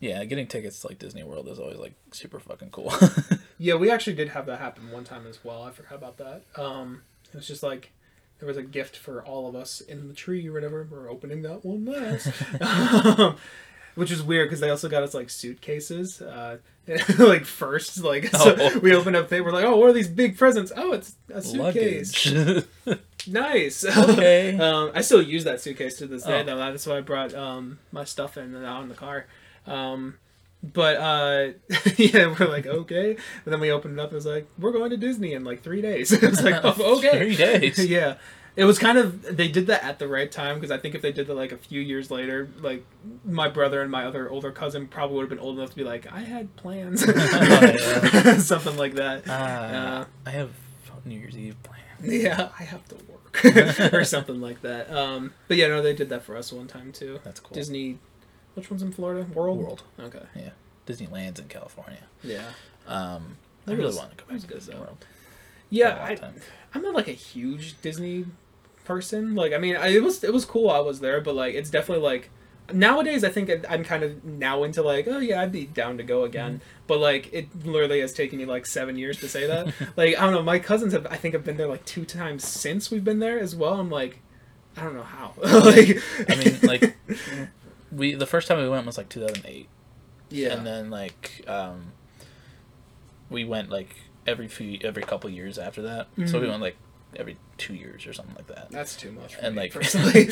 yeah, 0.00 0.22
getting 0.24 0.46
tickets 0.46 0.80
to 0.80 0.88
like 0.88 0.98
Disney 0.98 1.22
World 1.24 1.48
is 1.48 1.58
always 1.58 1.78
like 1.78 1.94
super 2.12 2.38
fucking 2.40 2.70
cool. 2.70 2.92
Yeah, 3.60 3.74
we 3.74 3.90
actually 3.90 4.14
did 4.14 4.28
have 4.28 4.46
that 4.46 4.60
happen 4.60 4.92
one 4.92 5.02
time 5.02 5.26
as 5.26 5.42
well. 5.42 5.64
I 5.64 5.72
forgot 5.72 5.94
about 5.96 6.16
that. 6.18 6.42
Um, 6.54 7.02
it 7.32 7.36
was 7.36 7.46
just 7.46 7.62
like 7.62 7.92
there 8.38 8.46
was 8.46 8.56
a 8.56 8.62
gift 8.62 8.96
for 8.96 9.24
all 9.24 9.48
of 9.48 9.56
us 9.56 9.80
in 9.80 10.08
the 10.08 10.14
tree 10.14 10.46
or 10.48 10.52
whatever. 10.52 10.86
We're 10.90 11.10
opening 11.10 11.42
that 11.42 11.64
one 11.64 11.84
last, 11.84 12.30
um, 12.60 13.36
which 13.96 14.10
is 14.12 14.22
weird 14.22 14.48
because 14.48 14.60
they 14.60 14.70
also 14.70 14.88
got 14.88 15.02
us 15.02 15.14
like 15.14 15.28
suitcases. 15.30 16.22
Uh, 16.22 16.58
like 17.18 17.44
first, 17.44 18.02
like 18.02 18.26
so 18.28 18.56
Oh. 18.58 18.78
we 18.78 18.94
opened 18.94 19.16
up. 19.16 19.28
They 19.28 19.40
were 19.42 19.52
like, 19.52 19.64
"Oh, 19.66 19.76
what 19.76 19.90
are 19.90 19.92
these 19.92 20.08
big 20.08 20.38
presents? 20.38 20.72
Oh, 20.74 20.92
it's 20.92 21.14
a 21.32 21.42
suitcase. 21.42 22.64
Nice. 23.26 23.84
Okay. 23.84 24.56
um, 24.58 24.92
I 24.94 25.02
still 25.02 25.20
use 25.20 25.44
that 25.44 25.60
suitcase 25.60 25.98
to 25.98 26.06
this 26.06 26.22
day, 26.22 26.40
Oh. 26.40 26.44
though. 26.44 26.56
That's 26.56 26.86
why 26.86 26.96
I 26.98 27.00
brought 27.02 27.34
um, 27.34 27.78
my 27.92 28.04
stuff 28.04 28.38
in 28.38 28.54
and 28.54 28.64
out 28.64 28.82
in 28.84 28.88
the 28.88 28.94
car. 28.94 29.26
Um, 29.66 30.14
but 30.62 30.96
uh, 30.96 31.48
yeah, 31.96 32.34
we're 32.38 32.48
like 32.48 32.66
okay, 32.66 33.10
and 33.44 33.52
then 33.52 33.60
we 33.60 33.70
opened 33.70 33.98
it 33.98 34.02
up. 34.02 34.12
It 34.12 34.14
was 34.16 34.26
like 34.26 34.46
we're 34.58 34.72
going 34.72 34.90
to 34.90 34.96
Disney 34.96 35.32
in 35.34 35.44
like 35.44 35.62
three 35.62 35.80
days. 35.82 36.12
it 36.22 36.22
was 36.22 36.42
like 36.42 36.60
oh, 36.64 36.98
okay, 36.98 37.18
Three 37.18 37.36
days. 37.36 37.84
yeah. 37.86 38.14
It 38.56 38.64
was 38.64 38.76
kind 38.76 38.98
of 38.98 39.36
they 39.36 39.46
did 39.46 39.68
that 39.68 39.84
at 39.84 40.00
the 40.00 40.08
right 40.08 40.28
time 40.32 40.56
because 40.56 40.72
I 40.72 40.78
think 40.78 40.96
if 40.96 41.02
they 41.02 41.12
did 41.12 41.28
that 41.28 41.34
like 41.34 41.52
a 41.52 41.56
few 41.56 41.80
years 41.80 42.10
later, 42.10 42.48
like 42.60 42.84
my 43.24 43.48
brother 43.48 43.82
and 43.82 43.90
my 43.90 44.04
other 44.04 44.28
older 44.28 44.50
cousin 44.50 44.88
probably 44.88 45.14
would 45.18 45.22
have 45.22 45.28
been 45.28 45.38
old 45.38 45.58
enough 45.58 45.70
to 45.70 45.76
be 45.76 45.84
like, 45.84 46.12
I 46.12 46.20
had 46.22 46.56
plans, 46.56 47.06
yeah. 47.06 48.38
something 48.38 48.76
like 48.76 48.94
that. 48.94 49.28
Uh, 49.28 49.32
Uh, 49.32 50.04
I 50.26 50.30
have 50.30 50.50
New 51.04 51.18
Year's 51.20 51.38
Eve 51.38 51.56
plans. 51.62 52.22
Yeah, 52.22 52.48
I 52.58 52.64
have 52.64 52.82
to 52.88 52.96
work 52.96 53.92
or 53.94 54.04
something 54.04 54.40
like 54.40 54.62
that. 54.62 54.90
Um, 54.90 55.32
but 55.46 55.56
yeah, 55.56 55.68
no, 55.68 55.80
they 55.80 55.94
did 55.94 56.08
that 56.10 56.24
for 56.24 56.36
us 56.36 56.52
one 56.52 56.66
time 56.66 56.92
too. 56.92 57.20
That's 57.24 57.40
cool. 57.40 57.54
Disney, 57.54 57.98
which 58.58 58.70
one's 58.70 58.82
in 58.82 58.92
Florida? 58.92 59.26
World. 59.32 59.58
World. 59.58 59.82
Okay. 59.98 60.22
Yeah. 60.34 60.50
Disneyland's 60.86 61.40
in 61.40 61.48
California. 61.48 62.02
Yeah. 62.22 62.50
Um, 62.86 63.36
I 63.66 63.72
really 63.72 63.94
want 63.94 64.16
to 64.16 64.24
go 64.24 64.30
back 64.30 64.40
to 64.40 64.46
good, 64.46 64.54
Disney 64.54 64.74
though. 64.74 64.80
World. 64.80 65.06
Yeah, 65.70 66.06
For 66.06 66.12
a 66.12 66.16
long 66.16 66.34
I. 66.34 66.76
I'm 66.76 66.82
not 66.82 66.94
like 66.94 67.08
a 67.08 67.12
huge 67.12 67.80
Disney 67.82 68.26
person. 68.84 69.34
Like, 69.34 69.52
I 69.52 69.58
mean, 69.58 69.76
I, 69.76 69.88
it 69.88 70.02
was 70.02 70.24
it 70.24 70.32
was 70.32 70.44
cool 70.44 70.70
I 70.70 70.80
was 70.80 71.00
there, 71.00 71.20
but 71.20 71.34
like, 71.34 71.54
it's 71.54 71.70
definitely 71.70 72.04
like 72.04 72.30
nowadays 72.72 73.24
I 73.24 73.30
think 73.30 73.50
I'm 73.68 73.84
kind 73.84 74.02
of 74.02 74.24
now 74.24 74.62
into 74.64 74.82
like, 74.82 75.06
oh 75.08 75.18
yeah, 75.18 75.42
I'd 75.42 75.52
be 75.52 75.66
down 75.66 75.98
to 75.98 76.02
go 76.02 76.24
again. 76.24 76.54
Mm-hmm. 76.54 76.82
But 76.86 76.98
like, 76.98 77.32
it 77.32 77.66
literally 77.66 78.00
has 78.00 78.12
taken 78.12 78.38
me 78.38 78.46
like 78.46 78.66
seven 78.66 78.96
years 78.96 79.20
to 79.20 79.28
say 79.28 79.46
that. 79.46 79.66
like, 79.96 80.16
I 80.16 80.20
don't 80.22 80.32
know. 80.32 80.42
My 80.42 80.58
cousins 80.58 80.92
have 80.92 81.06
I 81.06 81.16
think 81.16 81.34
have 81.34 81.44
been 81.44 81.56
there 81.56 81.68
like 81.68 81.84
two 81.84 82.04
times 82.04 82.46
since 82.46 82.90
we've 82.90 83.04
been 83.04 83.18
there 83.18 83.38
as 83.38 83.54
well. 83.54 83.74
I'm 83.74 83.90
like, 83.90 84.20
I 84.76 84.84
don't 84.84 84.94
know 84.94 85.02
how. 85.02 85.32
like, 85.42 86.00
I 86.28 86.36
mean, 86.36 86.58
like, 86.62 86.96
we 87.92 88.14
the 88.14 88.26
first 88.26 88.48
time 88.48 88.58
we 88.60 88.68
went 88.68 88.86
was 88.86 88.98
like 88.98 89.08
2008, 89.08 89.68
yeah. 90.30 90.52
and 90.52 90.66
then 90.66 90.90
like 90.90 91.42
um, 91.48 91.92
we 93.30 93.44
went 93.44 93.70
like 93.70 93.96
every 94.26 94.48
few 94.48 94.78
every 94.84 95.02
couple 95.02 95.30
years 95.30 95.58
after 95.58 95.82
that. 95.82 96.08
So 96.26 96.38
we 96.40 96.46
Mhm. 96.46 96.50
went 96.50 96.62
like 96.62 96.76
every 97.16 97.36
two 97.56 97.74
years 97.74 98.06
or 98.06 98.12
something 98.12 98.34
like 98.36 98.46
that. 98.48 98.70
That's 98.70 98.94
too 98.96 99.12
much. 99.12 99.34
For 99.36 99.40
And, 99.40 99.56
like- 99.56 99.72
personally. 99.72 100.28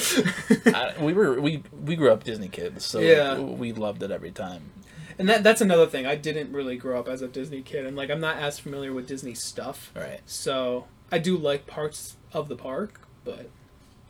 I, 0.74 0.94
we 1.02 1.12
were 1.14 1.40
we 1.40 1.62
we 1.84 1.96
grew 1.96 2.10
up 2.12 2.24
Disney 2.24 2.48
kids, 2.48 2.84
so 2.84 3.00
Yeah. 3.00 3.38
we 3.38 3.72
loved 3.72 4.02
it 4.02 4.10
every 4.10 4.30
time. 4.32 4.70
and 5.18 5.28
that 5.30 5.42
that's 5.42 5.62
another 5.62 5.86
thing. 5.86 6.04
I 6.06 6.14
didn't 6.16 6.52
really 6.52 6.76
grow 6.76 6.98
up 7.00 7.08
as 7.08 7.22
a 7.22 7.28
Disney 7.28 7.62
kid, 7.62 7.86
and 7.86 7.96
like 7.96 8.10
I'm 8.10 8.20
not 8.20 8.36
as 8.36 8.58
familiar 8.58 8.92
with 8.92 9.06
Disney 9.06 9.34
stuff. 9.34 9.90
Right. 9.96 10.20
So 10.26 10.86
I 11.10 11.18
do 11.18 11.36
like 11.38 11.66
parts 11.66 12.16
of 12.34 12.48
the 12.48 12.56
park, 12.56 13.00
but 13.24 13.48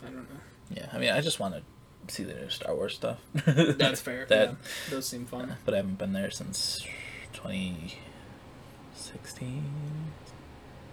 I 0.02 0.06
don't 0.06 0.16
know. 0.16 0.40
Yeah. 0.70 0.88
I 0.92 0.98
mean, 0.98 1.10
I 1.10 1.20
just 1.20 1.38
want 1.38 1.54
to 1.54 1.62
see 2.10 2.24
the 2.24 2.34
new 2.34 2.48
Star 2.48 2.74
Wars 2.74 2.94
stuff. 2.94 3.18
That's 3.34 4.00
fair. 4.00 4.26
That- 4.28 4.50
yeah, 4.50 4.54
those 4.90 5.06
seem 5.08 5.26
fun. 5.26 5.56
but 5.64 5.74
I 5.74 5.78
haven't 5.78 5.98
been 5.98 6.12
there 6.12 6.30
since 6.30 6.84
2016. 7.32 9.64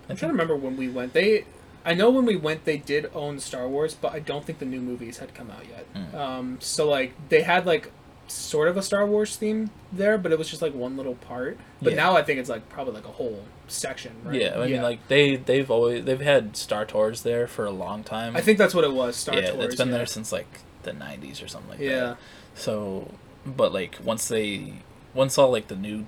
I'm 0.09 0.16
trying 0.18 0.30
to 0.30 0.34
remember 0.34 0.55
when 0.55 0.78
we 0.78 0.89
went. 0.89 1.14
They, 1.14 1.45
I 1.86 1.93
know 1.93 2.09
when 2.09 2.26
we 2.26 2.36
went, 2.36 2.66
they 2.66 2.78
did 2.78 3.09
own 3.14 3.39
Star 3.39 3.68
Wars, 3.68 3.95
but 3.95 4.14
I 4.14 4.20
don't 4.20 4.45
think 4.45 4.59
the 4.59 4.66
new 4.66 4.82
movies 4.82 5.20
had 5.20 5.34
come 5.34 5.49
out 5.49 5.66
yet. 5.68 5.91
Mm. 5.93 6.14
Um, 6.14 6.57
so 6.59 6.89
like 6.89 7.14
they 7.30 7.41
had 7.41 7.66
like 7.66 7.91
sort 8.28 8.68
of 8.68 8.78
a 8.78 8.82
Star 8.82 9.05
Wars 9.05 9.36
theme 9.36 9.70
there, 9.91 10.18
but 10.18 10.32
it 10.32 10.38
was 10.38 10.49
just 10.49 10.61
like 10.61 10.74
one 10.74 10.97
little 10.97 11.16
part. 11.16 11.57
But 11.82 11.93
Yeah. 11.93 12.03
now 12.03 12.18
I 12.18 12.24
think 12.24 12.39
it's 12.39 12.49
like 12.49 12.68
probably 12.70 12.93
like 12.93 13.05
a 13.05 13.11
whole 13.11 13.43
section. 13.68 14.14
Right? 14.24 14.41
Yeah, 14.41 14.59
I 14.59 14.68
mean, 14.68 14.82
like 14.82 15.07
they 15.07 15.36
they've 15.38 15.70
always 15.72 16.03
they've 16.05 16.20
had 16.20 16.57
Star 16.57 16.86
Tours 16.86 17.24
there 17.24 17.47
for 17.47 17.66
a 17.66 17.72
long 17.72 18.03
time. 18.03 18.36
I 18.36 18.41
think 18.41 18.57
that's 18.57 18.76
what 18.76 18.84
it 18.84 18.93
was. 18.93 19.16
Star 19.16 19.36
yeah, 19.36 19.51
Tours. 19.51 19.66
it's 19.66 19.76
been 19.76 19.89
yeah. 19.89 19.97
there 19.97 20.05
since 20.05 20.32
like 20.32 20.59
the 20.84 20.92
'90s 20.92 21.44
or 21.44 21.48
something 21.48 21.70
like 21.72 21.80
Yeah. 21.80 22.00
that. 22.00 22.18
So, 22.56 23.12
but 23.46 23.74
like 23.74 23.98
once 24.04 24.28
they 24.28 24.76
once 25.14 25.38
all 25.38 25.52
like 25.52 25.68
the 25.68 25.76
new 25.76 26.06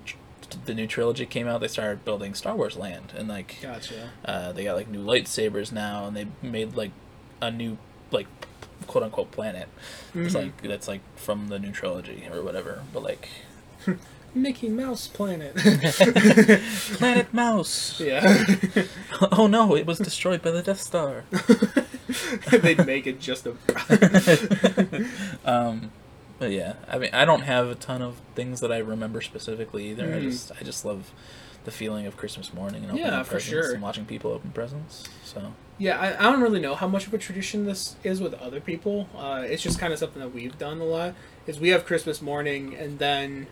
the 0.64 0.74
new 0.74 0.86
trilogy 0.86 1.26
came 1.26 1.48
out, 1.48 1.60
they 1.60 1.68
started 1.68 2.04
building 2.04 2.32
Star 2.34 2.54
Wars 2.54 2.76
Land, 2.76 3.12
and 3.16 3.28
like 3.28 3.56
Gotcha. 3.60 4.10
uh, 4.24 4.52
they 4.52 4.64
got 4.64 4.76
like 4.76 4.88
new 4.88 5.04
lightsabers 5.04 5.72
now, 5.72 6.06
and 6.06 6.16
they 6.16 6.26
made 6.40 6.76
like 6.76 6.92
a 7.42 7.50
new 7.50 7.78
like 8.12 8.26
quote 8.86 9.02
unquote 9.02 9.32
planet. 9.32 9.68
It's 10.14 10.34
Mhm. 10.34 10.42
like 10.44 10.62
that's 10.62 10.86
like 10.88 11.00
from 11.16 11.48
the 11.48 11.58
new 11.58 11.72
trilogy 11.72 12.28
or 12.32 12.42
whatever. 12.42 12.82
But 12.92 13.02
like 13.02 13.28
Mickey 14.36 14.68
Mouse 14.68 15.08
Planet. 15.08 15.54
Planet 15.56 17.32
Mouse. 17.32 17.98
yeah. 18.00 18.44
oh 19.32 19.46
no, 19.46 19.74
it 19.74 19.86
was 19.86 19.98
destroyed 19.98 20.42
by 20.42 20.50
the 20.50 20.62
Death 20.62 20.80
Star. 20.80 21.24
They'd 22.50 22.84
make 22.86 23.06
it 23.06 23.18
just 23.20 23.46
a. 23.46 23.56
um, 25.44 25.90
but 26.38 26.50
yeah, 26.50 26.74
I 26.88 26.98
mean, 26.98 27.10
I 27.12 27.24
don't 27.24 27.42
have 27.42 27.68
a 27.68 27.74
ton 27.74 28.02
of 28.02 28.20
things 28.34 28.60
that 28.60 28.70
I 28.72 28.78
remember 28.78 29.20
specifically 29.22 29.88
either. 29.90 30.04
I 30.14 30.18
Mhm. 30.18 30.22
just, 30.30 30.52
I 30.60 30.62
just 30.64 30.84
love 30.84 31.10
the 31.64 31.70
feeling 31.70 32.06
of 32.06 32.16
Christmas 32.16 32.52
morning 32.54 32.82
and 32.82 32.92
opening 32.92 33.06
Yeah, 33.06 33.22
for 33.24 33.32
presents 33.32 33.48
sure. 33.66 33.72
and 33.74 33.82
watching 33.82 34.04
people 34.04 34.30
open 34.30 34.50
presents. 34.52 35.04
So 35.24 35.52
Yeah, 35.78 35.98
I, 35.98 36.16
I 36.18 36.30
don't 36.30 36.40
really 36.40 36.60
know 36.60 36.74
how 36.76 36.86
much 36.86 37.06
of 37.08 37.14
a 37.14 37.18
tradition 37.18 37.64
this 37.66 37.96
is 38.04 38.20
with 38.20 38.34
other 38.34 38.60
people. 38.60 39.08
Uh, 39.16 39.42
it's 39.44 39.62
just 39.62 39.78
kind 39.80 39.92
of 39.92 39.98
something 39.98 40.20
that 40.22 40.32
we've 40.32 40.56
done 40.58 40.80
a 40.80 40.84
lot. 40.84 41.14
Is 41.46 41.58
we 41.58 41.70
have 41.70 41.84
Christmas 41.86 42.20
morning, 42.22 42.74
and 42.76 42.98
then 42.98 43.46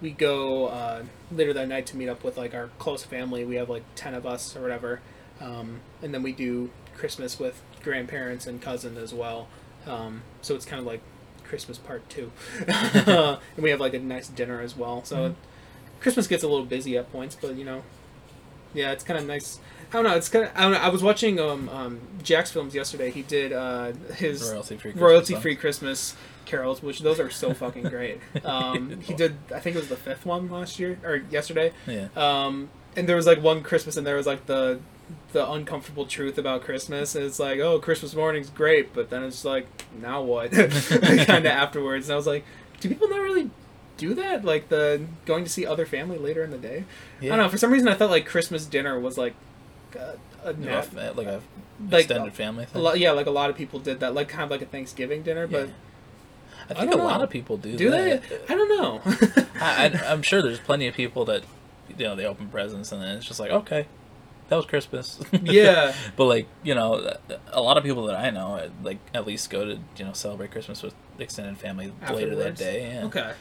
we 0.00 0.10
go 0.10 0.66
uh, 0.66 1.02
later 1.32 1.52
that 1.52 1.68
night 1.68 1.86
to 1.86 1.96
meet 1.96 2.08
up 2.08 2.22
with 2.24 2.36
like 2.36 2.54
our 2.54 2.70
close 2.78 3.04
family. 3.04 3.44
We 3.44 3.56
have 3.56 3.68
like 3.68 3.82
ten 3.94 4.14
of 4.14 4.26
us 4.26 4.54
or 4.56 4.60
whatever, 4.62 5.00
um, 5.40 5.80
and 6.02 6.12
then 6.14 6.22
we 6.22 6.32
do 6.32 6.70
Christmas 6.96 7.38
with 7.38 7.60
grandparents 7.82 8.46
and 8.46 8.60
cousin 8.62 8.96
as 8.96 9.12
well. 9.14 9.48
Um, 9.86 10.22
so 10.42 10.54
it's 10.54 10.64
kind 10.64 10.80
of 10.80 10.86
like 10.86 11.00
Christmas 11.44 11.78
part 11.78 12.08
two, 12.08 12.30
and 12.66 13.38
we 13.56 13.70
have 13.70 13.80
like 13.80 13.94
a 13.94 13.98
nice 13.98 14.28
dinner 14.28 14.60
as 14.60 14.76
well. 14.76 15.04
So 15.04 15.16
Mhm. 15.16 15.34
Christmas 16.00 16.26
gets 16.28 16.42
a 16.44 16.48
little 16.48 16.66
busy 16.66 16.96
at 16.96 17.10
points, 17.10 17.36
but 17.40 17.56
you 17.56 17.64
know, 17.64 17.82
yeah, 18.74 18.92
it's 18.92 19.02
kind 19.04 19.18
of 19.18 19.26
nice. 19.26 19.58
I 19.90 19.92
don't 19.94 20.04
know. 20.04 20.14
It's 20.14 20.28
kind 20.28 20.44
of. 20.44 20.50
I 20.54 20.62
don't 20.62 20.72
know. 20.72 20.78
I 20.78 20.90
was 20.90 21.02
watching 21.02 21.40
um, 21.40 21.68
um 21.70 22.00
Jacksfilms 22.22 22.74
yesterday. 22.74 23.10
He 23.10 23.22
did 23.22 23.52
uh 23.52 23.92
his 24.14 24.42
royalty 24.42 24.76
free. 24.76 24.92
royalty 24.92 25.34
free 25.34 25.56
Christmas 25.56 26.14
carols, 26.48 26.82
which 26.82 27.00
those 27.00 27.20
are 27.20 27.30
so 27.30 27.54
fucking 27.54 27.84
great. 27.84 28.20
Um, 28.44 29.00
he 29.00 29.14
did. 29.14 29.36
I 29.54 29.60
think 29.60 29.76
it 29.76 29.78
was 29.78 29.88
the 29.88 29.96
fifth 29.96 30.24
one 30.26 30.50
last 30.50 30.78
year 30.80 30.98
or 31.04 31.16
yesterday. 31.30 31.72
Yeah. 31.86 32.08
Um, 32.16 32.70
and 32.96 33.08
there 33.08 33.16
was 33.16 33.26
like 33.26 33.40
one 33.42 33.62
Christmas, 33.62 33.96
and 33.96 34.06
there 34.06 34.16
was 34.16 34.26
like 34.26 34.46
the 34.46 34.80
the 35.32 35.48
uncomfortable 35.50 36.04
truth 36.06 36.36
about 36.38 36.62
Christmas. 36.62 37.14
And 37.14 37.24
it's 37.24 37.38
like, 37.38 37.60
oh, 37.60 37.78
Christmas 37.78 38.14
morning's 38.14 38.50
great, 38.50 38.92
but 38.94 39.10
then 39.10 39.22
it's 39.22 39.44
like, 39.44 39.66
now 40.02 40.20
what? 40.22 40.50
kind 40.52 40.70
of 41.30 41.46
afterwards. 41.46 42.08
And 42.08 42.14
I 42.14 42.16
was 42.16 42.26
like, 42.26 42.44
do 42.80 42.88
people 42.88 43.08
not 43.08 43.20
really 43.20 43.50
do 43.96 44.14
that? 44.14 44.44
Like 44.44 44.68
the 44.68 45.02
going 45.26 45.44
to 45.44 45.50
see 45.50 45.64
other 45.66 45.86
family 45.86 46.18
later 46.18 46.42
in 46.44 46.50
the 46.50 46.58
day. 46.58 46.84
Yeah. 47.20 47.32
I 47.32 47.36
don't 47.36 47.46
know. 47.46 47.50
For 47.50 47.58
some 47.58 47.72
reason, 47.72 47.88
I 47.88 47.94
thought 47.94 48.10
like 48.10 48.26
Christmas 48.26 48.66
dinner 48.66 48.98
was 49.00 49.16
like 49.18 49.34
a, 49.94 50.16
a 50.44 50.52
You 50.52 50.58
know, 50.66 50.72
nat- 50.72 50.78
f- 50.94 51.16
like 51.16 51.26
a 51.26 51.40
like 51.90 52.00
extended 52.04 52.32
family 52.34 52.64
a 52.64 52.66
thing. 52.66 52.82
lot. 52.82 52.98
Yeah, 52.98 53.12
like 53.12 53.26
a 53.26 53.30
lot 53.30 53.50
of 53.50 53.56
people 53.56 53.78
did 53.80 54.00
that, 54.00 54.14
like 54.14 54.28
kind 54.28 54.44
of 54.44 54.50
like 54.50 54.62
a 54.62 54.66
Thanksgiving 54.66 55.22
dinner. 55.22 55.46
But 55.46 55.68
Yeah. 55.68 55.74
I 56.70 56.72
I 56.74 56.80
think 56.80 56.92
a 56.94 56.96
don't 56.96 57.06
lot 57.06 57.22
of 57.22 57.30
people 57.30 57.56
do. 57.56 57.76
do 57.76 57.90
that. 57.90 58.22
they? 58.28 58.36
I 58.48 58.56
don't 58.56 58.68
know. 58.68 59.00
I, 59.60 59.86
I, 59.88 60.12
I'm 60.12 60.22
sure 60.22 60.42
there's 60.42 60.58
plenty 60.60 60.86
of 60.86 60.94
people 60.94 61.24
that, 61.26 61.42
you 61.96 62.04
know, 62.04 62.14
they 62.14 62.24
open 62.26 62.48
presents 62.48 62.92
and 62.92 63.02
then 63.02 63.16
it's 63.16 63.26
just 63.26 63.40
like, 63.40 63.50
okay, 63.50 63.86
that 64.48 64.56
was 64.56 64.66
Christmas. 64.66 65.18
yeah. 65.32 65.94
but 66.16 66.24
like, 66.26 66.46
you 66.62 66.74
know, 66.74 67.14
a 67.52 67.60
lot 67.62 67.76
of 67.78 67.84
people 67.84 68.06
that 68.06 68.16
I 68.16 68.30
know, 68.30 68.70
like, 68.82 68.98
at 69.14 69.26
least 69.26 69.50
go 69.50 69.64
to, 69.64 69.78
you 69.96 70.04
know, 70.04 70.12
celebrate 70.12 70.50
Christmas 70.50 70.82
with 70.82 70.94
extended 71.18 71.58
family 71.58 71.92
later 72.12 72.36
that 72.36 72.56
day. 72.56 72.92
Yeah. 72.92 73.04
Okay. 73.06 73.32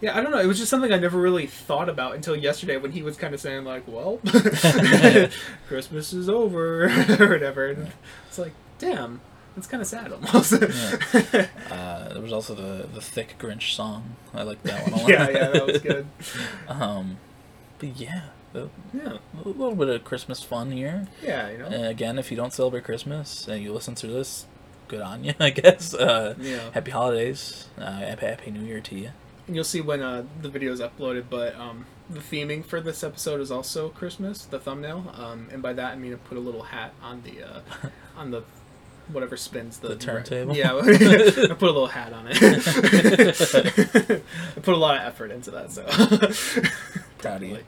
Yeah, 0.00 0.16
I 0.16 0.22
don't 0.22 0.30
know. 0.30 0.38
It 0.38 0.46
was 0.46 0.58
just 0.58 0.70
something 0.70 0.92
I 0.92 0.98
never 0.98 1.20
really 1.20 1.46
thought 1.46 1.90
about 1.90 2.14
until 2.14 2.34
yesterday 2.34 2.78
when 2.78 2.90
he 2.92 3.02
was 3.02 3.18
kind 3.18 3.34
of 3.34 3.40
saying 3.40 3.64
like, 3.64 3.82
"Well, 3.86 4.18
Christmas 5.68 6.14
is 6.14 6.28
over" 6.28 6.84
or 6.86 7.28
whatever. 7.28 7.66
And 7.68 7.92
it's 8.26 8.38
like, 8.38 8.52
damn, 8.78 9.20
it's 9.56 9.66
kind 9.66 9.80
of 9.80 9.86
sad 9.86 10.12
almost. 10.12 10.52
Yeah. 10.52 11.46
Uh, 11.70 12.12
there 12.14 12.22
was 12.22 12.32
also 12.32 12.54
the 12.54 12.86
the 12.92 13.00
thick 13.00 13.36
Grinch 13.38 13.74
song. 13.74 14.16
I 14.34 14.42
like 14.42 14.62
that 14.64 14.82
one 14.84 14.92
a 14.92 14.96
lot. 15.02 15.08
yeah, 15.10 15.28
yeah, 15.30 15.48
that 15.48 15.66
was 15.66 15.78
good. 15.80 16.06
um, 16.68 17.16
but 17.78 17.88
yeah, 18.00 18.22
the, 18.52 18.68
Yeah, 18.92 19.18
a 19.44 19.48
little 19.48 19.74
bit 19.76 19.88
of 19.88 20.04
Christmas 20.04 20.42
fun 20.42 20.72
here. 20.72 21.06
yeah, 21.22 21.50
you 21.50 21.58
know. 21.58 21.66
And 21.66 21.86
again, 21.86 22.18
if 22.18 22.30
you 22.30 22.36
don't 22.36 22.52
celebrate 22.52 22.84
Christmas 22.84 23.46
and 23.48 23.62
you 23.62 23.72
listen 23.72 23.94
to 23.96 24.06
this, 24.08 24.46
good 24.88 25.00
on 25.00 25.24
you, 25.24 25.34
I 25.40 25.50
guess. 25.50 25.94
Uh, 25.94 26.34
Yeah. 26.38 26.70
Happy 26.72 26.90
holidays. 26.90 27.68
Uh, 27.78 27.90
happy, 27.92 28.26
happy 28.26 28.50
New 28.50 28.64
Year 28.64 28.80
to 28.80 28.94
you. 28.98 29.10
And 29.46 29.56
you'll 29.56 29.64
see 29.64 29.80
when 29.80 30.00
uh, 30.02 30.24
the 30.42 30.48
video 30.48 30.72
is 30.72 30.80
uploaded, 30.80 31.24
but 31.30 31.54
um, 31.56 31.86
the 32.08 32.20
theming 32.20 32.64
for 32.64 32.80
this 32.80 33.02
episode 33.04 33.40
is 33.40 33.50
also 33.50 33.88
Christmas, 33.88 34.44
the 34.44 34.58
thumbnail. 34.58 35.12
Um, 35.16 35.48
and 35.52 35.62
by 35.62 35.72
that 35.72 35.92
I 35.92 35.96
mean 35.96 36.12
I 36.12 36.16
put 36.16 36.36
a 36.36 36.40
little 36.40 36.62
hat 36.64 36.92
on 37.02 37.22
the 37.22 37.42
uh, 37.42 37.60
on 38.16 38.30
the 38.32 38.42
whatever 39.12 39.36
spins 39.36 39.78
the, 39.78 39.88
The 39.88 39.96
turntable? 39.96 40.56
Yeah, 40.56 40.74
I 40.76 40.80
put 41.54 41.62
a 41.62 41.66
little 41.66 41.86
hat 41.86 42.12
on 42.12 42.26
it. 42.30 42.36
I 44.56 44.60
put 44.60 44.74
a 44.74 44.78
lot 44.78 44.96
of 44.96 45.02
effort 45.02 45.30
into 45.30 45.50
that, 45.52 45.70
so. 45.72 45.84
Proud 47.18 47.42
of 47.42 47.48
you. 47.50 47.58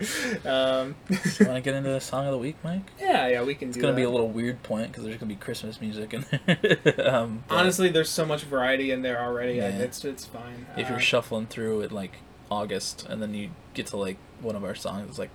Um, 0.50 0.94
You 1.08 1.46
want 1.46 1.56
to 1.56 1.60
get 1.60 1.74
into 1.74 1.90
the 1.90 2.00
song 2.00 2.26
of 2.26 2.32
the 2.32 2.38
week, 2.38 2.56
Mike? 2.64 2.90
yeah, 2.98 3.28
yeah, 3.28 3.42
we 3.42 3.54
can 3.54 3.68
do. 3.68 3.72
It's 3.78 3.82
gonna 3.82 3.94
be 3.96 4.02
a 4.02 4.10
little 4.10 4.28
weird 4.28 4.62
point 4.62 4.88
because 4.90 5.04
there's 5.04 5.16
gonna 5.16 5.28
be 5.28 5.36
Christmas 5.36 5.80
music 5.80 6.14
in 6.14 6.24
there. 6.46 7.08
um, 7.14 7.44
Honestly, 7.50 7.88
there's 7.90 8.08
so 8.08 8.24
much 8.24 8.44
variety 8.44 8.90
in 8.90 9.02
there 9.02 9.20
already. 9.20 9.54
Yeah. 9.54 9.68
It's 9.68 10.04
it's 10.04 10.24
fine. 10.24 10.66
if 10.76 10.88
you're 10.88 10.96
Uh, 10.98 11.00
shuffling 11.00 11.46
through 11.46 11.82
it 11.82 11.92
like 11.92 12.12
August 12.50 13.06
and 13.08 13.20
then 13.20 13.34
you 13.34 13.50
get 13.74 13.86
to 13.88 13.96
like 13.96 14.16
one 14.40 14.56
of 14.56 14.64
our 14.64 14.74
songs, 14.74 15.08
it's 15.10 15.18
like 15.18 15.30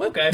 okay. 0.00 0.30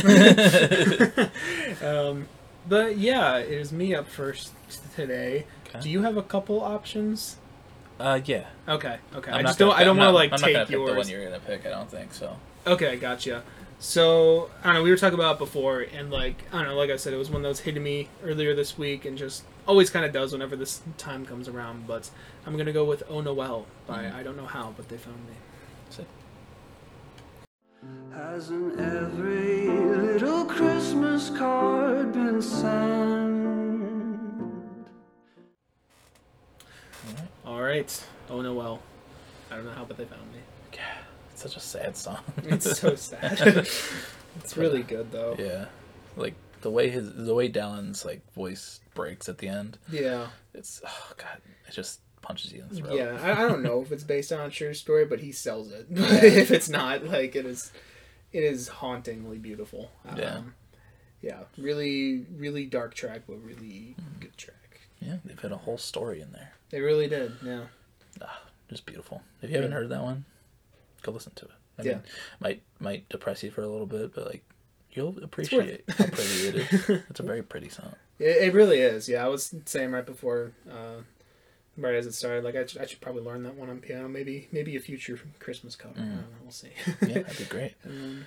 um, 1.83 2.29
but 2.69 2.97
yeah, 2.99 3.39
it 3.39 3.51
is 3.51 3.73
me 3.73 3.95
up 3.95 4.09
first 4.09 4.53
today. 4.95 5.47
Okay. 5.69 5.81
Do 5.81 5.91
you 5.91 6.03
have 6.03 6.17
a 6.17 6.23
couple 6.23 6.61
options? 6.63 7.37
uh, 7.99 8.21
yeah. 8.25 8.47
Okay, 8.69 8.99
okay. 9.15 9.31
I'm 9.31 9.39
I 9.39 9.43
just 9.43 9.59
don't. 9.59 9.75
I 9.75 9.85
don't 9.85 9.97
want 9.97 10.09
to 10.09 10.13
like 10.13 10.33
I'm 10.33 10.41
not 10.41 10.47
gonna 10.53 10.59
take 10.67 10.69
pick 10.69 10.87
the 10.87 10.95
one 10.95 11.09
you're 11.09 11.25
gonna 11.25 11.41
pick. 11.41 11.65
I 11.67 11.71
don't 11.71 11.91
think 11.91 12.13
so. 12.13 12.37
Okay, 12.67 12.97
gotcha. 12.97 13.43
So 13.79 14.51
I 14.63 14.69
don't 14.69 14.75
know. 14.77 14.83
We 14.83 14.91
were 14.91 14.97
talking 14.97 15.19
about 15.19 15.37
it 15.37 15.39
before, 15.39 15.81
and 15.81 16.11
like 16.11 16.43
I 16.53 16.59
don't 16.59 16.67
know. 16.69 16.77
Like 16.77 16.91
I 16.91 16.97
said, 16.97 17.13
it 17.13 17.17
was 17.17 17.31
one 17.31 17.43
that 17.43 17.49
was 17.49 17.61
hitting 17.61 17.83
me 17.83 18.09
earlier 18.23 18.55
this 18.55 18.77
week, 18.79 19.05
and 19.05 19.17
just 19.17 19.45
always 19.67 19.91
kind 19.91 20.05
of 20.05 20.13
does 20.13 20.33
whenever 20.33 20.57
this 20.57 20.81
time 20.99 21.25
comes 21.27 21.49
around. 21.49 21.87
But 21.87 22.11
I'm 22.47 22.57
gonna 22.57 22.73
go 22.73 22.85
with 22.85 23.03
"Oh 23.09 23.21
Noel" 23.21 23.67
by 23.87 24.05
Mhm. 24.05 24.15
I 24.15 24.23
don't 24.23 24.37
know 24.37 24.47
how, 24.47 24.73
but 24.77 24.89
they 24.89 24.97
found 24.97 25.19
me. 25.27 25.35
Hasn't 28.15 28.79
every 28.81 29.69
little 29.69 30.45
Christmas 30.47 31.31
card 31.31 32.13
been 32.13 32.41
sent? 32.43 34.17
All 37.45 37.63
right, 37.63 38.05
"Oh 38.31 38.41
Noel." 38.41 38.81
I 39.51 39.57
don't 39.57 39.65
know 39.67 39.73
how, 39.73 39.85
but 39.85 39.97
they 39.97 40.05
found 40.05 40.23
me. 40.33 40.39
Yeah, 40.75 40.81
It's 41.33 41.43
such 41.43 41.57
a 41.57 41.61
sad 41.61 41.97
song. 41.97 42.19
It's 42.45 42.79
so 42.79 42.95
sad. 42.97 43.41
it's 44.37 44.57
really 44.57 44.83
good 44.83 45.13
though. 45.13 45.37
yeah, 45.39 45.67
like 46.17 46.35
the 46.63 46.71
way 46.71 46.89
his 46.89 47.13
the 47.15 47.35
way 47.35 47.49
Dallon's 47.49 48.05
like 48.05 48.21
voice 48.35 48.81
breaks 48.95 49.29
at 49.29 49.39
the 49.39 49.49
end. 49.49 49.79
Yeah. 49.91 50.29
It's 50.55 50.81
oh 50.85 51.13
god, 51.17 51.41
it 51.69 51.73
just 51.73 52.01
punches 52.27 52.53
you 52.53 52.63
in 52.63 52.69
the 52.69 52.77
throat. 52.77 52.95
Yeah, 52.97 53.19
I, 53.23 53.45
I 53.45 53.49
don't 53.49 53.63
know 53.63 53.81
if 53.83 53.93
it's 53.93 54.05
based 54.05 54.33
on 54.33 54.41
a 54.41 54.51
true 54.51 54.75
story, 54.75 55.05
but 55.05 55.21
he 55.21 55.33
sells 55.33 55.71
it. 55.71 55.87
if 55.91 56.51
it's 56.51 56.69
not, 56.69 57.05
like 57.05 57.37
it 57.37 57.47
is, 57.47 57.73
it 58.33 58.43
is 58.43 58.69
hauntingly 58.69 59.39
beautiful. 59.39 59.91
Yeah. 60.17 60.37
Um, 60.37 60.55
yeah, 61.23 61.41
really, 61.57 62.27
really 62.37 62.67
dark 62.67 62.95
track, 62.95 63.23
but 63.27 63.37
really 63.43 63.97
good 64.21 64.37
track. 64.37 64.81
Yeah, 65.01 65.17
they've 65.25 65.39
had 65.41 65.53
a 65.53 65.57
whole 65.57 65.79
story 65.79 66.21
in 66.21 66.33
there. 66.33 66.53
They 66.71 66.81
really 66.81 67.09
did. 67.09 67.33
Yeah. 67.45 67.65
Just 68.69 68.85
beautiful. 68.87 69.23
If 69.43 69.51
you 69.51 69.57
haven't 69.57 69.71
Yeah. 69.71 69.77
heard 69.77 69.89
that 69.91 70.03
one, 70.03 70.25
go 71.03 71.13
listen 71.13 71.33
to 71.37 71.45
it. 71.45 71.51
I 71.79 71.83
Yeah. 71.83 71.93
mean, 71.93 72.03
might 72.41 72.63
might 72.81 73.09
depress 73.09 73.43
you 73.45 73.51
for 73.53 73.63
a 73.63 73.69
little 73.69 73.87
bit, 73.87 74.13
but 74.15 74.27
like 74.27 74.45
you'll 74.91 75.17
appreciate 75.23 75.69
it. 75.69 75.85
how 75.97 76.07
pretty 76.07 76.49
it 76.49 76.55
is. 76.73 76.91
It's 77.11 77.21
a 77.21 77.23
very 77.23 77.43
pretty 77.43 77.69
song. 77.69 77.95
It, 78.19 78.49
it 78.49 78.55
really 78.55 78.81
is. 78.81 79.09
Yeah, 79.09 79.25
I 79.25 79.29
was 79.29 79.55
saying 79.67 79.93
right 79.93 80.05
before, 80.07 80.53
uh, 80.69 81.03
right 81.77 81.95
as 81.95 82.07
it 82.07 82.13
started, 82.13 82.45
like 82.45 82.57
I 82.57 82.65
should, 82.67 82.81
I 82.81 82.87
should 82.87 83.01
probably 83.01 83.23
learn 83.23 83.43
that 83.45 83.55
one 83.55 83.69
on 83.71 83.79
piano. 83.81 84.09
Maybe 84.09 84.49
maybe 84.53 84.77
a 84.77 84.81
future 84.81 85.19
Christmas 85.39 85.77
cover. 85.77 85.95
I 85.97 86.01
don't 86.01 86.15
know, 86.17 86.23
we'll 86.43 86.51
see. 86.53 86.71
Yeah, 87.03 87.23
that'd 87.23 87.39
be 87.39 87.45
great. 87.49 87.75
um, 87.87 88.25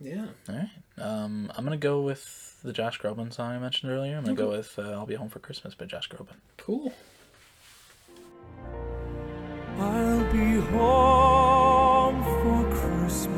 yeah. 0.00 0.26
All 0.48 0.54
right. 0.54 0.70
Um, 0.98 1.50
I'm 1.56 1.64
gonna 1.64 1.76
go 1.76 2.00
with 2.02 2.58
the 2.62 2.72
Josh 2.72 3.00
Groban 3.00 3.32
song 3.32 3.52
I 3.52 3.58
mentioned 3.58 3.90
earlier. 3.92 4.16
I'm 4.16 4.24
gonna 4.24 4.36
go 4.36 4.50
with 4.50 4.78
uh, 4.78 4.90
"I'll 4.92 5.06
Be 5.06 5.14
Home 5.14 5.28
for 5.28 5.38
Christmas" 5.38 5.74
by 5.74 5.86
Josh 5.86 6.08
Groban. 6.08 6.34
Cool. 6.58 6.92
I'll 9.78 10.32
be 10.32 10.54
home 10.70 12.22
for 12.24 12.74
Christmas. 12.74 13.36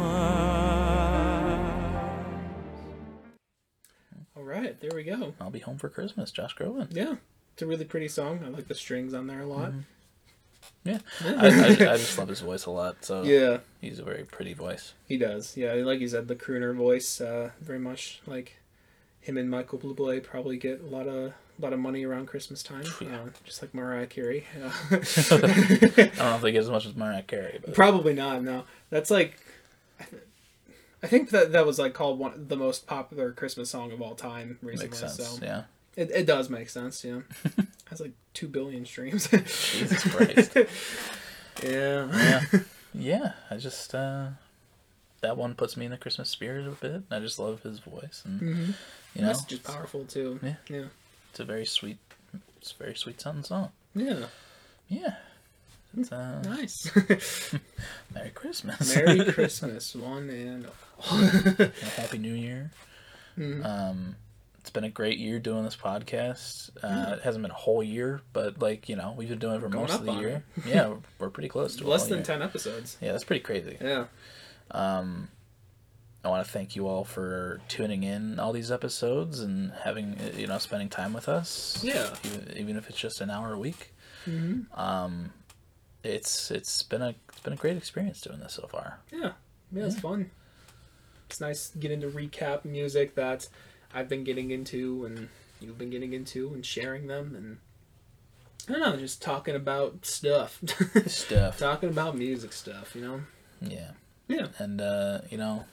All 4.36 4.44
right, 4.44 4.80
there 4.80 4.90
we 4.94 5.02
go. 5.04 5.34
"I'll 5.40 5.50
Be 5.50 5.58
Home 5.60 5.78
for 5.78 5.88
Christmas," 5.88 6.30
Josh 6.30 6.54
Groban. 6.56 6.88
Yeah, 6.94 7.16
it's 7.58 7.62
a 7.64 7.66
really 7.66 7.84
pretty 7.84 8.06
song. 8.06 8.38
I 8.46 8.50
like 8.50 8.68
the 8.68 8.74
strings 8.76 9.12
on 9.12 9.26
there 9.26 9.40
a 9.40 9.46
lot. 9.46 9.72
Yeah, 10.84 10.98
I, 11.24 11.28
I, 11.34 11.66
I 11.70 11.96
just 11.96 12.16
love 12.18 12.28
his 12.28 12.38
voice 12.38 12.66
a 12.66 12.70
lot. 12.70 13.04
So 13.04 13.24
Yeah, 13.24 13.58
he's 13.80 13.98
a 13.98 14.04
very 14.04 14.22
pretty 14.22 14.54
voice. 14.54 14.94
he 15.08 15.16
does. 15.18 15.56
Yeah, 15.56 15.72
like 15.72 15.98
you 15.98 16.06
said, 16.06 16.28
the 16.28 16.36
crooner 16.36 16.72
voice, 16.72 17.20
uh, 17.20 17.50
very 17.60 17.80
much 17.80 18.20
like 18.26 18.58
him 19.20 19.36
and 19.36 19.50
Michael 19.50 19.80
Bublé 19.80 20.22
probably 20.22 20.56
get 20.56 20.80
a 20.82 20.86
lot 20.86 21.08
of 21.08 21.32
a 21.32 21.60
lot 21.60 21.72
of 21.72 21.80
money 21.80 22.04
around 22.04 22.26
Christmas 22.28 22.62
time. 22.62 22.84
Yeah. 23.00 23.22
Uh, 23.22 23.28
just 23.42 23.60
like 23.60 23.74
Mariah 23.74 24.06
Carey. 24.06 24.44
Uh, 24.62 24.70
I 24.92 24.94
don't 24.94 26.16
know 26.16 26.36
if 26.36 26.42
they 26.42 26.52
get 26.52 26.60
as 26.60 26.70
much 26.70 26.86
as 26.86 26.94
Mariah 26.94 27.24
Carey, 27.24 27.58
but 27.60 27.74
Probably 27.74 28.14
not. 28.14 28.44
No, 28.44 28.66
that's 28.88 29.10
like. 29.10 29.36
I 29.98 30.04
I 31.02 31.08
think 31.08 31.30
that 31.30 31.50
that 31.50 31.66
was 31.66 31.80
like 31.80 31.92
called 31.92 32.20
one 32.20 32.46
the 32.46 32.56
most 32.56 32.86
popular 32.86 33.32
Christmas 33.32 33.68
song 33.70 33.90
of 33.90 34.00
all 34.00 34.14
time 34.14 34.60
recently. 34.62 34.90
makes 34.90 34.98
sense. 35.00 35.16
So 35.16 35.44
Yeah. 35.44 35.62
It, 35.98 36.10
it 36.10 36.26
does 36.26 36.48
make 36.48 36.68
sense. 36.70 37.04
Yeah, 37.04 37.20
has 37.90 38.00
like 38.00 38.12
two 38.34 38.48
billion 38.48 38.84
streams. 38.86 39.28
Jesus 39.28 40.02
Christ. 40.14 40.56
yeah. 41.62 42.08
yeah 42.12 42.60
yeah 42.94 43.32
i 43.50 43.56
just 43.56 43.94
uh 43.94 44.28
that 45.20 45.36
one 45.36 45.54
puts 45.54 45.76
me 45.76 45.84
in 45.84 45.90
the 45.90 45.96
christmas 45.98 46.30
spirit 46.30 46.66
a 46.66 46.70
bit 46.70 47.02
i 47.10 47.18
just 47.18 47.38
love 47.38 47.60
his 47.62 47.80
voice 47.80 48.22
and 48.24 48.40
Mhm. 48.40 48.74
you 49.14 49.20
know 49.22 49.28
Message 49.28 49.52
is 49.54 49.58
powerful 49.58 50.04
too. 50.04 50.38
Yeah. 50.42 50.54
Yeah. 50.70 50.84
it's 51.30 51.40
a 51.40 51.44
very 51.44 51.66
sweet 51.66 51.98
it's 52.60 52.72
a 52.72 52.76
very 52.82 52.94
sweet 52.94 53.20
sounding 53.20 53.42
song 53.44 53.70
Yeah. 53.94 54.26
yeah 54.88 55.16
it's 55.98 56.12
uh 56.12 56.40
Nice. 56.44 56.90
merry 58.14 58.30
christmas 58.30 58.94
Merry 58.96 59.24
Christmas, 59.32 59.94
one 59.96 60.30
and 60.30 60.66
all. 60.66 61.18
happy 61.96 62.18
new 62.18 62.34
year 62.34 62.70
Mhm. 63.36 63.64
um 63.64 64.16
it's 64.68 64.74
been 64.74 64.84
a 64.84 64.90
great 64.90 65.16
year 65.18 65.38
doing 65.38 65.64
this 65.64 65.76
podcast. 65.76 66.68
Uh, 66.82 67.14
It 67.14 67.22
hasn't 67.22 67.40
been 67.40 67.50
a 67.50 67.54
whole 67.54 67.82
year, 67.82 68.20
but 68.34 68.60
like 68.60 68.86
you 68.90 68.96
know, 68.96 69.14
we've 69.16 69.30
been 69.30 69.38
doing 69.38 69.54
it 69.56 69.60
for 69.62 69.68
Going 69.70 69.86
most 69.86 70.00
of 70.00 70.04
the 70.04 70.12
year. 70.12 70.44
yeah, 70.66 70.88
we're, 70.88 70.98
we're 71.18 71.30
pretty 71.30 71.48
close 71.48 71.76
to 71.76 71.88
Less 71.88 72.04
than 72.06 72.18
year. 72.18 72.24
ten 72.26 72.42
episodes. 72.42 72.98
Yeah, 73.00 73.12
that's 73.12 73.24
pretty 73.24 73.42
crazy. 73.42 73.78
Yeah. 73.80 74.04
Um, 74.70 75.28
I 76.22 76.28
want 76.28 76.44
to 76.44 76.52
thank 76.52 76.76
you 76.76 76.86
all 76.86 77.04
for 77.04 77.62
tuning 77.68 78.02
in 78.02 78.38
all 78.38 78.52
these 78.52 78.70
episodes 78.70 79.40
and 79.40 79.72
having 79.84 80.18
uh, 80.18 80.36
you 80.36 80.46
know 80.46 80.58
spending 80.58 80.90
time 80.90 81.14
with 81.14 81.30
us. 81.30 81.80
Yeah. 81.82 82.14
even, 82.24 82.54
even 82.58 82.76
if 82.76 82.90
it's 82.90 82.98
just 82.98 83.22
an 83.22 83.30
hour 83.30 83.54
a 83.54 83.58
week. 83.58 83.94
hmm 84.26 84.60
Um, 84.74 85.32
it's 86.04 86.50
it's 86.50 86.82
been 86.82 87.00
a 87.00 87.14
it's 87.30 87.40
been 87.40 87.54
a 87.54 87.56
great 87.56 87.78
experience 87.78 88.20
doing 88.20 88.40
this 88.40 88.52
so 88.52 88.66
far. 88.66 88.98
Yeah. 89.10 89.32
Yeah, 89.72 89.86
it's 89.86 89.98
fun. 89.98 90.30
It's 91.30 91.40
nice 91.40 91.70
getting 91.70 92.02
to 92.02 92.08
recap 92.08 92.66
music 92.66 93.14
that 93.14 93.48
I've 93.94 94.08
been 94.08 94.24
getting 94.24 94.50
into 94.50 95.04
and 95.06 95.28
you've 95.60 95.78
been 95.78 95.90
getting 95.90 96.12
into 96.12 96.52
and 96.54 96.64
sharing 96.64 97.06
them 97.06 97.34
and 97.34 97.58
I 98.68 98.72
don't 98.78 98.80
know, 98.80 98.96
just 98.98 99.22
talking 99.22 99.54
about 99.56 100.04
stuff. 100.04 100.60
Stuff. 101.06 101.58
talking 101.58 101.88
about 101.88 102.16
music 102.16 102.52
stuff, 102.52 102.94
you 102.94 103.00
know? 103.00 103.20
Yeah, 103.62 103.92
Yeah. 104.28 104.48
and 104.58 104.80
uh, 104.80 105.20
you 105.30 105.38
know, 105.38 105.64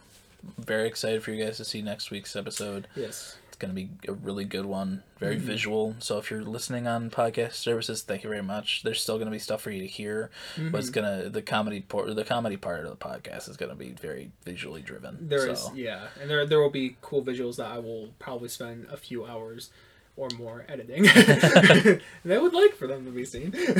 very 0.58 0.88
excited 0.88 1.22
for 1.22 1.32
you 1.32 1.44
guys 1.44 1.58
to 1.58 1.66
see 1.66 1.82
next 1.82 2.10
week's 2.10 2.36
episode. 2.38 2.88
Yes. 2.96 3.36
It's 3.56 3.62
gonna 3.62 3.74
be 3.74 3.90
a 4.06 4.12
really 4.12 4.44
good 4.44 4.66
one, 4.66 5.02
very 5.18 5.38
Mm-hmm. 5.38 5.46
visual. 5.48 5.96
So 6.00 6.18
if 6.18 6.30
you're 6.30 6.44
listening 6.44 6.88
on 6.88 7.10
podcast 7.10 7.54
services, 7.54 8.02
thank 8.02 8.22
you 8.26 8.30
very 8.30 8.44
much. 8.44 8.84
There's 8.84 9.00
still 9.00 9.18
gonna 9.18 9.32
be 9.32 9.40
stuff 9.40 9.62
for 9.62 9.72
you 9.72 9.80
to 9.80 9.88
hear, 9.88 10.30
but 10.58 10.62
Mm-hmm. 10.62 10.76
it's 10.76 10.90
gonna 10.90 11.30
the 11.30 11.42
comedy 11.42 11.80
part, 11.80 12.14
the 12.14 12.26
comedy 12.26 12.58
part 12.58 12.84
of 12.84 12.90
the 12.90 12.98
podcast 12.98 13.48
is 13.48 13.56
gonna 13.56 13.74
be 13.76 13.92
very 13.92 14.32
visually 14.44 14.82
driven. 14.82 15.30
There 15.30 15.48
is, 15.48 15.60
so. 15.62 15.74
yeah, 15.74 16.08
and 16.20 16.30
there 16.30 16.46
there 16.46 16.60
will 16.60 16.70
be 16.70 16.98
cool 17.02 17.24
visuals 17.24 17.56
that 17.56 17.68
I 17.72 17.80
will 17.80 18.10
probably 18.20 18.50
spend 18.50 18.88
a 18.92 18.98
few 18.98 19.26
hours 19.26 19.70
or 20.18 20.30
more 20.38 20.66
editing. 20.70 21.04
they 22.26 22.38
would 22.38 22.54
like 22.54 22.76
for 22.76 22.88
them 22.88 23.06
to 23.06 23.12
be 23.12 23.26
seen, 23.26 23.52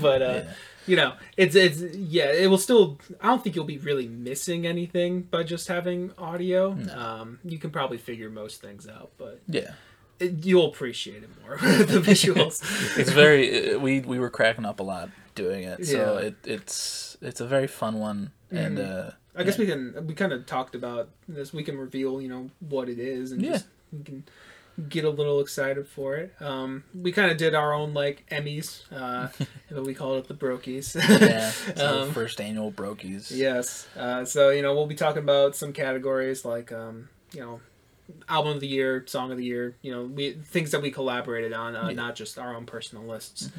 but 0.00 0.22
uh, 0.22 0.24
Yeah. 0.24 0.52
you 0.86 0.96
know, 0.96 1.12
it's 1.36 1.54
it's 1.56 1.80
yeah, 1.96 2.32
it 2.32 2.48
will 2.48 2.58
still. 2.58 2.98
I 3.20 3.28
don't 3.28 3.42
think 3.42 3.56
you'll 3.56 3.64
be 3.64 3.78
really 3.78 4.08
missing 4.08 4.66
anything 4.66 5.22
by 5.22 5.42
just 5.42 5.68
having 5.68 6.12
audio. 6.18 6.72
Um, 6.94 7.38
you 7.44 7.58
can 7.58 7.70
probably 7.70 7.98
figure 7.98 8.30
most 8.30 8.60
things 8.60 8.86
out, 8.88 9.10
but 9.18 9.40
yeah. 9.48 9.72
it, 10.18 10.44
you'll 10.44 10.66
appreciate 10.68 11.22
it 11.22 11.30
more 11.42 11.56
the 11.58 12.00
visuals. 12.00 12.62
it's 12.98 13.10
very 13.10 13.76
we 13.76 14.00
we 14.00 14.18
were 14.18 14.30
cracking 14.30 14.64
up 14.64 14.80
a 14.80 14.82
lot 14.84 15.10
doing 15.34 15.62
it 15.64 15.86
so 15.86 15.92
Yeah. 15.96 16.04
Mm-hmm. 16.04 16.26
it 16.26 16.34
it's 16.44 17.16
it's 17.22 17.40
a 17.40 17.46
very 17.46 17.66
fun 17.68 17.98
one 18.00 18.32
and 18.50 18.78
uh 18.78 19.10
I 19.36 19.44
guess 19.44 19.56
we 19.58 19.66
can 19.66 20.06
we 20.06 20.14
kind 20.14 20.32
of 20.32 20.44
talked 20.44 20.74
about 20.74 21.08
this. 21.28 21.52
We 21.54 21.62
can 21.62 21.78
reveal, 21.78 22.20
you 22.20 22.28
know, 22.28 22.50
what 22.58 22.88
it 22.88 22.98
is, 22.98 23.30
and 23.32 23.40
Yeah. 23.40 23.52
just 23.52 23.66
we 23.92 24.02
can 24.02 24.24
get 24.88 25.04
a 25.04 25.10
little 25.10 25.40
excited 25.40 25.86
for 25.86 26.16
it. 26.16 26.32
Um, 26.40 26.84
we 26.94 27.12
kind 27.12 27.30
of 27.30 27.36
did 27.36 27.54
our 27.54 27.72
own 27.72 27.92
like 27.94 28.24
Emmys, 28.30 28.82
uh, 28.92 29.28
but 29.70 29.84
we 29.84 29.94
called 29.94 30.18
it 30.24 30.28
the 30.28 30.34
Brokies. 30.34 30.94
yeah 31.20 31.50
so 31.76 32.02
Um, 32.02 32.12
first 32.12 32.40
annual 32.40 32.72
brokies 32.72 33.30
yes. 33.30 33.86
Uh, 33.96 34.24
so 34.24 34.50
you 34.50 34.62
know 34.62 34.74
we'll 34.74 34.86
be 34.86 34.94
talking 34.94 35.22
about 35.22 35.54
some 35.56 35.72
categories 35.72 36.44
like 36.44 36.72
um, 36.72 37.08
you 37.32 37.40
know 37.40 37.60
album 38.28 38.54
of 38.54 38.60
the 38.60 38.66
year, 38.68 39.04
song 39.06 39.30
of 39.30 39.38
the 39.38 39.44
year. 39.44 39.76
You 39.82 39.92
know 39.92 40.02
we 40.04 40.32
things 40.32 40.70
that 40.72 40.82
we 40.82 40.90
collaborated 40.90 41.52
on, 41.52 41.76
uh, 41.76 41.88
Yeah. 41.88 41.94
not 41.94 42.16
just 42.16 42.38
our 42.38 42.54
own 42.56 42.66
personal 42.66 43.04
lists. 43.04 43.50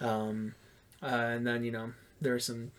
Um, 0.00 0.54
uh, 1.02 1.06
and 1.06 1.46
then 1.46 1.64
you 1.64 1.72
know 1.72 1.92
there 2.20 2.34
are 2.34 2.38
some. 2.40 2.70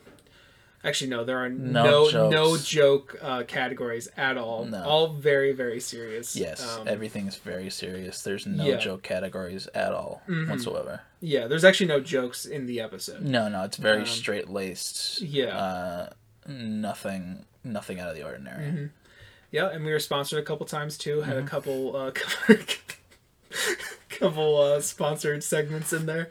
Actually, 0.83 1.09
no. 1.09 1.23
There 1.25 1.37
are 1.39 1.49
No 1.49 2.09
no 2.11 2.29
no 2.29 2.57
joke 2.57 3.17
uh, 3.21 3.43
categories 3.43 4.07
at 4.15 4.37
all. 4.37 4.65
No. 4.65 4.83
All 4.83 5.07
very 5.13 5.51
very 5.51 5.79
serious. 5.79 6.35
yes 6.35 6.61
Um, 6.65 6.87
everything's 6.87 7.35
very 7.37 7.69
serious 7.69 8.21
there's 8.21 8.45
no 8.45 8.63
yeah. 8.65 8.77
joke 8.77 9.01
categories 9.03 9.67
at 9.73 9.91
all 9.93 10.21
Mhm. 10.27 10.49
whatsoever 10.49 11.01
yeah. 11.19 11.47
There's 11.47 11.65
actually 11.65 11.87
no 11.87 11.99
jokes 11.99 12.45
in 12.45 12.67
the 12.67 12.79
episode. 12.79 13.21
no 13.23 13.49
no 13.49 13.63
it's 13.63 13.77
very 13.77 14.01
Um, 14.01 14.05
straight 14.05 14.49
laced 14.49 15.21
yeah. 15.21 15.57
uh 15.57 16.09
nothing 16.47 17.45
nothing 17.63 17.99
out 17.99 18.09
of 18.09 18.15
the 18.15 18.23
ordinary 18.23 18.65
Mhm. 18.71 18.89
Yeah, 19.49 19.69
and 19.69 19.85
we 19.85 19.91
were 19.93 19.99
sponsored 19.99 20.39
a 20.39 20.43
couple 20.43 20.65
times 20.65 20.97
too. 20.97 21.21
Had 21.21 21.35
Mm-hmm. 21.37 21.47
a 21.47 21.49
couple 21.49 21.95
uh, 21.95 22.11
couple 24.09 24.59
uh, 24.59 24.81
sponsored 24.81 25.43
segments 25.43 25.93
in 25.93 26.05
there. 26.07 26.27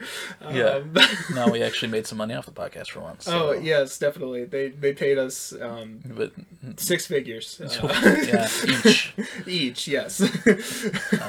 Yeah. 0.51 0.81
Um, 0.83 0.95
no 1.35 1.49
we 1.49 1.63
actually 1.63 1.93
made 1.93 2.07
some 2.07 2.19
money 2.19 2.35
off 2.35 2.47
the 2.47 2.53
podcast 2.53 2.89
for 2.91 3.01
once 3.01 3.25
so- 3.27 3.51
oh 3.51 3.53
yes, 3.53 3.99
definitely. 3.99 4.45
They 4.45 4.69
they 4.69 4.93
paid 4.93 5.19
us 5.19 5.53
um, 5.61 6.01
but 6.05 6.33
six 6.77 7.07
figures. 7.07 7.61
Uh, 7.83 8.17
yeah 8.27 8.49
each 8.85 9.15
each, 9.47 9.89
yes. 9.89 10.21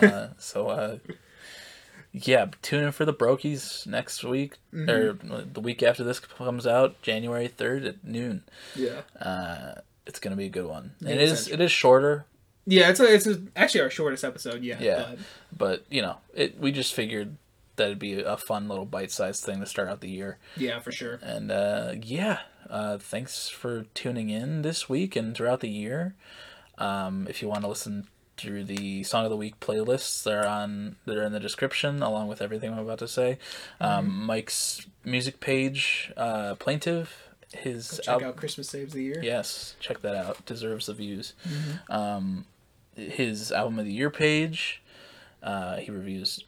uh, 0.01 0.29
so 0.37 0.67
uh 0.69 0.97
yeah 2.13 2.47
tune 2.61 2.83
in 2.85 2.91
for 2.91 3.05
the 3.05 3.13
brokies 3.13 3.85
next 3.85 4.23
week 4.23 4.57
Mm-hmm. 4.73 5.31
or 5.31 5.43
the 5.43 5.59
week 5.61 5.83
after 5.83 6.03
this 6.03 6.19
comes 6.19 6.65
out 6.67 6.99
january 7.01 7.47
3rd 7.49 7.87
at 7.87 8.03
noon 8.03 8.43
yeah. 8.75 9.01
uh 9.19 9.75
it's 10.05 10.19
gonna 10.19 10.35
be 10.35 10.45
a 10.45 10.49
good 10.49 10.65
one 10.65 10.91
it 11.01 11.19
is 11.19 11.31
essentially. 11.33 11.53
it 11.53 11.65
is 11.65 11.71
shorter 11.71 12.25
Yeah, 12.67 12.89
it's 12.89 12.99
a, 12.99 13.13
it's 13.13 13.25
a, 13.27 13.41
actually 13.55 13.81
our 13.81 13.89
shortest 13.89 14.23
episode 14.23 14.61
yet. 14.61 14.81
Yeah. 14.81 15.05
but- 15.09 15.19
but 15.57 15.85
you 15.89 16.01
know 16.01 16.17
it 16.35 16.59
we 16.59 16.71
just 16.71 16.93
figured 16.93 17.37
that 17.77 17.85
it'd 17.85 17.99
be 17.99 18.19
a 18.21 18.37
fun 18.37 18.67
little 18.67 18.85
bite-sized 18.85 19.43
thing 19.43 19.59
to 19.61 19.65
start 19.65 19.87
out 19.87 20.01
the 20.01 20.09
year 20.09 20.37
yeah, 20.57 20.79
for 20.79 20.91
sure. 20.91 21.19
and 21.23 21.51
uh 21.51 21.93
yeah 22.01 22.39
uh 22.69 22.97
thanks 22.97 23.47
for 23.49 23.85
tuning 23.93 24.29
in 24.29 24.61
this 24.63 24.89
week 24.89 25.15
and 25.15 25.35
throughout 25.35 25.61
the 25.61 25.69
year 25.69 26.13
um 26.77 27.25
if 27.29 27.41
you 27.41 27.47
want 27.47 27.61
to 27.61 27.67
listen 27.67 28.07
through 28.35 28.63
the 28.63 29.03
song 29.03 29.23
of 29.23 29.31
the 29.31 29.37
week 29.37 29.59
playlists 29.59 30.21
they're 30.23 30.47
on 30.47 30.95
they're 31.05 31.23
in 31.23 31.31
the 31.33 31.39
description 31.39 32.03
along 32.03 32.27
with 32.27 32.41
everything 32.41 32.71
i'm 32.71 32.79
about 32.79 32.99
to 32.99 33.07
say 33.07 33.37
um 33.79 34.05
Mm-hmm. 34.07 34.25
mike's 34.25 34.85
music 35.05 35.39
page 35.39 36.11
uh 36.17 36.55
plaintive 36.55 37.13
his 37.53 37.99
Check 38.03 38.21
al- 38.21 38.25
out 38.29 38.35
Christmas 38.35 38.67
Saves 38.69 38.93
the 38.93 39.01
Year. 39.03 39.19
yes 39.23 39.75
check 39.79 40.01
that 40.01 40.15
out 40.15 40.45
deserves 40.45 40.85
the 40.87 40.93
views 40.93 41.33
Mm-hmm. 41.47 41.91
um 41.91 42.45
his 42.97 43.51
album 43.51 43.79
of 43.79 43.85
the 43.85 43.93
year 43.93 44.09
page. 44.09 44.81
Uh, 45.41 45.77
he 45.77 45.91
reviews 45.91 46.43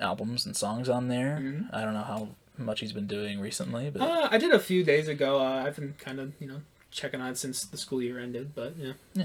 albums 0.00 0.44
and 0.44 0.56
songs 0.56 0.88
on 0.88 1.08
there. 1.08 1.36
I 1.72 1.80
don't 1.82 1.94
know 1.94 2.02
how 2.02 2.28
much 2.58 2.80
he's 2.80 2.92
been 2.92 3.06
doing 3.06 3.40
recently, 3.40 3.90
but 3.90 4.02
Uh, 4.02 4.28
I 4.30 4.38
did 4.38 4.52
a 4.52 4.58
few 4.58 4.84
days 4.84 5.08
ago. 5.08 5.40
Uh, 5.40 5.64
I've 5.66 5.76
been 5.76 5.94
kind 5.98 6.20
of 6.20 6.32
you 6.40 6.48
know 6.48 6.60
checking 6.90 7.20
on 7.20 7.30
it 7.30 7.36
since 7.38 7.64
the 7.64 7.76
school 7.76 8.02
year 8.02 8.18
ended, 8.20 8.52
but 8.54 8.74
yeah. 8.76 9.24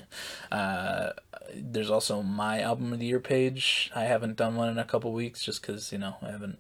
uh, 0.52 1.12
there's 1.54 1.90
also 1.90 2.22
my 2.24 2.62
album 2.62 2.94
of 2.94 3.00
the 3.00 3.06
year 3.06 3.20
page. 3.20 3.92
I 3.96 4.04
haven't 4.04 4.36
done 4.38 4.56
one 4.56 4.70
in 4.70 4.78
a 4.78 4.86
couple 4.86 5.12
weeks 5.14 5.44
just 5.44 5.62
because 5.62 5.92
you 5.92 5.98
know 5.98 6.16
I 6.22 6.32
haven't 6.32 6.60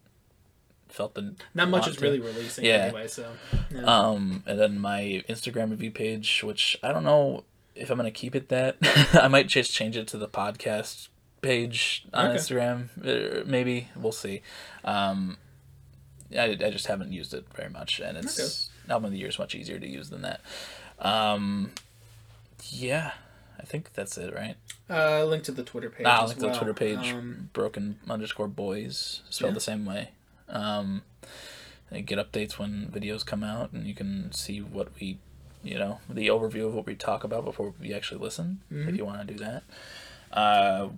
felt 0.88 1.14
the 1.14 1.36
Not 1.53 1.69
much 1.69 1.88
is 1.88 1.98
to. 1.98 2.02
really 2.02 2.19
releasing 2.19 2.65
Yeah. 2.65 2.86
anyway, 2.86 3.07
so 3.07 3.31
yeah. 3.72 3.84
Um, 3.84 4.44
and 4.48 4.60
then 4.60 4.80
my 4.80 5.23
Instagram 5.30 5.69
review 5.72 5.91
page, 5.91 6.44
which 6.44 6.77
I 6.84 6.91
don't 6.91 7.03
know 7.03 7.44
if 7.80 7.90
I'm 7.90 7.98
gonna 7.98 8.12
keep 8.12 8.36
it 8.36 8.50
that. 8.50 8.78
I 9.14 9.28
might 9.28 9.48
just 9.48 9.72
change 9.72 9.96
it 9.98 10.08
to 10.10 10.18
the 10.18 10.28
podcast 10.28 11.08
page 11.42 12.06
on 12.14 12.28
Okay. 12.28 12.38
Instagram. 12.38 12.90
Uh, 13.04 13.44
maybe 13.46 13.88
we'll 13.96 14.12
see. 14.12 14.42
Um, 14.84 15.38
I, 16.38 16.44
I 16.52 16.56
just 16.70 16.88
haven't 16.88 17.12
used 17.12 17.34
it 17.34 17.46
very 17.56 17.70
much, 17.70 18.00
and 18.00 18.18
it's 18.18 18.70
album 18.90 19.06
of 19.06 19.12
the 19.14 19.18
year 19.20 19.30
is 19.30 19.40
much 19.40 19.56
easier 19.56 19.80
to 19.80 19.88
use 19.88 20.10
than 20.10 20.22
that. 20.24 20.42
Um, 21.00 21.72
yeah, 22.72 23.14
I 23.60 23.64
think 23.64 23.94
that's 23.94 24.18
it, 24.18 24.34
right? 24.34 24.56
uh, 24.90 25.24
link 25.26 25.44
to 25.44 25.52
the 25.52 25.64
Twitter 25.64 25.90
page. 25.90 26.06
Ah, 26.08 26.24
as 26.24 26.30
like 26.32 26.40
the. 26.40 26.52
Twitter 26.52 26.74
page, 26.74 27.14
Um, 27.14 27.50
broken 27.54 28.00
underscore 28.10 28.48
boys, 28.48 29.22
spelled 29.30 29.52
Yeah. 29.52 29.56
the 29.56 29.60
same 29.62 29.86
way. 29.86 30.10
Um, 30.48 31.04
and 31.92 32.06
get 32.06 32.20
updates 32.20 32.58
when 32.60 32.88
videos 32.94 33.26
come 33.26 33.44
out, 33.44 33.72
and 33.72 33.88
you 33.88 33.94
can 33.96 34.32
see 34.32 34.60
what 34.62 34.90
we, 35.00 35.20
you 35.64 35.77
know, 35.77 35.99
the 36.10 36.27
overview 36.27 36.65
of 36.68 36.73
what 36.73 36.86
we 36.86 36.95
talk 36.95 37.23
about 37.23 37.45
before 37.45 37.73
we 37.80 37.94
actually 37.94 38.22
listen. 38.22 38.61
Mm-hmm. 38.72 38.90
If 38.90 38.95
you 38.98 39.06
want 39.06 39.27
to 39.27 39.34
do 39.34 39.44
that, 39.44 39.64
uh, 40.31 40.90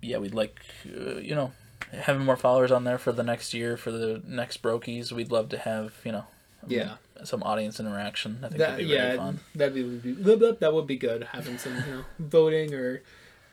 yeah, 0.00 0.18
we'd 0.18 0.34
like, 0.34 0.58
uh, 0.86 1.16
you 1.16 1.34
know, 1.34 1.52
having 1.92 2.24
more 2.24 2.36
followers 2.36 2.70
on 2.72 2.84
there 2.84 2.98
for 2.98 3.12
the 3.12 3.22
next 3.22 3.52
year 3.54 3.76
for 3.76 3.90
the 3.90 4.22
next 4.26 4.62
Brokies. 4.62 5.12
We'd 5.12 5.30
love 5.32 5.48
to 5.50 5.58
have, 5.58 5.94
you 6.04 6.12
know, 6.12 6.24
yeah. 6.66 6.94
some 7.24 7.42
audience 7.42 7.80
interaction. 7.80 8.38
I 8.42 8.48
think 8.48 8.58
That 8.58 8.70
that'd 8.70 8.86
be 8.86 8.92
really 8.92 8.96
yeah, 9.08 9.16
fun. 9.16 9.40
that'd 9.54 9.74
be, 9.74 9.82
would 9.82 10.02
be 10.02 10.12
that 10.12 10.60
that 10.60 10.72
would 10.72 10.86
be 10.86 10.96
good. 10.96 11.24
Having 11.32 11.58
some 11.58 11.74
you 11.76 11.80
know 11.94 12.04
voting 12.18 12.74
or 12.74 13.02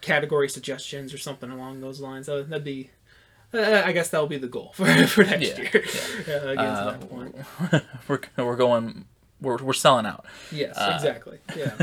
category 0.02 0.50
suggestions 0.50 1.14
or 1.14 1.18
something 1.18 1.50
along 1.50 1.82
those 1.82 2.00
lines. 2.00 2.28
That 2.28 2.34
would, 2.34 2.50
that'd 2.50 2.64
be. 2.64 2.92
Uh, 3.54 3.84
I 3.86 3.94
guess 3.94 4.10
that'll 4.10 4.28
be 4.28 4.38
the 4.38 4.48
goal 4.48 4.72
for, 4.76 4.86
for 5.08 5.24
next 5.24 5.58
Yeah, 5.58 5.62
year. 5.62 5.86
Yeah, 6.28 6.34
Uh, 6.62 6.92
that 6.92 7.10
point. 7.10 7.36
we're 8.08 8.20
we're 8.46 8.56
going. 8.58 9.06
We're, 9.42 9.58
we're 9.58 9.74
selling 9.74 10.06
out. 10.06 10.26
Yes, 10.52 10.78
uh, 10.78 10.92
exactly. 10.96 11.40
Yeah, 11.56 11.74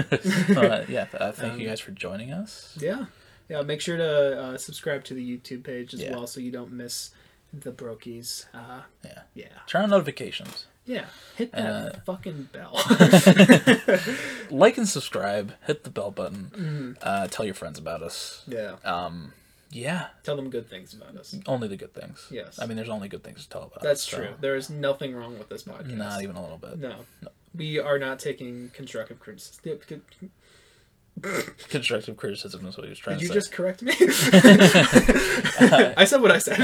uh, 0.60 0.84
yeah, 0.88 1.06
uh, 1.14 1.32
thank 1.32 1.54
Um, 1.54 1.60
you 1.60 1.68
guys 1.68 1.80
for 1.80 1.90
joining 1.92 2.32
us. 2.32 2.76
yeah, 2.80 3.06
yeah. 3.48 3.62
Make 3.62 3.80
sure 3.80 3.96
to 3.96 4.40
uh, 4.40 4.56
subscribe 4.58 5.04
to 5.04 5.14
the 5.14 5.38
YouTube 5.38 5.62
page 5.64 5.92
as 5.94 6.00
Yeah. 6.02 6.12
well, 6.12 6.26
so 6.26 6.40
you 6.40 6.50
don't 6.50 6.72
miss 6.72 7.10
the 7.52 7.70
Brokies. 7.70 8.46
Uh, 8.54 8.82
Yeah. 9.04 9.22
yeah, 9.34 9.46
Turn 9.66 9.82
on 9.84 9.90
notifications. 9.90 10.66
yeah. 10.86 11.04
Hit 11.36 11.52
that 11.52 11.96
Uh, 11.96 12.00
fucking 12.06 12.48
bell. 12.52 12.72
Like 14.50 14.76
and 14.78 14.88
subscribe. 14.88 15.54
Hit 15.66 15.84
the 15.84 15.90
bell 15.90 16.10
button. 16.10 16.50
Mm-hmm. 16.54 16.92
Uh, 17.02 17.26
tell 17.28 17.44
your 17.44 17.54
friends 17.54 17.78
about 17.78 18.02
us. 18.02 18.42
yeah, 18.46 18.76
Um, 18.84 19.32
yeah, 19.70 20.08
tell 20.22 20.36
them 20.36 20.50
good 20.50 20.68
things 20.68 20.92
about 20.94 21.16
us. 21.16 21.34
only 21.46 21.68
the 21.68 21.76
good 21.76 21.94
things. 21.94 22.26
Yes. 22.30 22.58
I 22.58 22.66
mean, 22.66 22.76
there's 22.76 22.88
only 22.90 23.08
good 23.08 23.22
things 23.24 23.42
to 23.44 23.48
tell 23.48 23.62
about. 23.64 23.82
That's 23.82 24.00
us, 24.06 24.10
so 24.10 24.16
true. 24.18 24.34
There 24.40 24.56
is 24.56 24.68
nothing 24.70 25.14
wrong 25.14 25.38
with 25.38 25.48
this 25.48 25.62
podcast. 25.64 25.96
Not 25.96 26.22
even 26.22 26.36
a 26.36 26.42
little 26.42 26.58
bit. 26.58 26.78
No. 26.78 26.96
We 27.54 27.78
are 27.78 27.98
not 27.98 28.18
taking 28.18 28.70
constructive 28.72 29.20
criticism. 29.20 30.02
Constructive 31.68 32.16
criticism 32.16 32.64
is 32.66 32.74
what 32.76 32.84
he 32.84 32.90
was 32.90 32.98
trying 32.98 33.20
you 33.20 33.28
to 33.28 33.28
say. 33.28 33.34
just 33.34 33.52
correct 33.52 33.82
me? 33.82 33.92
I 34.00 34.04
said 36.06 36.22
what 36.22 36.30
I 36.30 36.38
said. 36.38 36.58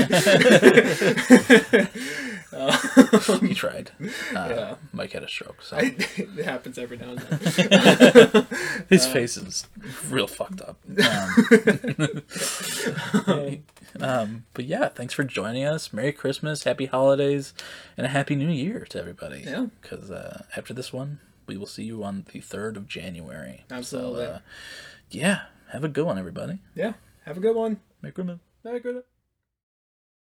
He 3.42 3.52
tried. 3.54 3.90
Uh, 4.00 4.06
Yeah. 4.34 4.74
Mike 4.92 5.12
had 5.12 5.22
a 5.22 5.28
stroke, 5.28 5.60
so 5.62 5.76
I, 5.76 5.94
it 6.16 6.44
happens 6.46 6.78
every 6.78 6.96
now 6.96 7.10
and 7.10 7.18
then. 7.20 7.38
his 8.88 9.04
uh, 9.06 9.10
face 9.12 9.36
is 9.36 9.66
real 10.08 10.26
fucked 10.26 10.62
up. 10.62 10.78
Um, 13.26 13.62
um, 14.00 14.44
but 14.54 14.64
yeah, 14.64 14.88
thanks 14.88 15.14
for 15.14 15.24
joining 15.24 15.64
us. 15.64 15.92
Merry 15.92 16.12
Christmas, 16.12 16.64
Happy 16.64 16.86
Holidays, 16.86 17.54
and 17.96 18.06
a 18.06 18.10
Happy 18.10 18.34
New 18.34 18.50
Year 18.50 18.86
to 18.90 18.98
everybody. 18.98 19.42
Yeah. 19.46 19.66
Because 19.80 20.10
uh, 20.10 20.44
after 20.56 20.74
this 20.74 20.92
one, 20.92 21.20
we 21.46 21.56
will 21.56 21.66
see 21.66 21.84
you 21.84 22.04
on 22.04 22.26
the 22.32 22.40
third 22.40 22.76
of 22.76 22.86
January. 22.86 23.64
Absolutely. 23.70 24.24
So, 24.24 24.30
uh, 24.30 24.38
yeah, 25.10 25.42
have 25.72 25.84
a 25.84 25.88
good 25.88 26.04
one, 26.04 26.18
everybody. 26.18 26.58
Yeah. 26.74 26.94
Have 27.24 27.36
a 27.36 27.40
good 27.40 27.56
one. 27.56 27.80
Merry 28.02 28.12
Christmas. 28.12 28.38
Merry 28.64 28.80
Christmas. 28.80 29.04